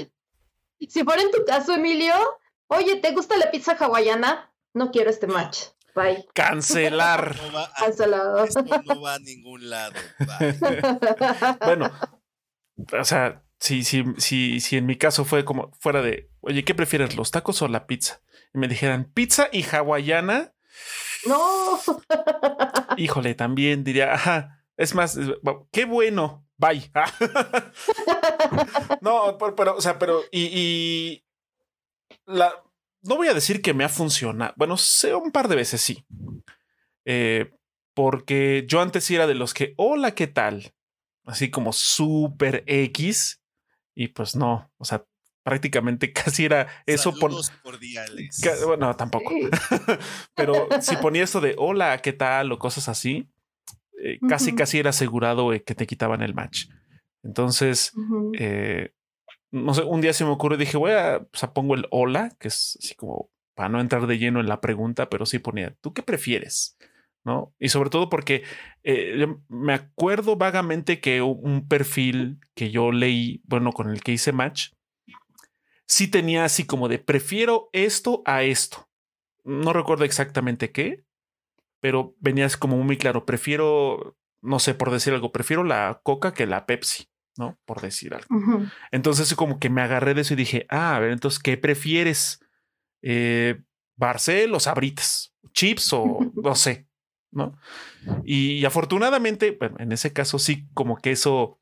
Si 0.88 1.04
fuera 1.04 1.22
en 1.22 1.30
tu 1.30 1.44
caso, 1.44 1.74
Emilio, 1.74 2.12
oye, 2.66 2.96
¿te 2.96 3.12
gusta 3.12 3.36
la 3.36 3.52
pizza 3.52 3.76
hawaiana? 3.78 4.52
no 4.74 4.90
quiero 4.90 5.10
este 5.10 5.26
match. 5.26 5.58
Bye. 5.94 6.26
Cancelar. 6.34 7.36
No 7.36 7.52
va 7.52 7.64
a- 7.64 7.72
Cancelado. 7.74 8.44
esto 8.44 8.64
no 8.84 9.00
va 9.00 9.14
a 9.14 9.18
ningún 9.18 9.68
lado. 9.68 9.92
Bye. 10.18 10.58
bueno, 11.64 11.90
o 12.98 13.04
sea, 13.04 13.42
si, 13.58 13.84
si, 13.84 14.04
si, 14.16 14.60
si 14.60 14.76
en 14.76 14.86
mi 14.86 14.96
caso 14.96 15.24
fue 15.24 15.44
como 15.44 15.70
fuera 15.78 16.00
de, 16.02 16.30
oye, 16.40 16.64
¿qué 16.64 16.74
prefieres, 16.74 17.16
los 17.16 17.30
tacos 17.30 17.60
o 17.62 17.68
la 17.68 17.86
pizza? 17.86 18.22
Y 18.54 18.58
me 18.58 18.68
dijeran 18.68 19.04
pizza 19.12 19.48
y 19.52 19.64
hawaiana, 19.64 20.51
No. 21.26 21.80
híjole, 22.96 23.34
también 23.34 23.84
diría, 23.84 24.14
ajá, 24.14 24.64
es 24.76 24.94
más, 24.94 25.18
qué 25.70 25.84
bueno, 25.84 26.46
bye. 26.56 26.90
no, 29.00 29.38
pero, 29.38 29.54
pero, 29.54 29.76
o 29.76 29.80
sea, 29.80 29.98
pero, 29.98 30.22
y, 30.32 31.24
la, 32.26 32.52
no 33.02 33.16
voy 33.16 33.28
a 33.28 33.34
decir 33.34 33.62
que 33.62 33.74
me 33.74 33.84
ha 33.84 33.88
funcionado, 33.88 34.52
bueno, 34.56 34.76
sé 34.76 35.14
un 35.14 35.30
par 35.30 35.48
de 35.48 35.56
veces 35.56 35.80
sí, 35.80 36.04
Eh, 37.04 37.50
porque 37.94 38.64
yo 38.66 38.80
antes 38.80 39.10
era 39.10 39.26
de 39.26 39.34
los 39.34 39.52
que, 39.52 39.74
hola, 39.76 40.14
¿qué 40.14 40.26
tal? 40.26 40.74
Así 41.24 41.50
como 41.50 41.72
súper 41.72 42.64
X, 42.66 43.42
y 43.94 44.08
pues 44.08 44.34
no, 44.34 44.72
o 44.78 44.84
sea, 44.84 45.04
prácticamente 45.42 46.12
casi 46.12 46.44
era 46.44 46.68
eso 46.86 47.14
por... 47.18 47.32
Cordiales. 47.62 48.40
Ca- 48.42 48.64
Bueno, 48.66 48.94
tampoco. 48.96 49.30
Sí. 49.30 49.48
Pero 50.36 50.68
si 50.80 50.96
ponía 50.96 51.24
esto 51.24 51.40
de 51.40 51.54
hola, 51.58 51.98
¿qué 51.98 52.12
tal? 52.12 52.52
o 52.52 52.58
cosas 52.58 52.88
así, 52.88 53.28
eh, 54.02 54.18
casi, 54.28 54.54
casi 54.54 54.78
era 54.78 54.90
asegurado 54.90 55.52
eh, 55.52 55.62
que 55.62 55.74
te 55.74 55.86
quitaban 55.86 56.22
el 56.22 56.34
match. 56.34 56.66
Entonces, 57.24 57.92
eh, 58.38 58.90
no 59.52 59.74
sé, 59.74 59.82
un 59.82 60.00
día 60.00 60.12
se 60.12 60.24
me 60.24 60.30
ocurrió 60.30 60.56
y 60.56 60.60
dije, 60.60 60.76
voy 60.76 60.92
a, 60.92 61.18
o 61.18 61.36
sea, 61.36 61.52
pongo 61.52 61.74
el 61.74 61.86
hola, 61.90 62.30
que 62.40 62.48
es 62.48 62.76
así 62.82 62.94
como 62.94 63.30
para 63.54 63.68
no 63.68 63.80
entrar 63.80 64.06
de 64.06 64.18
lleno 64.18 64.40
en 64.40 64.48
la 64.48 64.60
pregunta, 64.60 65.08
pero 65.10 65.26
sí 65.26 65.38
ponía, 65.38 65.74
¿tú 65.80 65.92
qué 65.92 66.02
prefieres? 66.02 66.76
¿No? 67.24 67.54
Y 67.60 67.68
sobre 67.68 67.90
todo 67.90 68.08
porque 68.08 68.42
eh, 68.82 69.28
me 69.48 69.74
acuerdo 69.74 70.34
vagamente 70.36 71.00
que 71.00 71.22
un 71.22 71.38
un 71.42 71.68
perfil 71.68 72.40
que 72.56 72.72
yo 72.72 72.90
leí, 72.90 73.40
bueno, 73.44 73.72
con 73.72 73.90
el 73.90 74.02
que 74.02 74.10
hice 74.12 74.32
match, 74.32 74.70
sí 75.86 76.08
tenía 76.08 76.44
así 76.44 76.64
como 76.64 76.88
de 76.88 76.98
prefiero 76.98 77.68
esto 77.72 78.22
a 78.24 78.42
esto. 78.42 78.88
No 79.44 79.72
recuerdo 79.72 80.04
exactamente 80.04 80.70
qué, 80.70 81.04
pero 81.80 82.14
venías 82.20 82.56
como 82.56 82.76
muy 82.78 82.96
claro, 82.96 83.26
prefiero, 83.26 84.16
no 84.40 84.58
sé, 84.58 84.74
por 84.74 84.90
decir 84.90 85.12
algo, 85.12 85.32
prefiero 85.32 85.64
la 85.64 86.00
coca 86.04 86.32
que 86.32 86.46
la 86.46 86.64
Pepsi, 86.64 87.08
¿no? 87.36 87.58
Por 87.64 87.80
decir 87.80 88.14
algo. 88.14 88.66
Entonces 88.92 89.34
como 89.34 89.58
que 89.58 89.68
me 89.68 89.82
agarré 89.82 90.14
de 90.14 90.20
eso 90.20 90.34
y 90.34 90.36
dije, 90.36 90.66
ah, 90.68 90.96
a 90.96 91.00
ver, 91.00 91.10
entonces, 91.10 91.40
¿qué 91.40 91.56
prefieres? 91.56 92.40
Eh, 93.02 93.60
¿Barcel 93.96 94.54
o 94.54 94.60
Sabritas? 94.60 95.34
¿Chips 95.52 95.92
o 95.92 96.18
no 96.42 96.54
sé? 96.54 96.86
¿No? 97.32 97.56
Y, 98.24 98.64
afortunadamente, 98.64 99.56
bueno, 99.58 99.76
en 99.78 99.90
ese 99.92 100.12
caso 100.12 100.38
sí, 100.38 100.68
como 100.74 100.98
que 100.98 101.12
eso 101.12 101.58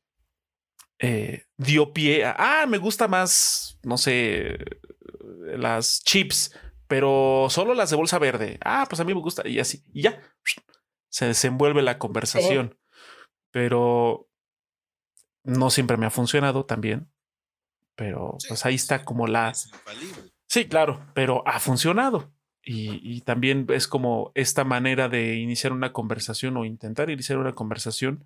eh, 0.99 1.45
dio 1.57 1.93
pie 1.93 2.25
a, 2.25 2.35
ah, 2.37 2.65
me 2.67 2.77
gusta 2.77 3.07
más, 3.07 3.70
no 3.83 3.97
sé, 3.97 4.57
las 5.57 6.01
chips, 6.03 6.55
pero 6.87 7.47
solo 7.49 7.73
las 7.73 7.89
de 7.89 7.95
bolsa 7.95 8.19
verde. 8.19 8.59
Ah, 8.63 8.85
pues 8.89 8.99
a 8.99 9.03
mí 9.03 9.13
me 9.13 9.21
gusta 9.21 9.47
y 9.47 9.59
así, 9.59 9.83
y 9.93 10.03
ya, 10.03 10.21
se 11.09 11.25
desenvuelve 11.25 11.81
la 11.81 11.97
conversación. 11.97 12.77
Pero 13.51 14.29
no 15.43 15.69
siempre 15.69 15.97
me 15.97 16.05
ha 16.05 16.09
funcionado 16.09 16.65
también. 16.65 17.11
Pero 17.95 18.35
Sí, 18.39 18.47
pues 18.47 18.65
ahí 18.65 18.75
está 18.75 19.03
como 19.03 19.27
la... 19.27 19.53
Sí, 20.47 20.67
claro, 20.67 21.05
pero 21.13 21.47
ha 21.47 21.59
funcionado. 21.59 22.33
Y, 22.63 22.99
y 23.03 23.21
también 23.21 23.65
es 23.69 23.87
como 23.87 24.31
esta 24.35 24.63
manera 24.63 25.09
de 25.09 25.35
iniciar 25.35 25.73
una 25.73 25.93
conversación 25.93 26.55
o 26.57 26.65
intentar 26.65 27.09
iniciar 27.09 27.39
una 27.39 27.53
conversación 27.53 28.25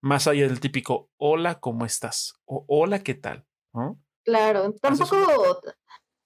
más 0.00 0.26
allá 0.26 0.46
del 0.48 0.60
típico 0.60 1.10
hola, 1.16 1.60
¿cómo 1.60 1.84
estás? 1.84 2.34
O 2.44 2.64
hola, 2.68 3.02
¿qué 3.02 3.14
tal? 3.14 3.46
¿No? 3.72 4.00
Claro, 4.26 4.74
tampoco. 4.74 5.16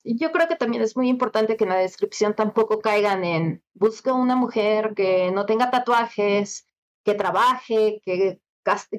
Yo 0.02 0.32
creo 0.32 0.48
que 0.48 0.56
también 0.56 0.82
es 0.82 0.96
muy 0.96 1.08
importante 1.08 1.56
que 1.56 1.64
en 1.64 1.70
la 1.70 1.76
descripción 1.76 2.34
tampoco 2.34 2.80
caigan 2.80 3.22
en 3.22 3.62
busca 3.74 4.14
una 4.14 4.34
mujer 4.34 4.94
que 4.96 5.30
no 5.30 5.44
tenga 5.44 5.70
tatuajes, 5.70 6.66
que 7.04 7.14
trabaje, 7.14 8.00
que 8.02 8.40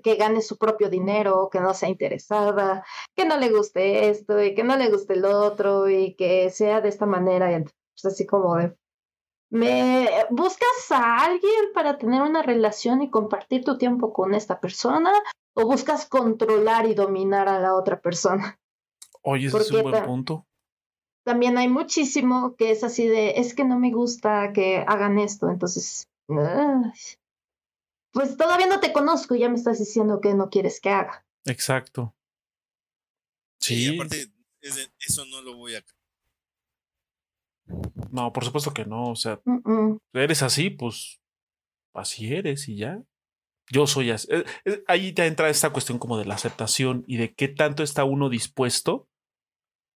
que 0.04 0.16
gane 0.16 0.42
su 0.42 0.58
propio 0.58 0.90
dinero, 0.90 1.50
que 1.52 1.60
no 1.60 1.74
sea 1.74 1.90
interesada, 1.90 2.84
que 3.16 3.26
no 3.26 3.38
le 3.38 3.50
guste 3.50 4.10
esto 4.10 4.42
y 4.42 4.56
que 4.56 4.64
no 4.64 4.76
le 4.76 4.90
guste 4.90 5.14
el 5.14 5.26
otro 5.26 5.90
y 5.90 6.16
que 6.16 6.50
sea 6.50 6.82
de 6.82 6.90
esta 6.90 7.06
manera, 7.06 7.52
y 7.52 7.64
pues 7.64 8.06
así 8.06 8.26
como 8.26 8.56
de 8.56 8.76
me 9.52 10.08
buscas 10.30 10.92
a 10.92 11.26
alguien 11.26 11.74
para 11.74 11.98
tener 11.98 12.22
una 12.22 12.42
relación 12.42 13.02
y 13.02 13.10
compartir 13.10 13.66
tu 13.66 13.78
tiempo 13.78 14.14
con 14.14 14.34
esta 14.34 14.62
persona 14.62 15.12
o 15.54 15.66
buscas 15.66 16.08
controlar 16.08 16.86
y 16.86 16.94
dominar 16.94 17.50
a 17.50 17.60
la 17.60 17.76
otra 17.76 18.00
persona. 18.00 18.61
Oye, 19.24 19.48
ese 19.48 19.58
es 19.58 19.72
un 19.72 19.84
buen 19.84 20.04
punto. 20.06 20.48
También 21.24 21.58
hay 21.58 21.68
muchísimo 21.68 22.56
que 22.56 22.72
es 22.72 22.84
así 22.84 23.08
de, 23.08 23.32
es 23.40 23.54
que 23.54 23.64
no 23.64 23.78
me 23.78 23.92
gusta 23.92 24.54
que 24.54 24.78
hagan 24.88 25.20
esto, 25.20 25.50
entonces, 25.50 26.08
pues 28.12 28.36
todavía 28.38 28.68
no 28.68 28.80
te 28.80 28.92
conozco 28.92 29.36
y 29.36 29.40
ya 29.40 29.50
me 29.50 29.56
estás 29.56 29.78
diciendo 29.80 30.20
que 30.20 30.34
no 30.34 30.50
quieres 30.50 30.82
que 30.82 30.90
haga. 30.90 31.26
Exacto. 31.46 32.16
Y 33.60 33.64
Sí, 33.64 33.96
aparte, 33.96 34.26
es 34.62 34.76
de- 34.76 34.88
eso 35.00 35.26
no 35.26 35.42
lo 35.44 35.56
voy 35.56 35.76
a. 35.76 35.84
no, 38.12 38.34
por 38.34 38.44
supuesto 38.44 38.74
que 38.74 38.86
no. 38.86 39.10
O 39.12 39.16
sea, 39.16 39.40
eres 40.14 40.42
así, 40.42 40.70
pues 40.72 41.22
así 41.94 42.34
eres 42.34 42.68
y 42.68 42.78
ya. 42.78 43.02
Yo 43.70 43.86
soy 43.88 44.10
así. 44.12 44.28
Eh, 44.32 44.44
eh, 44.66 44.84
Ahí 44.88 45.14
te 45.14 45.26
entra 45.28 45.50
esta 45.50 45.70
cuestión 45.70 46.00
como 46.00 46.18
de 46.18 46.26
la 46.26 46.34
aceptación 46.36 47.04
y 47.08 47.18
de 47.18 47.34
qué 47.36 47.48
tanto 47.48 47.84
está 47.84 48.04
uno 48.04 48.28
dispuesto 48.30 49.08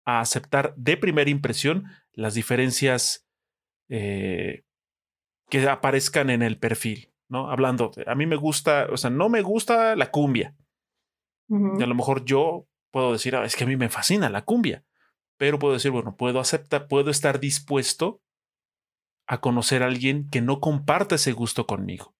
a 0.05 0.20
aceptar 0.20 0.74
de 0.77 0.97
primera 0.97 1.31
impresión 1.31 1.85
las 2.12 2.35
diferencias 2.35 3.27
eh, 3.89 4.65
que 5.49 5.69
aparezcan 5.69 6.31
en 6.31 6.43
el 6.43 6.59
perfil, 6.59 7.12
¿no? 7.29 7.51
Hablando, 7.51 7.91
a 8.07 8.15
mí 8.15 8.27
me 8.27 8.37
gusta, 8.37 8.87
o 8.91 8.97
sea, 8.97 9.11
no 9.11 9.29
me 9.29 9.43
gusta 9.43 9.97
la 9.97 10.11
cumbia. 10.11 10.55
Y 11.49 11.83
a 11.83 11.87
lo 11.87 11.95
mejor 11.95 12.24
yo 12.24 12.66
puedo 12.91 13.12
decir, 13.12 13.37
"Ah, 13.37 13.45
es 13.45 13.57
que 13.57 13.65
a 13.65 13.66
mí 13.66 13.77
me 13.77 13.91
fascina 13.91 14.31
la 14.31 14.43
cumbia, 14.47 14.85
pero 15.37 15.59
puedo 15.59 15.74
decir, 15.74 15.91
bueno, 15.91 16.16
puedo 16.16 16.41
aceptar, 16.41 16.89
puedo 16.89 17.11
estar 17.11 17.41
dispuesto 17.41 18.23
a 19.27 19.41
conocer 19.41 19.83
a 19.83 19.87
alguien 19.87 20.31
que 20.31 20.41
no 20.41 20.61
comparte 20.61 21.16
ese 21.16 21.33
gusto 21.33 21.66
conmigo. 21.66 22.15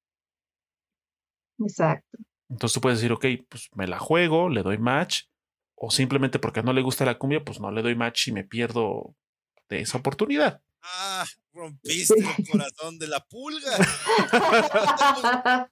Exacto. 1.59 2.19
Entonces 2.51 2.75
tú 2.75 2.81
puedes 2.81 2.99
decir, 2.99 3.13
ok, 3.13 3.25
pues 3.49 3.71
me 3.75 3.87
la 3.87 3.99
juego, 3.99 4.49
le 4.49 4.63
doy 4.63 4.79
match, 4.79 5.25
o 5.85 5.91
simplemente 5.91 6.39
porque 6.39 6.63
no 6.63 6.73
le 6.73 6.81
gusta 6.81 7.05
la 7.05 7.19
cumbia, 7.19 7.45
pues 7.45 7.59
no 7.59 7.73
le 7.73 7.83
doy 7.83 7.97
match 7.97 8.29
y 8.29 8.33
me 8.33 8.45
pierdo 8.45 9.17
de 9.69 9.81
esa 9.81 9.99
oportunidad. 9.99 10.63
Ah, 10.81 11.25
rompiste 11.53 12.15
el 12.15 12.49
corazón 12.49 13.01
de 13.01 13.09
la 13.09 13.19
pulga. 13.27 13.73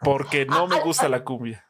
Porque 0.00 0.46
no 0.46 0.68
me 0.68 0.80
gusta 0.80 1.08
la 1.08 1.24
cumbia. 1.24 1.66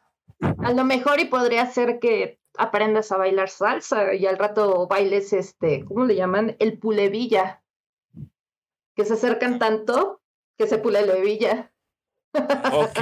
A 0.58 0.72
lo 0.72 0.84
mejor 0.84 1.18
y 1.18 1.26
podría 1.26 1.64
ser 1.64 1.98
que 1.98 2.40
aprendas 2.58 3.10
a 3.10 3.16
bailar 3.16 3.48
salsa 3.48 4.14
y 4.14 4.26
al 4.26 4.36
rato 4.36 4.86
bailes 4.86 5.32
este, 5.32 5.84
¿cómo 5.86 6.04
le 6.04 6.14
llaman? 6.14 6.56
El 6.58 6.78
pulevilla. 6.78 7.62
Que 8.94 9.06
se 9.06 9.14
acercan 9.14 9.58
tanto 9.58 10.20
que 10.58 10.66
se 10.66 10.76
pulevilla. 10.76 11.72
Ok, 12.72 13.00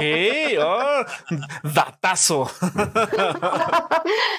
oh, 0.59 1.05
datazo. 1.73 2.49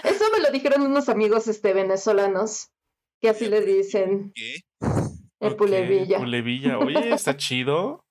Eso 0.05 0.24
me 0.32 0.40
lo 0.40 0.51
dijeron 0.52 0.82
unos 0.82 1.09
amigos 1.09 1.48
este, 1.48 1.73
venezolanos, 1.73 2.70
que 3.20 3.31
así 3.31 3.47
le 3.47 3.60
dicen 3.62 4.32
¿Qué? 4.35 4.60
el 5.40 5.52
Ok, 5.52 5.59
pulevilla. 5.59 6.18
Pulevilla, 6.18 6.78
oye, 6.78 7.12
está 7.12 7.36
chido. 7.36 8.05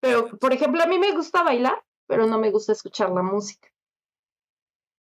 Pero, 0.00 0.38
por 0.38 0.52
ejemplo, 0.52 0.82
a 0.82 0.86
mí 0.86 0.98
me 0.98 1.12
gusta 1.12 1.42
bailar, 1.42 1.82
pero 2.06 2.26
no 2.26 2.38
me 2.38 2.50
gusta 2.50 2.72
escuchar 2.72 3.10
la 3.10 3.22
música. 3.22 3.68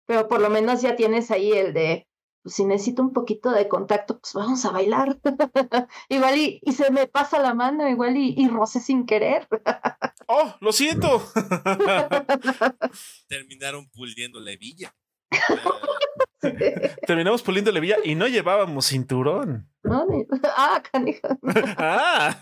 Pero 0.07 0.27
por 0.27 0.39
lo 0.41 0.49
menos 0.49 0.81
ya 0.81 0.95
tienes 0.95 1.31
ahí 1.31 1.51
el 1.51 1.73
de, 1.73 2.07
pues 2.43 2.55
si 2.55 2.65
necesito 2.65 3.01
un 3.01 3.11
poquito 3.11 3.51
de 3.51 3.67
contacto, 3.67 4.19
pues 4.19 4.33
vamos 4.33 4.63
a 4.65 4.71
bailar. 4.71 5.19
igual 6.09 6.37
y, 6.37 6.59
y 6.63 6.71
se 6.73 6.91
me 6.91 7.07
pasa 7.07 7.39
la 7.39 7.53
mano, 7.53 7.89
igual 7.89 8.15
y, 8.17 8.35
y 8.37 8.47
roce 8.47 8.79
sin 8.79 9.05
querer. 9.05 9.47
Oh, 10.27 10.55
lo 10.61 10.71
siento. 10.71 11.23
Terminaron 13.27 13.89
puliendo 13.89 14.39
la 14.39 14.51
hebilla. 14.51 14.95
Terminamos 17.07 17.41
puliendo 17.41 17.71
la 17.71 17.79
villa 17.79 17.97
y 18.03 18.15
no 18.15 18.27
llevábamos 18.27 18.85
cinturón. 18.87 19.69
Ah, 20.57 20.81
canija. 20.91 21.37
Ah. 21.77 22.35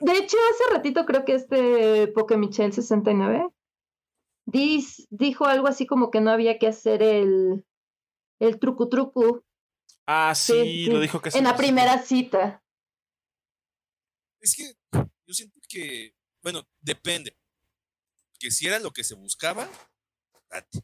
De 0.00 0.12
hecho, 0.12 0.36
hace 0.52 0.74
ratito 0.74 1.04
creo 1.04 1.24
que 1.24 1.34
este 1.34 2.06
Pokemichel 2.08 2.72
69 2.72 3.48
dis- 4.46 5.06
dijo 5.10 5.46
algo 5.46 5.66
así 5.68 5.86
como 5.86 6.10
que 6.10 6.20
no 6.20 6.30
había 6.30 6.58
que 6.58 6.68
hacer 6.68 7.02
el, 7.02 7.64
el 8.40 8.58
truco 8.58 8.88
truco 8.88 9.42
Ah, 10.06 10.34
sí, 10.36 10.52
Sí, 10.52 10.86
lo 10.86 10.96
sí. 10.96 11.02
dijo 11.02 11.20
que 11.20 11.30
en 11.36 11.44
la 11.44 11.56
primera 11.56 11.98
cita. 11.98 12.62
Es 14.40 14.54
que 14.54 14.72
yo 14.92 15.34
siento 15.34 15.58
que, 15.68 16.14
bueno, 16.46 16.62
depende. 16.80 17.36
Que 18.38 18.52
si 18.52 18.68
era 18.68 18.78
lo 18.78 18.92
que 18.92 19.02
se 19.02 19.16
buscaba, 19.16 19.68
date. 20.48 20.78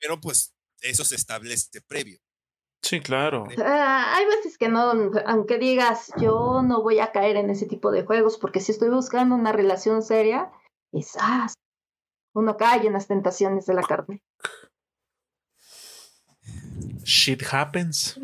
Pero 0.00 0.20
pues 0.20 0.52
eso 0.80 1.04
se 1.04 1.14
establece 1.14 1.80
previo. 1.80 2.18
Sí, 2.82 2.98
claro. 2.98 3.46
Ah, 3.64 4.16
hay 4.16 4.26
veces 4.26 4.58
que 4.58 4.68
no, 4.68 4.90
aunque 5.26 5.58
digas, 5.58 6.10
yo 6.20 6.62
no 6.64 6.82
voy 6.82 6.98
a 6.98 7.12
caer 7.12 7.36
en 7.36 7.50
ese 7.50 7.66
tipo 7.66 7.92
de 7.92 8.04
juegos, 8.04 8.36
porque 8.36 8.58
si 8.58 8.72
estoy 8.72 8.88
buscando 8.88 9.36
una 9.36 9.52
relación 9.52 10.02
seria, 10.02 10.50
quizás 10.90 11.54
uno 12.34 12.56
cae 12.56 12.84
en 12.88 12.94
las 12.94 13.06
tentaciones 13.06 13.64
de 13.66 13.74
la 13.74 13.82
carne. 13.82 14.24
Shit 17.04 17.44
happens. 17.48 18.18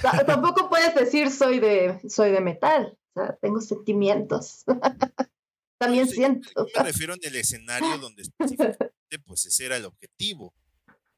Ta- 0.00 0.24
Tampoco 0.24 0.68
puedes 0.68 0.94
decir 0.94 1.28
soy 1.32 1.58
de, 1.58 2.00
soy 2.08 2.30
de 2.30 2.40
metal. 2.40 2.96
Tengo 3.40 3.60
sentimientos. 3.60 4.64
También 5.78 6.08
Sí, 6.08 6.16
siento. 6.16 6.48
Yo 6.56 6.66
me 6.76 6.82
refiero 6.84 7.14
en 7.14 7.20
el 7.22 7.36
escenario 7.36 7.98
donde 7.98 8.22
específicamente, 8.22 8.92
pues 9.24 9.46
ese 9.46 9.66
era 9.66 9.76
el 9.76 9.84
objetivo. 9.84 10.54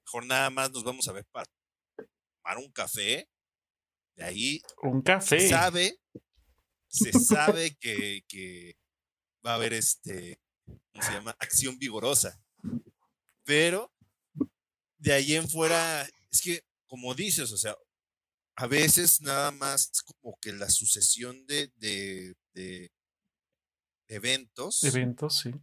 Mejor 0.05 0.27
nada 0.27 0.51
más 0.51 0.71
nos 0.71 0.85
vamos 0.85 1.09
a 1.09 1.13
ver 1.13 1.25
para 1.33 1.47
tomar 1.97 2.59
un 2.59 2.71
café. 2.73 3.29
De 4.17 4.25
ahí 4.25 4.61
Un 4.83 4.99
se 4.99 5.05
café. 5.05 5.49
sabe, 5.49 5.99
se 6.89 7.13
sabe 7.13 7.75
que, 7.81 8.23
que 8.29 8.77
va 9.47 9.53
a 9.53 9.55
haber 9.55 9.73
este, 9.73 10.39
¿cómo 10.93 11.03
se 11.03 11.13
llama? 11.13 11.35
Acción 11.39 11.79
vigorosa. 11.79 12.39
Pero 13.45 13.91
de 14.99 15.13
ahí 15.15 15.35
en 15.37 15.49
fuera, 15.49 16.07
es 16.31 16.43
que, 16.43 16.63
como 16.87 17.15
dices, 17.15 17.51
o 17.53 17.57
sea, 17.57 17.75
a 18.63 18.67
veces 18.67 19.21
nada 19.23 19.51
más 19.53 19.91
es 19.93 20.03
como 20.03 20.37
que 20.41 20.53
la 20.53 20.69
sucesión 20.71 21.47
de, 21.47 21.73
de, 21.77 22.35
de 22.55 22.91
eventos 24.09 24.83
Eventos, 24.85 25.39
sí. 25.39 25.55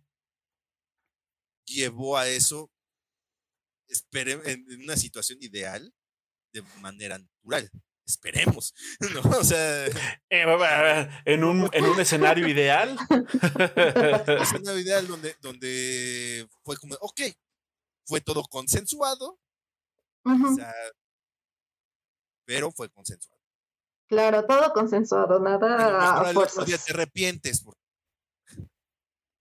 llevó 1.65 2.17
a 2.17 2.27
eso, 2.27 2.71
espere- 3.89 4.41
en, 4.45 4.65
en 4.71 4.81
una 4.83 4.95
situación 4.97 5.39
ideal, 5.41 5.93
de 6.53 6.61
manera 6.81 7.17
natural. 7.19 7.69
Esperemos, 8.05 8.73
¿no? 9.13 9.21
O 9.39 9.43
sea, 9.43 9.85
Eh, 10.29 11.09
en, 11.25 11.43
un, 11.43 11.69
en 11.73 11.85
un 11.85 11.99
escenario 11.99 12.47
ideal. 12.47 12.97
es 14.41 14.53
una 14.53 14.73
ideal 14.73 15.07
donde, 15.07 15.35
donde 15.41 16.47
fue 16.63 16.77
como, 16.77 16.95
ok, 17.01 17.21
fue 18.05 18.21
todo 18.21 18.43
consensuado, 18.43 19.39
o 20.23 20.31
Ujú, 20.31 20.55
sea, 20.55 20.73
pero 22.47 22.71
fue 22.71 22.89
consensuado. 22.89 23.37
Claro, 24.07 24.45
todo 24.45 24.71
consensuado, 24.73 25.39
mejor 25.41 25.69
nada 25.69 25.99
a 25.99 26.29
al 26.29 26.37
otro 26.37 26.63
día 26.65 26.77
te 26.77 26.93
arrepientes, 26.93 27.61
porque 27.61 27.81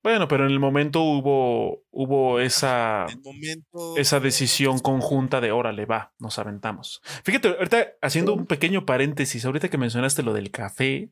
Bueno, 0.02 0.26
pero 0.28 0.44
en 0.44 0.50
el 0.50 0.58
momento 0.60 1.02
hubo, 1.02 1.82
hubo 1.90 2.40
esa, 2.40 3.06
en 3.08 3.18
el 3.18 3.22
momento... 3.24 3.96
esa 3.96 4.20
decisión 4.20 4.78
conjunta 4.80 5.40
de 5.40 5.52
órale, 5.52 5.84
va, 5.86 6.12
nos 6.18 6.38
aventamos. 6.38 7.00
Fíjate, 7.24 7.48
ahorita 7.48 7.94
haciendo 8.02 8.32
Sí. 8.34 8.38
un 8.40 8.46
pequeño 8.46 8.84
paréntesis, 8.86 9.44
ahorita 9.44 9.68
que 9.68 9.78
mencionaste 9.78 10.22
lo 10.24 10.32
del 10.32 10.50
café, 10.50 11.10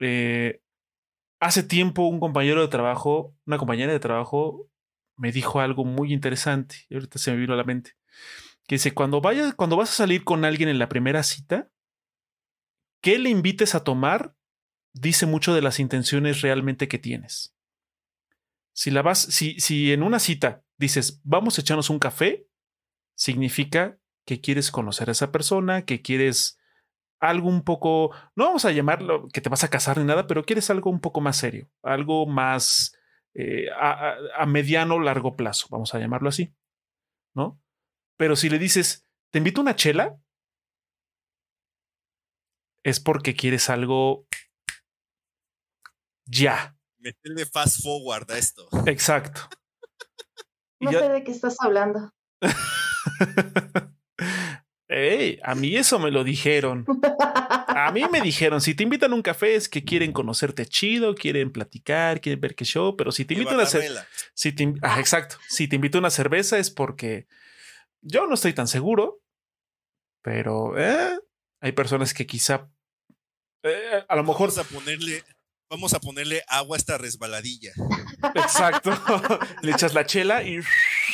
eh, 0.00 0.60
hace 1.40 1.62
tiempo 1.62 2.02
un 2.08 2.20
compañero 2.20 2.60
de 2.62 2.68
trabajo, 2.68 3.34
una 3.46 3.58
compañera 3.58 3.92
de 3.92 4.00
trabajo, 4.00 4.68
me 5.16 5.32
dijo 5.32 5.60
algo 5.60 5.84
muy 5.84 6.12
interesante 6.12 6.76
y 6.88 6.94
ahorita 6.94 7.18
se 7.18 7.30
me 7.32 7.36
vino 7.36 7.52
a 7.54 7.56
la 7.56 7.64
mente. 7.64 7.92
Que 8.70 8.76
dice, 8.76 8.94
cuando, 8.94 9.20
vayas, 9.20 9.52
cuando 9.54 9.76
vas 9.76 9.90
a 9.90 9.94
salir 9.94 10.22
con 10.22 10.44
alguien 10.44 10.68
en 10.68 10.78
la 10.78 10.88
primera 10.88 11.24
cita, 11.24 11.72
que 13.02 13.18
le 13.18 13.28
invites 13.28 13.74
a 13.74 13.82
tomar 13.82 14.36
dice 14.92 15.26
mucho 15.26 15.52
de 15.52 15.60
las 15.60 15.80
intenciones 15.80 16.40
realmente 16.40 16.86
que 16.86 17.00
tienes. 17.00 17.56
Si 18.72 18.92
la 18.92 19.02
vas, 19.02 19.18
si, 19.18 19.58
si 19.58 19.92
en 19.92 20.04
una 20.04 20.20
cita 20.20 20.62
dices, 20.78 21.20
vamos 21.24 21.58
a 21.58 21.62
echarnos 21.62 21.90
un 21.90 21.98
café, 21.98 22.46
significa 23.16 23.98
que 24.24 24.40
quieres 24.40 24.70
conocer 24.70 25.08
a 25.08 25.12
esa 25.12 25.32
persona, 25.32 25.84
que 25.84 26.00
quieres 26.00 26.60
algo 27.18 27.48
un 27.48 27.64
poco, 27.64 28.14
no 28.36 28.44
vamos 28.44 28.64
a 28.66 28.70
llamarlo 28.70 29.26
que 29.32 29.40
te 29.40 29.48
vas 29.48 29.64
a 29.64 29.68
casar 29.68 29.98
ni 29.98 30.04
nada, 30.04 30.28
pero 30.28 30.44
quieres 30.44 30.70
algo 30.70 30.90
un 30.90 31.00
poco 31.00 31.20
más 31.20 31.38
serio, 31.38 31.68
algo 31.82 32.24
más 32.26 32.96
eh, 33.34 33.66
a, 33.76 34.14
a- 34.38 34.46
mediano 34.46 35.00
largo 35.00 35.34
plazo, 35.34 35.66
vamos 35.72 35.92
a 35.92 35.98
llamarlo 35.98 36.28
así, 36.28 36.54
¿no? 37.34 37.60
Pero 38.20 38.36
si 38.36 38.50
le 38.50 38.58
dices, 38.58 39.06
te 39.32 39.38
invito 39.38 39.62
a 39.62 39.64
una 39.64 39.76
chela, 39.76 40.20
es 42.84 43.00
porque 43.00 43.34
quieres 43.34 43.70
algo 43.70 44.26
ya, 46.26 46.76
Meterle 46.98 47.46
fast 47.46 47.80
forward 47.82 48.30
a 48.30 48.36
esto. 48.36 48.68
exacto. 48.84 49.48
No 50.80 50.92
ya- 50.92 50.98
sé 51.00 51.08
de 51.08 51.24
qué 51.24 51.30
estás 51.32 51.56
hablando. 51.60 52.12
Ey, 54.88 55.40
a 55.42 55.54
mí 55.54 55.74
eso 55.76 55.98
me 55.98 56.10
lo 56.10 56.22
dijeron. 56.22 56.84
A 57.68 57.90
mí 57.90 58.02
me 58.12 58.20
dijeron, 58.20 58.60
si 58.60 58.74
te 58.74 58.82
invitan 58.82 59.12
a 59.12 59.14
un 59.14 59.22
café 59.22 59.54
es 59.54 59.70
que 59.70 59.82
quieren 59.82 60.12
conocerte 60.12 60.66
chido, 60.66 61.14
quieren 61.14 61.52
platicar, 61.52 62.20
quieren 62.20 62.40
ver 62.42 62.54
qué 62.54 62.66
show, 62.66 62.98
pero 62.98 63.12
si 63.12 63.24
te 63.24 63.32
invitan 63.32 63.54
a 63.60 63.64
Barbarela. 63.64 64.06
si 64.34 64.52
te, 64.52 64.74
ah, 64.82 65.00
exacto, 65.00 65.36
si 65.48 65.68
te 65.68 65.76
invito 65.76 65.96
a 65.96 66.00
una 66.00 66.10
cerveza 66.10 66.58
es 66.58 66.70
porque 66.70 67.26
yo 68.02 68.26
no 68.26 68.34
estoy 68.34 68.52
tan 68.54 68.68
seguro, 68.68 69.20
pero 70.22 70.78
eh, 70.78 71.18
hay 71.62 71.72
personas 71.72 72.14
que 72.14 72.26
quizá 72.26 72.68
eh, 73.62 74.04
a 74.08 74.16
lo 74.16 74.22
mejor 74.24 74.50
Vamos 74.54 74.58
a 74.58 74.64
ponerle... 74.64 75.24
Vamos 75.72 75.94
a 75.94 76.00
ponerle 76.00 76.42
agua 76.48 76.74
a 76.76 76.78
esta 76.78 76.98
resbaladilla. 76.98 77.70
exacto, 78.34 78.90
le 79.62 79.70
echas 79.70 79.94
la 79.94 80.04
chela 80.04 80.42
y 80.42 80.56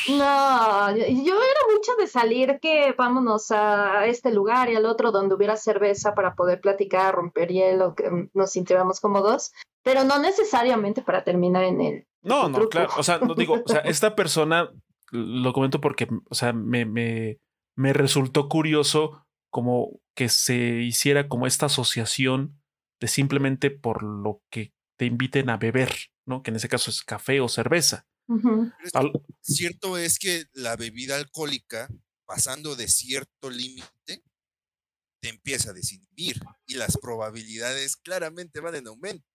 No, 0.09 0.97
yo 0.97 1.35
era 1.35 1.61
mucho 1.75 1.95
de 1.99 2.07
salir 2.07 2.59
que 2.63 2.95
vámonos 2.97 3.51
a 3.51 4.07
este 4.07 4.33
lugar 4.33 4.71
y 4.71 4.75
al 4.77 4.87
otro 4.87 5.13
donde 5.13 5.35
hubiera 5.35 5.57
cerveza 5.59 6.15
para 6.15 6.35
poder 6.35 6.63
platicar, 6.63 7.15
romper 7.15 7.51
hielo, 7.51 7.95
que 7.95 8.31
nos 8.33 8.51
sintiéramos 8.51 9.01
cómodos, 9.01 9.53
pero 9.83 10.05
no 10.05 10.19
necesariamente 10.19 11.03
para 11.03 11.23
terminar 11.23 11.65
en 11.65 11.81
el 11.83 12.07
No, 12.23 12.49
no, 12.49 12.55
truco. 12.57 12.71
claro. 12.71 12.91
O 12.97 13.03
sea, 13.03 13.19
no 13.19 13.35
digo, 13.35 13.61
o 13.63 13.69
sea, 13.69 13.81
esta 13.85 14.17
persona 14.17 14.71
lo 15.11 15.53
comento 15.53 15.81
porque, 15.81 16.09
o 16.29 16.35
sea, 16.35 16.53
me, 16.53 16.85
me, 16.85 17.39
me 17.77 17.93
resultó 17.93 18.49
curioso 18.49 19.27
como 19.51 20.01
que 20.15 20.29
se 20.29 20.57
hiciera 20.83 21.29
como 21.29 21.47
esta 21.47 21.67
asociación 21.67 22.61
de 23.01 23.09
simplemente 23.09 23.71
por 23.71 24.03
lo 24.03 24.43
que 24.51 24.73
te 24.99 25.05
inviten 25.07 25.51
a 25.51 25.57
beber, 25.59 25.95
¿no? 26.27 26.43
Que 26.43 26.51
en 26.51 26.57
ese 26.57 26.69
caso 26.69 26.91
es 26.91 27.03
café 27.03 27.41
o 27.41 27.49
cerveza. 27.49 28.07
Al- 28.95 29.13
cierto 29.41 29.99
es 29.99 30.19
que 30.19 30.47
la 30.53 30.77
bebida 30.77 31.17
alcohólica, 31.17 31.89
pasando 32.27 32.75
de 32.75 32.89
cierto 32.89 33.51
límite, 33.51 34.23
te 35.23 35.29
empieza 35.29 35.71
a 35.71 35.75
desinhibir 35.75 36.41
y 36.67 36.75
las 36.75 36.97
probabilidades 36.99 37.97
claramente 37.97 38.61
van 38.61 38.75
en 38.75 38.89
aumento. 38.89 39.27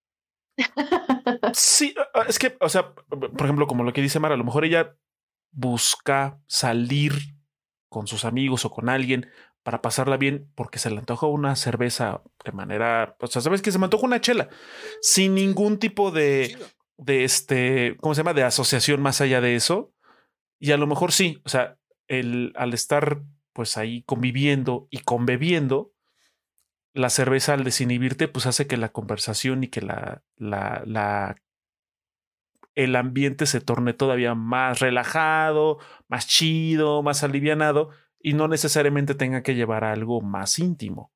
Sí, 1.54 1.94
es 2.28 2.38
que, 2.38 2.56
o 2.60 2.68
sea, 2.68 2.94
por 2.94 3.42
ejemplo, 3.42 3.66
como 3.66 3.84
lo 3.84 3.92
que 3.92 4.02
dice 4.02 4.20
Mara, 4.20 4.34
a 4.34 4.38
lo 4.38 4.44
mejor 4.44 4.64
ella 4.64 4.96
busca 5.52 6.40
salir 6.46 7.12
con 7.88 8.06
sus 8.06 8.24
amigos 8.24 8.64
o 8.64 8.70
con 8.70 8.88
alguien 8.88 9.30
para 9.62 9.80
pasarla 9.80 10.16
bien 10.16 10.50
porque 10.54 10.78
se 10.78 10.90
le 10.90 10.98
antoja 10.98 11.26
una 11.26 11.54
cerveza 11.54 12.22
de 12.44 12.52
manera, 12.52 13.16
o 13.20 13.26
sea, 13.28 13.40
sabes 13.42 13.62
que 13.62 13.70
se 13.70 13.78
me 13.78 13.84
antoja 13.84 14.06
una 14.06 14.20
chela 14.20 14.48
sin 15.00 15.34
ningún 15.34 15.78
tipo 15.78 16.10
de, 16.10 16.56
de 16.96 17.24
este, 17.24 17.96
¿cómo 18.00 18.14
se 18.14 18.20
llama? 18.20 18.34
De 18.34 18.42
asociación 18.42 19.00
más 19.00 19.20
allá 19.20 19.40
de 19.40 19.54
eso. 19.54 19.92
Y 20.58 20.72
a 20.72 20.76
lo 20.76 20.86
mejor 20.86 21.12
sí, 21.12 21.40
o 21.44 21.48
sea, 21.48 21.78
el, 22.08 22.52
al 22.56 22.74
estar 22.74 23.22
pues 23.52 23.76
ahí 23.76 24.02
conviviendo 24.02 24.88
y 24.90 24.98
conbebiendo, 24.98 25.92
la 26.94 27.10
cerveza 27.10 27.54
al 27.54 27.64
desinhibirte, 27.64 28.28
pues 28.28 28.46
hace 28.46 28.66
que 28.66 28.76
la 28.76 28.90
conversación 28.90 29.64
y 29.64 29.68
que 29.68 29.80
la, 29.80 30.22
la, 30.36 30.82
la, 30.86 31.36
el 32.74 32.96
ambiente 32.96 33.46
se 33.46 33.60
torne 33.60 33.92
todavía 33.92 34.34
más 34.34 34.80
relajado, 34.80 35.78
más 36.08 36.26
chido, 36.26 37.02
más 37.02 37.22
alivianado 37.22 37.90
y 38.20 38.34
no 38.34 38.48
necesariamente 38.48 39.14
tenga 39.14 39.42
que 39.42 39.54
llevar 39.54 39.84
a 39.84 39.92
algo 39.92 40.20
más 40.20 40.58
íntimo. 40.58 41.12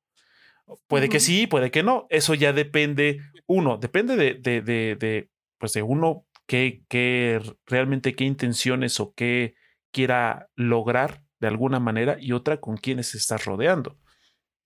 Puede 0.87 1.07
que 1.07 1.19
sí, 1.19 1.47
puede 1.47 1.71
que 1.71 1.83
no. 1.83 2.07
Eso 2.09 2.33
ya 2.33 2.51
depende, 2.51 3.21
uno, 3.45 3.77
depende 3.77 4.17
de, 4.17 4.33
de, 4.33 4.61
de, 4.61 4.95
de, 4.95 5.29
pues 5.57 5.73
de 5.73 5.81
uno 5.81 6.25
qué, 6.45 6.83
qué 6.89 7.41
realmente 7.65 8.15
qué 8.15 8.25
intenciones 8.25 8.99
o 8.99 9.13
qué 9.13 9.55
quiera 9.91 10.49
lograr 10.55 11.23
de 11.39 11.47
alguna 11.47 11.79
manera 11.79 12.17
y 12.19 12.33
otra 12.33 12.59
con 12.59 12.77
quienes 12.77 13.15
estás 13.15 13.45
rodeando. 13.45 13.97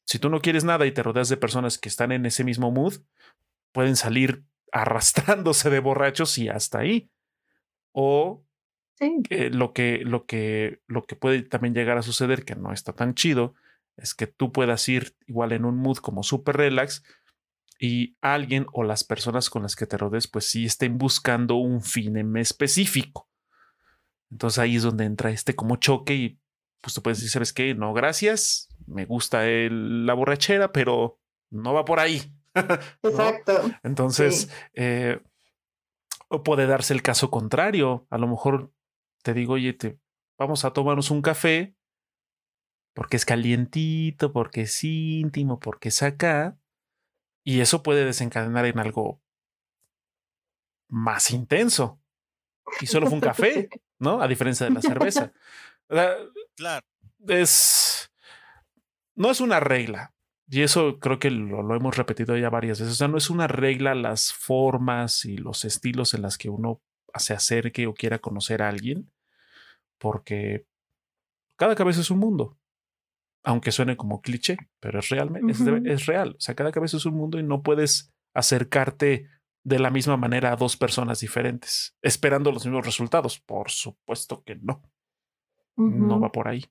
Si 0.05 0.19
tú 0.19 0.29
no 0.29 0.41
quieres 0.41 0.63
nada 0.63 0.85
y 0.85 0.91
te 0.91 1.03
rodeas 1.03 1.29
de 1.29 1.37
personas 1.37 1.77
que 1.77 1.89
están 1.89 2.11
en 2.11 2.25
ese 2.25 2.43
mismo 2.43 2.71
mood, 2.71 2.95
pueden 3.71 3.95
salir 3.95 4.43
arrastrándose 4.71 5.69
de 5.69 5.79
borrachos 5.79 6.37
y 6.37 6.49
hasta 6.49 6.79
ahí. 6.79 7.09
O 7.91 8.45
Sí. 8.95 9.21
eh, 9.31 9.49
lo, 9.49 9.73
que, 9.73 9.99
lo, 10.03 10.25
que, 10.27 10.81
lo 10.85 11.03
que 11.05 11.15
puede 11.15 11.41
también 11.41 11.73
llegar 11.73 11.97
a 11.97 12.03
suceder, 12.03 12.45
que 12.45 12.55
no 12.55 12.71
está 12.71 12.93
tan 12.93 13.15
chido, 13.15 13.55
es 13.97 14.13
que 14.13 14.27
tú 14.27 14.51
puedas 14.51 14.87
ir 14.89 15.15
igual 15.25 15.53
en 15.53 15.65
un 15.65 15.77
mood 15.77 15.97
como 15.97 16.21
súper 16.21 16.57
relax 16.57 17.03
y 17.79 18.15
alguien 18.21 18.67
o 18.73 18.83
las 18.83 19.03
personas 19.03 19.49
con 19.49 19.63
las 19.63 19.75
que 19.75 19.87
te 19.87 19.97
rodees, 19.97 20.27
pues 20.27 20.47
sí 20.49 20.65
estén 20.65 20.99
buscando 20.99 21.55
un 21.55 21.81
fin 21.81 22.15
en 22.15 22.37
específico. 22.37 23.27
Entonces 24.29 24.59
ahí 24.59 24.75
es 24.75 24.83
donde 24.83 25.05
entra 25.05 25.31
este 25.31 25.55
como 25.55 25.77
choque 25.77 26.13
y 26.13 26.39
pues 26.81 26.93
tú 26.93 27.01
puedes 27.01 27.17
decir, 27.17 27.31
¿sabes 27.31 27.53
qué? 27.53 27.73
No, 27.73 27.93
gracias, 27.93 28.69
me 28.85 29.05
gusta 29.05 29.47
el, 29.47 30.05
la 30.05 30.13
borrachera, 30.13 30.71
pero 30.71 31.19
no 31.49 31.73
va 31.73 31.85
por 31.85 31.99
ahí. 31.99 32.31
Exacto. 33.03 33.61
Entonces, 33.83 34.49
eh, 34.73 35.21
o 36.27 36.43
puede 36.43 36.67
darse 36.67 36.93
el 36.93 37.01
caso 37.01 37.29
contrario. 37.29 38.07
A 38.09 38.17
lo 38.17 38.27
mejor 38.27 38.71
te 39.23 39.33
digo, 39.33 39.53
oye, 39.53 39.73
te, 39.73 39.99
vamos 40.37 40.65
a 40.65 40.73
tomarnos 40.73 41.11
un 41.11 41.21
café 41.21 41.75
porque 42.93 43.17
es 43.17 43.25
calientito, 43.25 44.33
porque 44.33 44.61
es 44.61 44.83
íntimo, 44.83 45.59
porque 45.59 45.89
es 45.89 46.03
acá. 46.03 46.57
Y 47.43 47.61
eso 47.61 47.83
puede 47.83 48.05
desencadenar 48.05 48.65
en 48.65 48.79
algo 48.79 49.21
más 50.89 51.31
intenso. 51.31 51.99
Y 52.79 52.87
solo 52.87 53.07
fue 53.07 53.15
un 53.15 53.21
café, 53.21 53.69
¿no? 53.99 54.21
A 54.21 54.27
diferencia 54.27 54.65
de 54.65 54.73
la 54.73 54.81
cerveza. 54.81 55.31
Claro. 56.55 56.85
Es. 57.27 58.09
No 59.15 59.29
es 59.29 59.41
una 59.41 59.59
regla. 59.59 60.13
Y 60.51 60.63
eso 60.63 60.99
creo 60.99 61.17
que 61.17 61.31
lo, 61.31 61.63
lo, 61.63 61.75
hemos 61.75 61.95
repetido 61.95 62.37
ya 62.37 62.49
varias 62.49 62.81
veces. 62.81 62.95
O 62.95 62.97
sea, 62.97 63.07
no 63.07 63.17
es 63.17 63.29
una 63.29 63.47
regla 63.47 63.95
las 63.95 64.33
formas 64.33 65.23
y 65.23 65.37
los 65.37 65.63
estilos 65.63 66.13
en 66.13 66.23
las 66.23 66.37
que 66.37 66.49
uno 66.49 66.81
se 67.15 67.33
acerque 67.33 67.87
o 67.87 67.93
quiera 67.93 68.19
conocer 68.19 68.61
a 68.61 68.67
alguien, 68.67 69.09
porque 69.97 70.65
cada 71.57 71.73
cabeza 71.75 72.01
es 72.01 72.11
un 72.11 72.19
mundo. 72.19 72.57
Aunque 73.43 73.71
suene 73.71 73.95
como 73.95 74.21
cliché, 74.21 74.57
pero 74.81 74.99
es 74.99 75.07
realmente, 75.07 75.53
uh 75.53 75.55
-huh. 75.55 75.89
es, 75.89 76.01
es 76.01 76.05
real. 76.05 76.35
O 76.37 76.41
sea, 76.41 76.53
cada 76.53 76.73
cabeza 76.73 76.97
es 76.97 77.05
un 77.05 77.15
mundo 77.15 77.39
y 77.39 77.43
no 77.43 77.63
puedes 77.63 78.11
acercarte 78.35 79.29
de 79.63 79.79
la 79.79 79.89
misma 79.89 80.17
manera 80.17 80.51
a 80.51 80.57
dos 80.57 80.75
personas 80.75 81.21
diferentes, 81.21 81.95
esperando 82.01 82.51
los 82.51 82.65
mismos 82.65 82.85
resultados. 82.85 83.39
Por 83.39 83.71
supuesto 83.71 84.43
que 84.43 84.55
no. 84.55 84.83
Uh 85.77 85.85
-huh. 85.85 86.07
No 86.07 86.19
va 86.19 86.29
por 86.29 86.49
ahí. 86.49 86.65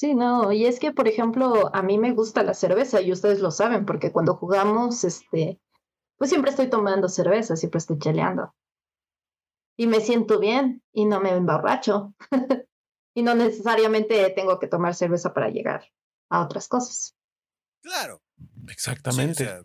Sí, 0.00 0.14
no, 0.14 0.50
y 0.50 0.64
es 0.64 0.80
que, 0.80 0.92
por 0.92 1.08
ejemplo, 1.08 1.68
a 1.76 1.82
mí 1.82 1.98
me 1.98 2.12
gusta 2.12 2.42
la 2.42 2.54
cerveza 2.54 3.02
y 3.02 3.12
ustedes 3.12 3.40
lo 3.40 3.50
saben, 3.50 3.84
porque 3.84 4.12
cuando 4.12 4.34
jugamos, 4.34 5.04
este, 5.04 5.60
pues 6.16 6.30
siempre 6.30 6.52
estoy 6.52 6.70
tomando 6.70 7.06
cerveza, 7.06 7.54
siempre 7.54 7.76
estoy 7.76 7.98
cheleando. 7.98 8.56
Y 9.76 9.88
me 9.88 10.00
siento 10.00 10.40
bien 10.40 10.82
y 10.90 11.04
no 11.04 11.20
me 11.20 11.32
emborracho. 11.32 12.14
y 13.14 13.22
no 13.22 13.34
necesariamente 13.34 14.30
tengo 14.30 14.58
que 14.58 14.68
tomar 14.68 14.94
cerveza 14.94 15.34
para 15.34 15.50
llegar 15.50 15.84
a 16.30 16.46
otras 16.46 16.66
cosas. 16.66 17.14
Claro. 17.82 18.22
Exactamente. 18.70 19.34
Sí, 19.34 19.42
o 19.42 19.46
sea, 19.48 19.64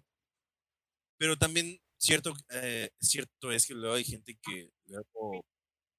pero 1.17 1.37
también 1.37 1.79
cierto, 1.97 2.33
eh, 2.49 2.89
cierto 2.99 3.53
es 3.53 3.65
que 3.65 3.73
luego 3.73 3.95
hay 3.95 4.03
gente 4.03 4.37
que 4.41 4.69
luego 4.87 5.45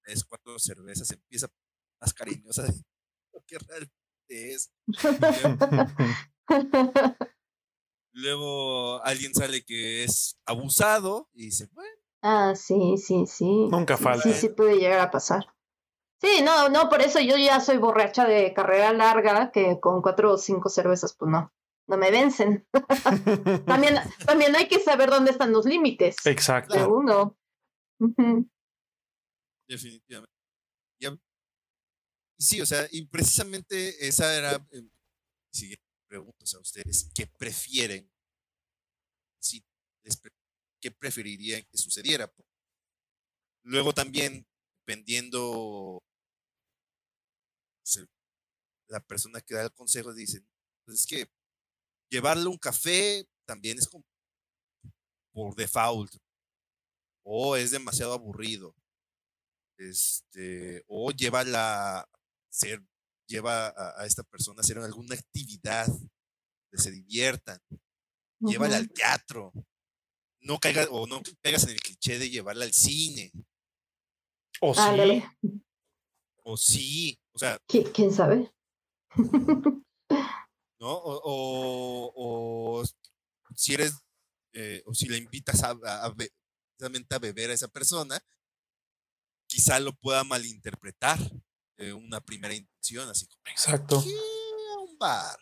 tres, 0.04 0.26
cuatro 0.26 0.58
cervezas 0.58 1.10
empieza 1.10 1.48
más 2.02 2.12
cariñosa 2.12 2.64
de 2.64 2.68
lo 3.32 3.40
que 3.46 3.56
realmente 3.60 4.05
es. 4.28 4.72
luego 8.12 9.02
alguien 9.04 9.34
sale 9.34 9.64
que 9.64 10.04
es 10.04 10.38
abusado 10.46 11.28
y 11.32 11.46
dice, 11.46 11.68
bueno. 11.72 11.90
Ah, 12.22 12.54
sí, 12.56 12.96
sí, 12.96 13.26
sí. 13.26 13.68
Nunca 13.70 13.96
sí, 13.96 14.02
falta. 14.02 14.22
Sí, 14.22 14.32
sí 14.32 14.48
puede 14.48 14.78
llegar 14.78 15.00
a 15.00 15.10
pasar. 15.10 15.46
Sí, 16.20 16.42
no, 16.42 16.70
no, 16.70 16.88
por 16.88 17.02
eso 17.02 17.20
yo 17.20 17.36
ya 17.36 17.60
soy 17.60 17.76
borracha 17.76 18.26
de 18.26 18.54
carrera 18.54 18.92
larga, 18.92 19.50
que 19.52 19.78
con 19.80 20.00
cuatro 20.00 20.32
o 20.32 20.38
cinco 20.38 20.70
cervezas, 20.70 21.14
pues 21.16 21.30
no, 21.30 21.52
no 21.86 21.96
me 21.98 22.10
vencen. 22.10 22.66
también, 23.66 23.96
también 24.24 24.56
hay 24.56 24.66
que 24.66 24.80
saber 24.80 25.10
dónde 25.10 25.30
están 25.30 25.52
los 25.52 25.66
límites. 25.66 26.16
Exacto. 26.24 26.74
De 26.74 26.84
uno. 26.84 27.36
Uh 28.00 28.08
-huh. 28.08 28.50
Definitivamente. 29.68 30.35
Sí, 32.38 32.60
o 32.60 32.66
sea, 32.66 32.86
y 32.92 33.06
precisamente 33.06 34.06
esa 34.06 34.36
era 34.36 34.54
eh, 34.72 34.82
siguiente 35.52 35.84
preguntas 36.08 36.54
a 36.54 36.60
ustedes, 36.60 37.10
¿qué 37.14 37.26
prefieren? 37.26 38.10
Sí, 39.40 39.64
¿qué 40.80 40.90
preferirían 40.90 41.62
que 41.70 41.78
sucediera? 41.78 42.32
Luego 43.64 43.92
también, 43.92 44.46
dependiendo 44.80 46.02
la 48.88 49.00
persona 49.00 49.40
que 49.40 49.54
da 49.54 49.62
el 49.64 49.72
consejo 49.72 50.12
dice, 50.14 50.42
pues 50.84 51.00
es 51.00 51.06
que 51.06 51.30
llevarle 52.10 52.46
un 52.48 52.58
café 52.58 53.26
también 53.46 53.78
es 53.78 53.88
como 53.88 54.04
por 55.32 55.54
default 55.54 56.16
o 57.24 57.56
es 57.56 57.70
demasiado 57.70 58.12
aburrido 58.14 58.74
este 59.78 60.82
o 60.86 61.10
lleva 61.10 61.44
la 61.44 62.08
ser 62.56 62.82
lleva 63.28 63.68
a, 63.68 64.02
a 64.02 64.06
esta 64.06 64.22
persona 64.22 64.60
a 64.60 64.62
hacer 64.62 64.78
alguna 64.78 65.14
actividad 65.14 65.86
que 66.70 66.78
se 66.78 66.90
diviertan 66.90 67.60
uh 67.70 67.76
-huh. 67.76 68.50
llévala 68.50 68.76
al 68.76 68.88
teatro 68.88 69.52
no 70.40 70.58
caigas 70.58 70.88
o 70.90 71.06
no 71.06 71.20
caigas 71.42 71.64
en 71.64 71.70
el 71.70 71.80
cliché 71.80 72.18
de 72.18 72.30
llevarla 72.30 72.64
al 72.64 72.72
cine. 72.72 73.32
O 74.60 74.72
sí. 74.74 75.22
O 76.44 76.56
sí 76.56 77.18
o 77.32 77.38
sea 77.38 77.58
quién 77.66 78.12
sabe 78.12 78.50
¿no? 80.78 80.92
O, 80.92 81.20
o, 81.24 82.12
o, 82.80 82.84
si 83.54 83.74
eres, 83.74 83.94
eh, 84.52 84.82
o 84.86 84.94
si 84.94 85.08
le 85.08 85.16
invitas 85.16 85.62
a, 85.62 85.70
a, 85.70 86.06
a, 86.06 86.14
a, 86.14 87.18
beber 87.18 87.50
a 87.50 87.54
esa 87.54 87.68
persona, 87.68 88.20
quizá 89.48 89.80
lo 89.80 89.94
pueda 89.94 90.24
malinterpretar 90.24 91.18
eh, 91.78 91.92
una 91.92 92.20
primera 92.20 92.54
intención, 92.54 93.08
así 93.08 93.26
como, 93.26 93.40
Exacto. 93.46 93.96
a 93.98 94.80
un 94.82 94.98
bar. 94.98 95.38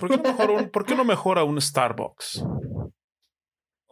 ¿Por 0.00 0.08
qué, 0.10 0.16
no 0.16 0.22
mejor 0.22 0.50
un, 0.50 0.70
¿Por 0.70 0.86
qué 0.86 0.94
no 0.94 1.04
mejora 1.04 1.44
un 1.44 1.60
Starbucks? 1.60 2.42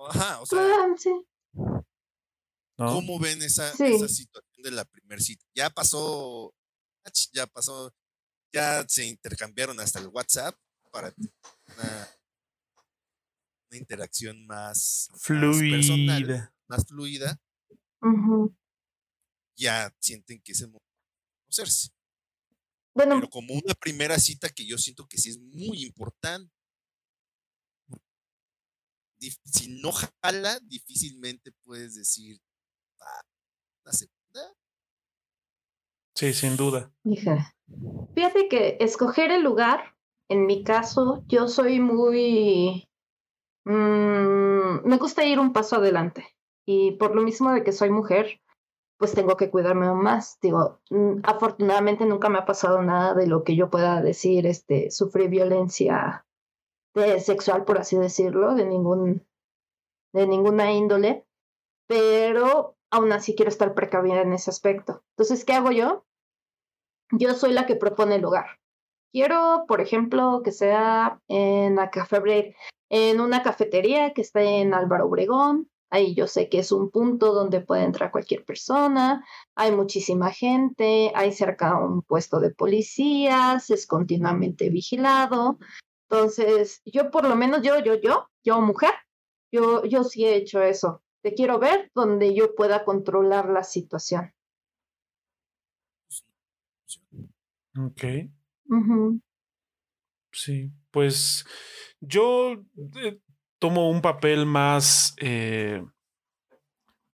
Ajá, 0.08 0.40
o 0.40 0.46
sea, 0.46 0.58
sí. 0.96 1.12
¿no? 1.52 2.94
¿cómo 2.94 3.18
ven 3.20 3.40
esa, 3.42 3.70
sí. 3.72 3.84
esa 3.84 4.08
situación 4.08 4.62
de 4.62 4.70
la 4.70 4.84
primera 4.84 5.20
cita? 5.20 5.44
Ya 5.54 5.70
pasó, 5.70 6.54
ya 7.32 7.46
pasó 7.46 7.92
ya 8.52 8.84
se 8.86 9.06
intercambiaron 9.06 9.80
hasta 9.80 9.98
el 9.98 10.08
WhatsApp 10.08 10.54
para 10.90 11.12
una, 11.66 12.08
una 13.70 13.78
interacción 13.78 14.46
más 14.46 15.10
fluida. 15.16 15.76
Más, 15.76 15.86
personal, 15.88 16.52
más 16.68 16.86
fluida. 16.86 17.40
Uh 18.02 18.08
-huh. 18.08 18.56
Ya 19.56 19.94
sienten 19.98 20.40
que 20.42 20.52
es 20.52 20.60
el 20.60 20.68
momento 20.68 20.91
conocerse. 21.52 21.90
Bueno, 22.94 23.16
Pero 23.16 23.30
como 23.30 23.54
una 23.54 23.74
primera 23.74 24.18
cita 24.18 24.48
que 24.50 24.66
yo 24.66 24.76
siento 24.78 25.06
que 25.08 25.18
sí 25.18 25.30
es 25.30 25.38
muy 25.38 25.84
importante. 25.84 26.52
Si 29.44 29.80
no 29.80 29.92
jala, 29.92 30.58
difícilmente 30.60 31.52
puedes 31.64 31.94
decir 31.94 32.40
ah, 33.00 33.22
una 33.84 33.92
segunda. 33.92 34.56
Sí, 36.16 36.32
sin 36.34 36.56
duda. 36.56 36.92
Hija. 37.04 37.54
Fíjate 38.14 38.48
que 38.48 38.76
escoger 38.80 39.30
el 39.30 39.42
lugar, 39.42 39.96
en 40.28 40.46
mi 40.46 40.64
caso, 40.64 41.24
yo 41.28 41.48
soy 41.48 41.80
muy... 41.80 42.88
Mmm, 43.64 44.84
me 44.84 44.98
gusta 44.98 45.24
ir 45.24 45.38
un 45.38 45.52
paso 45.52 45.76
adelante. 45.76 46.26
Y 46.66 46.92
por 46.92 47.14
lo 47.14 47.22
mismo 47.22 47.52
de 47.52 47.62
que 47.62 47.72
soy 47.72 47.90
mujer, 47.90 48.41
pues 49.02 49.14
tengo 49.14 49.36
que 49.36 49.50
cuidarme 49.50 49.92
más. 49.94 50.38
Digo, 50.40 50.80
mm, 50.90 51.22
afortunadamente 51.24 52.06
nunca 52.06 52.28
me 52.28 52.38
ha 52.38 52.46
pasado 52.46 52.80
nada 52.82 53.14
de 53.14 53.26
lo 53.26 53.42
que 53.42 53.56
yo 53.56 53.68
pueda 53.68 54.00
decir, 54.00 54.46
este, 54.46 54.92
sufrir 54.92 55.28
violencia 55.28 56.24
de, 56.94 57.18
sexual, 57.18 57.64
por 57.64 57.78
así 57.78 57.96
decirlo, 57.96 58.54
de 58.54 58.64
ningún, 58.64 59.26
de 60.12 60.28
ninguna 60.28 60.70
índole. 60.70 61.26
Pero 61.88 62.76
aún 62.92 63.10
así 63.10 63.34
quiero 63.34 63.48
estar 63.48 63.74
precavida 63.74 64.20
en 64.20 64.34
ese 64.34 64.50
aspecto. 64.50 65.02
Entonces, 65.16 65.44
¿qué 65.44 65.54
hago 65.54 65.72
yo? 65.72 66.04
Yo 67.10 67.34
soy 67.34 67.52
la 67.52 67.66
que 67.66 67.74
propone 67.74 68.14
el 68.14 68.22
lugar. 68.22 68.60
Quiero, 69.12 69.64
por 69.66 69.80
ejemplo, 69.80 70.42
que 70.44 70.52
sea 70.52 71.20
en 71.26 71.74
la 71.74 71.90
en 72.88 73.20
una 73.20 73.42
cafetería 73.42 74.12
que 74.12 74.22
esté 74.22 74.60
en 74.60 74.74
Álvaro 74.74 75.06
Obregón. 75.06 75.71
Ahí 75.92 76.14
yo 76.14 76.26
sé 76.26 76.48
que 76.48 76.60
es 76.60 76.72
un 76.72 76.90
punto 76.90 77.34
donde 77.34 77.60
puede 77.60 77.84
entrar 77.84 78.10
cualquier 78.10 78.46
persona. 78.46 79.22
Hay 79.54 79.72
muchísima 79.72 80.32
gente. 80.32 81.12
Hay 81.14 81.32
cerca 81.32 81.78
un 81.78 82.00
puesto 82.00 82.40
de 82.40 82.50
policías. 82.50 83.68
Es 83.68 83.86
continuamente 83.86 84.70
vigilado. 84.70 85.58
Entonces, 86.08 86.80
yo 86.86 87.10
por 87.10 87.28
lo 87.28 87.36
menos, 87.36 87.60
yo, 87.60 87.78
yo, 87.84 88.00
yo, 88.00 88.30
yo 88.42 88.62
mujer, 88.62 88.94
yo, 89.52 89.84
yo 89.84 90.02
sí 90.04 90.24
he 90.24 90.34
hecho 90.36 90.62
eso. 90.62 91.02
Te 91.22 91.34
quiero 91.34 91.58
ver 91.58 91.90
donde 91.94 92.34
yo 92.34 92.54
pueda 92.54 92.86
controlar 92.86 93.50
la 93.50 93.62
situación. 93.62 94.32
Ok. 97.76 98.04
Uh 98.64 98.76
-huh. 98.76 99.20
Sí, 100.32 100.72
pues 100.90 101.44
yo 102.00 102.64
eh, 102.96 103.20
tomo 103.62 103.88
un 103.88 104.02
papel 104.02 104.44
más, 104.44 105.14
eh, 105.18 105.84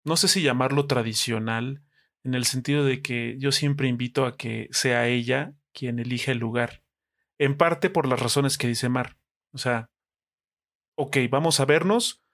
no 0.03 0.17
sé 0.17 0.29
si 0.29 0.41
llamarlo 0.41 0.87
tradicional, 0.87 1.83
en 2.25 2.33
el 2.33 2.47
sentido 2.47 2.87
de 2.87 3.03
que 3.03 3.37
yo 3.39 3.53
siempre 3.53 3.87
invito 3.87 4.25
a 4.25 4.39
que 4.39 4.67
sea 4.71 5.09
ella 5.09 5.53
quien 5.75 5.99
elija 5.99 6.33
el 6.33 6.39
lugar, 6.39 6.83
en 7.37 7.59
parte 7.59 7.91
por 7.91 8.07
las 8.07 8.19
razones 8.19 8.57
que 8.57 8.67
dice 8.67 8.89
Mar. 8.89 9.19
O 9.53 9.59
sea, 9.59 9.91
ok, 10.95 11.19
vamos 11.31 11.61
a 11.61 11.67
vernos, 11.67 12.25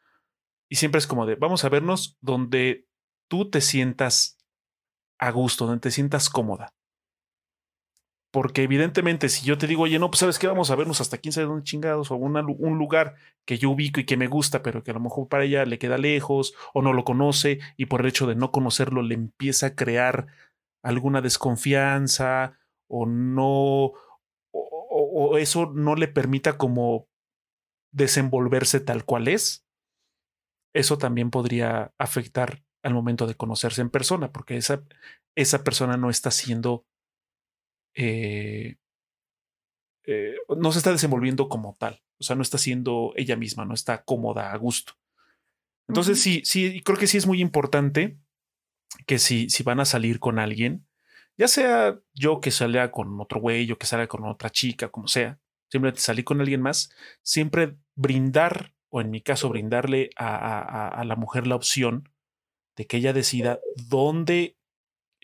y 0.68 0.76
siempre 0.76 1.00
es 1.00 1.08
como 1.08 1.26
de, 1.26 1.34
vamos 1.34 1.64
a 1.64 1.68
vernos 1.68 2.16
donde 2.20 2.86
tú 3.26 3.50
te 3.50 3.60
sientas 3.60 4.38
a 5.18 5.32
gusto, 5.32 5.66
donde 5.66 5.80
te 5.80 5.90
sientas 5.90 6.30
cómoda. 6.30 6.72
Porque 8.34 8.64
evidentemente 8.64 9.28
si 9.28 9.46
yo 9.46 9.58
te 9.58 9.68
digo, 9.68 9.84
oye, 9.84 10.00
no, 10.00 10.10
pues 10.10 10.18
sabes 10.18 10.40
que 10.40 10.48
vamos 10.48 10.68
a 10.72 10.74
vernos 10.74 11.00
hasta 11.00 11.18
15 11.18 11.42
de 11.42 11.46
dónde 11.46 11.62
chingados, 11.62 12.10
o 12.10 12.16
un 12.16 12.78
lugar 12.78 13.14
que 13.46 13.58
yo 13.58 13.70
ubico 13.70 14.00
y 14.00 14.06
que 14.06 14.16
me 14.16 14.26
gusta, 14.26 14.60
pero 14.60 14.82
que 14.82 14.90
a 14.90 14.94
lo 14.94 14.98
mejor 14.98 15.28
para 15.28 15.44
ella 15.44 15.64
le 15.64 15.78
queda 15.78 15.98
lejos 15.98 16.52
o 16.72 16.82
no 16.82 16.92
lo 16.92 17.04
conoce 17.04 17.60
y 17.76 17.86
por 17.86 18.00
el 18.00 18.08
hecho 18.08 18.26
de 18.26 18.34
no 18.34 18.50
conocerlo 18.50 19.02
le 19.02 19.14
empieza 19.14 19.66
a 19.66 19.74
crear 19.76 20.26
alguna 20.82 21.20
desconfianza 21.20 22.58
o 22.88 23.06
no, 23.06 23.92
o 24.50 25.38
eso 25.38 25.70
no 25.72 25.94
le 25.94 26.08
permita 26.08 26.58
como 26.58 27.06
desenvolverse 27.92 28.80
tal 28.80 29.04
cual 29.04 29.28
es, 29.28 29.64
eso 30.74 30.98
también 30.98 31.30
podría 31.30 31.94
afectar 31.98 32.64
al 32.82 32.94
momento 32.94 33.28
de 33.28 33.36
conocerse 33.36 33.80
en 33.80 33.90
persona, 33.90 34.32
porque 34.32 34.56
esa, 34.56 34.82
esa 35.36 35.62
persona 35.62 35.96
no 35.96 36.10
está 36.10 36.32
siendo 36.32 36.84
eh, 37.94 38.76
eh, 40.06 40.34
no 40.56 40.72
se 40.72 40.78
está 40.78 40.92
desenvolviendo 40.92 41.48
como 41.48 41.74
tal, 41.78 42.02
o 42.18 42.24
sea, 42.24 42.36
no 42.36 42.42
está 42.42 42.58
siendo 42.58 43.12
ella 43.16 43.36
misma, 43.36 43.64
no 43.64 43.74
está 43.74 44.04
cómoda, 44.04 44.52
a 44.52 44.56
gusto. 44.56 44.94
Entonces, 45.88 46.20
sí, 46.20 46.42
sí, 46.44 46.82
creo 46.82 46.98
que 46.98 47.06
sí 47.06 47.18
es 47.18 47.26
muy 47.26 47.40
importante 47.40 48.18
que 49.06 49.18
si, 49.18 49.48
si 49.50 49.62
van 49.62 49.80
a 49.80 49.84
salir 49.84 50.18
con 50.18 50.38
alguien, 50.38 50.86
ya 51.36 51.48
sea 51.48 52.00
yo 52.14 52.40
que 52.40 52.50
salga 52.50 52.90
con 52.90 53.20
otro 53.20 53.40
güey, 53.40 53.70
o 53.72 53.78
que 53.78 53.86
salga 53.86 54.06
con 54.06 54.24
otra 54.24 54.50
chica, 54.50 54.88
como 54.88 55.08
sea, 55.08 55.40
simplemente 55.68 56.00
salir 56.00 56.24
con 56.24 56.40
alguien 56.40 56.62
más, 56.62 56.90
siempre 57.22 57.76
brindar, 57.94 58.74
o 58.88 59.00
en 59.00 59.10
mi 59.10 59.20
caso, 59.20 59.48
brindarle 59.48 60.10
a, 60.16 60.88
a 60.88 61.04
la 61.04 61.16
mujer 61.16 61.46
la 61.46 61.56
opción 61.56 62.08
de 62.76 62.86
que 62.86 62.98
ella 62.98 63.12
decida 63.12 63.60
dónde 63.88 64.56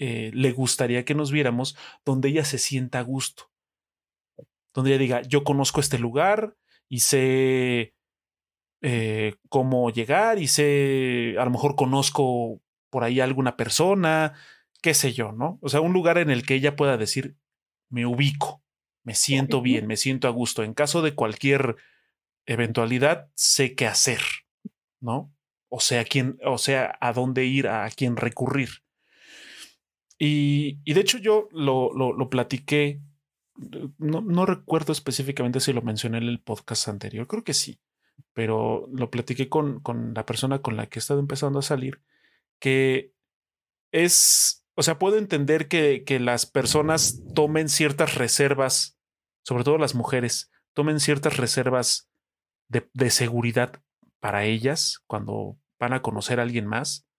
eh, 0.03 0.31
le 0.33 0.53
gustaría 0.53 1.05
que 1.05 1.15
nos 1.15 1.31
viéramos 1.31 1.77
donde 2.07 2.31
ella 2.31 2.47
se 2.47 2.57
sienta 2.57 3.01
a 3.01 3.03
gusto. 3.03 3.51
Donde 4.73 4.93
ella 4.93 4.99
diga, 4.99 5.21
yo 5.21 5.45
conozco 5.45 5.79
este 5.79 5.99
lugar 5.99 6.57
y 6.89 7.01
sé 7.01 7.95
eh, 8.81 9.35
cómo 9.51 9.91
llegar 9.91 10.39
y 10.39 10.47
sé, 10.47 11.35
a 11.39 11.45
lo 11.45 11.51
mejor 11.51 11.77
conozco 11.77 12.63
por 12.89 13.05
ahí 13.05 13.21
alguna 13.21 13.59
persona, 13.59 14.33
qué 14.81 14.95
sé 14.95 15.13
yo, 15.13 15.33
¿no? 15.33 15.59
O 15.61 15.69
sea, 15.69 15.83
un 15.83 15.93
lugar 15.93 16.17
en 16.17 16.31
el 16.31 16.47
que 16.47 16.55
ella 16.55 16.77
pueda 16.77 16.97
decir, 16.97 17.37
me 17.91 18.07
ubico, 18.07 18.63
me 19.05 19.15
siento 19.15 19.61
bien, 19.61 19.87
me 19.87 19.99
siento 19.99 20.29
a 20.29 20.31
gusto. 20.31 20.63
En 20.63 20.73
caso 20.73 21.03
de 21.03 21.15
cualquier 21.15 21.77
eventualidad, 22.47 23.29
sé 23.35 23.75
qué 23.75 23.87
hacer, 23.87 24.23
¿no? 24.99 25.31
O 25.69 25.81
sea, 25.81 26.05
quién, 26.05 26.39
o 26.43 26.57
sea, 26.57 26.97
a 27.03 27.13
dónde 27.13 27.45
ir, 27.45 27.69
a 27.69 27.87
quién 27.91 28.17
recurrir. 28.17 28.83
Y, 30.23 30.83
de 30.85 31.01
hecho 31.01 31.17
yo 31.17 31.49
lo, 31.51 31.95
lo, 31.95 32.29
platiqué, 32.29 33.01
no, 33.97 34.21
no, 34.21 34.45
recuerdo 34.45 34.93
específicamente 34.93 35.61
si 35.61 35.73
lo 35.73 35.81
mencioné 35.81 36.19
en 36.19 36.25
el 36.25 36.41
podcast 36.41 36.89
anterior, 36.89 37.27
creo 37.27 37.43
que 37.43 37.55
sí, 37.55 37.81
pero 38.35 38.87
lo 38.93 39.11
platiqué 39.11 39.49
con, 39.49 39.81
con 39.81 40.13
la 40.13 40.27
persona 40.27 40.61
con 40.61 40.77
la 40.77 40.89
que 40.89 40.99
he 40.99 41.01
estado 41.01 41.21
empezando 41.21 41.59
a 41.59 41.63
salir, 41.63 42.03
que 42.59 43.15
es, 43.93 44.63
o 44.75 44.83
sea, 44.83 44.99
puedo 44.99 45.17
entender 45.17 45.69
que, 45.69 46.05
que 46.05 46.21
las 46.21 46.45
personas 46.45 47.23
tomen 47.35 47.71
ciertas 47.71 48.15
reservas, 48.15 48.99
sobre 49.43 49.65
todo 49.65 49.79
las 49.79 49.95
mujeres, 49.95 50.51
tomen 50.75 51.01
ciertas 51.01 51.39
reservas 51.39 52.11
de, 52.69 52.91
de 52.93 53.09
seguridad 53.09 53.83
para 54.21 54.45
ellas 54.45 55.03
cuando 55.07 55.57
van 55.79 55.95
a 55.95 56.03
conocer 56.03 56.41
a 56.41 56.43
alguien 56.43 56.67
más 56.67 57.10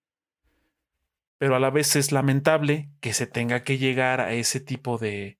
pero 1.42 1.56
a 1.56 1.60
la 1.60 1.72
vez 1.72 1.96
es 1.96 2.12
lamentable 2.12 2.92
que 3.00 3.16
se 3.16 3.26
tenga 3.26 3.64
que 3.64 3.80
llegar 3.80 4.22
a 4.22 4.32
ese 4.32 4.60
tipo 4.60 5.00
de, 5.00 5.40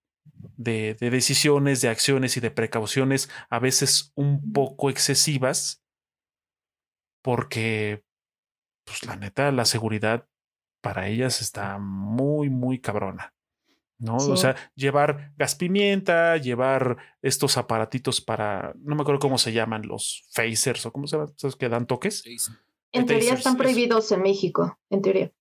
de, 0.58 0.96
decisiones, 0.96 1.80
de 1.82 1.90
acciones 1.90 2.36
y 2.38 2.40
de 2.40 2.50
precauciones 2.50 3.30
a 3.52 3.60
veces 3.60 4.12
un 4.16 4.52
poco 4.52 4.90
excesivas, 4.90 5.86
porque, 7.22 8.04
pues 8.84 9.06
la 9.06 9.16
neta, 9.16 9.52
la 9.52 9.64
seguridad 9.64 10.28
para 10.82 11.08
ellas 11.08 11.40
está 11.40 11.78
muy, 11.78 12.50
muy 12.50 12.80
cabrona. 12.80 13.36
¿no? 14.00 14.16
O 14.16 14.38
sea, 14.38 14.56
llevar 14.74 15.34
gas 15.38 15.54
pimienta, 15.54 16.36
llevar 16.38 16.98
estos 17.22 17.58
aparatitos 17.58 18.22
para, 18.22 18.74
no 18.80 18.96
me 18.96 19.04
acuerdo 19.04 19.20
cómo 19.20 19.38
se 19.38 19.54
llaman, 19.54 19.84
los 19.86 20.28
phasers 20.34 20.84
o 20.88 20.92
cómo 20.92 21.06
se 21.06 21.18
llaman, 21.18 21.32
esos 21.38 21.56
que 21.56 21.70
dan 21.70 21.86
toques. 21.86 22.24
En 22.92 23.06
teoría 23.06 23.36
están 23.36 23.56
prohibidos 23.56 24.12
en 24.12 24.24
México, 24.24 24.80
en 24.90 25.04
teoría 25.04 25.32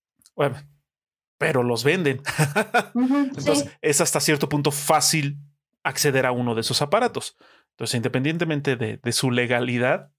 pero 1.37 1.63
los 1.63 1.83
venden. 1.83 2.21
Entonces 2.95 3.69
es 3.81 4.01
hasta 4.01 4.19
cierto 4.19 4.47
punto 4.47 4.71
fácil 4.71 5.39
acceder 5.83 6.25
a 6.25 6.31
uno 6.31 6.55
de 6.55 6.61
esos 6.61 6.81
aparatos. 6.81 7.35
Entonces, 7.71 7.95
independientemente 7.95 8.75
de, 8.75 9.11
su 9.11 9.31
legalidad, 9.31 10.11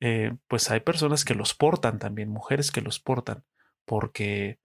eh, 0.00 0.34
pues 0.48 0.70
hay 0.70 0.80
personas 0.80 1.24
que 1.24 1.34
los 1.34 1.54
portan 1.54 1.98
también, 1.98 2.28
mujeres 2.28 2.70
que 2.70 2.82
los 2.82 3.00
portan, 3.00 3.44
porque 3.86 4.58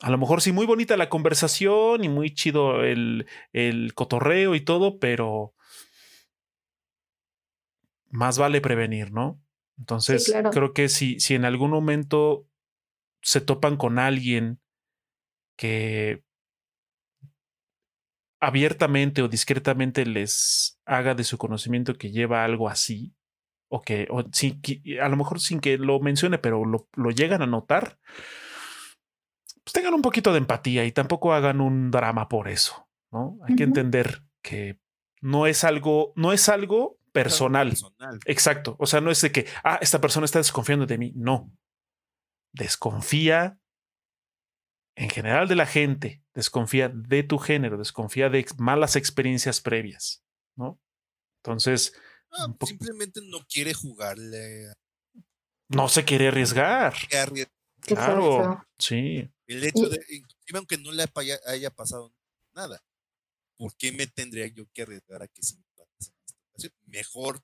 a 0.00 0.10
lo 0.10 0.18
mejor 0.18 0.42
sí, 0.42 0.52
muy 0.52 0.66
bonita 0.66 0.96
la 0.96 1.08
conversación 1.08 2.04
y 2.04 2.08
muy 2.08 2.32
chido 2.32 2.84
el, 2.84 3.26
el 3.52 3.94
cotorreo 3.94 4.54
y 4.54 4.60
todo, 4.60 4.98
pero 4.98 5.54
más 8.10 8.38
vale 8.38 8.60
prevenir, 8.60 9.12
¿no? 9.12 9.40
Entonces, 9.78 10.32
creo 10.52 10.72
que 10.74 10.88
si, 10.88 11.18
si 11.20 11.34
en 11.34 11.44
algún 11.44 11.70
momento 11.70 12.46
se 13.22 13.40
topan 13.40 13.76
con 13.76 13.98
alguien 13.98 14.60
que 15.56 16.24
abiertamente 18.40 19.22
o 19.22 19.28
discretamente 19.28 20.06
les 20.06 20.80
haga 20.86 21.14
de 21.14 21.24
su 21.24 21.36
conocimiento 21.36 21.94
que 21.94 22.10
lleva 22.10 22.44
algo 22.44 22.68
así, 22.68 23.14
o 23.68 23.82
que 23.82 24.08
o 24.10 24.20
a 24.20 25.08
lo 25.08 25.16
mejor 25.16 25.40
sin 25.40 25.60
que 25.60 25.76
lo 25.76 26.00
mencione, 26.00 26.38
pero 26.38 26.64
lo, 26.64 27.10
llegan 27.10 27.42
a 27.42 27.46
notar, 27.46 27.98
pues 29.62 29.72
tengan 29.74 29.94
un 29.94 30.02
poquito 30.02 30.32
de 30.32 30.38
empatía 30.38 30.84
y 30.86 30.92
tampoco 30.92 31.34
hagan 31.34 31.60
un 31.60 31.90
drama 31.90 32.28
por 32.28 32.48
eso, 32.48 32.88
¿no? 33.12 33.38
Hay 33.46 33.54
que 33.54 33.64
entender 33.64 34.22
que 34.42 34.80
no 35.20 35.46
es 35.46 35.64
algo, 35.64 36.14
no 36.16 36.32
es 36.32 36.48
algo 36.48 36.98
personal. 37.12 37.74
Exacto. 38.24 38.76
O 38.78 38.86
sea, 38.86 39.02
no 39.02 39.10
es 39.10 39.20
de 39.20 39.30
que, 39.30 39.46
ah, 39.62 39.78
esta 39.82 40.00
persona 40.00 40.24
está 40.24 40.38
desconfiando 40.38 40.86
de 40.86 40.96
mí. 40.96 41.12
No 41.14 41.52
desconfía 42.52 43.58
en 44.96 45.08
general 45.08 45.48
de 45.48 45.56
la 45.56 45.66
gente, 45.66 46.22
desconfía 46.34 46.88
de 46.88 47.22
tu 47.22 47.38
género, 47.38 47.78
desconfía 47.78 48.28
de 48.28 48.44
malas 48.58 48.96
experiencias 48.96 49.60
previas, 49.60 50.22
¿no? 50.56 50.78
Entonces... 51.42 51.94
simplemente 52.66 53.20
no 53.22 53.38
quiere 53.46 53.72
jugarle. 53.72 54.72
No 55.68 55.88
se 55.88 56.04
quiere 56.04 56.28
arriesgar. 56.28 56.94
Claro, 57.80 58.66
sí. 58.78 59.30
El 59.46 59.64
hecho 59.64 59.88
de, 59.88 60.04
inclusive 60.10 60.58
aunque 60.58 60.76
no 60.76 60.92
le 60.92 61.06
haya, 61.46 61.70
pasado 61.70 62.12
nada, 62.52 62.82
¿por 63.56 63.74
qué 63.76 63.92
me 63.92 64.06
tendría 64.06 64.46
yo 64.48 64.66
que 64.72 64.82
arriesgar 64.82 65.22
a 65.22 65.28
que 65.28 65.42
se 65.42 65.56
me 65.56 65.64
Mejor 66.86 67.40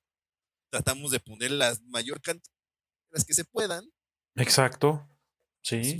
tratamos 0.70 1.10
de 1.10 1.20
poner 1.20 1.52
la 1.52 1.74
mayor 1.86 2.20
cantidad 2.20 2.52
que 3.26 3.32
se 3.32 3.46
puedan 3.46 3.88
Exacto. 4.36 5.08
Sí. 5.62 5.98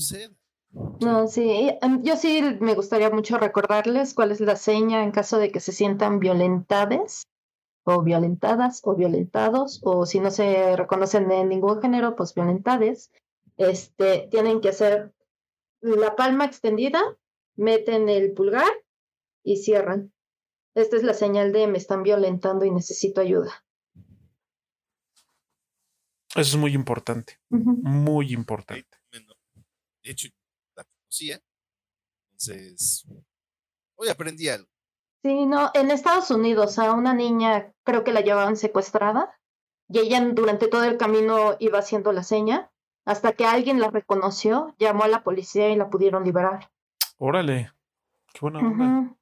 No, 1.01 1.27
sí, 1.27 1.71
em, 1.81 2.03
yo 2.03 2.17
sí 2.17 2.43
me 2.61 2.75
gustaría 2.75 3.11
mucho 3.11 3.39
recordarles 3.39 4.15
cuál 4.15 4.31
es 4.31 4.41
la 4.41 4.57
seña 4.57 5.03
en 5.03 5.11
caso 5.11 5.39
de 5.39 5.51
que 5.51 5.61
se 5.61 5.73
sientan 5.73 6.21
violentades 6.21 7.27
o 7.85 8.03
violentadas 8.03 8.81
o 8.85 8.95
violentados 8.95 9.81
o 9.83 10.07
si 10.07 10.21
no 10.21 10.31
se 10.31 10.77
reconocen 10.77 11.29
de 11.29 11.45
ningún 11.45 11.81
género, 11.81 12.15
pues 12.15 12.35
violentades. 12.35 13.11
Este, 13.57 14.29
tienen 14.31 14.61
que 14.61 14.69
hacer 14.69 15.15
la 15.81 16.15
palma 16.15 16.45
extendida, 16.45 17.01
meten 17.55 18.09
el 18.09 18.33
pulgar 18.33 18.71
y 19.43 19.57
cierran. 19.59 20.13
Esta 20.75 20.97
es 20.97 21.03
la 21.03 21.15
señal 21.15 21.53
de 21.53 21.67
me 21.69 21.79
están 21.79 22.03
violentando 22.03 22.67
y 22.67 22.71
necesito 22.71 23.23
ayuda. 23.23 23.66
Eso 26.37 26.57
es 26.57 26.57
muy 26.57 26.75
importante. 26.75 27.39
Muy 27.49 28.33
importante. 28.33 28.99
De 29.11 30.11
hecho, 30.11 30.29
la 30.77 30.85
conocía. 30.85 31.41
Entonces, 32.33 33.07
hoy 33.97 34.09
aprendí 34.09 34.49
algo. 34.49 34.69
Sí, 35.23 35.47
no, 35.47 35.71
en 35.75 35.91
Estados 35.91 36.31
Unidos 36.31 36.79
a 36.79 36.93
una 36.93 37.15
niña 37.15 37.73
creo 37.83 38.05
que 38.05 38.13
la 38.13 38.21
llevaban 38.21 38.57
secuestrada 38.57 39.37
y 39.89 39.99
ella 39.99 40.21
durante 40.33 40.69
todo 40.69 40.85
el 40.85 40.99
camino 40.99 41.57
iba 41.59 41.79
haciendo 41.79 42.13
la 42.13 42.23
seña 42.23 42.71
hasta 43.05 43.33
que 43.33 43.45
alguien 43.45 43.81
la 43.81 43.91
reconoció, 43.91 44.75
llamó 44.79 45.05
a 45.05 45.09
la 45.09 45.23
policía 45.23 45.71
y 45.71 45.77
la 45.77 45.91
pudieron 45.91 46.25
liberar. 46.25 46.71
Órale, 47.19 47.73
qué 48.33 48.41
buena 48.41 48.59
onda. 48.59 49.17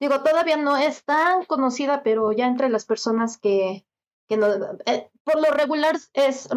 Digo, 0.00 0.22
todavía 0.22 0.56
no 0.56 0.76
es 0.76 1.04
tan 1.04 1.44
conocida, 1.44 2.02
pero 2.02 2.32
ya 2.32 2.46
entre 2.46 2.68
las 2.68 2.84
personas 2.84 3.38
que, 3.38 3.86
que 4.30 4.36
no, 4.36 4.46
eh, 4.86 5.10
por 5.24 5.42
lo 5.42 5.50
regular 5.50 5.96
es 6.14 6.48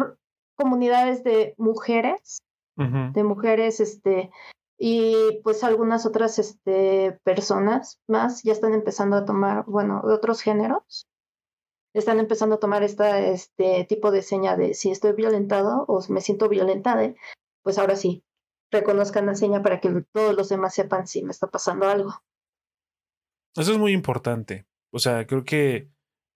comunidades 0.56 1.24
de 1.24 1.56
mujeres, 1.58 2.38
de 2.76 3.24
mujeres, 3.24 3.80
este, 3.80 4.30
y 4.78 5.40
pues 5.42 5.64
algunas 5.64 6.06
otras 6.06 6.38
este, 6.38 7.18
personas 7.24 8.00
más 8.06 8.44
ya 8.44 8.52
están 8.52 8.74
empezando 8.74 9.16
a 9.16 9.24
tomar, 9.24 9.64
bueno, 9.66 10.02
de 10.06 10.14
otros 10.14 10.40
géneros, 10.40 11.08
están 11.94 12.20
empezando 12.20 12.56
a 12.56 12.60
tomar 12.60 12.84
esta, 12.84 13.18
este 13.18 13.84
tipo 13.88 14.12
de 14.12 14.22
seña 14.22 14.56
de 14.56 14.74
si 14.74 14.92
estoy 14.92 15.12
violentado 15.12 15.84
o 15.88 16.00
me 16.10 16.20
siento 16.20 16.48
violentada, 16.48 17.12
pues 17.64 17.78
ahora 17.78 17.96
sí, 17.96 18.22
reconozcan 18.70 19.26
la 19.26 19.34
seña 19.34 19.62
para 19.62 19.80
que 19.80 20.04
todos 20.12 20.36
los 20.36 20.48
demás 20.48 20.74
sepan 20.74 21.08
si 21.08 21.24
me 21.24 21.32
está 21.32 21.48
pasando 21.48 21.88
algo. 21.88 22.12
Eso 23.56 23.72
es 23.72 23.78
muy 23.78 23.92
importante. 23.92 24.66
O 24.92 25.00
sea, 25.00 25.26
creo 25.26 25.42
que 25.44 25.88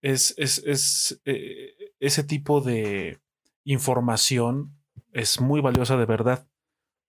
es, 0.02 0.34
es, 0.38 0.58
es 0.66 1.20
eh, 1.24 1.74
ese 2.00 2.24
tipo 2.24 2.60
de 2.60 3.20
información 3.64 4.78
es 5.12 5.40
muy 5.40 5.60
valiosa 5.60 5.96
de 5.96 6.06
verdad. 6.06 6.48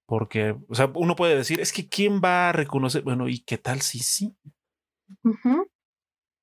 Porque, 0.05 0.55
o 0.67 0.73
sea, 0.73 0.91
uno 0.95 1.15
puede 1.15 1.35
decir, 1.35 1.59
es 1.59 1.71
que 1.71 1.87
¿quién 1.87 2.19
va 2.19 2.49
a 2.49 2.51
reconocer? 2.51 3.03
Bueno, 3.03 3.29
¿y 3.29 3.41
qué 3.41 3.59
tal 3.59 3.81
si 3.81 3.99
sí? 3.99 4.35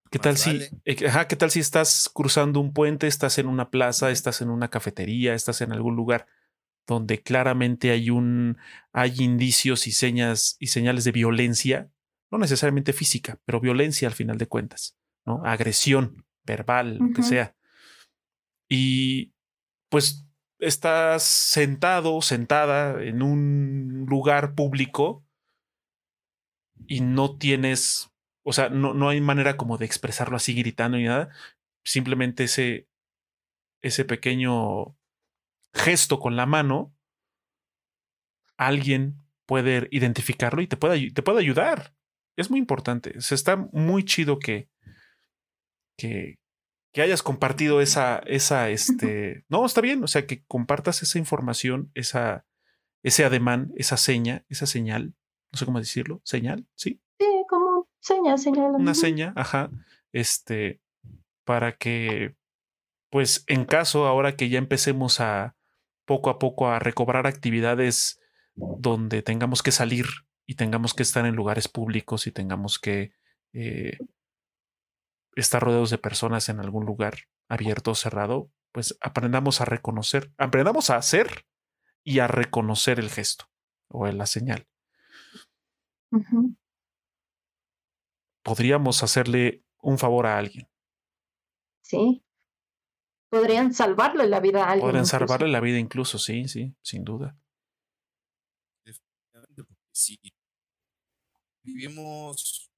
¿Qué 0.09 0.21
tal 0.21 0.37
si, 0.37 0.61
eh, 0.85 1.07
ajá, 1.09 1.27
qué 1.27 1.35
tal 1.35 1.51
si 1.51 1.59
estás 1.59 2.09
cruzando 2.13 2.61
un 2.61 2.73
puente, 2.73 3.09
estás 3.09 3.39
en 3.39 3.49
una 3.49 3.71
plaza, 3.71 4.13
estás 4.13 4.41
en 4.41 4.51
una 4.51 4.71
cafetería, 4.71 5.35
estás 5.35 5.63
en 5.63 5.73
algún 5.73 5.97
lugar 5.97 6.29
donde 6.87 7.23
claramente 7.23 7.91
hay 7.91 8.11
un, 8.11 8.57
hay 8.93 9.15
indicios 9.19 9.89
y 9.89 9.93
señas 9.93 10.57
y 10.61 10.69
señales 10.69 11.03
de 11.03 11.11
violencia, 11.11 11.91
no 12.31 12.39
necesariamente 12.39 12.93
física, 12.93 13.41
pero 13.45 13.61
violencia 13.61 14.07
al 14.07 14.15
final 14.15 14.39
de 14.39 14.47
cuentas, 14.47 14.97
¿no? 15.25 15.43
Agresión 15.45 16.26
verbal, 16.47 16.99
lo 16.99 17.13
que 17.13 17.23
sea. 17.23 17.55
Y 18.69 19.35
pues 19.89 20.27
estás 20.59 21.23
sentado, 21.23 22.23
sentada 22.23 23.03
en 23.03 23.23
un 23.23 24.07
lugar 24.09 24.55
público 24.55 25.25
y 26.87 27.01
no 27.01 27.37
tienes, 27.37 28.11
o 28.43 28.53
sea, 28.53 28.69
no, 28.69 28.95
no 28.95 29.09
hay 29.09 29.21
manera 29.21 29.57
como 29.57 29.79
de 29.79 29.87
expresarlo 29.87 30.37
así 30.37 30.55
gritando 30.55 30.97
ni 30.97 31.05
nada, 31.05 31.31
simplemente 31.85 32.45
ese, 32.45 32.89
ese 33.83 34.05
pequeño 34.05 34.97
gesto 35.73 36.19
con 36.19 36.37
la 36.37 36.47
mano, 36.47 36.95
alguien 38.57 39.23
puede 39.47 39.89
identificarlo 39.91 40.63
y 40.63 40.67
te 40.67 40.77
puede, 40.77 41.11
te 41.11 41.23
puede 41.23 41.41
ayudar. 41.41 41.95
Es 42.37 42.51
muy 42.51 42.59
importante. 42.59 43.21
Se 43.21 43.35
está 43.35 43.57
muy 43.57 44.05
chido 44.05 44.39
que, 44.39 44.69
que, 45.97 46.39
que 46.93 47.03
hayas 47.03 47.23
compartido 47.23 47.81
esa, 47.81 48.19
esa, 48.27 48.71
este, 48.71 49.45
no, 49.49 49.65
está 49.67 49.81
bien, 49.81 50.03
o 50.03 50.09
sea, 50.09 50.27
que 50.27 50.45
compartas 50.45 51.03
esa 51.03 51.19
información, 51.19 51.91
esa, 51.95 52.47
ese 53.03 53.25
ademán, 53.25 53.73
esa 53.77 53.97
seña, 53.97 54.45
esa 54.49 54.67
señal, 54.67 55.15
no 55.53 55.59
sé 55.59 55.65
cómo 55.65 55.79
decirlo, 55.79 56.21
señal, 56.25 56.67
¿sí? 56.75 57.01
Sí, 57.19 57.27
como 57.49 57.89
seña, 58.01 58.37
señal. 58.39 58.73
Una 58.77 58.95
seña, 58.95 59.33
ajá, 59.37 59.71
este, 60.13 60.81
para 61.45 61.77
que, 61.77 62.35
pues, 63.11 63.45
en 63.47 63.65
caso, 63.65 64.07
ahora 64.07 64.37
que 64.37 64.49
ya 64.49 64.59
empecemos 64.59 65.21
a 65.21 65.57
poco 66.07 66.31
a 66.31 66.39
poco 66.39 66.69
a 66.69 66.79
recobrar 66.79 67.27
actividades 67.27 68.21
donde 68.55 69.23
tengamos 69.23 69.63
que 69.63 69.73
salir 69.73 70.07
y 70.47 70.55
tengamos 70.55 70.95
que 70.95 71.03
estar 71.03 71.27
en 71.27 71.35
lugares 71.35 71.69
públicos 71.69 72.27
y 72.27 72.33
tengamos 72.33 72.79
que 72.79 73.13
eh, 73.53 73.99
estar 75.37 75.63
rodeados 75.63 75.91
de 75.91 75.99
personas 75.99 76.49
en 76.49 76.61
algún 76.61 76.87
lugar 76.87 77.15
abierto 77.49 77.93
o 77.93 77.95
cerrado, 77.95 78.51
pues 78.73 78.97
aprendamos 79.01 79.61
a 79.61 79.65
reconocer, 79.65 80.33
aprendamos 80.39 80.91
a 80.91 80.97
hacer 80.97 81.47
y 82.03 82.19
a 82.19 82.27
reconocer 82.27 82.99
el 82.99 83.11
gesto 83.11 83.47
o 83.89 84.07
la 84.07 84.27
señal. 84.27 84.67
Podríamos 88.43 89.03
hacerle 89.03 89.65
un 89.81 89.99
favor 89.99 90.27
a 90.27 90.39
alguien. 90.39 90.69
Sí. 91.83 92.25
Podrían 93.29 93.75
salvarle 93.75 94.27
la 94.29 94.41
vida 94.41 94.65
a 94.65 94.71
alguien. 94.71 94.87
Podrían 94.87 95.07
salvarle 95.07 95.49
la 95.49 95.61
vida 95.61 95.79
incluso, 95.79 96.19
sí, 96.19 96.49
sí, 96.49 96.75
sin 96.81 97.05
duda. 97.05 97.37
Sí. 99.93 100.21
Vivimos 101.63 102.71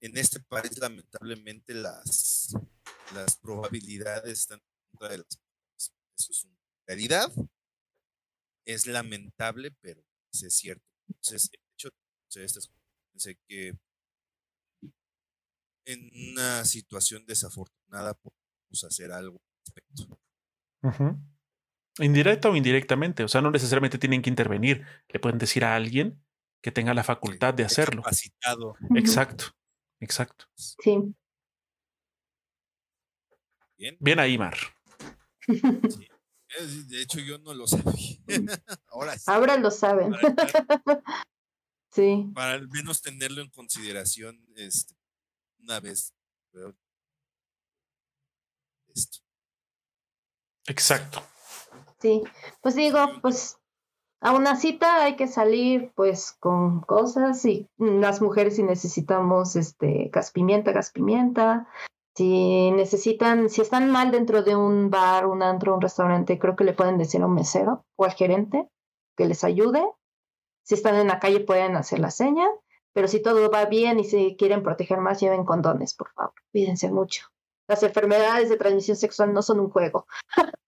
en 0.00 0.16
este 0.16 0.40
país 0.40 0.78
lamentablemente 0.78 1.74
las, 1.74 2.54
las 3.14 3.36
probabilidades 3.36 4.40
están 4.40 4.58
en 4.58 4.90
contra 4.90 5.08
de 5.10 5.18
las 5.18 5.36
personas. 5.36 5.92
Eso 6.18 6.32
es 6.32 6.44
una 6.44 6.58
realidad. 6.86 7.32
Es 8.64 8.86
lamentable, 8.86 9.70
pero 9.80 10.02
es 10.32 10.54
cierto. 10.54 10.84
Entonces, 11.08 11.50
de 11.50 11.58
hecho, 11.72 11.90
pensé 13.12 13.38
que 13.48 13.78
en 15.86 16.10
una 16.32 16.64
situación 16.64 17.24
desafortunada 17.26 18.14
podemos 18.14 18.84
hacer 18.84 19.12
algo 19.12 19.40
al 19.40 19.60
respecto. 19.64 20.20
Indirecta 21.98 22.50
o 22.50 22.56
indirectamente, 22.56 23.24
o 23.24 23.28
sea, 23.28 23.40
no 23.40 23.50
necesariamente 23.50 23.98
tienen 23.98 24.20
que 24.20 24.28
intervenir, 24.28 24.84
le 25.08 25.20
pueden 25.20 25.38
decir 25.38 25.64
a 25.64 25.74
alguien 25.74 26.22
que 26.60 26.72
tenga 26.72 26.92
la 26.92 27.04
facultad 27.04 27.54
de 27.54 27.64
hacerlo. 27.64 28.02
Capacitado. 28.02 28.74
Exacto. 28.96 29.56
Exacto. 30.00 30.46
Sí. 30.54 31.14
Bien. 33.76 33.96
Bien 34.00 34.18
ahí, 34.18 34.38
Mar. 34.38 34.56
Sí. 35.46 36.08
De 36.88 37.02
hecho, 37.02 37.20
yo 37.20 37.38
no 37.38 37.52
lo 37.54 37.66
sabía. 37.66 38.18
Ahora 38.88 39.18
sí. 39.18 39.24
Ahora 39.26 39.56
lo 39.58 39.70
saben. 39.70 40.14
sí. 41.92 42.30
Para 42.34 42.54
al 42.54 42.68
menos 42.68 43.02
tenerlo 43.02 43.42
en 43.42 43.50
consideración 43.50 44.46
este, 44.56 44.94
una 45.58 45.80
vez. 45.80 46.14
Esto. 48.94 49.18
Exacto. 50.66 51.22
Sí. 52.00 52.22
Pues 52.62 52.74
digo, 52.74 53.20
pues 53.20 53.58
a 54.20 54.32
una 54.32 54.56
cita 54.56 55.04
hay 55.04 55.16
que 55.16 55.28
salir 55.28 55.92
pues 55.94 56.36
con 56.40 56.80
cosas 56.80 57.44
y 57.44 57.68
las 57.78 58.22
mujeres 58.22 58.56
si 58.56 58.62
necesitamos 58.62 59.56
este 59.56 60.10
gas 60.12 60.30
pimienta, 60.30 60.72
gas 60.72 60.90
pimienta. 60.90 61.68
Si 62.14 62.70
necesitan, 62.70 63.50
si 63.50 63.60
están 63.60 63.90
mal 63.90 64.10
dentro 64.10 64.42
de 64.42 64.56
un 64.56 64.88
bar, 64.88 65.26
un 65.26 65.42
antro, 65.42 65.74
un 65.74 65.82
restaurante, 65.82 66.38
creo 66.38 66.56
que 66.56 66.64
le 66.64 66.72
pueden 66.72 66.96
decir 66.96 67.20
a 67.20 67.26
un 67.26 67.34
mesero 67.34 67.84
o 67.94 68.04
al 68.06 68.14
gerente 68.14 68.70
que 69.16 69.26
les 69.26 69.44
ayude. 69.44 69.86
Si 70.62 70.74
están 70.74 70.94
en 70.96 71.08
la 71.08 71.20
calle 71.20 71.40
pueden 71.40 71.76
hacer 71.76 71.98
la 71.98 72.10
seña, 72.10 72.46
pero 72.94 73.08
si 73.08 73.20
todo 73.20 73.50
va 73.50 73.66
bien 73.66 74.00
y 74.00 74.04
se 74.04 74.34
quieren 74.36 74.62
proteger 74.62 74.98
más, 74.98 75.20
lleven 75.20 75.44
condones, 75.44 75.94
por 75.94 76.10
favor. 76.12 76.32
Cuídense 76.50 76.90
mucho. 76.90 77.26
Las 77.68 77.82
enfermedades 77.82 78.48
de 78.48 78.56
transmisión 78.56 78.96
sexual 78.96 79.34
no 79.34 79.42
son 79.42 79.60
un 79.60 79.68
juego. 79.68 80.06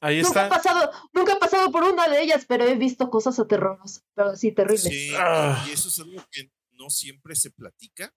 Ahí 0.00 0.22
nunca 0.22 0.44
está. 0.44 0.46
He 0.46 0.50
pasado, 0.50 0.92
nunca 1.12 1.32
he 1.32 1.38
pasado 1.38 1.70
por 1.72 1.82
una 1.84 2.08
de 2.08 2.22
ellas, 2.22 2.44
pero 2.46 2.64
he 2.64 2.76
visto 2.76 3.10
cosas 3.10 3.38
aterrorosas, 3.38 4.04
pero 4.14 4.36
sí, 4.36 4.52
terribles. 4.52 4.82
Sí, 4.82 5.10
Ah. 5.16 5.64
y 5.68 5.72
eso 5.72 5.88
es 5.88 5.98
algo 5.98 6.24
que 6.30 6.50
no 6.72 6.88
siempre 6.90 7.34
se 7.34 7.50
platica 7.50 8.14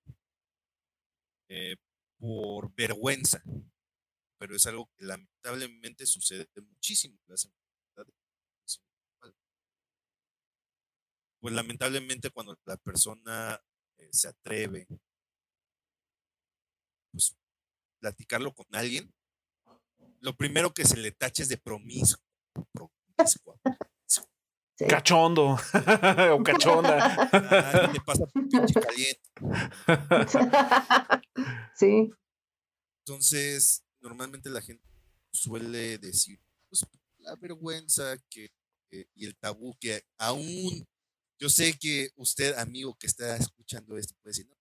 eh, 1.50 1.76
por 2.20 2.72
vergüenza, 2.76 3.42
pero 4.38 4.56
es 4.56 4.66
algo 4.68 4.90
que 4.96 5.06
lamentablemente 5.06 6.06
sucede 6.06 6.48
muchísimo. 6.62 7.18
Las 7.28 7.46
enfermedades. 7.46 8.16
Pues 11.40 11.56
lamentablemente 11.56 12.30
cuando 12.30 12.56
la 12.66 12.78
persona 12.78 13.60
eh, 13.98 14.10
se 14.12 14.28
atreve, 14.28 14.88
pues 17.12 17.36
platicarlo 18.00 18.54
con 18.54 18.68
alguien, 18.74 19.12
lo 20.22 20.36
primero 20.36 20.74
que 20.74 20.86
se 20.86 20.98
le 20.98 21.12
tacha 21.12 21.44
es 21.44 21.50
de 21.50 21.58
promiscuo. 21.58 22.24
promiscua. 22.72 23.60
Sí. 24.08 24.22
Cachondo 24.88 25.56
o 26.34 26.44
cachonda. 26.44 27.30
Ah, 27.32 27.92
le 27.94 28.00
pasa 28.02 28.26
por 28.26 28.50
pinche 28.50 28.80
caliente. 28.80 29.30
sí, 31.76 32.10
Entonces, 33.06 33.84
normalmente 34.00 34.50
la 34.50 34.62
gente 34.62 34.84
suele 35.32 36.00
decir, 36.00 36.40
pues, 36.70 36.86
la 37.20 37.36
vergüenza 37.36 38.18
que, 38.30 38.52
y 38.90 39.26
el 39.26 39.38
tabú 39.38 39.76
que 39.80 40.04
aún, 40.18 40.88
yo 41.40 41.50
sé 41.50 41.78
que 41.78 42.10
usted, 42.16 42.58
amigo 42.58 42.96
que 42.96 43.08
está 43.08 43.38
escuchando 43.38 43.98
esto, 43.98 44.16
puede 44.22 44.32
decir, 44.32 44.48
no, 44.48 44.56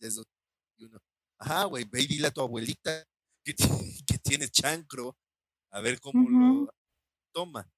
es 0.00 0.14
2021. 0.14 0.98
Ajá, 1.40 1.64
güey, 1.64 1.84
ve 1.84 2.02
y 2.02 2.06
dile 2.06 2.28
a 2.28 2.30
tu 2.30 2.40
abuelita, 2.40 3.04
que, 3.44 3.54
que 4.06 4.17
tiene 4.28 4.48
chancro, 4.48 5.16
a 5.70 5.80
ver 5.80 6.00
cómo 6.00 6.28
lo 6.28 6.74
toma. 7.32 7.70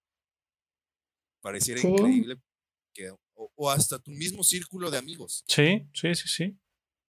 Pareciera 1.40 1.80
increíble 1.80 2.40
que, 2.92 3.14
o, 3.34 3.70
hasta 3.70 3.98
tu 3.98 4.10
mismo 4.10 4.42
círculo 4.42 4.90
de 4.90 4.98
amigos. 4.98 5.44
Sí, 5.46 5.88
sí, 5.94 6.14
sí, 6.14 6.28
sí. 6.28 6.58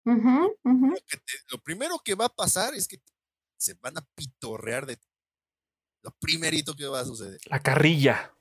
lo 0.04 1.62
primero 1.64 2.00
que 2.04 2.16
va 2.16 2.26
a 2.26 2.36
pasar 2.36 2.74
es 2.74 2.88
que 2.88 3.02
se 3.58 3.74
van 3.76 3.98
a 3.98 4.08
pitorrear 4.16 4.86
de 4.86 4.98
ti. 4.98 5.08
Lo 6.04 6.12
primerito 6.20 6.76
que 6.76 6.88
va 6.88 7.02
a 7.02 7.06
suceder. 7.06 7.40
La 7.46 7.62
carrilla. 7.62 8.34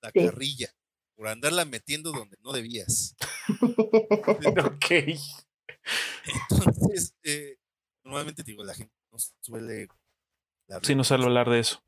La 0.00 0.12
carrilla. 0.12 0.74
Por 1.14 1.28
andarla 1.28 1.64
metiendo 1.64 2.12
donde 2.12 2.36
no 2.40 2.52
debías. 2.52 3.16
ok. 3.60 4.90
Entonces, 6.50 7.14
eh, 7.22 7.56
normalmente 8.04 8.42
digo, 8.42 8.64
la 8.64 8.74
gente 8.74 8.94
no 9.10 9.18
suele. 9.40 9.88
Sí, 10.82 10.94
no 10.94 11.04
suele 11.04 11.24
hablar 11.24 11.50
de 11.50 11.60
eso. 11.60 11.82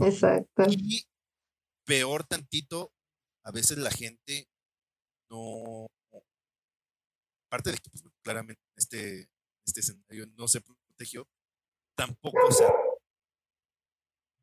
Exacto. 0.00 0.64
Y 0.68 1.04
peor 1.84 2.24
tantito, 2.24 2.92
a 3.44 3.50
veces 3.50 3.78
la 3.78 3.90
gente 3.90 4.48
no. 5.30 5.86
Aparte 7.48 7.72
de 7.72 7.78
que 7.78 7.90
pues, 7.90 8.04
claramente 8.22 8.62
este, 8.76 9.28
este 9.66 9.80
escenario 9.80 10.26
no 10.36 10.46
se 10.46 10.60
protegió, 10.60 11.28
tampoco 11.96 12.52
se. 12.52 12.64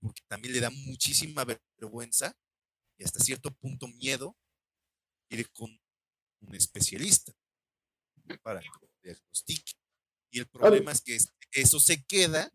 Porque 0.01 0.21
también 0.27 0.53
le 0.53 0.59
da 0.59 0.69
muchísima 0.69 1.45
vergüenza 1.45 2.35
y 2.97 3.03
hasta 3.03 3.19
cierto 3.19 3.51
punto 3.51 3.87
miedo 3.87 4.35
ir 5.29 5.49
con 5.51 5.69
un 6.41 6.55
especialista 6.55 7.33
para 8.41 8.59
que 8.59 8.67
lo 8.81 8.89
diagnostique. 9.01 9.73
Y 10.31 10.39
el 10.39 10.47
problema 10.47 10.91
es 10.91 11.01
que 11.01 11.17
eso 11.51 11.79
se 11.79 12.03
queda 12.05 12.51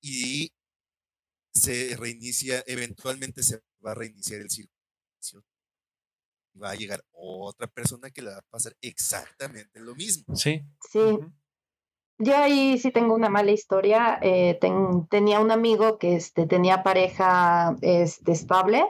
y 0.00 0.52
se 1.52 1.96
reinicia, 1.96 2.62
eventualmente 2.66 3.42
se 3.42 3.60
va 3.84 3.92
a 3.92 3.94
reiniciar 3.94 4.40
el 4.40 4.50
círculo. 4.50 4.74
Y 6.54 6.58
va 6.58 6.70
a 6.70 6.74
llegar 6.74 7.04
otra 7.12 7.66
persona 7.66 8.10
que 8.10 8.22
le 8.22 8.30
va 8.30 8.38
a 8.38 8.50
pasar 8.50 8.74
exactamente 8.80 9.80
lo 9.80 9.94
mismo. 9.94 10.34
Sí. 10.36 10.62
Sí. 10.90 11.18
Yo 12.20 12.36
ahí 12.36 12.78
sí 12.78 12.90
tengo 12.90 13.14
una 13.14 13.28
mala 13.28 13.52
historia. 13.52 14.18
Eh, 14.22 14.58
tenía 15.08 15.40
un 15.40 15.50
amigo 15.50 15.98
que 15.98 16.16
este, 16.16 16.46
tenía 16.46 16.82
pareja 16.82 17.76
este, 17.80 18.32
estable, 18.32 18.84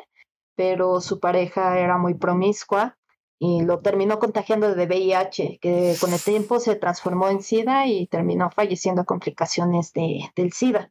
pero 0.54 1.00
su 1.00 1.20
pareja 1.20 1.78
era 1.78 1.98
muy 1.98 2.14
promiscua 2.14 2.97
y 3.38 3.62
lo 3.62 3.80
terminó 3.80 4.18
contagiando 4.18 4.74
de 4.74 4.86
VIH, 4.86 5.58
que 5.60 5.96
con 6.00 6.12
el 6.12 6.20
tiempo 6.20 6.58
se 6.58 6.74
transformó 6.74 7.28
en 7.28 7.42
SIDA 7.42 7.86
y 7.86 8.06
terminó 8.06 8.50
falleciendo 8.50 9.02
a 9.02 9.06
complicaciones 9.06 9.92
de, 9.92 10.30
del 10.34 10.52
SIDA. 10.52 10.90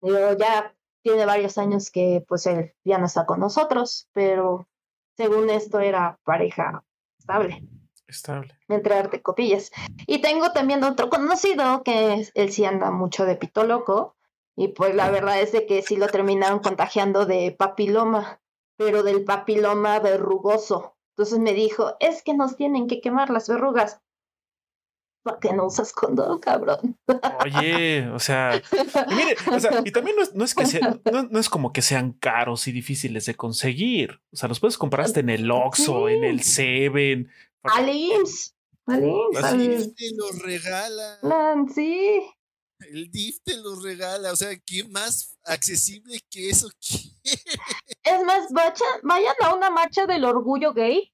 Yo 0.00 0.36
ya 0.36 0.74
tiene 1.02 1.26
varios 1.26 1.58
años 1.58 1.90
que 1.90 2.24
pues 2.26 2.46
él 2.46 2.72
ya 2.84 2.98
no 2.98 3.06
está 3.06 3.26
con 3.26 3.40
nosotros, 3.40 4.08
pero 4.12 4.68
según 5.16 5.50
esto 5.50 5.80
era 5.80 6.18
pareja 6.24 6.84
estable. 7.18 7.62
Estable. 8.06 8.58
Entre 8.68 8.94
arte 8.94 9.22
copillas. 9.22 9.70
Y 10.06 10.20
tengo 10.20 10.52
también 10.52 10.84
otro 10.84 11.08
conocido 11.08 11.82
que 11.82 12.28
él 12.34 12.52
sí 12.52 12.64
anda 12.64 12.90
mucho 12.90 13.24
de 13.24 13.36
pito 13.36 13.64
loco. 13.64 14.16
Y 14.54 14.68
pues 14.68 14.94
la 14.94 15.10
verdad 15.10 15.40
es 15.40 15.52
de 15.52 15.66
que 15.66 15.82
sí 15.82 15.96
lo 15.96 16.08
terminaron 16.08 16.58
contagiando 16.58 17.24
de 17.24 17.52
papiloma, 17.52 18.40
pero 18.76 19.02
del 19.02 19.24
papiloma 19.24 19.98
verrugoso. 19.98 20.91
Entonces 21.16 21.38
me 21.38 21.52
dijo, 21.52 21.96
es 22.00 22.22
que 22.22 22.34
nos 22.34 22.56
tienen 22.56 22.86
que 22.86 23.00
quemar 23.00 23.30
las 23.30 23.48
verrugas. 23.48 24.00
¿Por 25.22 25.38
qué 25.38 25.52
no 25.52 25.66
usas 25.66 25.92
condón, 25.92 26.40
cabrón? 26.40 26.98
Oye, 27.44 28.08
o 28.08 28.18
sea, 28.18 28.60
y 29.08 29.14
mire, 29.14 29.36
o 29.52 29.60
sea, 29.60 29.80
y 29.84 29.92
también 29.92 30.16
no 30.34 30.44
es, 30.44 30.54
que 30.54 30.66
sea, 30.66 30.98
no, 31.12 31.38
es 31.38 31.48
como 31.48 31.72
que 31.72 31.80
sean 31.80 32.12
caros 32.12 32.66
y 32.66 32.72
difíciles 32.72 33.26
de 33.26 33.36
conseguir. 33.36 34.20
O 34.32 34.36
sea, 34.36 34.48
los 34.48 34.58
puedes 34.58 34.78
comprar 34.78 35.06
hasta 35.06 35.20
en 35.20 35.30
el 35.30 35.48
Oxxo, 35.50 36.08
en 36.08 36.24
el 36.24 36.42
Seven. 36.42 37.30
Al 37.62 37.88
IMSS. 37.88 38.56
Al 38.86 39.04
IMSS. 39.04 39.94
te 39.94 40.10
los 40.16 40.42
regala. 40.42 41.20
sí. 41.72 42.20
El 42.90 43.12
DIF 43.12 43.38
te 43.44 43.56
los 43.58 43.80
regala. 43.84 44.32
O 44.32 44.36
sea, 44.36 44.58
¿qué 44.58 44.82
más 44.88 45.38
accesible 45.44 46.18
que 46.30 46.50
eso 46.50 46.68
Es 47.24 48.24
más, 48.24 48.48
vayan 49.02 49.34
a 49.42 49.54
una 49.54 49.70
marcha 49.70 50.06
del 50.06 50.24
orgullo 50.24 50.72
gay 50.72 51.12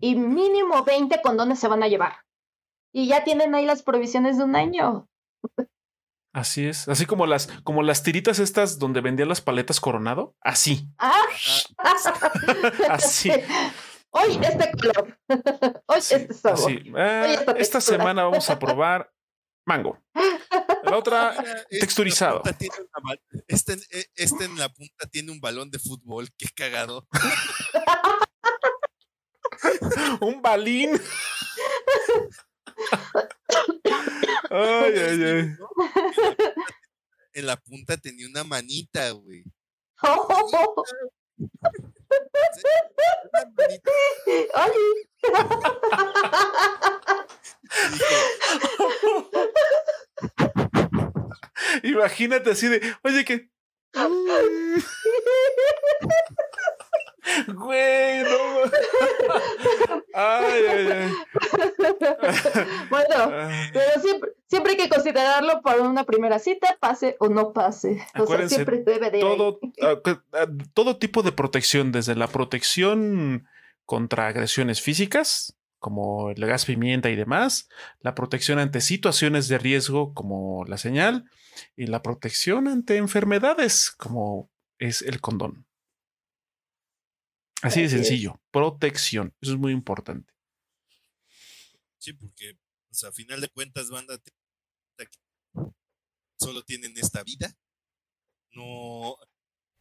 y 0.00 0.14
mínimo 0.14 0.84
20 0.84 1.20
condones 1.22 1.58
se 1.58 1.68
van 1.68 1.82
a 1.82 1.88
llevar 1.88 2.24
y 2.92 3.08
ya 3.08 3.24
tienen 3.24 3.54
ahí 3.54 3.64
las 3.64 3.82
provisiones 3.82 4.38
de 4.38 4.44
un 4.44 4.56
año. 4.56 5.08
Así 6.32 6.66
es, 6.66 6.88
así 6.88 7.06
como 7.06 7.26
las, 7.26 7.48
como 7.64 7.82
las 7.82 8.02
tiritas 8.02 8.38
estas 8.38 8.78
donde 8.78 9.00
vendían 9.00 9.28
las 9.28 9.40
paletas 9.40 9.80
coronado, 9.80 10.34
así. 10.40 10.86
Ah. 10.98 11.22
así. 12.88 13.32
Hoy 14.10 14.40
este 14.42 14.70
color. 14.72 15.18
Hoy 15.86 15.98
este 15.98 16.34
sabor. 16.34 16.72
Esta, 17.56 17.80
semana 17.80 18.24
vamos 18.24 18.48
a 18.50 18.58
probar 18.58 19.10
mango. 19.66 19.98
La 20.84 20.96
otra 20.96 21.34
texturizado. 21.68 22.42
Este, 23.48 23.76
este, 24.14 24.44
en 24.44 24.56
la 24.56 24.68
punta 24.68 25.06
tiene 25.10 25.32
un 25.32 25.40
balón 25.40 25.70
de 25.70 25.78
fútbol, 25.78 26.28
qué 26.36 26.46
cagado. 26.54 27.06
un 30.20 30.42
balín. 30.42 31.00
Ay, 34.50 34.94
ay, 34.96 35.24
ay. 35.24 35.56
En 37.32 37.46
la 37.46 37.56
punta 37.56 37.96
tenía 37.96 38.26
una 38.26 38.44
manita, 38.44 39.10
güey. 39.10 39.44
Imagínate 51.82 52.50
así 52.50 52.68
de, 52.68 52.80
oye, 53.02 53.24
que. 53.24 53.50
Güey, 57.54 58.22
no. 58.22 58.38
Ay, 60.14 60.62
ay, 60.68 60.88
ay. 60.90 61.12
Bueno, 62.88 63.30
pero 63.72 64.00
siempre, 64.00 64.30
siempre 64.48 64.72
hay 64.72 64.78
que 64.78 64.88
considerarlo 64.88 65.60
para 65.62 65.82
una 65.82 66.04
primera 66.04 66.38
cita, 66.38 66.78
pase 66.80 67.16
o 67.20 67.28
no 67.28 67.52
pase. 67.52 68.04
O 68.18 68.26
sea, 68.26 68.48
siempre 68.48 68.78
debe 68.78 69.10
de. 69.10 69.20
Todo, 69.20 69.60
ah, 69.82 69.96
ah, 70.32 70.46
todo 70.74 70.96
tipo 70.98 71.22
de 71.22 71.32
protección, 71.32 71.92
desde 71.92 72.16
la 72.16 72.26
protección 72.26 73.46
contra 73.84 74.28
agresiones 74.28 74.80
físicas, 74.80 75.56
como 75.80 76.30
el 76.30 76.46
gas 76.46 76.66
pimienta 76.66 77.10
y 77.10 77.16
demás, 77.16 77.68
la 78.00 78.14
protección 78.14 78.60
ante 78.60 78.80
situaciones 78.80 79.48
de 79.48 79.58
riesgo, 79.58 80.14
como 80.14 80.64
la 80.66 80.78
señal, 80.78 81.24
y 81.74 81.86
la 81.86 82.02
protección 82.02 82.68
ante 82.68 82.96
enfermedades, 82.96 83.90
como 83.90 84.50
es 84.78 85.02
el 85.02 85.20
condón. 85.20 85.66
Así 87.62 87.82
de 87.82 87.88
sencillo, 87.88 88.40
protección, 88.50 89.34
eso 89.40 89.52
es 89.52 89.58
muy 89.58 89.72
importante. 89.72 90.32
Sí, 91.98 92.12
porque, 92.12 92.58
pues, 92.88 93.04
a 93.04 93.12
final 93.12 93.40
de 93.40 93.48
cuentas, 93.48 93.90
banda, 93.90 94.18
solo 96.38 96.62
tienen 96.62 96.96
esta 96.96 97.22
vida. 97.22 97.54
No, 98.52 99.16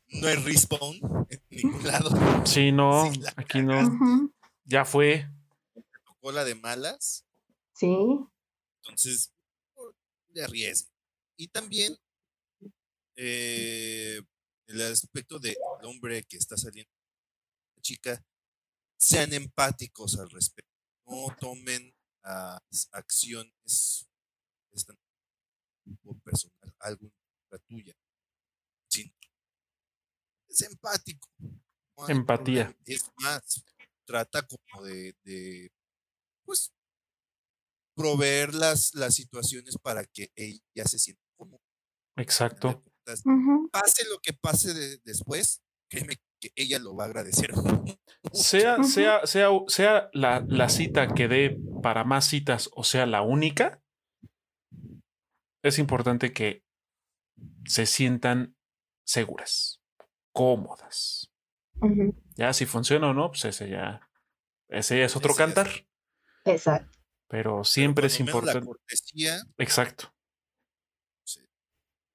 no 0.07 0.27
hay 0.27 0.35
respawn 0.35 0.97
en 1.29 1.41
ningún 1.49 1.85
lado. 1.85 2.45
Sí, 2.45 2.71
no, 2.71 3.03
aquí 3.37 3.61
no. 3.61 4.31
Ya 4.65 4.85
fue. 4.85 5.29
Tocó 6.19 6.31
la 6.31 6.43
de 6.43 6.55
malas. 6.55 7.25
Sí. 7.75 7.95
Entonces, 8.83 9.33
de 10.29 10.47
riesgo. 10.47 10.91
Y 11.37 11.47
también 11.47 11.97
eh, 13.15 14.21
el 14.67 14.81
aspecto 14.81 15.39
del 15.39 15.57
hombre 15.83 16.23
que 16.23 16.37
está 16.37 16.55
saliendo 16.55 16.91
chica, 17.81 18.23
sean 18.97 19.33
empáticos 19.33 20.19
al 20.19 20.29
respecto. 20.29 20.71
No 21.05 21.35
tomen 21.39 21.93
las 22.21 22.89
acciones 22.91 24.07
por 26.03 26.21
personal, 26.21 26.75
algo 26.79 27.11
la 27.49 27.57
tuya. 27.59 27.95
es 30.47 30.61
empático. 30.61 31.29
Empatía. 32.07 32.75
Es 32.85 33.09
más, 33.17 33.63
trata 34.05 34.45
como 34.45 34.83
de, 34.83 35.15
de 35.23 35.71
pues, 36.49 36.73
proveer 37.95 38.55
las, 38.55 38.95
las 38.95 39.13
situaciones 39.13 39.77
para 39.77 40.03
que 40.03 40.31
ella 40.35 40.85
se 40.85 40.97
sienta 40.97 41.21
como. 41.37 41.61
Exacto. 42.17 42.83
Pase 43.71 44.07
lo 44.09 44.17
que 44.19 44.33
pase 44.33 44.99
después, 45.03 45.61
créeme 45.91 46.15
que 46.41 46.51
ella 46.55 46.79
lo 46.79 46.95
va 46.95 47.03
a 47.03 47.07
agradecer. 47.07 47.51
Sea, 48.33 48.83
sea, 48.83 49.25
sea, 49.25 49.47
sea 49.67 50.09
la, 50.13 50.43
la, 50.47 50.69
cita 50.69 51.13
que 51.13 51.27
dé 51.27 51.57
para 51.81 52.03
más 52.03 52.25
citas 52.25 52.69
o 52.73 52.83
sea 52.83 53.05
la 53.05 53.21
única, 53.21 53.81
es 55.63 55.79
importante 55.79 56.33
que 56.33 56.63
se 57.65 57.85
sientan 57.85 58.55
seguras, 59.05 59.81
cómodas. 60.33 61.31
Ya 62.35 62.51
si 62.53 62.65
funciona 62.65 63.09
o 63.09 63.13
no, 63.13 63.29
pues 63.29 63.45
ese 63.45 63.69
ya, 63.69 64.09
ese 64.67 64.99
ya 64.99 65.05
es 65.05 65.15
otro 65.15 65.31
Ese 65.31 65.39
ya 65.39 65.45
es- 65.45 65.53
cantar. 65.55 65.88
Exacto. 66.45 66.97
Pero 67.27 67.63
siempre 67.63 68.07
es 68.07 68.19
La 68.19 68.25
importante. 68.25 68.65
cortesía, 68.65 69.41
Exacto. 69.57 70.13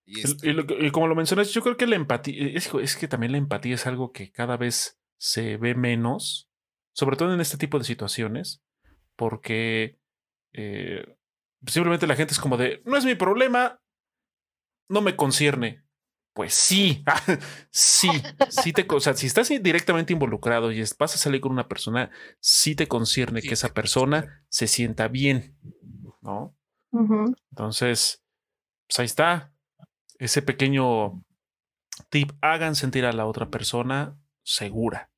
y 0.07 0.21
está. 0.21 0.47
Y, 0.47 0.53
lo 0.53 0.65
y 0.85 0.91
como 0.91 1.07
lo 1.07 1.15
mencionas, 1.15 1.51
yo 1.53 1.63
creo 1.63 1.77
que 1.77 1.87
la 1.87 1.97
empatía, 1.97 2.49
es, 2.55 2.73
es 2.75 2.97
que 2.97 3.09
también 3.09 3.33
la 3.33 3.39
empatía 3.39 3.75
es 3.75 3.87
algo 3.87 4.13
que 4.13 4.33
cada 4.33 4.57
vez 4.57 4.99
se 5.19 5.57
ve 5.57 5.75
menos, 5.75 6.51
sobre 6.93 7.17
todo 7.17 7.33
en 7.33 7.41
este 7.41 7.57
tipo 7.57 7.79
de 7.79 7.85
situaciones, 7.85 8.63
porque 9.17 9.99
eh, 10.53 11.17
simplemente 11.67 12.07
la 12.07 12.17
gente 12.17 12.35
es 12.35 12.41
como 12.41 12.57
de, 12.57 12.83
no 12.85 12.97
es 12.97 13.05
mi 13.05 13.15
problema, 13.15 13.81
no 14.91 15.01
me 15.01 15.17
concierne. 15.17 15.84
Pues 16.35 16.53
sí, 16.53 17.05
sí, 17.71 18.11
sí 18.51 18.73
te, 18.73 18.87
o 18.91 19.01
sea, 19.01 19.15
si 19.15 19.27
estás 19.27 19.49
directamente 19.49 20.13
involucrado 20.13 20.73
y 20.73 20.83
vas 20.99 21.15
a 21.15 21.19
salir 21.19 21.41
con 21.41 21.53
una 21.53 21.69
persona, 21.69 22.11
sí 22.41 22.75
te 22.75 22.89
concierne 22.89 23.41
Sí, 23.41 23.49
que 23.49 23.55
esa 23.55 23.73
persona 23.73 24.45
se 24.49 24.67
sienta 24.67 25.07
bien, 25.07 25.57
¿no? 26.21 26.57
Entonces, 27.51 28.25
pues 28.89 28.99
ahí 28.99 29.07
está. 29.07 29.53
Ese 30.19 30.43
pequeño 30.43 31.25
tip, 32.09 32.33
hagan 32.41 32.75
sentir 32.75 33.05
a 33.05 33.13
la 33.13 33.27
otra 33.27 33.49
persona 33.51 34.19
segura. 34.43 35.11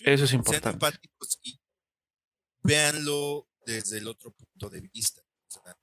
Eso 0.00 0.24
es 0.24 0.30
Sean 0.30 0.40
importante. 0.40 0.70
empáticos 0.70 1.40
y 1.42 1.60
véanlo 2.62 3.48
desde 3.66 3.98
el 3.98 4.08
otro 4.08 4.32
punto 4.32 4.70
de 4.70 4.80
vista. 4.80 5.22
O 5.46 5.50
sea, 5.50 5.76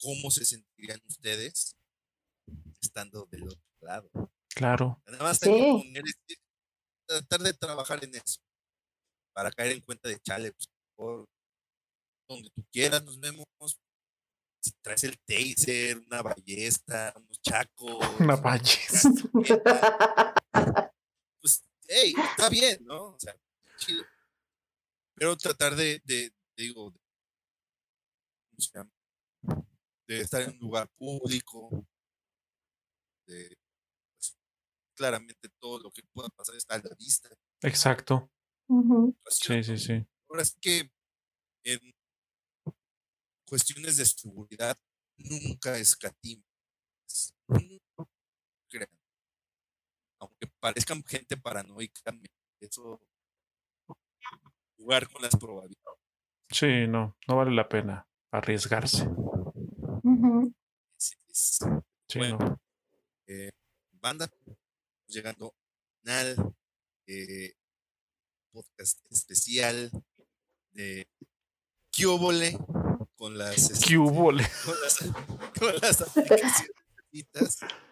¿Cómo 0.00 0.30
se 0.30 0.44
sentirían 0.44 1.00
ustedes 1.08 1.76
estando 2.84 3.26
del 3.30 3.44
otro 3.44 3.60
lado? 3.80 4.10
Claro, 4.54 5.02
Nada 5.06 5.24
más 5.24 5.42
hay 5.42 5.52
que 5.52 5.58
poner 5.84 6.02
este- 6.06 6.36
tratar 7.06 7.40
de 7.40 7.54
trabajar 7.54 8.04
en 8.04 8.14
eso. 8.14 8.40
Para 9.34 9.50
caer 9.50 9.72
en 9.72 9.80
cuenta 9.80 10.08
de 10.08 10.20
chale, 10.20 10.52
pues, 10.52 10.68
por 10.94 11.24
donde 12.28 12.50
tú 12.50 12.64
quieras, 12.72 13.02
nos 13.04 13.18
vemos. 13.18 13.44
Si 14.62 14.72
traes 14.80 15.04
el 15.04 15.18
taser, 15.18 15.98
una 15.98 16.22
ballesta, 16.22 17.12
unos 17.16 17.40
chacos, 17.42 17.98
una 18.18 18.36
ballesta. 18.36 19.10
pues, 21.42 21.62
hey, 21.88 22.14
está 22.30 22.48
bien, 22.48 22.78
¿no? 22.84 23.08
O 23.08 23.18
sea, 23.18 23.36
chido. 23.76 24.04
Pero 25.16 25.36
tratar 25.36 25.76
de, 25.76 26.00
de, 26.04 26.32
digo, 26.56 26.90
de, 26.90 26.98
¿cómo 28.50 28.60
se 28.60 28.70
llama? 28.72 28.90
de 30.06 30.20
estar 30.20 30.42
en 30.42 30.50
un 30.50 30.58
lugar 30.58 30.88
público, 30.98 31.86
de, 33.26 33.56
pues, 34.16 34.36
claramente 34.96 35.48
todo 35.60 35.78
lo 35.80 35.90
que 35.90 36.02
pueda 36.12 36.28
pasar 36.30 36.54
está 36.56 36.74
a 36.76 36.78
la 36.78 36.94
vista. 36.98 37.28
Exacto. 37.62 38.30
Sí, 39.28 39.62
sí, 39.62 39.76
sí. 39.78 40.06
Ahora 40.28 40.42
es 40.42 40.56
que 40.60 40.90
en 41.64 41.80
cuestiones 43.46 43.96
de 43.96 44.04
seguridad 44.06 44.76
nunca 45.16 45.76
escatiman. 45.78 46.44
No 47.98 48.08
crean. 48.70 48.88
Aunque 50.20 50.46
parezcan 50.58 51.04
gente 51.04 51.36
paranoica, 51.36 52.12
eso 52.60 53.00
jugar 54.78 55.08
con 55.10 55.22
las 55.22 55.36
probabilidades. 55.36 56.00
Sí, 56.50 56.86
no, 56.88 57.16
no 57.28 57.36
vale 57.36 57.52
la 57.54 57.68
pena 57.68 58.06
arriesgarse. 58.32 59.06
Es- 60.96 61.58
Sí, 62.08 62.18
Bueno. 62.18 62.38
no. 62.38 62.60
Eh, 63.26 63.50
banda, 63.92 64.30
llegando 65.06 65.54
al 66.06 66.36
eh, 67.06 67.54
podcast 68.52 69.00
especial 69.10 69.90
de 70.72 71.08
Kiobole 71.90 72.58
con 73.16 73.38
las, 73.38 73.70
este, 73.70 73.86
¿Qué 73.88 73.98
hubo, 73.98 74.32
le? 74.32 74.44
con 74.64 74.74
las, 74.82 74.98
con 75.58 75.74
las 75.80 76.00
aplicaciones. 76.02 76.70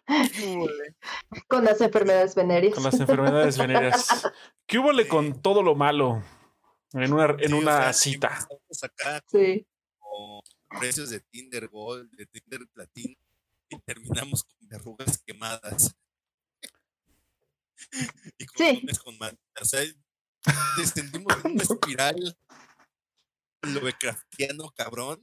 Con 1.48 1.64
las 1.64 1.80
enfermedades 1.80 2.34
venéreas. 2.34 2.74
Con 2.74 2.82
las 2.82 2.98
enfermedades 2.98 3.56
venéreas. 3.56 4.06
¿Qué 4.66 4.78
hubo 4.78 4.92
le 4.92 5.06
con 5.06 5.40
todo 5.40 5.62
lo 5.62 5.76
malo 5.76 6.22
en 6.92 7.12
una, 7.12 7.26
en 7.38 7.48
Sí, 7.48 7.52
o 7.52 7.58
una 7.58 7.82
sea, 7.84 7.92
cita? 7.92 8.28
empezamos 8.50 8.82
acá 8.82 9.24
Sí. 9.30 9.64
con 10.00 10.40
precios 10.80 11.10
de 11.10 11.20
Tinder 11.20 11.68
Gold, 11.68 12.10
de 12.16 12.26
Tinder 12.26 12.66
Platino 12.72 13.14
y 13.72 13.80
terminamos 13.80 14.44
con 14.44 14.68
verrugas 14.68 15.18
quemadas. 15.26 15.96
y 18.38 18.46
con 18.46 18.66
Sí. 18.66 18.86
con 19.04 19.18
man- 19.18 19.38
O 19.60 19.64
sea, 19.64 19.80
descendimos 20.76 21.32
en 21.44 21.52
una 21.52 21.62
espiral 21.62 22.36
Lovecraftiano 23.64 24.70
cabrón. 24.76 25.20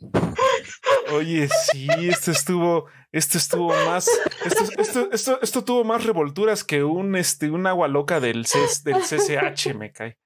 Oye, 1.11 1.49
sí, 1.71 1.87
esto 2.03 2.31
estuvo, 2.31 2.85
esto 3.11 3.37
estuvo 3.37 3.67
más, 3.85 4.07
esto, 4.45 4.63
esto, 4.77 5.09
esto, 5.11 5.41
esto 5.41 5.65
tuvo 5.65 5.83
más 5.83 6.05
revolturas 6.05 6.63
que 6.63 6.83
un, 6.85 7.17
este, 7.17 7.49
un 7.51 7.67
agua 7.67 7.89
loca 7.89 8.21
del, 8.21 8.45
CS 8.45 8.83
del 8.85 9.01
CCH, 9.01 9.73
me 9.75 9.91
cae. 9.91 10.17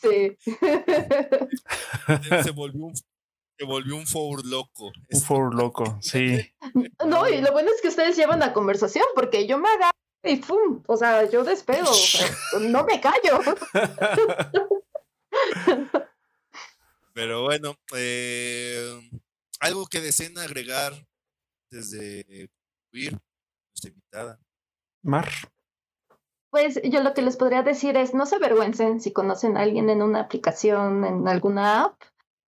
Sí. 0.00 0.34
Se 2.42 2.50
volvió 2.52 2.86
un, 2.86 2.94
se 3.60 3.66
volvió 3.66 3.94
un 3.94 4.06
four 4.06 4.46
loco. 4.46 4.90
Un 5.10 5.20
for 5.20 5.54
loco, 5.54 5.98
sí. 6.00 6.50
No, 7.06 7.28
y 7.28 7.42
lo 7.42 7.52
bueno 7.52 7.70
es 7.74 7.82
que 7.82 7.88
ustedes 7.88 8.16
llevan 8.16 8.40
la 8.40 8.54
conversación, 8.54 9.04
porque 9.14 9.46
yo 9.46 9.58
me 9.58 9.68
agarro 9.68 9.92
y 10.24 10.36
¡pum! 10.36 10.82
O 10.86 10.96
sea, 10.96 11.28
yo 11.28 11.44
despego. 11.44 11.90
o 11.90 11.94
sea, 11.94 12.26
no 12.60 12.84
me 12.84 13.00
callo. 13.02 13.40
Pero 17.12 17.42
bueno, 17.42 17.76
eh, 17.94 18.98
algo 19.60 19.86
que 19.86 20.00
deseen 20.00 20.38
agregar 20.38 20.94
desde 21.70 22.48
nuestra 22.92 23.90
invitada. 23.90 24.40
Mar, 25.02 25.28
Pues 26.50 26.80
yo 26.82 27.02
lo 27.02 27.12
que 27.12 27.22
les 27.22 27.36
podría 27.36 27.62
decir 27.62 27.96
es, 27.98 28.14
no 28.14 28.24
se 28.24 28.36
avergüencen 28.36 29.00
si 29.02 29.12
conocen 29.12 29.58
a 29.58 29.62
alguien 29.62 29.90
en 29.90 30.00
una 30.02 30.20
aplicación, 30.20 31.04
en 31.04 31.28
alguna 31.28 31.84
app. 31.84 32.09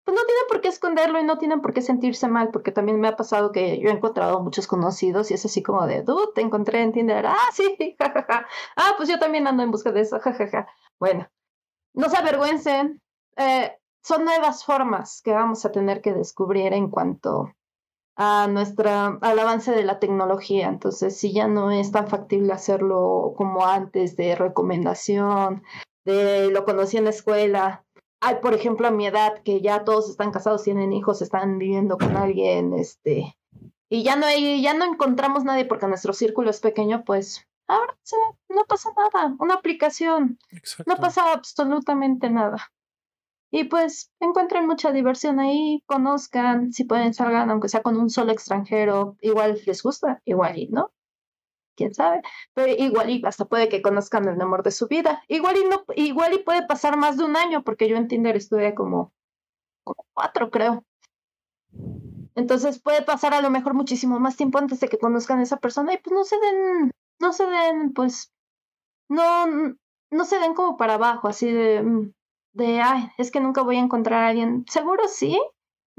Pues 0.10 0.22
no 0.22 0.26
tienen 0.26 0.46
por 0.48 0.62
qué 0.62 0.70
esconderlo 0.70 1.20
y 1.20 1.24
no 1.24 1.38
tienen 1.38 1.62
por 1.62 1.72
qué 1.72 1.84
sentirse 1.84 2.28
mal, 2.28 2.50
porque 2.50 2.72
también 2.72 3.00
me 3.00 3.08
ha 3.08 3.16
pasado 3.16 3.52
que 3.52 3.80
yo 3.80 3.90
he 3.90 3.94
encontrado 3.94 4.42
muchos 4.42 4.66
conocidos 4.66 5.30
y 5.30 5.36
es 5.36 5.46
así 5.46 5.62
como 5.62 5.86
de, 5.86 6.02
dude, 6.02 6.32
te 6.34 6.42
encontré 6.42 6.82
en 6.82 6.94
Tinder. 6.94 7.28
Ah, 7.28 7.38
sí, 7.54 7.96
jajaja. 8.00 8.48
Ah, 8.76 8.96
pues 8.98 9.08
yo 9.08 9.20
también 9.20 9.46
ando 9.46 9.62
en 9.62 9.70
busca 9.70 9.92
de 9.92 10.02
eso, 10.02 10.20
jajaja. 10.20 10.68
Bueno, 11.00 11.30
no 11.94 12.10
se 12.10 12.18
avergüencen. 12.18 13.04
Eh, 13.38 13.78
son 14.02 14.26
nuevas 14.26 14.66
formas 14.66 15.22
que 15.24 15.32
vamos 15.32 15.64
a 15.66 15.72
tener 15.72 16.02
que 16.02 16.16
descubrir 16.16 16.74
en 16.74 16.90
cuanto 16.90 17.54
a 18.16 18.48
nuestra, 18.48 19.20
al 19.22 19.38
avance 19.38 19.72
de 19.74 19.84
la 19.84 20.00
tecnología. 20.00 20.70
Entonces, 20.70 21.20
si 21.20 21.34
ya 21.34 21.48
no 21.48 21.70
es 21.70 21.92
tan 21.92 22.08
factible 22.08 22.52
hacerlo 22.52 23.36
como 23.38 23.64
antes, 23.64 24.16
de 24.16 24.34
recomendación, 24.34 25.62
de 26.04 26.50
lo 26.50 26.66
conocí 26.66 26.98
en 26.98 27.04
la 27.04 27.12
escuela. 27.12 27.86
Hay, 28.22 28.36
por 28.42 28.54
ejemplo, 28.54 28.88
a 28.88 28.92
mi 28.92 29.08
edad, 29.08 29.42
que 29.44 29.62
ya 29.62 29.84
todos 29.84 30.10
están 30.10 30.32
casados, 30.32 30.64
tienen 30.64 30.92
hijos, 30.94 31.22
están 31.22 31.58
viviendo 31.58 31.98
con 31.98 32.18
alguien, 32.18 32.74
este, 32.74 33.38
y 33.90 34.04
ya 34.04 34.16
no 34.16 34.26
hay, 34.26 34.62
ya 34.62 34.74
no 34.74 34.86
encontramos 34.86 35.44
nadie 35.44 35.66
porque 35.66 35.88
nuestro 35.88 36.14
círculo 36.14 36.50
es 36.50 36.60
pequeño, 36.60 37.04
pues 37.06 37.48
ahora 37.68 37.98
sí, 38.04 38.16
no 38.50 38.66
pasa 38.66 38.90
nada. 38.96 39.36
Una 39.40 39.56
aplicación, 39.56 40.38
exacto. 40.52 40.92
no 40.92 41.00
pasa 41.00 41.32
absolutamente 41.34 42.30
nada. 42.30 42.72
Y 43.52 43.64
pues 43.64 44.12
encuentren 44.20 44.68
mucha 44.68 44.92
diversión 44.92 45.40
ahí, 45.40 45.84
conozcan, 45.88 46.72
si 46.72 46.84
pueden 46.84 47.16
salgan, 47.16 47.50
aunque 47.50 47.70
sea 47.70 47.82
con 47.82 47.98
un 47.98 48.12
solo 48.12 48.32
extranjero, 48.32 49.18
igual 49.22 49.60
les 49.66 49.82
gusta, 49.82 50.22
igual 50.24 50.60
y 50.60 50.68
no, 50.68 50.92
quién 51.80 51.94
sabe, 51.94 52.22
pero 52.54 52.72
igual 52.78 53.10
y 53.10 53.22
hasta 53.26 53.46
puede 53.46 53.70
que 53.70 53.82
conozcan 53.82 54.28
el 54.28 54.42
amor 54.42 54.64
de 54.64 54.72
su 54.72 54.88
vida, 54.88 55.24
igual 55.30 55.56
y 55.58 55.64
no, 55.70 55.84
igual 55.96 56.34
y 56.34 56.40
puede 56.40 56.68
pasar 56.68 56.98
más 56.98 57.18
de 57.18 57.24
un 57.24 57.38
año, 57.38 57.64
porque 57.64 57.88
yo 57.88 57.96
en 57.96 58.08
Tinder 58.10 58.36
estuve 58.36 58.76
como, 58.76 59.14
como 59.86 60.06
cuatro, 60.14 60.52
creo. 60.52 60.84
Entonces 62.36 62.82
puede 62.82 63.02
pasar 63.02 63.34
a 63.34 63.42
lo 63.42 63.50
mejor 63.50 63.74
muchísimo 63.74 64.20
más 64.20 64.36
tiempo 64.36 64.58
antes 64.60 64.80
de 64.82 64.90
que 64.90 65.00
conozcan 65.00 65.40
a 65.40 65.44
esa 65.44 65.58
persona 65.58 65.94
y 65.94 65.98
pues 65.98 66.14
no 66.14 66.24
se 66.26 66.38
den, 66.40 66.92
no 67.20 67.34
se 67.34 67.46
den, 67.46 67.94
pues, 67.94 68.34
no, 69.10 69.48
no 70.12 70.26
se 70.26 70.40
den 70.40 70.54
como 70.54 70.76
para 70.76 70.96
abajo, 70.96 71.30
así 71.30 71.52
de, 71.52 72.12
de, 72.54 72.82
ay, 72.82 73.10
es 73.18 73.32
que 73.32 73.40
nunca 73.40 73.62
voy 73.62 73.78
a 73.78 73.82
encontrar 73.82 74.24
a 74.24 74.28
alguien. 74.28 74.66
Seguro 74.68 75.08
sí. 75.08 75.40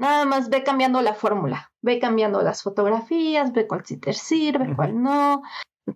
Nada 0.01 0.25
más 0.25 0.49
ve 0.49 0.63
cambiando 0.63 0.99
la 1.03 1.13
fórmula, 1.13 1.71
ve 1.83 1.99
cambiando 1.99 2.41
las 2.41 2.63
fotografías, 2.63 3.53
ve 3.53 3.67
cuál 3.67 3.85
sí 3.85 3.97
te 3.97 4.13
sirve, 4.13 4.75
cuál 4.75 4.99
no. 4.99 5.43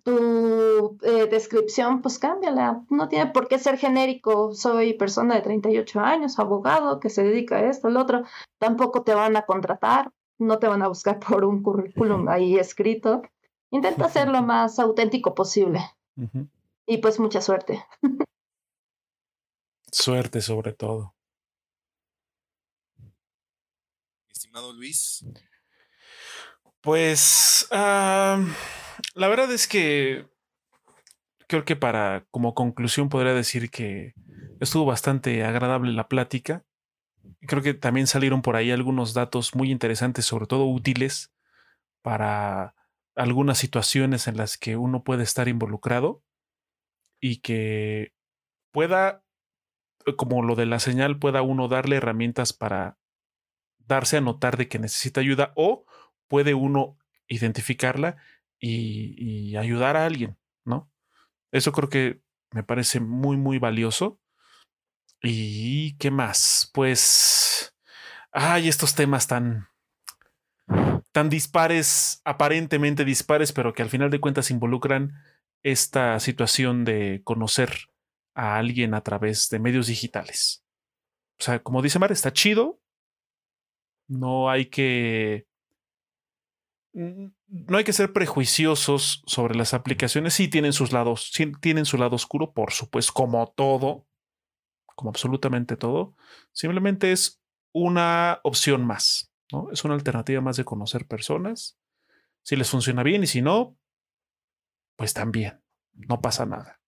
Tu 0.04 0.98
eh, 1.04 1.28
descripción, 1.30 2.02
pues 2.02 2.18
cámbiala. 2.20 2.84
No 2.90 3.08
tiene 3.08 3.28
por 3.28 3.48
qué 3.48 3.60
ser 3.60 3.78
genérico. 3.78 4.54
Soy 4.54 4.94
persona 4.94 5.36
de 5.36 5.42
38 5.42 6.00
años, 6.00 6.40
abogado, 6.40 7.00
que 7.00 7.10
se 7.10 7.24
dedica 7.24 7.58
a 7.58 7.70
esto, 7.70 7.88
el 7.88 7.98
otro. 7.98 8.24
Tampoco 8.58 9.04
te 9.04 9.14
van 9.14 9.36
a 9.38 9.46
contratar. 9.46 10.12
no 10.38 10.60
te 10.60 10.68
van 10.68 10.82
a 10.82 10.88
buscar 10.88 11.20
por 11.28 11.46
un 11.46 11.62
currículum 11.62 12.28
ahí 12.28 12.58
escrito. 12.58 13.22
Intenta 13.72 14.10
ser 14.10 14.30
lo 14.30 14.42
más 14.42 14.80
auténtico 14.80 15.36
posible. 15.36 15.82
Y 16.88 16.98
pues 16.98 17.20
mucha 17.20 17.42
suerte. 17.42 17.86
Suerte 19.92 20.42
sobre 20.42 20.74
todo. 20.74 21.16
Estimado 24.30 24.74
Luis. 24.74 25.26
Pues 26.82 27.68
la 29.16 29.30
verdad 29.30 29.52
es 29.52 29.68
que 29.68 30.28
creo 31.48 31.66
que 31.66 31.76
para 31.76 32.26
como 32.32 32.54
conclusión 32.54 33.10
podría 33.10 33.34
decir 33.34 33.72
que 33.72 34.14
estuvo 34.60 34.86
bastante 34.86 35.44
agradable 35.44 35.94
la 35.94 36.10
plática. 36.10 36.66
Creo 37.42 37.64
que 37.64 37.74
también 37.74 38.08
salieron 38.08 38.42
por 38.42 38.56
ahí 38.56 38.72
algunos 38.72 39.14
datos 39.14 39.56
muy 39.56 39.72
interesantes, 39.72 40.26
sobre 40.26 40.48
todo 40.48 40.66
útiles 40.66 41.34
para 42.02 42.76
algunas 43.16 43.58
situaciones 43.58 44.28
en 44.28 44.38
las 44.38 44.58
que 44.58 44.76
uno 44.76 45.04
puede 45.04 45.24
estar 45.24 45.48
involucrado 45.48 46.22
y 47.22 47.38
que 47.38 48.14
pueda, 48.72 49.24
como 50.18 50.44
lo 50.44 50.56
de 50.56 50.66
la 50.66 50.80
señal, 50.80 51.18
pueda 51.18 51.42
uno 51.42 51.70
darle 51.70 51.96
herramientas 51.96 52.52
para 52.52 52.98
darse 53.80 54.18
a 54.18 54.22
notar 54.22 54.58
de 54.58 54.68
que 54.68 54.78
necesita 54.78 55.22
ayuda 55.22 55.54
o 55.56 55.86
puede 56.28 56.54
uno 56.54 56.98
identificarla 57.28 58.18
y, 58.60 59.56
ayudar 59.56 59.98
a 59.98 60.06
alguien, 60.06 60.38
¿no? 60.66 60.92
Eso 61.52 61.72
creo 61.72 61.90
que 61.90 62.22
me 62.52 62.64
parece 62.64 63.00
muy, 63.00 63.38
muy 63.38 63.60
valioso. 63.60 64.20
¿Y 65.22 65.96
qué 65.98 66.12
más? 66.12 66.70
Pues, 66.74 67.76
hay 68.32 68.68
estos 68.68 68.96
temas 68.96 69.28
tan, 69.28 69.68
tan 71.12 71.30
dispares, 71.30 72.22
aparentemente 72.26 73.06
dispares, 73.06 73.52
pero 73.54 73.74
que 73.74 73.82
al 73.82 73.90
final 73.90 74.10
de 74.10 74.20
cuentas 74.20 74.52
involucran 74.52 75.14
esta 75.64 76.20
situación 76.20 76.86
de 76.86 77.22
conocer 77.24 77.72
a 78.36 78.58
alguien 78.58 78.94
a 78.94 79.02
través 79.02 79.50
de 79.50 79.60
medios 79.60 79.88
digitales. 79.88 80.64
O 81.40 81.44
sea, 81.44 81.64
como 81.64 81.82
dice 81.82 82.00
Mar, 82.00 82.12
está 82.12 82.32
chido. 82.32 82.80
No 84.08 84.50
hay 84.50 84.68
que 84.68 85.48
no 86.96 87.78
hay 87.78 87.84
que 87.84 87.92
ser 87.92 88.14
prejuiciosos 88.14 89.22
sobre 89.28 89.56
las 89.56 89.74
aplicaciones. 89.74 90.34
Sí 90.34 90.48
tienen 90.48 90.72
sus 90.72 90.94
lados, 90.94 91.30
sí 91.34 91.52
tienen 91.60 91.86
su 91.86 91.98
lado 91.98 92.16
oscuro, 92.16 92.54
por 92.54 92.72
supuesto, 92.72 93.12
como 93.14 93.46
todo, 93.48 94.08
como 94.96 95.10
absolutamente 95.10 95.76
todo. 95.76 96.16
Simplemente 96.54 97.12
es 97.12 97.42
una 97.74 98.40
opción 98.44 98.86
más, 98.86 99.30
¿no? 99.52 99.70
Es 99.72 99.84
una 99.84 99.94
alternativa 99.94 100.40
más 100.40 100.56
de 100.56 100.64
conocer 100.64 101.06
personas. 101.06 101.78
Si 102.44 102.56
les 102.56 102.70
funciona 102.70 103.04
bien 103.04 103.24
y 103.24 103.28
si 103.28 103.42
no, 103.42 103.78
pues 104.96 105.14
también, 105.14 105.62
no 105.94 106.22
pasa 106.22 106.46
nada. 106.46 106.80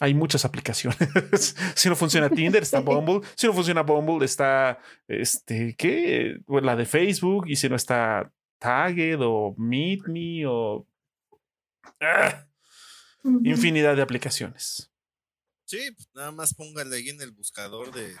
Hay 0.00 0.14
muchas 0.14 0.46
aplicaciones. 0.46 0.98
si 1.74 1.88
no 1.90 1.96
funciona 1.96 2.30
Tinder, 2.30 2.62
está 2.62 2.80
Bumble. 2.80 3.20
Si 3.34 3.46
no 3.46 3.52
funciona 3.52 3.82
Bumble, 3.82 4.24
está 4.24 4.78
este, 5.08 5.74
¿qué? 5.76 6.38
La 6.48 6.74
de 6.74 6.86
Facebook. 6.86 7.48
Y 7.48 7.56
si 7.56 7.68
no 7.68 7.76
está 7.76 8.32
Tagged 8.58 9.18
o 9.20 9.54
Meet 9.58 10.06
Me 10.08 10.46
o 10.46 10.86
¡ah! 12.00 12.46
infinidad 13.42 13.96
de 13.96 14.02
aplicaciones. 14.02 14.90
Sí, 15.64 15.90
pues 15.92 16.08
nada 16.14 16.30
más 16.30 16.54
póngale 16.54 16.96
ahí 16.96 17.08
en 17.08 17.20
el 17.20 17.32
buscador 17.32 17.92
de 17.92 18.14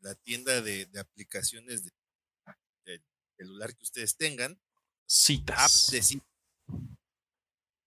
la 0.00 0.14
tienda 0.14 0.62
de, 0.62 0.88
aplicaciones 0.98 1.84
de, 1.84 1.90
celular 3.36 3.74
que 3.74 3.84
ustedes 3.84 4.16
tengan. 4.16 4.60
Citas. 5.06 5.90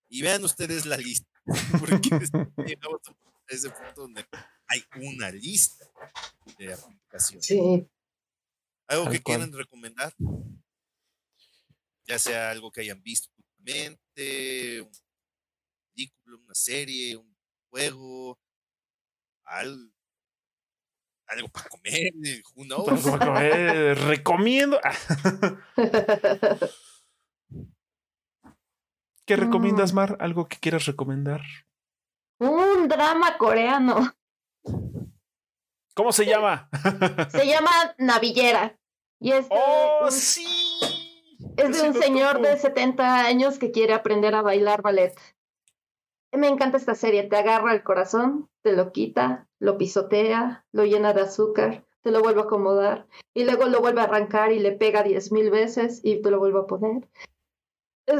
Y 0.09 0.21
vean 0.21 0.43
ustedes 0.43 0.85
la 0.85 0.97
lista. 0.97 1.29
Porque 1.79 2.09
llegamos 2.65 3.01
a 3.07 3.53
ese 3.53 3.69
punto 3.69 4.01
donde 4.01 4.25
hay 4.67 4.83
una 4.95 5.31
lista 5.31 5.85
de 6.57 6.73
aplicaciones. 6.73 7.45
Sí. 7.45 7.87
¿Algo 8.87 9.09
que 9.09 9.21
quieran 9.21 9.51
recomendar? 9.51 10.13
Ya 12.05 12.19
sea 12.19 12.51
algo 12.51 12.71
que 12.71 12.81
hayan 12.81 13.01
visto 13.01 13.29
últimamente, 13.37 14.81
una 14.81 14.91
película, 15.93 16.37
una 16.37 16.55
serie, 16.55 17.17
un 17.17 17.35
juego, 17.69 18.39
algo, 19.45 19.91
algo 21.27 21.47
para 21.49 21.69
comer, 21.69 22.11
who 22.55 22.63
knows? 22.65 23.03
Para 23.03 23.25
comer, 23.25 23.97
recomiendo. 23.99 24.79
¿Qué 29.25 29.37
recomiendas, 29.37 29.93
mm. 29.93 29.95
Mar? 29.95 30.17
¿Algo 30.19 30.49
que 30.49 30.57
quieras 30.57 30.85
recomendar? 30.85 31.39
Un 32.39 32.89
drama 32.89 33.37
coreano. 33.37 34.13
¿Cómo 35.95 36.11
se 36.11 36.25
llama? 36.25 36.69
se 37.29 37.47
llama 37.47 37.71
Navillera. 37.97 38.77
Y 39.21 39.31
es 39.31 39.45
¡Oh, 39.49 40.11
sí! 40.11 40.45
Es 41.57 41.81
de 41.81 41.89
un 41.89 41.93
señor 41.93 42.41
de 42.41 42.57
70 42.57 43.25
años 43.25 43.59
que 43.59 43.71
quiere 43.71 43.93
aprender 43.93 44.35
a 44.35 44.41
bailar 44.41 44.81
ballet. 44.81 45.13
Me 46.31 46.47
encanta 46.47 46.77
esta 46.77 46.95
serie, 46.95 47.23
te 47.23 47.35
agarra 47.35 47.73
el 47.73 47.83
corazón, 47.83 48.49
te 48.63 48.73
lo 48.73 48.91
quita, 48.91 49.47
lo 49.59 49.77
pisotea, 49.77 50.65
lo 50.71 50.85
llena 50.85 51.13
de 51.13 51.21
azúcar, 51.21 51.85
te 52.01 52.11
lo 52.11 52.21
vuelve 52.21 52.41
a 52.41 52.45
acomodar 52.45 53.07
y 53.33 53.43
luego 53.43 53.67
lo 53.67 53.81
vuelve 53.81 54.01
a 54.01 54.05
arrancar 54.05 54.51
y 54.51 54.59
le 54.59 54.71
pega 54.71 55.03
diez 55.03 55.31
mil 55.31 55.51
veces 55.51 56.01
y 56.03 56.21
te 56.21 56.31
lo 56.31 56.39
vuelve 56.39 56.59
a 56.59 56.67
poner. 56.67 57.07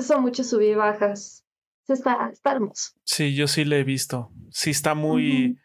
Son 0.02 0.22
muchas 0.22 0.50
subibajas. 0.50 1.44
Está, 1.88 2.30
está 2.32 2.52
hermoso. 2.54 2.92
Sí, 3.04 3.36
yo 3.36 3.48
sí 3.48 3.66
le 3.66 3.80
he 3.80 3.84
visto. 3.84 4.32
Sí, 4.52 4.70
está 4.70 4.94
muy. 4.94 5.58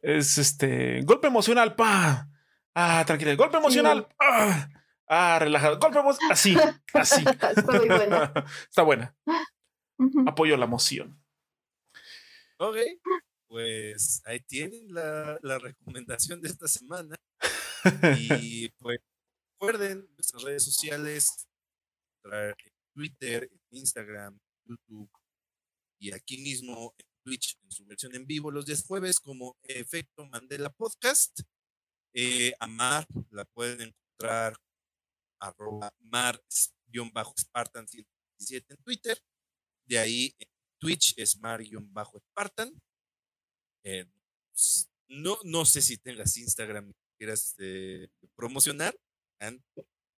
Es 0.00 0.38
este. 0.38 1.02
Golpe 1.02 1.26
emocional, 1.26 1.74
pa. 1.74 2.28
Ah, 2.74 3.02
tranquila. 3.06 3.34
Golpe 3.34 3.58
emocional. 3.58 4.08
Ah. 4.18 4.68
Ah, 5.08 5.38
relajado. 5.38 5.78
Golpe, 5.78 5.98
así, 6.30 6.56
así. 6.94 7.24
Está 7.26 7.72
muy 7.72 7.88
buena. 7.88 8.32
Está 8.68 8.82
buena. 8.82 9.16
Apoyo 10.26 10.56
la 10.56 10.64
emoción. 10.64 11.22
Ok, 12.58 12.76
pues 13.48 14.22
ahí 14.24 14.40
tienen 14.40 14.94
la, 14.94 15.38
la 15.42 15.58
recomendación 15.58 16.40
de 16.40 16.48
esta 16.48 16.68
semana. 16.68 17.16
Y 18.16 18.68
pues 18.78 19.00
recuerden 19.54 20.08
nuestras 20.14 20.44
redes 20.44 20.64
sociales, 20.64 21.48
Twitter, 22.94 23.50
Instagram, 23.70 24.38
YouTube 24.64 25.10
y 25.98 26.12
aquí 26.12 26.38
mismo 26.38 26.94
en 26.98 27.06
Twitch 27.24 27.56
en 27.62 27.70
su 27.70 27.84
versión 27.86 28.14
en 28.14 28.26
vivo 28.26 28.50
los 28.50 28.66
días 28.66 28.84
jueves 28.84 29.20
como 29.20 29.56
Efecto 29.62 30.26
Mandela 30.26 30.70
Podcast. 30.70 31.40
Eh, 32.14 32.52
Amar 32.60 33.06
la 33.30 33.44
pueden 33.44 33.80
encontrar 33.82 34.56
arroba 35.42 35.92
mar-spartan 36.00 37.86
17 37.86 38.74
en 38.74 38.82
Twitter. 38.82 39.18
De 39.84 39.98
ahí 39.98 40.34
en 40.38 40.48
Twitch 40.78 41.18
es 41.18 41.38
mar-spartan. 41.38 42.72
Eh, 43.84 44.06
no, 45.08 45.36
no 45.44 45.64
sé 45.64 45.82
si 45.82 45.98
tengas 45.98 46.36
Instagram 46.36 46.92
quieras 47.18 47.56
eh, 47.58 48.08
promocionar. 48.34 48.96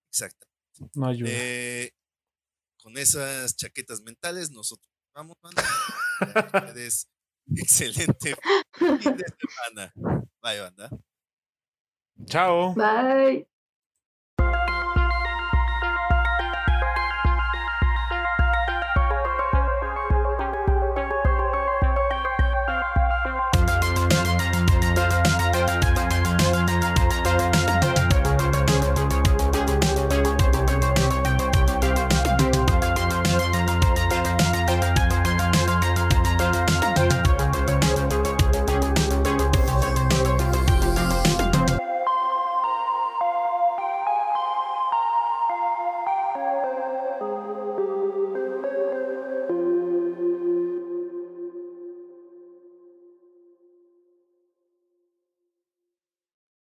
Exacto. 0.09 0.47
No 0.95 1.07
ayuda. 1.07 1.29
Eh, 1.31 1.91
con 2.81 2.97
esas 2.97 3.55
chaquetas 3.55 4.01
mentales, 4.01 4.51
nosotros 4.51 4.89
vamos, 5.13 5.38
ustedes, 6.75 7.07
Excelente 7.55 8.35
fin 8.73 9.17
de 9.17 9.25
semana. 9.39 9.93
Bye, 10.41 10.59
banda. 10.59 10.89
Chao. 12.25 12.73
Bye. 12.73 13.47